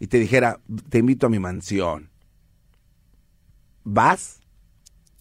Y 0.00 0.06
te 0.06 0.18
dijera, 0.18 0.60
te 0.88 0.98
invito 0.98 1.26
a 1.26 1.30
mi 1.30 1.38
mansión. 1.38 2.10
¿Vas? 3.84 4.37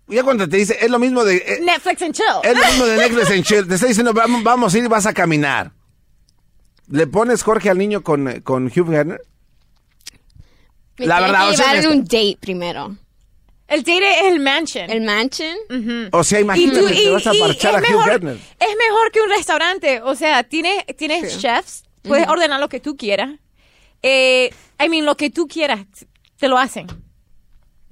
Ya 0.08 0.24
cuando 0.24 0.48
te 0.48 0.58
dice, 0.58 0.78
es 0.80 0.90
lo 0.90 1.00
mismo 1.00 1.24
de... 1.26 1.36
eh, 1.38 1.60
Netflix 1.62 2.02
and 2.02 2.14
chill. 2.16 2.26
es 2.44 2.58
lo 2.58 2.66
mismo 2.66 2.86
de 2.86 2.98
Netflix 2.98 3.30
en 3.30 3.44
Chill. 3.44 3.68
Te 3.68 3.76
está 3.76 3.88
diciendo, 3.88 4.14
vamos, 4.14 4.42
vamos 4.44 4.74
a 4.74 4.78
ir 4.78 4.86
y 4.86 4.88
vas 4.88 5.06
a 5.06 5.14
caminar. 5.14 5.72
¿Le 6.90 7.08
pones 7.08 7.44
Jorge 7.44 7.70
al 7.70 7.78
niño 7.78 8.02
con, 8.02 8.28
eh, 8.30 8.42
con 8.42 8.68
Hugh 8.68 8.94
Hefner? 8.94 9.22
Me 10.98 11.06
La 11.06 11.20
verdad, 11.20 11.48
que 11.48 11.54
o 11.54 11.58
sea, 11.58 11.74
llevar 11.74 11.86
en 11.92 12.00
un 12.00 12.04
date 12.06 12.38
primero. 12.40 12.96
El 13.68 13.84
date 13.84 14.20
es 14.22 14.32
el 14.32 14.40
mansion. 14.40 14.90
El 14.90 15.02
mansion. 15.02 15.58
O 16.14 16.24
sea, 16.24 16.40
y 16.40 16.44
imagínate, 16.44 16.80
tú, 16.80 16.88
te 16.88 17.04
y, 17.04 17.10
vas 17.10 17.28
a 17.28 17.34
parchar 17.34 17.76
a 17.76 17.80
es, 17.80 17.84
Hugh 17.84 17.98
mejor, 17.98 18.14
Hefner. 18.14 18.36
es 18.36 18.78
mejor 18.78 19.12
que 19.12 19.22
un 19.22 19.30
restaurante. 19.30 20.02
O 20.02 20.16
sea, 20.16 20.44
tiene, 20.44 20.86
tienes 20.98 21.38
chefs, 21.40 21.84
puedes 22.04 22.28
ordenar 22.30 22.62
lo 22.62 22.70
que 22.70 22.80
tú 22.80 22.96
quieras. 22.96 23.32
Eh, 24.02 24.54
I 24.82 24.88
mean, 24.88 25.06
lo 25.06 25.18
que 25.18 25.30
tú 25.30 25.48
quieras, 25.50 25.82
te 26.38 26.48
lo 26.48 26.58
hacen. 26.58 26.88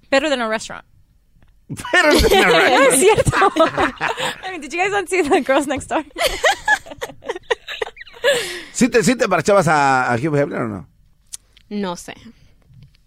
Better 0.09 0.29
than 0.29 0.39
a 0.39 0.47
restaurant. 0.47 0.85
Pero 1.91 2.09
es 2.09 2.23
una- 2.31 2.85
es 2.87 2.99
cierto. 2.99 3.31
I 4.45 4.49
mean, 4.51 4.61
did 4.61 4.71
you 4.71 4.79
guys 4.79 4.91
not 4.91 5.07
see 5.09 5.21
the 5.23 5.41
girls 5.41 5.67
next 5.67 5.89
door? 5.89 6.03
¿Sí 8.73 8.89
te, 8.89 9.03
sí 9.03 9.15
te 9.15 9.27
parchabas 9.29 9.67
a, 9.67 10.11
a 10.11 10.15
Hugh 10.15 10.35
Hefner 10.35 10.61
o 10.61 10.67
no? 10.67 10.87
No 11.69 11.95
sé. 11.95 12.15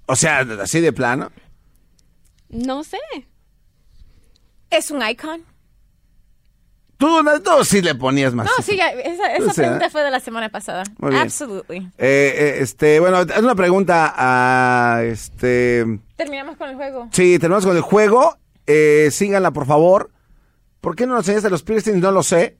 O 0.07 0.17
sea, 0.17 0.41
así 0.63 0.81
de 0.81 0.93
plano. 0.93 1.31
No 2.49 2.83
sé. 2.85 2.99
es 4.71 4.91
un 4.91 5.07
icon. 5.07 5.43
Tú, 6.97 7.23
no, 7.23 7.41
tú 7.43 7.65
sí 7.65 7.81
le 7.81 7.95
ponías 7.95 8.35
más. 8.35 8.47
No, 8.47 8.53
sí, 8.63 8.77
ya, 8.77 8.89
esa, 8.91 9.33
esa 9.37 9.51
O 9.51 9.55
sea, 9.55 9.65
pregunta 9.65 9.91
fue 9.91 10.03
de 10.03 10.11
la 10.11 10.19
semana 10.19 10.49
pasada. 10.49 10.83
Muy 10.99 11.11
bien. 11.11 11.23
Absolutely. 11.23 11.77
Eh, 11.99 12.35
eh, 12.37 12.57
este, 12.61 12.99
bueno, 12.99 13.21
es 13.21 13.39
una 13.39 13.55
pregunta 13.55 14.13
a 14.17 15.03
este. 15.05 15.85
Terminamos 16.17 16.57
con 16.57 16.71
el 16.71 16.75
juego. 16.77 17.09
Sí, 17.13 17.39
tenemos 17.39 17.65
con 17.65 17.77
el 17.77 17.83
juego. 17.83 18.37
Eh, 18.71 19.09
síganla, 19.11 19.51
por 19.51 19.66
favor. 19.66 20.11
¿Por 20.81 20.95
qué 20.95 21.07
no 21.07 21.14
nos 21.14 21.21
enseñaste 21.27 21.51
los 21.51 21.62
piercings? 21.62 21.97
No 21.99 22.12
lo 22.12 22.23
sé. 22.23 22.59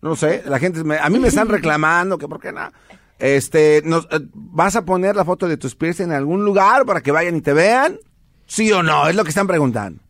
No 0.00 0.08
lo 0.10 0.16
sé. 0.16 0.42
La 0.46 0.58
gente, 0.58 0.82
me- 0.82 0.98
a 0.98 1.08
mí 1.10 1.18
me 1.18 1.28
están 1.28 1.48
reclamando 1.50 2.16
que 2.18 2.26
por 2.26 2.40
qué 2.40 2.50
no. 2.52 2.72
Este, 3.18 3.82
nos, 3.84 4.06
eh, 4.10 4.18
¿vas 4.34 4.74
a 4.74 4.84
poner 4.84 5.14
la 5.14 5.24
foto 5.24 5.46
de 5.46 5.56
tus 5.56 5.76
piercings 5.76 6.08
en 6.08 6.14
algún 6.16 6.44
lugar 6.44 6.84
para 6.86 7.02
que 7.02 7.12
vayan 7.12 7.36
y 7.36 7.40
te 7.42 7.52
vean? 7.52 7.98
¿Sí 8.46 8.72
o 8.72 8.82
no? 8.82 9.06
Es 9.08 9.14
lo 9.14 9.22
que 9.22 9.28
están 9.28 9.46
preguntando. 9.46 10.02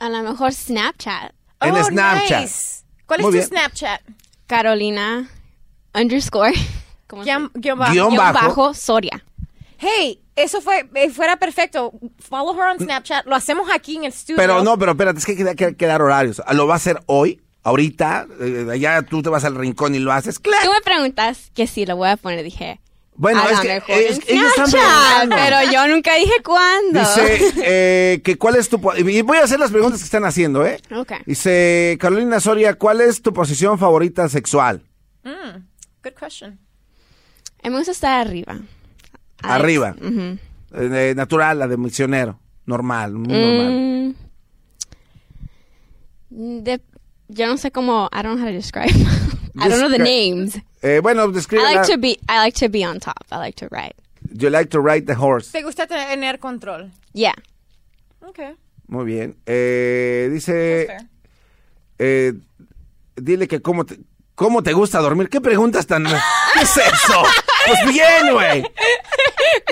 A 0.00 0.08
lo 0.10 0.22
mejor 0.22 0.52
Snapchat. 0.52 1.32
En 1.60 1.74
Oh, 1.74 1.82
Snapchat. 1.84 2.40
nice. 2.42 2.84
¿Cuál 3.06 3.22
Muy 3.22 3.38
es 3.38 3.48
tu 3.48 3.54
bien. 3.54 3.62
Snapchat? 3.62 4.00
Carolina 4.46 5.28
underscore. 5.94 6.52
¿Cómo 7.06 7.24
se 7.24 7.30
Guión, 7.30 7.78
bajo. 7.78 7.92
Guión 7.92 8.10
Guión 8.10 8.16
bajo. 8.16 8.48
bajo 8.48 8.74
Soria. 8.74 9.24
Hey, 9.78 10.20
eso 10.42 10.60
fue, 10.60 10.88
eh, 10.94 11.10
fuera 11.10 11.36
perfecto. 11.36 11.92
Follow 12.18 12.54
her 12.54 12.68
on 12.68 12.78
Snapchat. 12.78 13.26
Lo 13.26 13.34
hacemos 13.34 13.68
aquí 13.72 13.96
en 13.96 14.04
el 14.04 14.12
estudio. 14.12 14.36
Pero 14.36 14.62
no, 14.62 14.78
pero 14.78 14.92
espérate, 14.92 15.18
es 15.18 15.26
que 15.26 15.32
hay 15.32 15.54
que, 15.56 15.76
que 15.76 15.86
dar 15.86 16.02
horarios. 16.02 16.42
Lo 16.52 16.66
va 16.66 16.74
a 16.74 16.76
hacer 16.76 17.00
hoy, 17.06 17.40
ahorita. 17.62 18.26
eh, 18.40 18.66
allá 18.70 19.02
tú 19.02 19.22
te 19.22 19.28
vas 19.28 19.44
al 19.44 19.54
rincón 19.56 19.94
y 19.94 19.98
lo 19.98 20.12
haces. 20.12 20.38
¡Clac! 20.38 20.64
Tú 20.64 20.70
me 20.72 20.80
preguntas 20.80 21.50
que 21.54 21.66
si 21.66 21.86
lo 21.86 21.96
voy 21.96 22.08
a 22.08 22.16
poner. 22.16 22.42
Dije. 22.42 22.80
Bueno, 23.14 23.42
a 23.42 23.50
es 23.50 23.60
que 23.60 23.82
ellos 23.88 24.48
están 24.50 24.68
Snapchat, 24.68 25.28
preguntando. 25.28 25.36
Pero 25.36 25.72
yo 25.72 25.88
nunca 25.88 26.14
dije 26.14 26.34
cuándo. 26.44 27.00
Dice 27.00 27.52
eh, 27.64 28.20
que 28.22 28.38
cuál 28.38 28.54
es 28.54 28.68
tu... 28.68 28.80
Y 28.96 29.22
voy 29.22 29.38
a 29.38 29.42
hacer 29.44 29.58
las 29.58 29.72
preguntas 29.72 29.98
que 29.98 30.04
están 30.04 30.24
haciendo, 30.24 30.64
¿eh? 30.64 30.80
Ok. 30.94 31.12
Dice 31.26 31.98
Carolina 32.00 32.38
Soria, 32.38 32.74
¿cuál 32.74 33.00
es 33.00 33.20
tu 33.20 33.32
posición 33.32 33.76
favorita 33.76 34.28
sexual? 34.28 34.84
Mm, 35.24 35.64
good 36.04 36.12
question. 36.18 36.60
Me 37.64 37.70
gusta 37.70 37.90
estar 37.90 38.20
arriba. 38.26 38.56
Alex. 39.42 39.60
Arriba. 39.64 39.94
Ujú. 40.00 40.38
Eh, 40.74 41.14
natural, 41.16 41.58
la 41.58 41.66
de 41.68 41.76
misionero. 41.76 42.38
Normal, 42.66 43.14
muy 43.14 43.28
normal. 43.32 44.14
Mm, 46.30 46.58
de- 46.62 46.80
yo 47.28 47.46
no 47.46 47.56
sé 47.56 47.70
cómo. 47.70 48.08
I 48.12 48.22
don't 48.22 48.36
know 48.36 48.44
how 48.44 48.50
to 48.50 48.52
describe. 48.52 48.90
I 49.60 49.68
don't 49.68 49.80
know 49.80 49.88
the 49.90 49.98
names. 49.98 50.58
Eh, 50.82 51.00
bueno, 51.02 51.24
I 51.28 51.32
describe. 51.32 51.62
like 51.62 51.90
to 51.92 51.98
be. 51.98 52.18
I 52.28 52.38
like 52.38 52.58
to 52.58 52.68
be 52.68 52.84
on 52.86 53.00
top. 53.00 53.24
I 53.30 53.36
like 53.38 53.56
to 53.56 53.68
ride. 53.70 53.94
You 54.32 54.50
like 54.50 54.70
to 54.70 54.80
ride 54.80 55.06
the 55.06 55.14
horse. 55.14 55.50
¿Te 55.52 55.62
gusta 55.62 55.86
tener 55.86 56.38
control? 56.38 56.90
Yeah. 57.12 57.34
Okay. 58.28 58.54
Muy 58.88 59.04
bien. 59.06 59.36
Eh, 59.46 60.28
dice... 60.32 60.86
Eh, 61.98 62.34
dile 63.16 63.48
que 63.48 63.60
cómo 63.62 63.84
te, 63.86 63.98
cómo 64.34 64.62
te 64.62 64.72
gusta 64.74 64.98
dormir. 65.00 65.28
¿Qué 65.28 65.40
preguntas 65.40 65.86
tan... 65.86 66.04
¿Qué 66.54 66.60
es 66.62 66.76
eso? 66.76 67.22
Pues 67.66 67.94
bien, 67.94 68.32
güey. 68.34 68.62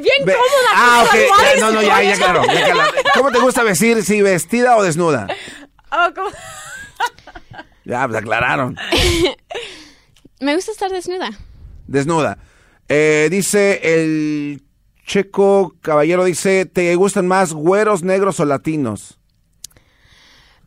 Bien 0.03 0.25
Ve- 0.25 0.33
cómoda. 0.35 0.71
Ah, 0.75 1.05
con 1.11 1.19
ok. 1.21 1.27
Ya, 1.55 1.61
no, 1.61 1.73
no, 1.73 1.83
ya, 1.83 2.03
ya, 2.03 2.17
claro. 2.17 2.43
ya, 2.45 2.73
claro. 2.73 2.93
¿Cómo 3.15 3.31
te 3.33 3.39
gusta 3.41 3.63
vestir? 3.63 4.03
¿Si 4.05 4.23
vestida 4.23 4.77
o 4.77 4.83
desnuda? 4.83 5.27
Oh, 5.93 6.09
¿cómo? 6.15 6.29
Ya, 7.85 8.05
pues 8.09 8.19
aclararon. 8.21 8.77
Me 10.41 10.57
gusta 10.57 10.73
estar 10.73 10.91
desnuda. 10.91 11.31
Desnuda. 11.87 12.37
Eh, 12.89 13.29
dice 13.31 13.81
el 13.85 14.61
checo 15.07 15.77
caballero, 15.83 16.25
dice, 16.25 16.67
¿te 16.67 16.97
gustan 16.97 17.29
más 17.29 17.53
güeros, 17.53 18.03
negros 18.03 18.41
o 18.41 18.45
latinos? 18.45 19.21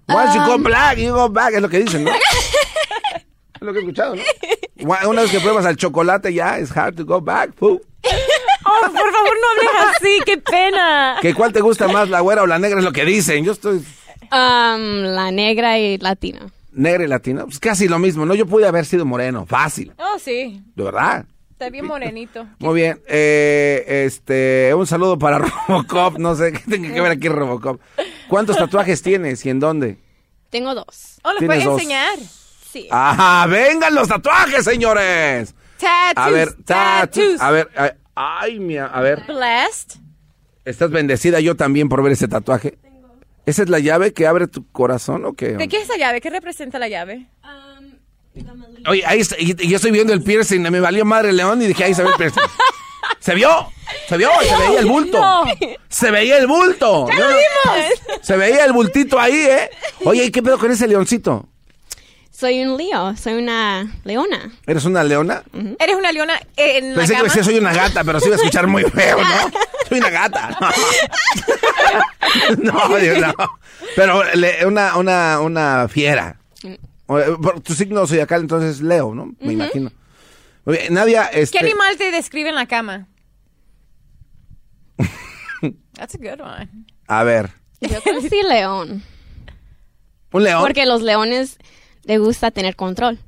Once 0.08 0.34
you 0.34 0.46
go 0.46 0.56
Um, 0.56 0.64
black, 0.64 0.98
you 0.98 1.14
go 1.14 1.28
back, 1.30 1.54
es 1.56 1.62
lo 1.62 1.68
que 1.68 1.80
dicen, 1.80 2.06
¿no? 2.06 2.12
es 3.16 3.62
lo 3.62 3.74
que 3.74 3.80
he 3.80 3.82
escuchado, 3.82 4.16
¿no? 4.16 4.24
Una 5.10 5.22
vez 5.22 5.30
que 5.32 5.42
pruebas 5.42 5.66
al 5.66 5.76
chocolate 5.76 6.34
ya, 6.34 6.58
es 6.58 6.76
hard 6.76 6.96
to 6.96 7.06
go 7.06 7.20
back. 7.20 7.52
fu. 7.58 7.82
Oh, 8.70 8.92
por 8.92 9.12
favor, 9.12 9.32
no 9.42 9.50
hables 9.52 9.96
así. 9.98 10.20
Qué 10.26 10.38
pena. 10.38 11.18
¿Que 11.22 11.34
cuál 11.34 11.52
te 11.54 11.62
gusta 11.62 11.88
más, 11.88 12.10
la 12.10 12.20
güera 12.22 12.44
o 12.44 12.48
la 12.48 12.60
negra? 12.60 12.80
Es 12.80 12.86
lo 12.86 12.92
que 12.92 13.06
dicen. 13.06 13.44
Yo 13.46 13.52
estoy 13.54 13.84
Um, 14.32 15.02
la 15.16 15.32
negra 15.32 15.80
y 15.80 15.98
latina. 15.98 16.42
negra 16.72 17.04
y 17.04 17.08
latina. 17.08 17.46
Pues 17.46 17.60
casi 17.60 17.88
lo 17.88 17.98
mismo, 17.98 18.26
¿no? 18.26 18.36
Yo 18.36 18.46
pude 18.46 18.68
haber 18.68 18.86
sido 18.86 19.04
moreno, 19.06 19.46
fácil, 19.48 19.92
Oh, 19.98 20.20
sí. 20.20 20.62
de 20.76 20.84
verdad. 20.84 21.26
Está 21.52 21.70
bien 21.72 21.86
morenito. 21.86 22.46
Muy 22.60 22.76
bien, 22.82 23.02
eh, 23.08 24.04
este, 24.06 24.72
un 24.76 24.86
saludo 24.88 25.18
para 25.18 25.40
Robocop, 25.68 26.18
no 26.20 26.36
sé 26.36 26.54
qué 26.54 26.60
tenga 26.70 26.94
que 26.94 27.02
ver 27.02 27.12
aquí 27.14 27.28
Robocop. 27.28 27.82
¿Cuántos 28.30 28.56
tatuajes 28.58 29.02
tienes 29.02 29.44
y 29.46 29.50
en 29.50 29.60
dónde? 29.60 29.98
Tengo 30.52 30.76
dos. 30.76 31.18
Oh, 31.24 31.34
¿los 31.34 31.44
puedes 31.44 31.64
dos. 31.66 31.74
enseñar? 31.74 32.18
Sí. 32.72 32.88
¡Ajá! 32.92 33.48
¡Vengan 33.48 33.96
los 33.96 34.08
tatuajes, 34.08 34.64
señores! 34.64 35.56
Tattoos. 35.80 36.14
A 36.26 36.30
ver, 36.30 36.50
tattoos. 36.64 36.66
tattoos. 36.66 37.42
A 37.42 37.52
ver, 37.52 37.70
a- 37.76 37.94
ay, 38.20 38.60
mía, 38.60 38.86
a 38.86 39.02
ver. 39.02 39.24
Blessed. 39.26 40.00
¿Estás 40.66 40.92
bendecida 40.92 41.40
yo 41.40 41.56
también 41.56 41.88
por 41.90 42.04
ver 42.04 42.12
ese 42.12 42.28
tatuaje? 42.28 42.78
¿Esa 43.46 43.64
es 43.64 43.70
la 43.70 43.80
llave 43.80 44.14
que 44.14 44.28
abre 44.28 44.48
tu 44.48 44.70
corazón 44.72 45.26
o 45.26 45.34
qué? 45.34 45.54
¿De 45.54 45.68
qué 45.68 45.82
es 45.82 45.88
la 45.88 45.98
llave? 45.98 46.22
¿Qué 46.22 46.30
representa 46.30 46.78
la 46.78 46.88
llave? 46.90 47.28
Oye, 48.88 49.04
ahí 49.06 49.20
está, 49.20 49.36
y, 49.40 49.56
y 49.60 49.70
yo 49.70 49.78
estoy 49.78 49.92
viendo 49.92 50.14
el 50.14 50.22
piercing, 50.22 50.62
me 50.62 50.80
valió 50.80 51.04
madre 51.06 51.34
león 51.34 51.62
y 51.62 51.68
dije, 51.68 51.86
ahí 51.86 51.94
se 51.94 52.04
ve 52.04 52.10
el 52.10 52.16
piercing. 52.16 52.44
¿Se 53.20 53.34
vio? 53.36 53.50
¿Se 54.08 54.18
vio? 54.18 54.30
Se 54.42 54.58
veía 54.58 54.80
el 54.80 54.86
bulto. 54.86 55.20
No. 55.20 55.46
Se 55.90 56.12
veía 56.12 56.38
el 56.38 56.48
bulto. 56.48 57.08
¡Ya 57.10 57.20
lo 57.20 57.28
vimos! 57.28 58.20
Se 58.22 58.38
veía 58.38 58.66
el 58.66 58.74
bultito 58.74 59.20
ahí, 59.20 59.36
¿eh? 59.36 59.70
Oye, 60.06 60.26
¿y 60.26 60.32
qué 60.32 60.44
pedo 60.44 60.58
con 60.58 60.72
ese 60.72 60.88
leoncito? 60.88 61.48
Soy 62.40 62.62
un 62.64 62.78
Leo. 62.78 63.18
Soy 63.18 63.34
una 63.34 63.86
leona. 64.06 64.50
¿Eres 64.66 64.86
una 64.86 65.04
leona? 65.04 65.44
Eres 65.78 65.96
una 65.98 66.12
leona 66.12 66.40
en 66.56 66.96
Pensé 66.96 66.96
la 66.96 67.06
que 67.08 67.14
cama. 67.16 67.24
decía 67.24 67.44
soy 67.44 67.58
una 67.58 67.74
gata, 67.74 68.04
pero 68.06 68.20
se 68.22 68.28
iba 68.28 68.36
a 68.36 68.38
escuchar 68.38 68.66
muy 68.68 68.84
feo, 68.84 69.18
¿no? 69.18 69.52
Soy 69.90 69.98
una 70.00 70.10
gata. 70.10 70.58
No, 72.62 72.96
Dios, 72.98 73.18
no. 73.20 73.34
Pero 73.96 74.24
le- 74.36 74.64
una, 74.66 74.96
una, 74.98 75.40
una 75.40 75.88
fiera. 75.90 76.40
O, 77.08 77.18
eh, 77.18 77.26
por 77.42 77.60
Tu 77.62 77.74
signo 77.74 78.06
zodiacal 78.06 78.42
entonces 78.42 78.82
Leo, 78.82 79.16
¿no? 79.16 79.34
Me 79.40 79.54
imagino. 79.54 79.92
Muy 80.66 80.78
bien, 80.78 80.94
Nadia, 80.94 81.26
este... 81.26 81.58
¿Qué 81.58 81.66
animal 81.66 81.98
te 81.98 82.12
describe 82.12 82.50
en 82.50 82.56
la 82.56 82.68
cama? 82.68 83.08
That's 85.96 86.14
a 86.16 86.18
good 86.20 86.40
one. 86.40 86.70
A 87.08 87.24
ver, 87.24 87.50
Yo 87.82 88.00
conocí 88.04 88.30
león. 88.48 89.04
un 90.32 90.44
león. 90.44 90.62
Porque 90.62 90.86
los 90.86 91.02
leones 91.02 91.58
les 92.10 92.20
gusta 92.20 92.50
tener 92.50 92.76
control. 92.76 93.20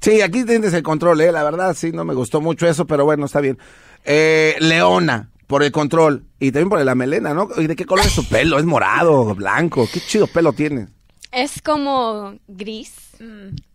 Sí, 0.00 0.22
aquí 0.22 0.42
tienes 0.44 0.72
el 0.72 0.82
control, 0.82 1.20
¿eh? 1.20 1.32
La 1.32 1.44
verdad, 1.44 1.76
sí, 1.76 1.92
no 1.92 2.02
me 2.02 2.14
gustó 2.14 2.40
mucho 2.40 2.66
eso, 2.66 2.86
pero 2.86 3.04
bueno, 3.04 3.26
está 3.26 3.42
bien. 3.42 3.58
Eh, 4.06 4.56
leona, 4.58 5.30
por 5.46 5.62
el 5.62 5.70
control. 5.70 6.24
Y 6.40 6.50
también 6.50 6.70
por 6.70 6.82
la 6.82 6.94
melena, 6.94 7.34
¿no? 7.34 7.48
¿Y 7.58 7.66
de 7.66 7.76
qué 7.76 7.84
color 7.84 8.06
es 8.06 8.14
tu 8.14 8.24
pelo? 8.24 8.58
¿Es 8.58 8.64
morado, 8.64 9.34
blanco? 9.34 9.86
¿Qué 9.92 10.00
chido 10.00 10.26
pelo 10.26 10.54
tienes? 10.54 10.88
Es 11.30 11.60
como 11.60 12.38
gris, 12.48 12.94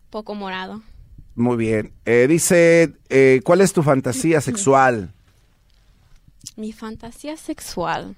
poco 0.09 0.34
morado. 0.34 0.82
Muy 1.36 1.55
bien. 1.55 1.93
Eh, 2.05 2.25
dice, 2.27 2.93
eh, 3.09 3.41
¿cuál 3.43 3.61
es 3.61 3.73
tu 3.73 3.84
fantasía 3.84 4.41
sexual? 4.41 5.13
Mi 6.55 6.73
fantasía 6.73 7.38
sexual. 7.38 8.15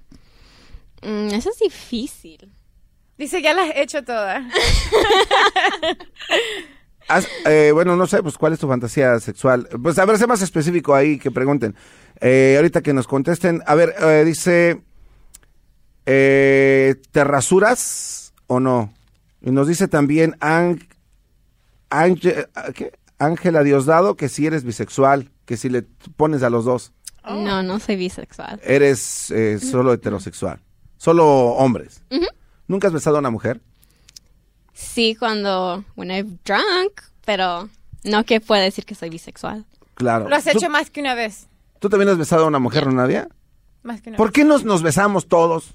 Mm, 1.02 1.34
eso 1.34 1.50
es 1.50 1.60
difícil. 1.60 2.50
Dice, 3.22 3.40
ya 3.40 3.54
las 3.54 3.70
he 3.76 3.84
hecho 3.84 4.04
todas. 4.04 4.44
Eh, 7.46 7.72
bueno, 7.74 7.98
no 7.98 8.08
sé, 8.08 8.24
pues, 8.24 8.38
¿cuál 8.38 8.54
es 8.54 8.60
tu 8.60 8.70
fantasía 8.70 9.20
sexual? 9.20 9.68
Pues, 9.84 10.00
a 10.00 10.06
ver, 10.06 10.18
sé 10.18 10.28
más 10.28 10.42
específico 10.42 10.96
ahí, 10.96 11.18
que 11.20 11.30
pregunten. 11.30 11.76
Eh, 12.22 12.54
ahorita 12.56 12.82
que 12.82 12.94
nos 12.94 13.06
contesten. 13.06 13.62
A 13.66 13.76
ver, 13.76 13.94
eh, 14.00 14.24
dice... 14.26 14.82
Eh, 16.06 16.96
¿Te 17.12 17.24
rasuras 17.26 18.34
o 18.48 18.62
no? 18.62 18.94
Y 19.42 19.52
nos 19.52 19.68
dice 19.68 19.90
también 19.90 20.38
Ang-. 20.40 20.88
Ángela 23.20 23.64
Diosdado 23.64 24.16
que 24.16 24.30
si 24.30 24.48
eres 24.48 24.64
bisexual, 24.64 25.30
que 25.46 25.58
si 25.58 25.68
le 25.70 25.82
pones 26.16 26.44
a 26.44 26.50
los 26.50 26.64
dos, 26.64 26.94
No, 27.26 27.62
no 27.62 27.80
soy 27.80 27.98
bisexual. 27.98 28.60
eres 28.64 29.30
eh, 29.32 29.60
solo 29.60 29.92
heterosexual, 29.92 30.60
solo 30.98 31.26
hombres. 31.28 32.04
¿Nunca 32.72 32.88
has 32.88 32.94
besado 32.94 33.18
a 33.18 33.20
una 33.20 33.30
mujer? 33.30 33.60
Sí, 34.74 35.14
cuando 35.20 35.84
when 35.98 36.10
I'm 36.10 36.40
drunk, 36.46 37.02
pero 37.26 37.68
no 38.06 38.24
que 38.24 38.40
pueda 38.40 38.62
decir 38.62 38.86
que 38.86 38.96
soy 38.96 39.10
bisexual. 39.10 39.66
Claro. 39.96 40.30
Lo 40.30 40.36
has 40.38 40.46
¿Tú, 40.46 40.58
hecho 40.58 40.70
más 40.70 40.90
que 40.90 41.02
una 41.02 41.14
vez. 41.14 41.48
tú 41.80 41.90
también 41.90 42.08
has 42.10 42.18
besado 42.18 42.46
a 42.46 42.48
una 42.48 42.60
mujer, 42.60 42.88
¿no, 42.88 42.94
Nadia? 42.94 43.28
Más 43.84 44.02
que 44.02 44.10
una 44.10 44.18
¿Por 44.18 44.32
qué 44.32 44.46
nos, 44.46 44.64
nos 44.64 44.84
besamos 44.84 45.28
todos? 45.28 45.74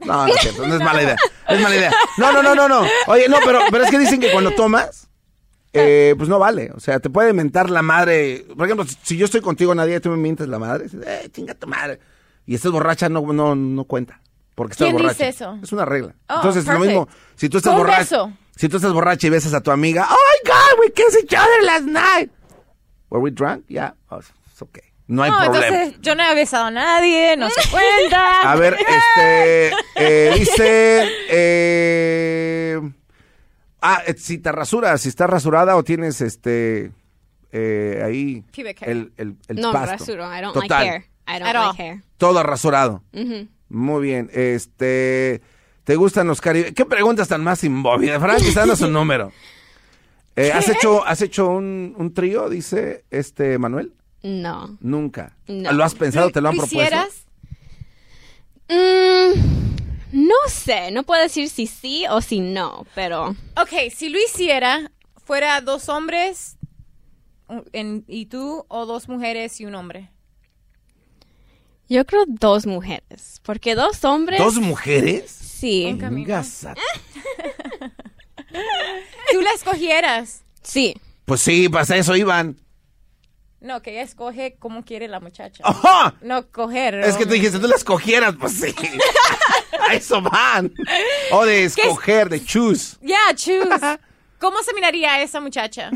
No, 0.00 0.26
no 0.26 0.34
es 0.34 0.40
cierto, 0.42 0.66
no 0.66 0.74
es 0.74 0.80
mala 0.80 1.02
idea. 1.02 1.16
Es 1.48 1.60
mala 1.62 1.74
idea. 1.76 1.90
No, 2.18 2.32
no, 2.32 2.42
no, 2.42 2.54
no, 2.54 2.68
no. 2.68 2.82
Oye, 3.06 3.26
no, 3.30 3.38
pero, 3.42 3.60
pero 3.70 3.84
es 3.84 3.90
que 3.90 3.98
dicen 3.98 4.20
que 4.20 4.30
cuando 4.30 4.50
tomas, 4.50 5.08
eh, 5.72 6.14
pues 6.18 6.28
no 6.28 6.38
vale. 6.38 6.70
O 6.74 6.80
sea, 6.80 7.00
te 7.00 7.08
puede 7.08 7.32
mentar 7.32 7.70
la 7.70 7.80
madre. 7.80 8.44
Por 8.54 8.66
ejemplo, 8.66 8.84
si- 9.02 9.16
yo 9.16 9.24
estoy 9.24 9.40
contigo, 9.40 9.74
nadie 9.74 10.00
tú 10.00 10.10
me 10.10 10.18
mientes 10.18 10.48
la 10.48 10.58
madre. 10.58 10.86
Eh, 11.06 11.30
chinga 11.32 11.54
tu 11.54 11.66
madre. 11.66 11.98
Y 12.44 12.54
estás 12.56 12.72
borracha, 12.72 13.08
no, 13.08 13.22
no, 13.32 13.54
no 13.54 13.84
cuenta. 13.84 14.20
Porque 14.54 14.72
estás 14.72 14.88
¿Quién 14.90 15.08
dice 15.08 15.28
eso? 15.28 15.58
Es 15.62 15.72
una 15.72 15.84
regla. 15.84 16.14
Oh, 16.28 16.36
Entonces, 16.36 16.64
lo 16.64 16.72
perfect. 16.72 16.86
mismo, 16.88 17.08
si 17.34 17.48
tú 17.48 17.58
estás 17.58 17.74
borracha. 17.74 18.32
Si 18.56 18.68
tú 18.68 18.76
estás 18.76 18.92
borracha 18.92 19.26
y 19.26 19.30
besas 19.30 19.52
a 19.52 19.60
tu 19.60 19.70
amiga, 19.72 20.06
oh 20.08 20.14
my 20.14 20.48
God, 20.48 20.80
we 20.80 20.92
kissed 20.92 21.24
each 21.24 21.34
other 21.34 21.62
last 21.64 21.84
night. 21.86 22.30
Were 23.10 23.20
we 23.20 23.30
drunk? 23.32 23.64
Yeah. 23.68 23.94
Oh, 24.10 24.18
it's 24.18 24.62
okay. 24.62 24.84
No 25.08 25.22
hay 25.24 25.30
No, 25.32 25.38
problema. 25.38 25.66
entonces 25.66 26.00
yo 26.00 26.14
no 26.14 26.22
he 26.22 26.34
besado 26.36 26.66
a 26.66 26.70
nadie, 26.70 27.36
no 27.36 27.50
se 27.50 27.68
cuenta. 27.68 28.42
A 28.52 28.56
ver, 28.56 28.74
este, 28.78 29.72
eh, 29.96 30.34
dice, 30.38 31.08
eh, 31.28 32.80
ah, 33.82 34.02
eh, 34.06 34.14
si 34.16 34.38
te 34.38 34.50
rasuras, 34.52 35.00
si 35.00 35.08
estás 35.08 35.28
rasurada 35.28 35.76
o 35.76 35.82
tienes, 35.82 36.20
este, 36.20 36.92
eh, 37.52 38.02
ahí, 38.04 38.44
el, 38.82 39.12
el, 39.16 39.36
el 39.48 39.56
no 39.60 39.72
me 39.72 39.78
pasto. 39.80 39.96
rasuro. 39.98 40.24
I 40.32 40.40
don't 40.40 40.54
Total, 40.54 40.68
like 40.68 40.90
hair. 40.90 41.04
I 41.26 41.38
don't 41.38 41.48
At 41.48 41.56
all. 41.56 41.66
like 41.68 41.82
hair. 41.82 42.02
Todo 42.18 42.42
rasurado. 42.42 43.02
Ujú. 43.12 43.48
Muy 43.74 44.02
bien, 44.02 44.30
este, 44.32 45.42
¿te 45.84 45.96
gustan 45.96 46.26
los 46.28 46.40
cari... 46.40 46.72
¿Qué 46.72 46.84
preguntas 46.84 47.26
tan 47.28 47.42
más 47.42 47.64
imbóvidas? 47.64 48.20
Frank, 48.22 48.40
está 48.42 48.60
dando 48.60 48.76
su 48.76 48.88
número. 48.88 49.32
Eh, 50.36 50.52
¿Has 50.52 50.68
hecho, 50.68 51.04
has 51.06 51.20
hecho 51.22 51.48
un, 51.48 51.94
un 51.98 52.14
trío, 52.14 52.48
dice 52.48 53.04
este 53.10 53.58
Manuel? 53.58 53.92
No. 54.22 54.76
Nunca. 54.80 55.36
No. 55.48 55.72
¿Lo 55.72 55.84
has 55.84 55.94
pensado? 55.94 56.30
¿Te 56.30 56.40
lo 56.40 56.48
han 56.50 56.56
¿Lo 56.56 56.62
propuesto? 56.62 56.84
hicieras? 56.96 57.26
Mm, 58.68 59.76
no 60.12 60.34
sé, 60.48 60.90
no 60.90 61.02
puedo 61.02 61.22
decir 61.22 61.48
si 61.48 61.66
sí 61.66 62.04
o 62.10 62.20
si 62.20 62.40
no, 62.40 62.86
pero 62.94 63.30
Ok, 63.60 63.90
si 63.94 64.08
lo 64.08 64.18
hiciera, 64.18 64.90
fuera 65.24 65.60
dos 65.60 65.88
hombres 65.88 66.56
un- 67.48 67.64
en- 67.72 68.04
y 68.08 68.26
tú, 68.26 68.64
o 68.68 68.86
dos 68.86 69.08
mujeres 69.08 69.60
y 69.60 69.66
un 69.66 69.74
hombre. 69.74 70.10
Yo 71.88 72.04
creo 72.06 72.24
dos 72.26 72.66
mujeres, 72.66 73.40
porque 73.42 73.74
dos 73.74 74.04
hombres 74.04 74.38
¿Dos 74.38 74.56
mujeres? 74.56 75.30
sí, 75.30 75.98
Tú 79.32 79.40
la 79.40 79.50
escogieras. 79.52 80.42
sí. 80.62 80.94
Pues 81.24 81.40
sí, 81.40 81.68
pasa 81.70 81.96
eso 81.96 82.14
iban. 82.16 82.58
No, 83.60 83.80
que 83.80 83.92
ella 83.92 84.02
escoge 84.02 84.56
cómo 84.58 84.84
quiere 84.84 85.08
la 85.08 85.20
muchacha. 85.20 85.64
¡Ajá! 85.66 86.14
No 86.20 86.46
coger. 86.52 86.96
Es 86.96 87.16
que 87.16 87.24
tú 87.24 87.32
dijiste, 87.32 87.58
tú 87.58 87.66
la 87.66 87.76
escogieras, 87.76 88.34
pues 88.38 88.52
sí. 88.60 88.74
A 89.88 89.94
eso 89.94 90.20
van. 90.20 90.70
O 91.32 91.46
de 91.46 91.64
escoger, 91.64 92.28
de 92.28 92.44
choose. 92.44 92.98
Yeah, 93.00 93.34
choose. 93.34 93.98
¿Cómo 94.38 94.62
se 94.62 94.74
miraría 94.74 95.22
esa 95.22 95.40
muchacha? 95.40 95.90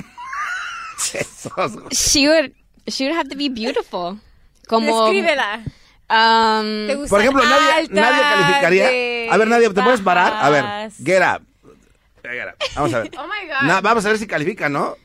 She 1.91 2.27
would 2.27 2.53
she 2.87 3.05
would 3.05 3.15
have 3.17 3.29
to 3.29 3.37
be 3.37 3.51
beautiful. 3.51 4.19
Como 4.67 5.05
Descríbela. 5.05 5.63
Um, 6.11 6.87
¿Te 6.87 6.95
gustan 6.95 7.09
Por 7.09 7.21
ejemplo, 7.21 7.43
nadie, 7.45 7.89
calificaría. 7.91 9.33
A 9.33 9.37
ver, 9.37 9.49
nadie, 9.49 9.71
¿te 9.71 9.83
puedes 9.83 10.01
parar? 10.01 10.33
A 10.35 10.51
ver, 10.51 10.91
get 11.05 11.23
up. 11.23 11.47
Get 12.23 12.47
up. 12.47 12.57
Vamos 12.75 12.95
a 12.95 13.01
ver. 13.01 13.11
Oh 13.19 13.27
my 13.27 13.49
God. 13.49 13.67
Na- 13.67 13.81
vamos 13.81 14.05
a 14.05 14.09
ver 14.09 14.19
si 14.19 14.27
califica, 14.27 14.69
¿no? 14.69 14.97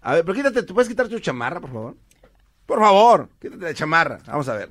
A 0.00 0.14
ver, 0.14 0.24
pero 0.24 0.34
quítate, 0.34 0.62
¿tú 0.62 0.74
puedes 0.74 0.88
quitar 0.88 1.08
tu 1.08 1.18
chamarra, 1.18 1.60
por 1.60 1.70
favor? 1.72 1.96
Por 2.66 2.78
favor, 2.80 3.28
quítate 3.40 3.64
la 3.64 3.74
chamarra. 3.74 4.18
Vamos 4.26 4.48
a 4.48 4.54
ver. 4.54 4.70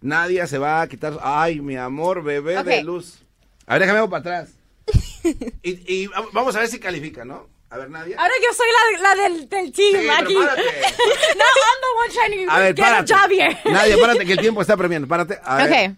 Nadie 0.00 0.46
se 0.46 0.58
va 0.58 0.82
a 0.82 0.88
quitar. 0.88 1.18
Ay, 1.22 1.60
mi 1.60 1.76
amor, 1.76 2.22
bebé 2.22 2.62
de 2.62 2.82
luz. 2.82 3.24
A 3.66 3.74
ver, 3.74 3.82
déjame 3.82 4.06
para 4.08 4.20
atrás. 4.20 4.50
y, 5.62 6.02
y 6.04 6.10
vamos 6.32 6.56
a 6.56 6.60
ver 6.60 6.68
si 6.68 6.78
califica, 6.78 7.24
¿no? 7.24 7.48
A 7.72 7.78
ver, 7.78 7.88
Nadia. 7.90 8.16
Ahora 8.18 8.34
yo 8.46 8.54
soy 8.54 8.66
la, 9.00 9.14
la 9.14 9.22
del, 9.22 9.48
del 9.48 9.72
team 9.72 9.92
Sí, 9.92 9.98
pero 10.06 10.12
aquí. 10.12 10.34
párate. 10.34 10.62
no, 10.62 11.44
I'm 11.44 11.80
the 11.80 11.98
one 11.98 12.12
trying 12.12 12.46
to 12.46 12.52
A 12.52 12.58
ver, 12.58 12.74
get 12.74 12.84
a 12.84 12.88
párate. 12.88 13.14
job 13.14 13.30
here. 13.30 13.58
Nadia, 13.64 13.96
párate 13.98 14.26
que 14.26 14.32
el 14.32 14.38
tiempo 14.40 14.60
está 14.60 14.76
premiando. 14.76 15.08
Párate. 15.08 15.38
A 15.42 15.56
ver. 15.66 15.90
Ok. 15.90 15.96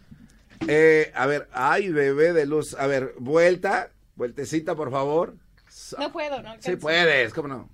Eh, 0.69 1.13
a 1.17 1.27
ver, 1.27 1.49
ay, 1.53 1.89
bebé 1.89 2.33
de 2.33 2.47
luz. 2.47 2.75
A 2.79 2.87
ver, 2.87 3.15
vuelta, 3.19 3.91
vueltecita, 4.15 4.77
por 4.77 4.91
favor. 4.93 5.35
No 5.99 6.13
puedo, 6.13 6.41
no. 6.43 6.55
Sí 6.61 6.77
puedes, 6.77 7.35
¿cómo 7.35 7.49
no? 7.49 7.69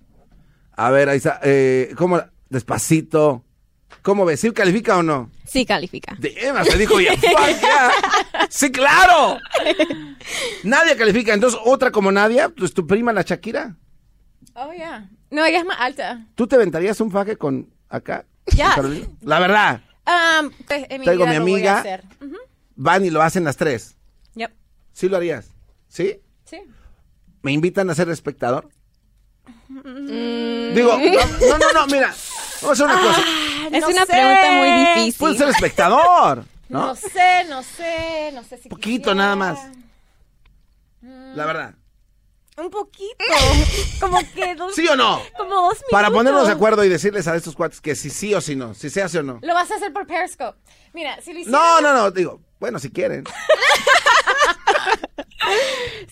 A 0.77 0.91
ver, 0.91 1.11
ahí 1.11 1.19
está. 1.19 1.39
Eh, 1.43 1.93
¿Cómo? 1.97 2.23
Despacito. 2.49 3.45
¿Cómo 4.03 4.25
ves? 4.25 4.41
¿Sí 4.41 4.51
califica 4.53 4.97
o 4.97 5.03
no? 5.03 5.31
sí 5.47 5.67
califica. 5.67 6.15
De 6.19 6.33
Emma 6.39 6.65
se 6.65 6.79
dijo 6.79 6.99
ya. 7.03 7.13
Sí, 8.49 8.73
claro. 8.73 9.37
Nadia 10.65 10.97
califica. 10.97 11.35
Entonces, 11.35 11.61
otra 11.65 11.91
como 11.91 12.11
Nadia, 12.11 12.49
pues 12.49 12.73
tu 12.73 12.87
prima 12.87 13.13
la 13.13 13.23
Shakira. 13.23 13.77
Oh, 14.63 14.73
yeah. 14.73 15.09
No, 15.31 15.45
ella 15.47 15.61
es 15.61 15.65
más 15.65 15.79
alta. 15.81 16.27
¿Tú 16.35 16.47
te 16.47 16.57
aventarías 16.57 17.01
un 17.01 17.11
faje 17.11 17.37
con 17.37 17.73
acá? 17.89 18.27
Ya. 18.47 18.77
La 19.23 19.39
verdad. 19.39 19.81
Um, 20.07 20.51
pues, 20.67 20.87
en 20.91 21.01
mi 21.01 21.05
Traigo 21.07 21.25
vida 21.25 21.41
mi 21.41 21.53
lo 21.53 21.59
voy 21.59 21.67
a 21.67 21.79
amiga. 21.79 22.03
Van 22.77 23.05
y 23.05 23.11
lo 23.11 23.23
hacen 23.23 23.45
las 23.45 23.57
tres. 23.57 23.97
Yep. 24.35 24.51
¿Sí 24.93 25.09
lo 25.09 25.17
harías? 25.17 25.49
¿Sí? 25.89 26.21
Sí. 26.45 26.59
¿Me 27.43 27.53
invitan 27.53 27.89
a 27.91 27.95
ser 27.95 28.11
espectador? 28.11 28.69
Mm. 29.69 30.75
Digo, 30.75 30.99
no, 31.49 31.59
no, 31.59 31.73
no, 31.73 31.87
mira. 31.87 32.13
Vamos 32.61 32.81
a 32.81 32.85
hacer 32.85 32.87
una 32.87 33.01
cosa. 33.01 33.23
Es 33.73 33.81
no 33.83 33.89
una 33.89 34.05
sé. 34.07 34.13
pregunta 34.13 34.53
muy 34.53 34.71
difícil. 34.73 35.19
Puedes 35.19 35.39
ser 35.39 35.49
espectador, 35.49 36.45
No. 36.69 36.87
¿no? 36.89 36.95
sé, 36.97 37.45
no 37.49 37.63
sé, 37.63 38.31
no 38.35 38.43
sé 38.45 38.59
si 38.59 38.69
Poquito 38.69 39.11
quisiera. 39.11 39.15
nada 39.15 39.37
más. 39.37 39.59
La 41.35 41.47
verdad. 41.47 41.75
Un 42.57 42.71
poquito. 42.71 43.15
como 44.01 44.19
que 44.35 44.55
dos. 44.55 44.75
¿Sí 44.75 44.87
o 44.89 44.97
no? 44.97 45.21
Como 45.37 45.55
dos 45.55 45.75
minutos. 45.75 45.87
Para 45.91 46.11
ponernos 46.11 46.47
de 46.47 46.53
acuerdo 46.53 46.85
y 46.85 46.89
decirles 46.89 47.27
a 47.29 47.37
estos 47.37 47.55
cuates 47.55 47.81
que 47.81 47.95
si 47.95 48.11
sí 48.11 48.35
o 48.35 48.41
si 48.41 48.57
no, 48.57 48.75
si 48.75 48.91
se 48.91 49.03
hace 49.03 49.19
o 49.21 49.23
no. 49.23 49.39
Lo 49.43 49.55
vas 49.55 49.71
a 49.71 49.77
hacer 49.77 49.93
por 49.93 50.07
Periscope. 50.07 50.59
Mira, 50.93 51.21
si 51.23 51.33
lo 51.33 51.41
hicieras. 51.41 51.61
No, 51.61 51.81
no, 51.81 51.95
no, 51.95 52.11
digo, 52.11 52.41
bueno, 52.59 52.79
si 52.79 52.91
quieren. 52.91 53.25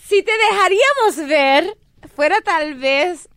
Si 0.09 0.23
te 0.23 0.33
dejaríamos 0.51 1.29
ver, 1.29 1.77
fuera 2.17 2.41
tal 2.41 2.75
vez 2.75 3.29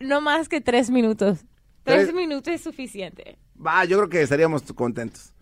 no 0.00 0.20
más 0.20 0.48
que 0.48 0.60
tres 0.60 0.90
minutos. 0.90 1.38
Tres, 1.84 2.04
Tres- 2.04 2.14
minutos 2.14 2.52
es 2.54 2.62
suficiente. 2.62 3.38
Va, 3.64 3.84
yo 3.84 3.98
creo 3.98 4.08
que 4.08 4.22
estaríamos 4.22 4.62
contentos. 4.74 5.32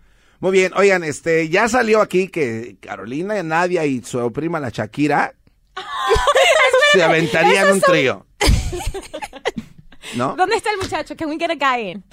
Muy 0.41 0.53
bien, 0.53 0.73
oigan, 0.77 1.05
este, 1.05 1.49
ya 1.49 1.69
salió 1.69 2.03
aquí 2.03 2.29
que 2.29 2.77
Carolina, 2.81 3.43
Nadia 3.43 3.87
y 3.87 4.03
su 4.03 4.31
prima 4.33 4.61
la 4.61 4.69
Shakira 4.69 5.35
se 6.95 7.03
aventarían 7.03 7.65
esos 7.65 7.75
un 7.75 7.81
son- 7.81 7.91
trío. 7.93 8.27
¿No? 10.17 10.37
¿Dónde 10.37 10.57
está 10.57 10.71
el 10.71 10.79
muchacho? 10.79 11.17
Can 11.17 11.29
we 11.29 11.37
get 11.39 11.51
a 11.51 11.55
guy 11.55 11.91
in? 11.93 12.05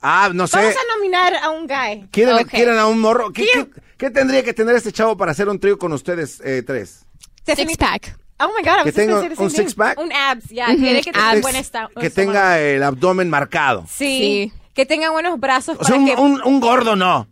Ah, 0.00 0.30
no 0.32 0.46
sé. 0.46 0.56
Vamos 0.56 0.74
a 0.74 0.96
nominar 0.96 1.34
a 1.36 1.50
un 1.50 1.66
guy. 1.66 2.08
¿Quieren, 2.10 2.78
a 2.78 2.86
un 2.86 2.98
morro? 3.00 3.32
¿Qué, 3.32 3.46
¿Quién? 3.52 3.66
qué- 3.72 3.80
qué 3.98 4.10
tendría 4.10 4.42
que 4.42 4.52
tener 4.52 4.74
este 4.76 4.92
chavo 4.92 5.16
para 5.16 5.32
hacer 5.32 5.48
un 5.48 5.58
trío 5.58 5.78
con 5.78 5.92
ustedes 5.92 6.40
eh, 6.44 6.62
tres? 6.66 7.06
Six 7.46 7.76
pack. 7.76 8.18
Oh 8.38 8.48
my 8.48 8.62
God, 8.62 8.80
I 8.80 8.84
Que 8.84 8.92
tenga 8.92 9.14
gonna 9.14 9.28
say 9.28 9.36
the 9.36 9.42
un 9.42 9.50
six 9.50 9.74
pack. 9.74 9.98
Un 9.98 10.12
abs, 10.12 10.50
ya. 10.50 10.66
Ujú, 10.68 10.76
Tiene 10.82 11.00
que 11.02 11.12
tener 11.12 11.28
abs. 11.28 11.42
buen 11.42 11.56
estado. 11.56 11.88
Que 11.98 12.10
tenga 12.10 12.58
el 12.60 12.82
abdomen 12.82 13.30
marcado. 13.30 13.84
Sí. 13.88 14.50
Sí. 14.50 14.52
Que 14.74 14.84
tenga 14.84 15.10
buenos 15.10 15.40
brazos 15.40 15.76
O 15.80 15.84
sea, 15.84 15.96
para 15.96 15.98
un, 15.98 16.06
que... 16.06 16.14
un- 16.20 16.42
un 16.44 16.60
gordo 16.60 16.96
no. 16.96 17.26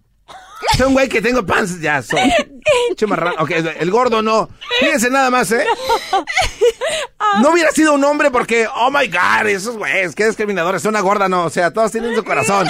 Sea, 0.76 0.86
un 0.88 0.92
güey 0.94 1.08
que 1.08 1.20
tengo 1.22 1.44
panza 1.46 1.76
ya. 1.80 2.02
So. 2.02 2.16
Che 2.96 3.06
marrano. 3.06 3.36
Ok, 3.42 3.50
el 3.78 3.90
gordo 3.90 4.22
no. 4.22 4.48
Fíjense 4.80 5.10
nada 5.10 5.30
más, 5.30 5.50
¿eh? 5.52 5.64
No 7.40 7.50
hubiera 7.52 7.70
sido 7.70 7.94
un 7.94 8.04
hombre 8.04 8.30
porque, 8.30 8.66
oh 8.74 8.90
my 8.90 9.06
God, 9.08 9.46
esos 9.48 9.76
güeyes, 9.76 10.14
qué 10.14 10.26
discriminadores. 10.26 10.84
Una 10.84 11.00
gorda 11.00 11.28
no. 11.28 11.44
O 11.44 11.50
sea, 11.50 11.72
todos 11.72 11.92
tienen 11.92 12.14
su 12.14 12.24
corazón. 12.24 12.66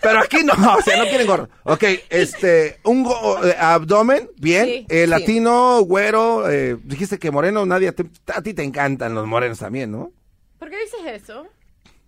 Pero 0.00 0.20
aquí 0.20 0.38
no, 0.44 0.52
o 0.52 0.82
sea, 0.82 0.96
no 0.98 1.04
quieren 1.08 1.26
gordo. 1.26 1.48
Ok, 1.64 1.82
este, 2.10 2.78
un 2.84 3.02
go- 3.02 3.44
eh, 3.44 3.56
abdomen, 3.58 4.30
bien. 4.36 4.66
Sí, 4.66 4.86
Eh, 4.88 5.04
sí. 5.04 5.06
latino, 5.10 5.80
güero. 5.80 6.48
eh, 6.48 6.76
dijiste 6.84 7.18
que 7.18 7.30
moreno, 7.30 7.66
nadie. 7.66 7.90
te- 7.92 8.06
a 8.32 8.40
ti 8.40 8.54
te 8.54 8.62
encantan 8.62 9.14
los 9.14 9.26
morenos 9.26 9.58
también, 9.58 9.90
¿no? 9.90 10.12
¿Por 10.58 10.70
qué 10.70 10.76
dices 10.78 11.22
eso? 11.22 11.46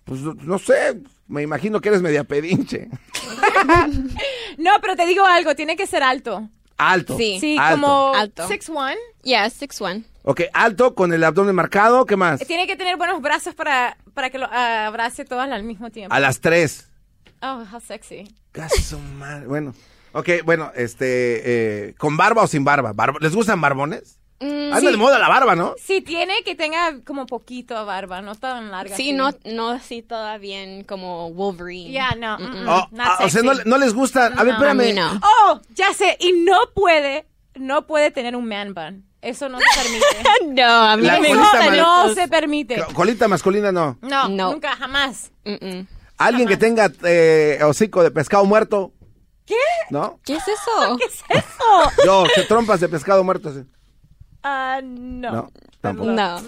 Pues 0.04 0.20
no, 0.20 0.34
no 0.40 0.58
sé. 0.58 1.00
Me 1.26 1.42
imagino 1.42 1.80
que 1.80 1.88
eres 1.90 2.00
media 2.00 2.24
pedinche. 2.24 2.88
No, 4.56 4.70
pero 4.80 4.96
te 4.96 5.06
digo 5.06 5.24
algo, 5.24 5.54
tiene 5.54 5.76
que 5.76 5.86
ser 5.86 6.02
alto. 6.02 6.48
Alto. 6.76 7.16
Sí. 7.16 7.38
Sí, 7.40 7.56
Alto. 7.58 7.80
como 7.80 8.14
Alto. 8.14 8.48
6'1". 8.48 8.94
Yeah, 9.22 9.50
six 9.50 9.80
one. 9.80 10.04
Ok, 10.22 10.42
alto 10.52 10.94
con 10.94 11.12
el 11.12 11.24
abdomen 11.24 11.54
marcado. 11.54 12.06
¿Qué 12.06 12.16
más? 12.16 12.40
Tiene 12.46 12.66
que 12.66 12.76
tener 12.76 12.96
buenos 12.96 13.20
brazos 13.20 13.54
para, 13.54 13.96
para 14.14 14.30
que 14.30 14.38
lo 14.38 14.46
abrace 14.46 15.24
todas 15.24 15.50
al 15.50 15.64
mismo 15.64 15.90
tiempo. 15.90 16.14
A 16.14 16.20
las 16.20 16.40
tres. 16.40 16.88
Oh, 17.42 17.64
how 17.72 17.80
sexy. 17.80 18.24
Caso 18.52 18.98
madre. 19.18 19.46
Bueno. 19.46 19.74
Ok, 20.12 20.28
bueno, 20.44 20.72
este, 20.74 21.88
eh, 21.88 21.94
¿con 21.98 22.16
barba 22.16 22.42
o 22.42 22.46
sin 22.46 22.64
barba? 22.64 22.92
Barba- 22.92 23.18
¿Les 23.20 23.34
gustan 23.34 23.60
barbones? 23.60 24.17
Mm, 24.40 24.72
Anda 24.72 24.90
de 24.92 24.96
moda 24.96 25.18
la 25.18 25.28
barba, 25.28 25.56
¿no? 25.56 25.74
Sí, 25.84 26.00
tiene 26.00 26.42
que 26.44 26.54
tenga 26.54 27.00
como 27.04 27.26
poquito 27.26 27.84
barba, 27.84 28.22
no 28.22 28.34
tan 28.36 28.70
larga. 28.70 28.94
Sí, 28.94 29.10
así. 29.10 29.12
no, 29.12 29.30
no 29.46 29.70
así 29.70 30.02
toda 30.02 30.38
bien 30.38 30.84
como 30.84 31.32
Wolverine. 31.32 31.90
Ya, 31.92 32.10
no. 32.16 32.38
mm, 32.38 32.42
mm, 32.64 32.68
Oh, 32.68 32.88
not 32.92 33.06
ah, 33.08 33.18
o 33.24 33.28
sea, 33.28 33.42
no, 33.42 33.52
no 33.64 33.78
les 33.78 33.92
gusta. 33.94 34.26
A 34.26 34.44
ver, 34.44 34.54
No, 34.54 34.64
a 34.64 34.72
espérame. 34.72 34.94
no. 34.94 35.20
Oh, 35.22 35.60
ya 35.74 35.92
sé. 35.92 36.16
Y 36.20 36.32
no 36.32 36.56
puede, 36.74 37.26
no 37.56 37.86
puede 37.86 38.10
tener 38.12 38.36
un 38.36 38.46
man 38.48 38.74
bun. 38.74 39.04
Eso 39.20 39.48
no 39.48 39.58
se 39.58 39.64
permite. 39.74 40.06
No, 40.62 40.64
a 40.84 40.96
mí 40.96 41.02
me 41.02 41.34
mal- 41.34 41.76
no 41.76 42.14
se 42.14 42.28
permite. 42.28 42.76
Co- 42.84 42.94
Colita 42.94 43.26
masculina, 43.26 43.72
no. 43.72 43.98
No, 44.02 44.28
No. 44.28 44.52
nunca, 44.52 44.76
jamás. 44.76 45.32
Alguien 46.16 46.46
que 46.48 46.56
tenga 46.56 46.90
eh, 47.04 47.58
hocico 47.64 48.04
de 48.04 48.12
pescado 48.12 48.44
muerto. 48.44 48.92
¿Qué? 49.44 49.54
¿No? 49.90 50.20
¿Qué 50.24 50.34
es 50.36 50.46
eso? 50.46 50.96
¿Qué 50.98 51.04
es 51.06 51.24
eso? 51.44 52.04
Yo, 52.04 52.24
se 52.34 52.42
trompas 52.44 52.78
de 52.80 52.88
pescado 52.88 53.24
muerto. 53.24 53.52
sí. 53.52 53.60
Ah, 54.42 54.80
no. 54.82 55.32
No, 55.32 55.52
tampoco. 55.80 56.10
No. 56.12 56.40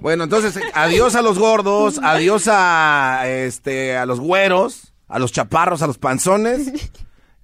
Bueno, 0.00 0.24
entonces, 0.24 0.58
adiós 0.74 1.14
a 1.14 1.22
los 1.22 1.38
gordos, 1.38 1.98
adiós 2.02 2.48
a, 2.48 3.22
este, 3.26 3.96
a 3.96 4.06
los 4.06 4.20
güeros, 4.20 4.92
a 5.08 5.18
los 5.18 5.32
chaparros, 5.32 5.82
a 5.82 5.86
los 5.86 5.98
panzones. 5.98 6.72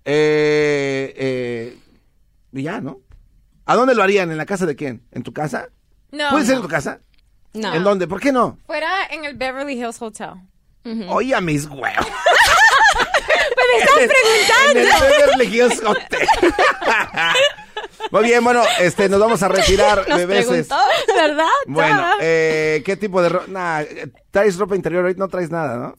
Eh, 0.06 1.14
eh, 1.16 1.78
y 2.52 2.62
ya, 2.62 2.78
¿no? 2.82 2.98
¿A 3.64 3.74
dónde 3.74 3.94
lo 3.94 4.02
harían? 4.02 4.30
¿En 4.30 4.36
la 4.36 4.44
casa 4.44 4.66
de 4.66 4.76
quién? 4.76 5.02
¿En 5.12 5.22
tu 5.22 5.32
casa? 5.32 5.70
No. 6.12 6.28
¿Puede 6.28 6.44
ser 6.44 6.56
en 6.56 6.60
tu 6.60 6.68
casa? 6.68 7.00
No. 7.54 7.72
¿En 7.72 7.82
dónde? 7.82 8.06
¿Por 8.06 8.20
qué 8.20 8.30
no? 8.30 8.58
Fuera 8.66 9.06
en 9.10 9.24
el 9.24 9.34
Beverly 9.34 9.80
Hills 9.80 10.02
Hotel. 10.02 10.34
Oye, 11.08 11.34
a 11.34 11.40
mis 11.40 11.64
huevos. 11.64 12.06
Me 13.56 13.78
estás 13.78 13.96
En 13.96 14.02
el 14.02 14.88
preguntando. 14.90 15.16
Beverly 15.18 15.56
Hills 15.56 15.82
Hotel. 15.82 16.28
Muy 18.10 18.24
bien, 18.24 18.42
bueno, 18.44 18.62
este, 18.80 19.08
nos 19.08 19.18
vamos 19.20 19.42
a 19.42 19.48
retirar, 19.48 19.98
Nos 20.08 20.22
preguntó. 20.22 20.76
¿Verdad? 21.16 21.46
Bueno, 21.66 22.06
eh, 22.20 22.82
¿qué 22.84 22.96
tipo 22.96 23.20
de 23.22 23.28
ropa? 23.30 23.46
Nah, 23.48 23.82
¿traes 24.30 24.56
ropa 24.58 24.76
interior 24.76 25.04
hoy? 25.04 25.14
No 25.16 25.28
traes 25.28 25.50
nada, 25.50 25.76
¿no? 25.76 25.98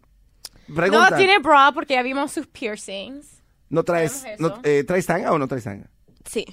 Pregunta. 0.76 1.12
no 1.12 1.18
tiene 1.18 1.40
bra 1.40 1.72
porque 1.74 1.94
ya 1.94 2.02
vimos 2.02 2.32
sus 2.32 2.48
piercings. 2.48 3.44
¿No 3.70 3.84
traes, 3.84 4.24
no- 4.40 4.60
eh, 4.64 4.84
¿traes 4.88 5.06
tanga 5.06 5.32
o 5.32 5.38
no 5.40 5.48
traes 5.48 5.64
tanga? 5.64 5.90
Sí. 6.30 6.46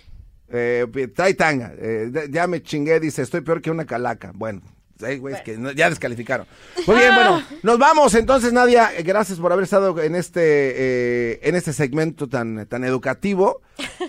Eh, 0.49 0.87
trae 1.15 1.35
tanga. 1.35 1.73
Eh, 1.79 2.09
de- 2.11 2.29
ya 2.31 2.47
me 2.47 2.63
chingué, 2.63 3.01
dice, 3.01 3.23
estoy 3.23 3.41
peor 3.41 3.63
que 3.63 3.71
una 3.71 3.87
calaca. 3.87 4.33
Bueno, 4.35 4.61
hay 5.03 5.19
güeyes 5.19 5.41
que 5.43 5.59
ya 5.75 5.89
descalificaron. 5.89 6.47
Muy 6.87 6.97
bien, 6.97 7.15
bueno, 7.15 7.43
nos 7.63 7.79
vamos 7.79 8.15
entonces, 8.15 8.53
Nadia. 8.53 8.91
Gracias 9.03 9.39
por 9.39 9.53
haber 9.53 9.65
estado 9.65 10.01
en 10.01 10.15
este, 10.15 10.41
eh, 10.43 11.41
en 11.43 11.55
este 11.55 11.73
segmento 11.73 12.29
tan, 12.29 12.67
tan 12.67 12.85
educativo, 12.85 13.63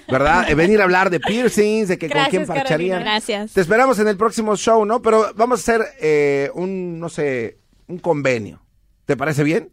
¿verdad? 0.10 0.50
Eh, 0.50 0.56
venir 0.56 0.82
a 0.82 0.84
hablar 0.84 1.10
de 1.10 1.20
piercings, 1.20 1.88
de 1.88 1.98
que 1.98 2.10
con 2.10 2.26
quién 2.26 2.46
parcharían. 2.46 2.68
Carolina. 2.68 3.00
Gracias. 3.00 3.54
Te 3.54 3.62
esperamos 3.62 4.00
en 4.00 4.08
el 4.08 4.18
próximo 4.18 4.56
show, 4.56 4.86
¿no? 4.86 5.02
Pero 5.02 5.32
vamos 5.36 5.60
a 5.60 5.62
hacer 5.62 5.88
eh, 6.00 6.50
un, 6.54 7.00
no 7.00 7.10
sé, 7.10 7.60
un 7.88 8.00
convenio. 8.00 8.64
¿Te 9.06 9.18
parece 9.18 9.44
bien? 9.44 9.72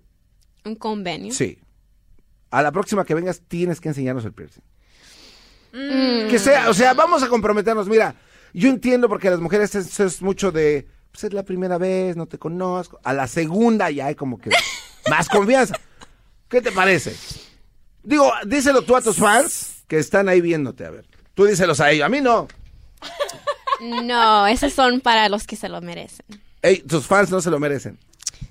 Un 0.65 0.77
convenio. 0.77 1.33
Sí. 1.33 1.59
A 2.51 2.63
la 2.63 2.73
próxima 2.73 3.05
que 3.05 3.15
vengas 3.15 3.43
tienes 3.47 3.81
que 3.81 3.89
enseñarnos 3.89 4.25
el 4.25 4.33
piercing. 4.33 4.63
Mm. 5.73 6.29
Que 6.29 6.39
sea, 6.39 6.69
o 6.69 6.75
sea, 6.75 6.95
vamos 6.95 7.23
a 7.23 7.29
comprometernos. 7.29 7.89
Mira, 7.89 8.17
yo 8.53 8.69
entiendo 8.69 9.09
porque 9.09 9.31
las 9.31 9.41
mujeres 9.41 9.75
eso 9.75 10.05
es 10.05 10.21
mucho 10.21 10.51
de, 10.51 10.87
pues 11.13 11.25
es 11.25 11.33
la 11.33 11.43
primera 11.45 11.79
vez, 11.79 12.17
no 12.17 12.27
te 12.27 12.39
conozco. 12.39 13.01
A 13.05 13.13
la 13.13 13.27
segunda 13.27 13.91
ya 13.91 14.07
hay 14.07 14.15
como 14.15 14.39
que 14.39 14.51
más 15.11 15.29
confianza. 15.29 15.79
¿Qué 16.49 16.61
te 16.61 16.73
parece? 16.73 17.15
Digo, 18.03 18.33
díselo 18.47 18.83
tú 18.83 18.97
a 18.97 19.03
tus 19.03 19.17
fans 19.17 19.85
que 19.87 19.99
están 19.99 20.29
ahí 20.29 20.41
viéndote, 20.41 20.85
a 20.85 20.91
ver. 20.91 21.07
Tú 21.35 21.45
díselos 21.45 21.81
a 21.81 21.91
ellos, 21.91 22.07
a 22.07 22.09
mí 22.09 22.21
no. 22.21 22.49
No, 23.81 24.47
esos 24.47 24.73
son 24.73 25.01
para 25.01 25.29
los 25.29 25.47
que 25.47 25.57
se 25.57 25.69
lo 25.69 25.81
merecen. 25.81 26.27
Ey, 26.63 26.79
tus 26.83 27.07
fans 27.07 27.31
no 27.31 27.41
se 27.41 27.51
lo 27.51 27.59
merecen. 27.59 27.99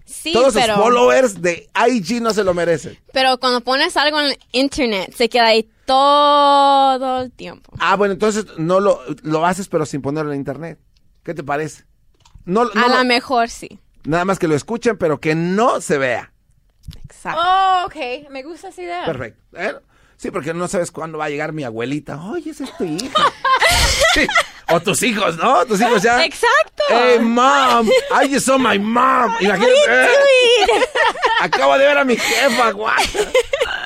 Sí, 0.05 0.33
Todos 0.33 0.55
pero, 0.55 0.73
sus 0.73 0.83
followers 0.83 1.41
de 1.41 1.69
IG 1.87 2.21
no 2.21 2.33
se 2.33 2.43
lo 2.43 2.53
merecen. 2.53 2.97
pero 3.13 3.37
cuando 3.39 3.61
pones 3.61 3.95
algo 3.95 4.19
en 4.19 4.35
internet, 4.51 5.13
se 5.15 5.29
queda 5.29 5.47
ahí 5.47 5.69
todo 5.85 7.21
el 7.21 7.31
tiempo. 7.31 7.71
Ah, 7.79 7.95
bueno, 7.95 8.13
entonces 8.13 8.45
no 8.57 8.79
lo, 8.79 9.01
lo 9.21 9.45
haces 9.45 9.67
pero 9.67 9.85
sin 9.85 10.01
ponerlo 10.01 10.31
en 10.33 10.39
internet. 10.39 10.79
¿Qué 11.23 11.33
te 11.33 11.43
parece? 11.43 11.83
No, 12.45 12.65
no 12.65 12.85
A 12.85 12.87
lo- 12.99 13.03
mejor 13.05 13.49
sí. 13.49 13.79
nada 14.03 14.25
más 14.25 14.39
que 14.39 14.47
lo 14.47 14.55
escuchen, 14.55 14.97
pero 14.97 15.19
que 15.19 15.35
no 15.35 15.81
se 15.81 15.97
vea. 15.97 16.31
Exacto. 17.05 17.39
Oh, 17.43 17.83
ok. 17.85 18.29
Me 18.31 18.43
gusta 18.43 18.69
esa 18.69 18.81
idea. 18.81 19.05
Perfecto. 19.05 19.41
¿Eh? 19.57 19.75
Sí, 20.17 20.31
porque 20.31 20.53
no 20.53 20.67
sabes 20.67 20.91
cuándo 20.91 21.17
va 21.17 21.25
a 21.25 21.29
llegar 21.29 21.53
mi 21.53 21.63
abuelita. 21.63 22.19
Oye, 22.21 22.49
esa 22.51 22.63
es 22.65 22.75
tu 22.77 22.83
hija. 22.85 23.09
Sí. 24.13 24.27
O 24.71 24.79
tus 24.79 25.03
hijos, 25.03 25.37
¿no? 25.37 25.65
Tus 25.67 25.79
hijos 25.81 26.01
ya. 26.01 26.23
Exacto. 26.25 26.83
Hey, 26.89 27.19
mom. 27.19 27.87
I 28.21 28.27
just 28.31 28.45
saw 28.47 28.57
my 28.57 28.79
mom. 28.79 29.31
Imagínate. 29.39 29.71
eh. 29.87 30.07
Acabo 31.41 31.77
de 31.77 31.85
ver 31.85 31.97
a 31.97 32.03
mi 32.03 32.15
jefa, 32.17 32.71
guay. 32.71 33.05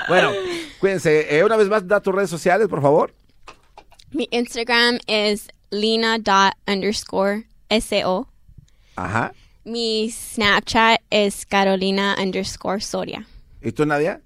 Bueno, 0.07 0.31
cuídense. 0.79 1.37
Eh, 1.37 1.43
una 1.43 1.57
vez 1.57 1.67
más, 1.67 1.85
da 1.87 1.99
tus 2.01 2.15
redes 2.15 2.29
sociales, 2.29 2.67
por 2.69 2.81
favor. 2.81 3.13
Mi 4.11 4.27
Instagram 4.31 4.99
es 5.07 5.49
lina 5.71 6.17
dot 6.19 6.53
underscore 6.67 7.47
so. 7.81 8.27
Ajá. 8.95 9.33
Mi 9.65 10.09
Snapchat 10.11 11.01
es 11.09 11.45
carolina 11.45 12.15
underscore 12.21 12.81
soria. 12.81 13.25
¿Y 13.61 13.71
tú, 13.71 13.85
Nadia? 13.85 14.21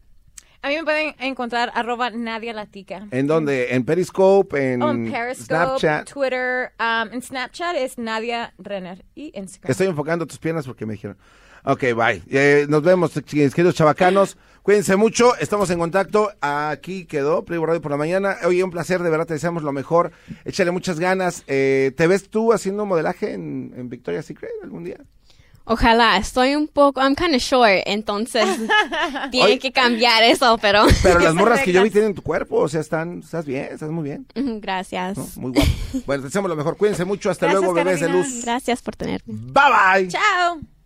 A 0.63 0.69
mí 0.69 0.75
me 0.75 0.83
pueden 0.83 1.15
encontrar 1.19 1.71
arroba 1.75 2.09
Nadia 2.09 2.51
Latica. 2.51 3.07
¿En 3.11 3.27
dónde? 3.27 3.73
¿En 3.75 3.85
Periscope? 3.85 4.73
¿En 4.73 4.79
Periscope, 4.79 5.35
Snapchat? 5.35 6.11
Twitter. 6.11 6.71
um, 6.79 7.13
en 7.13 7.21
Snapchat 7.21 7.75
es 7.75 7.97
Nadia 7.97 8.53
Renner. 8.57 9.05
Y 9.15 9.31
Instagram. 9.37 9.71
Estoy 9.71 9.87
enfocando 9.87 10.25
tus 10.25 10.39
piernas 10.39 10.65
porque 10.65 10.85
me 10.85 10.93
dijeron. 10.93 11.17
Ok, 11.63 11.81
bye. 11.95 12.21
Eh, 12.29 12.65
nos 12.69 12.81
vemos, 12.83 13.11
queridos 13.25 13.75
chavacanos. 13.75 14.37
Cuídense 14.63 14.95
mucho. 14.97 15.35
Estamos 15.37 15.69
en 15.69 15.79
contacto. 15.79 16.29
Aquí 16.41 17.05
quedó 17.05 17.45
Playboy 17.45 17.67
Radio 17.67 17.81
por 17.81 17.91
la 17.91 17.97
mañana. 17.97 18.35
Oye, 18.45 18.63
un 18.63 18.71
placer. 18.71 19.01
De 19.01 19.09
verdad, 19.09 19.25
te 19.25 19.33
deseamos 19.33 19.63
lo 19.63 19.71
mejor. 19.71 20.11
Échale 20.43 20.71
muchas 20.71 20.99
ganas. 20.99 21.43
Eh, 21.47 21.93
¿Te 21.95 22.07
ves 22.07 22.29
tú 22.29 22.51
haciendo 22.51 22.85
modelaje 22.85 23.33
en, 23.33 23.73
en 23.77 23.87
Victoria's 23.89 24.25
Secret 24.25 24.51
algún 24.63 24.83
día? 24.83 24.97
Ojalá, 25.69 26.15
estoy 26.15 26.55
un 26.55 26.69
poco, 26.69 27.01
I'm 27.01 27.13
kind 27.13 27.35
of 27.35 27.41
short, 27.41 27.81
entonces 27.85 28.45
tiene 29.31 29.59
que 29.59 29.73
cambiar 29.73 30.23
eso, 30.23 30.57
pero 30.61 30.85
Pero 31.03 31.19
las 31.19 31.33
morras 31.35 31.61
que 31.61 31.73
yo 31.73 31.83
vi 31.83 31.89
tienen 31.89 32.13
tu 32.13 32.21
cuerpo. 32.21 32.55
O 32.55 32.69
sea, 32.69 32.79
están, 32.79 33.19
estás 33.19 33.45
bien, 33.45 33.67
estás 33.73 33.89
muy 33.89 34.05
bien. 34.05 34.25
gracias. 34.61 35.17
¿no? 35.17 35.27
Muy 35.41 35.51
guapo. 35.51 35.69
Bueno, 36.05 36.21
te 36.23 36.27
deseamos 36.29 36.49
lo 36.49 36.55
mejor. 36.55 36.77
Cuídense 36.77 37.03
mucho. 37.03 37.29
Hasta 37.29 37.47
Gracias, 37.47 37.61
luego, 37.61 37.73
bebés 37.73 37.99
de 37.99 38.07
Carolina. 38.07 38.27
luz. 38.33 38.45
Gracias 38.45 38.81
por 38.81 38.95
tenerme. 38.95 39.25
Bye 39.27 39.63
bye. 40.03 40.07
Chao. 40.07 40.76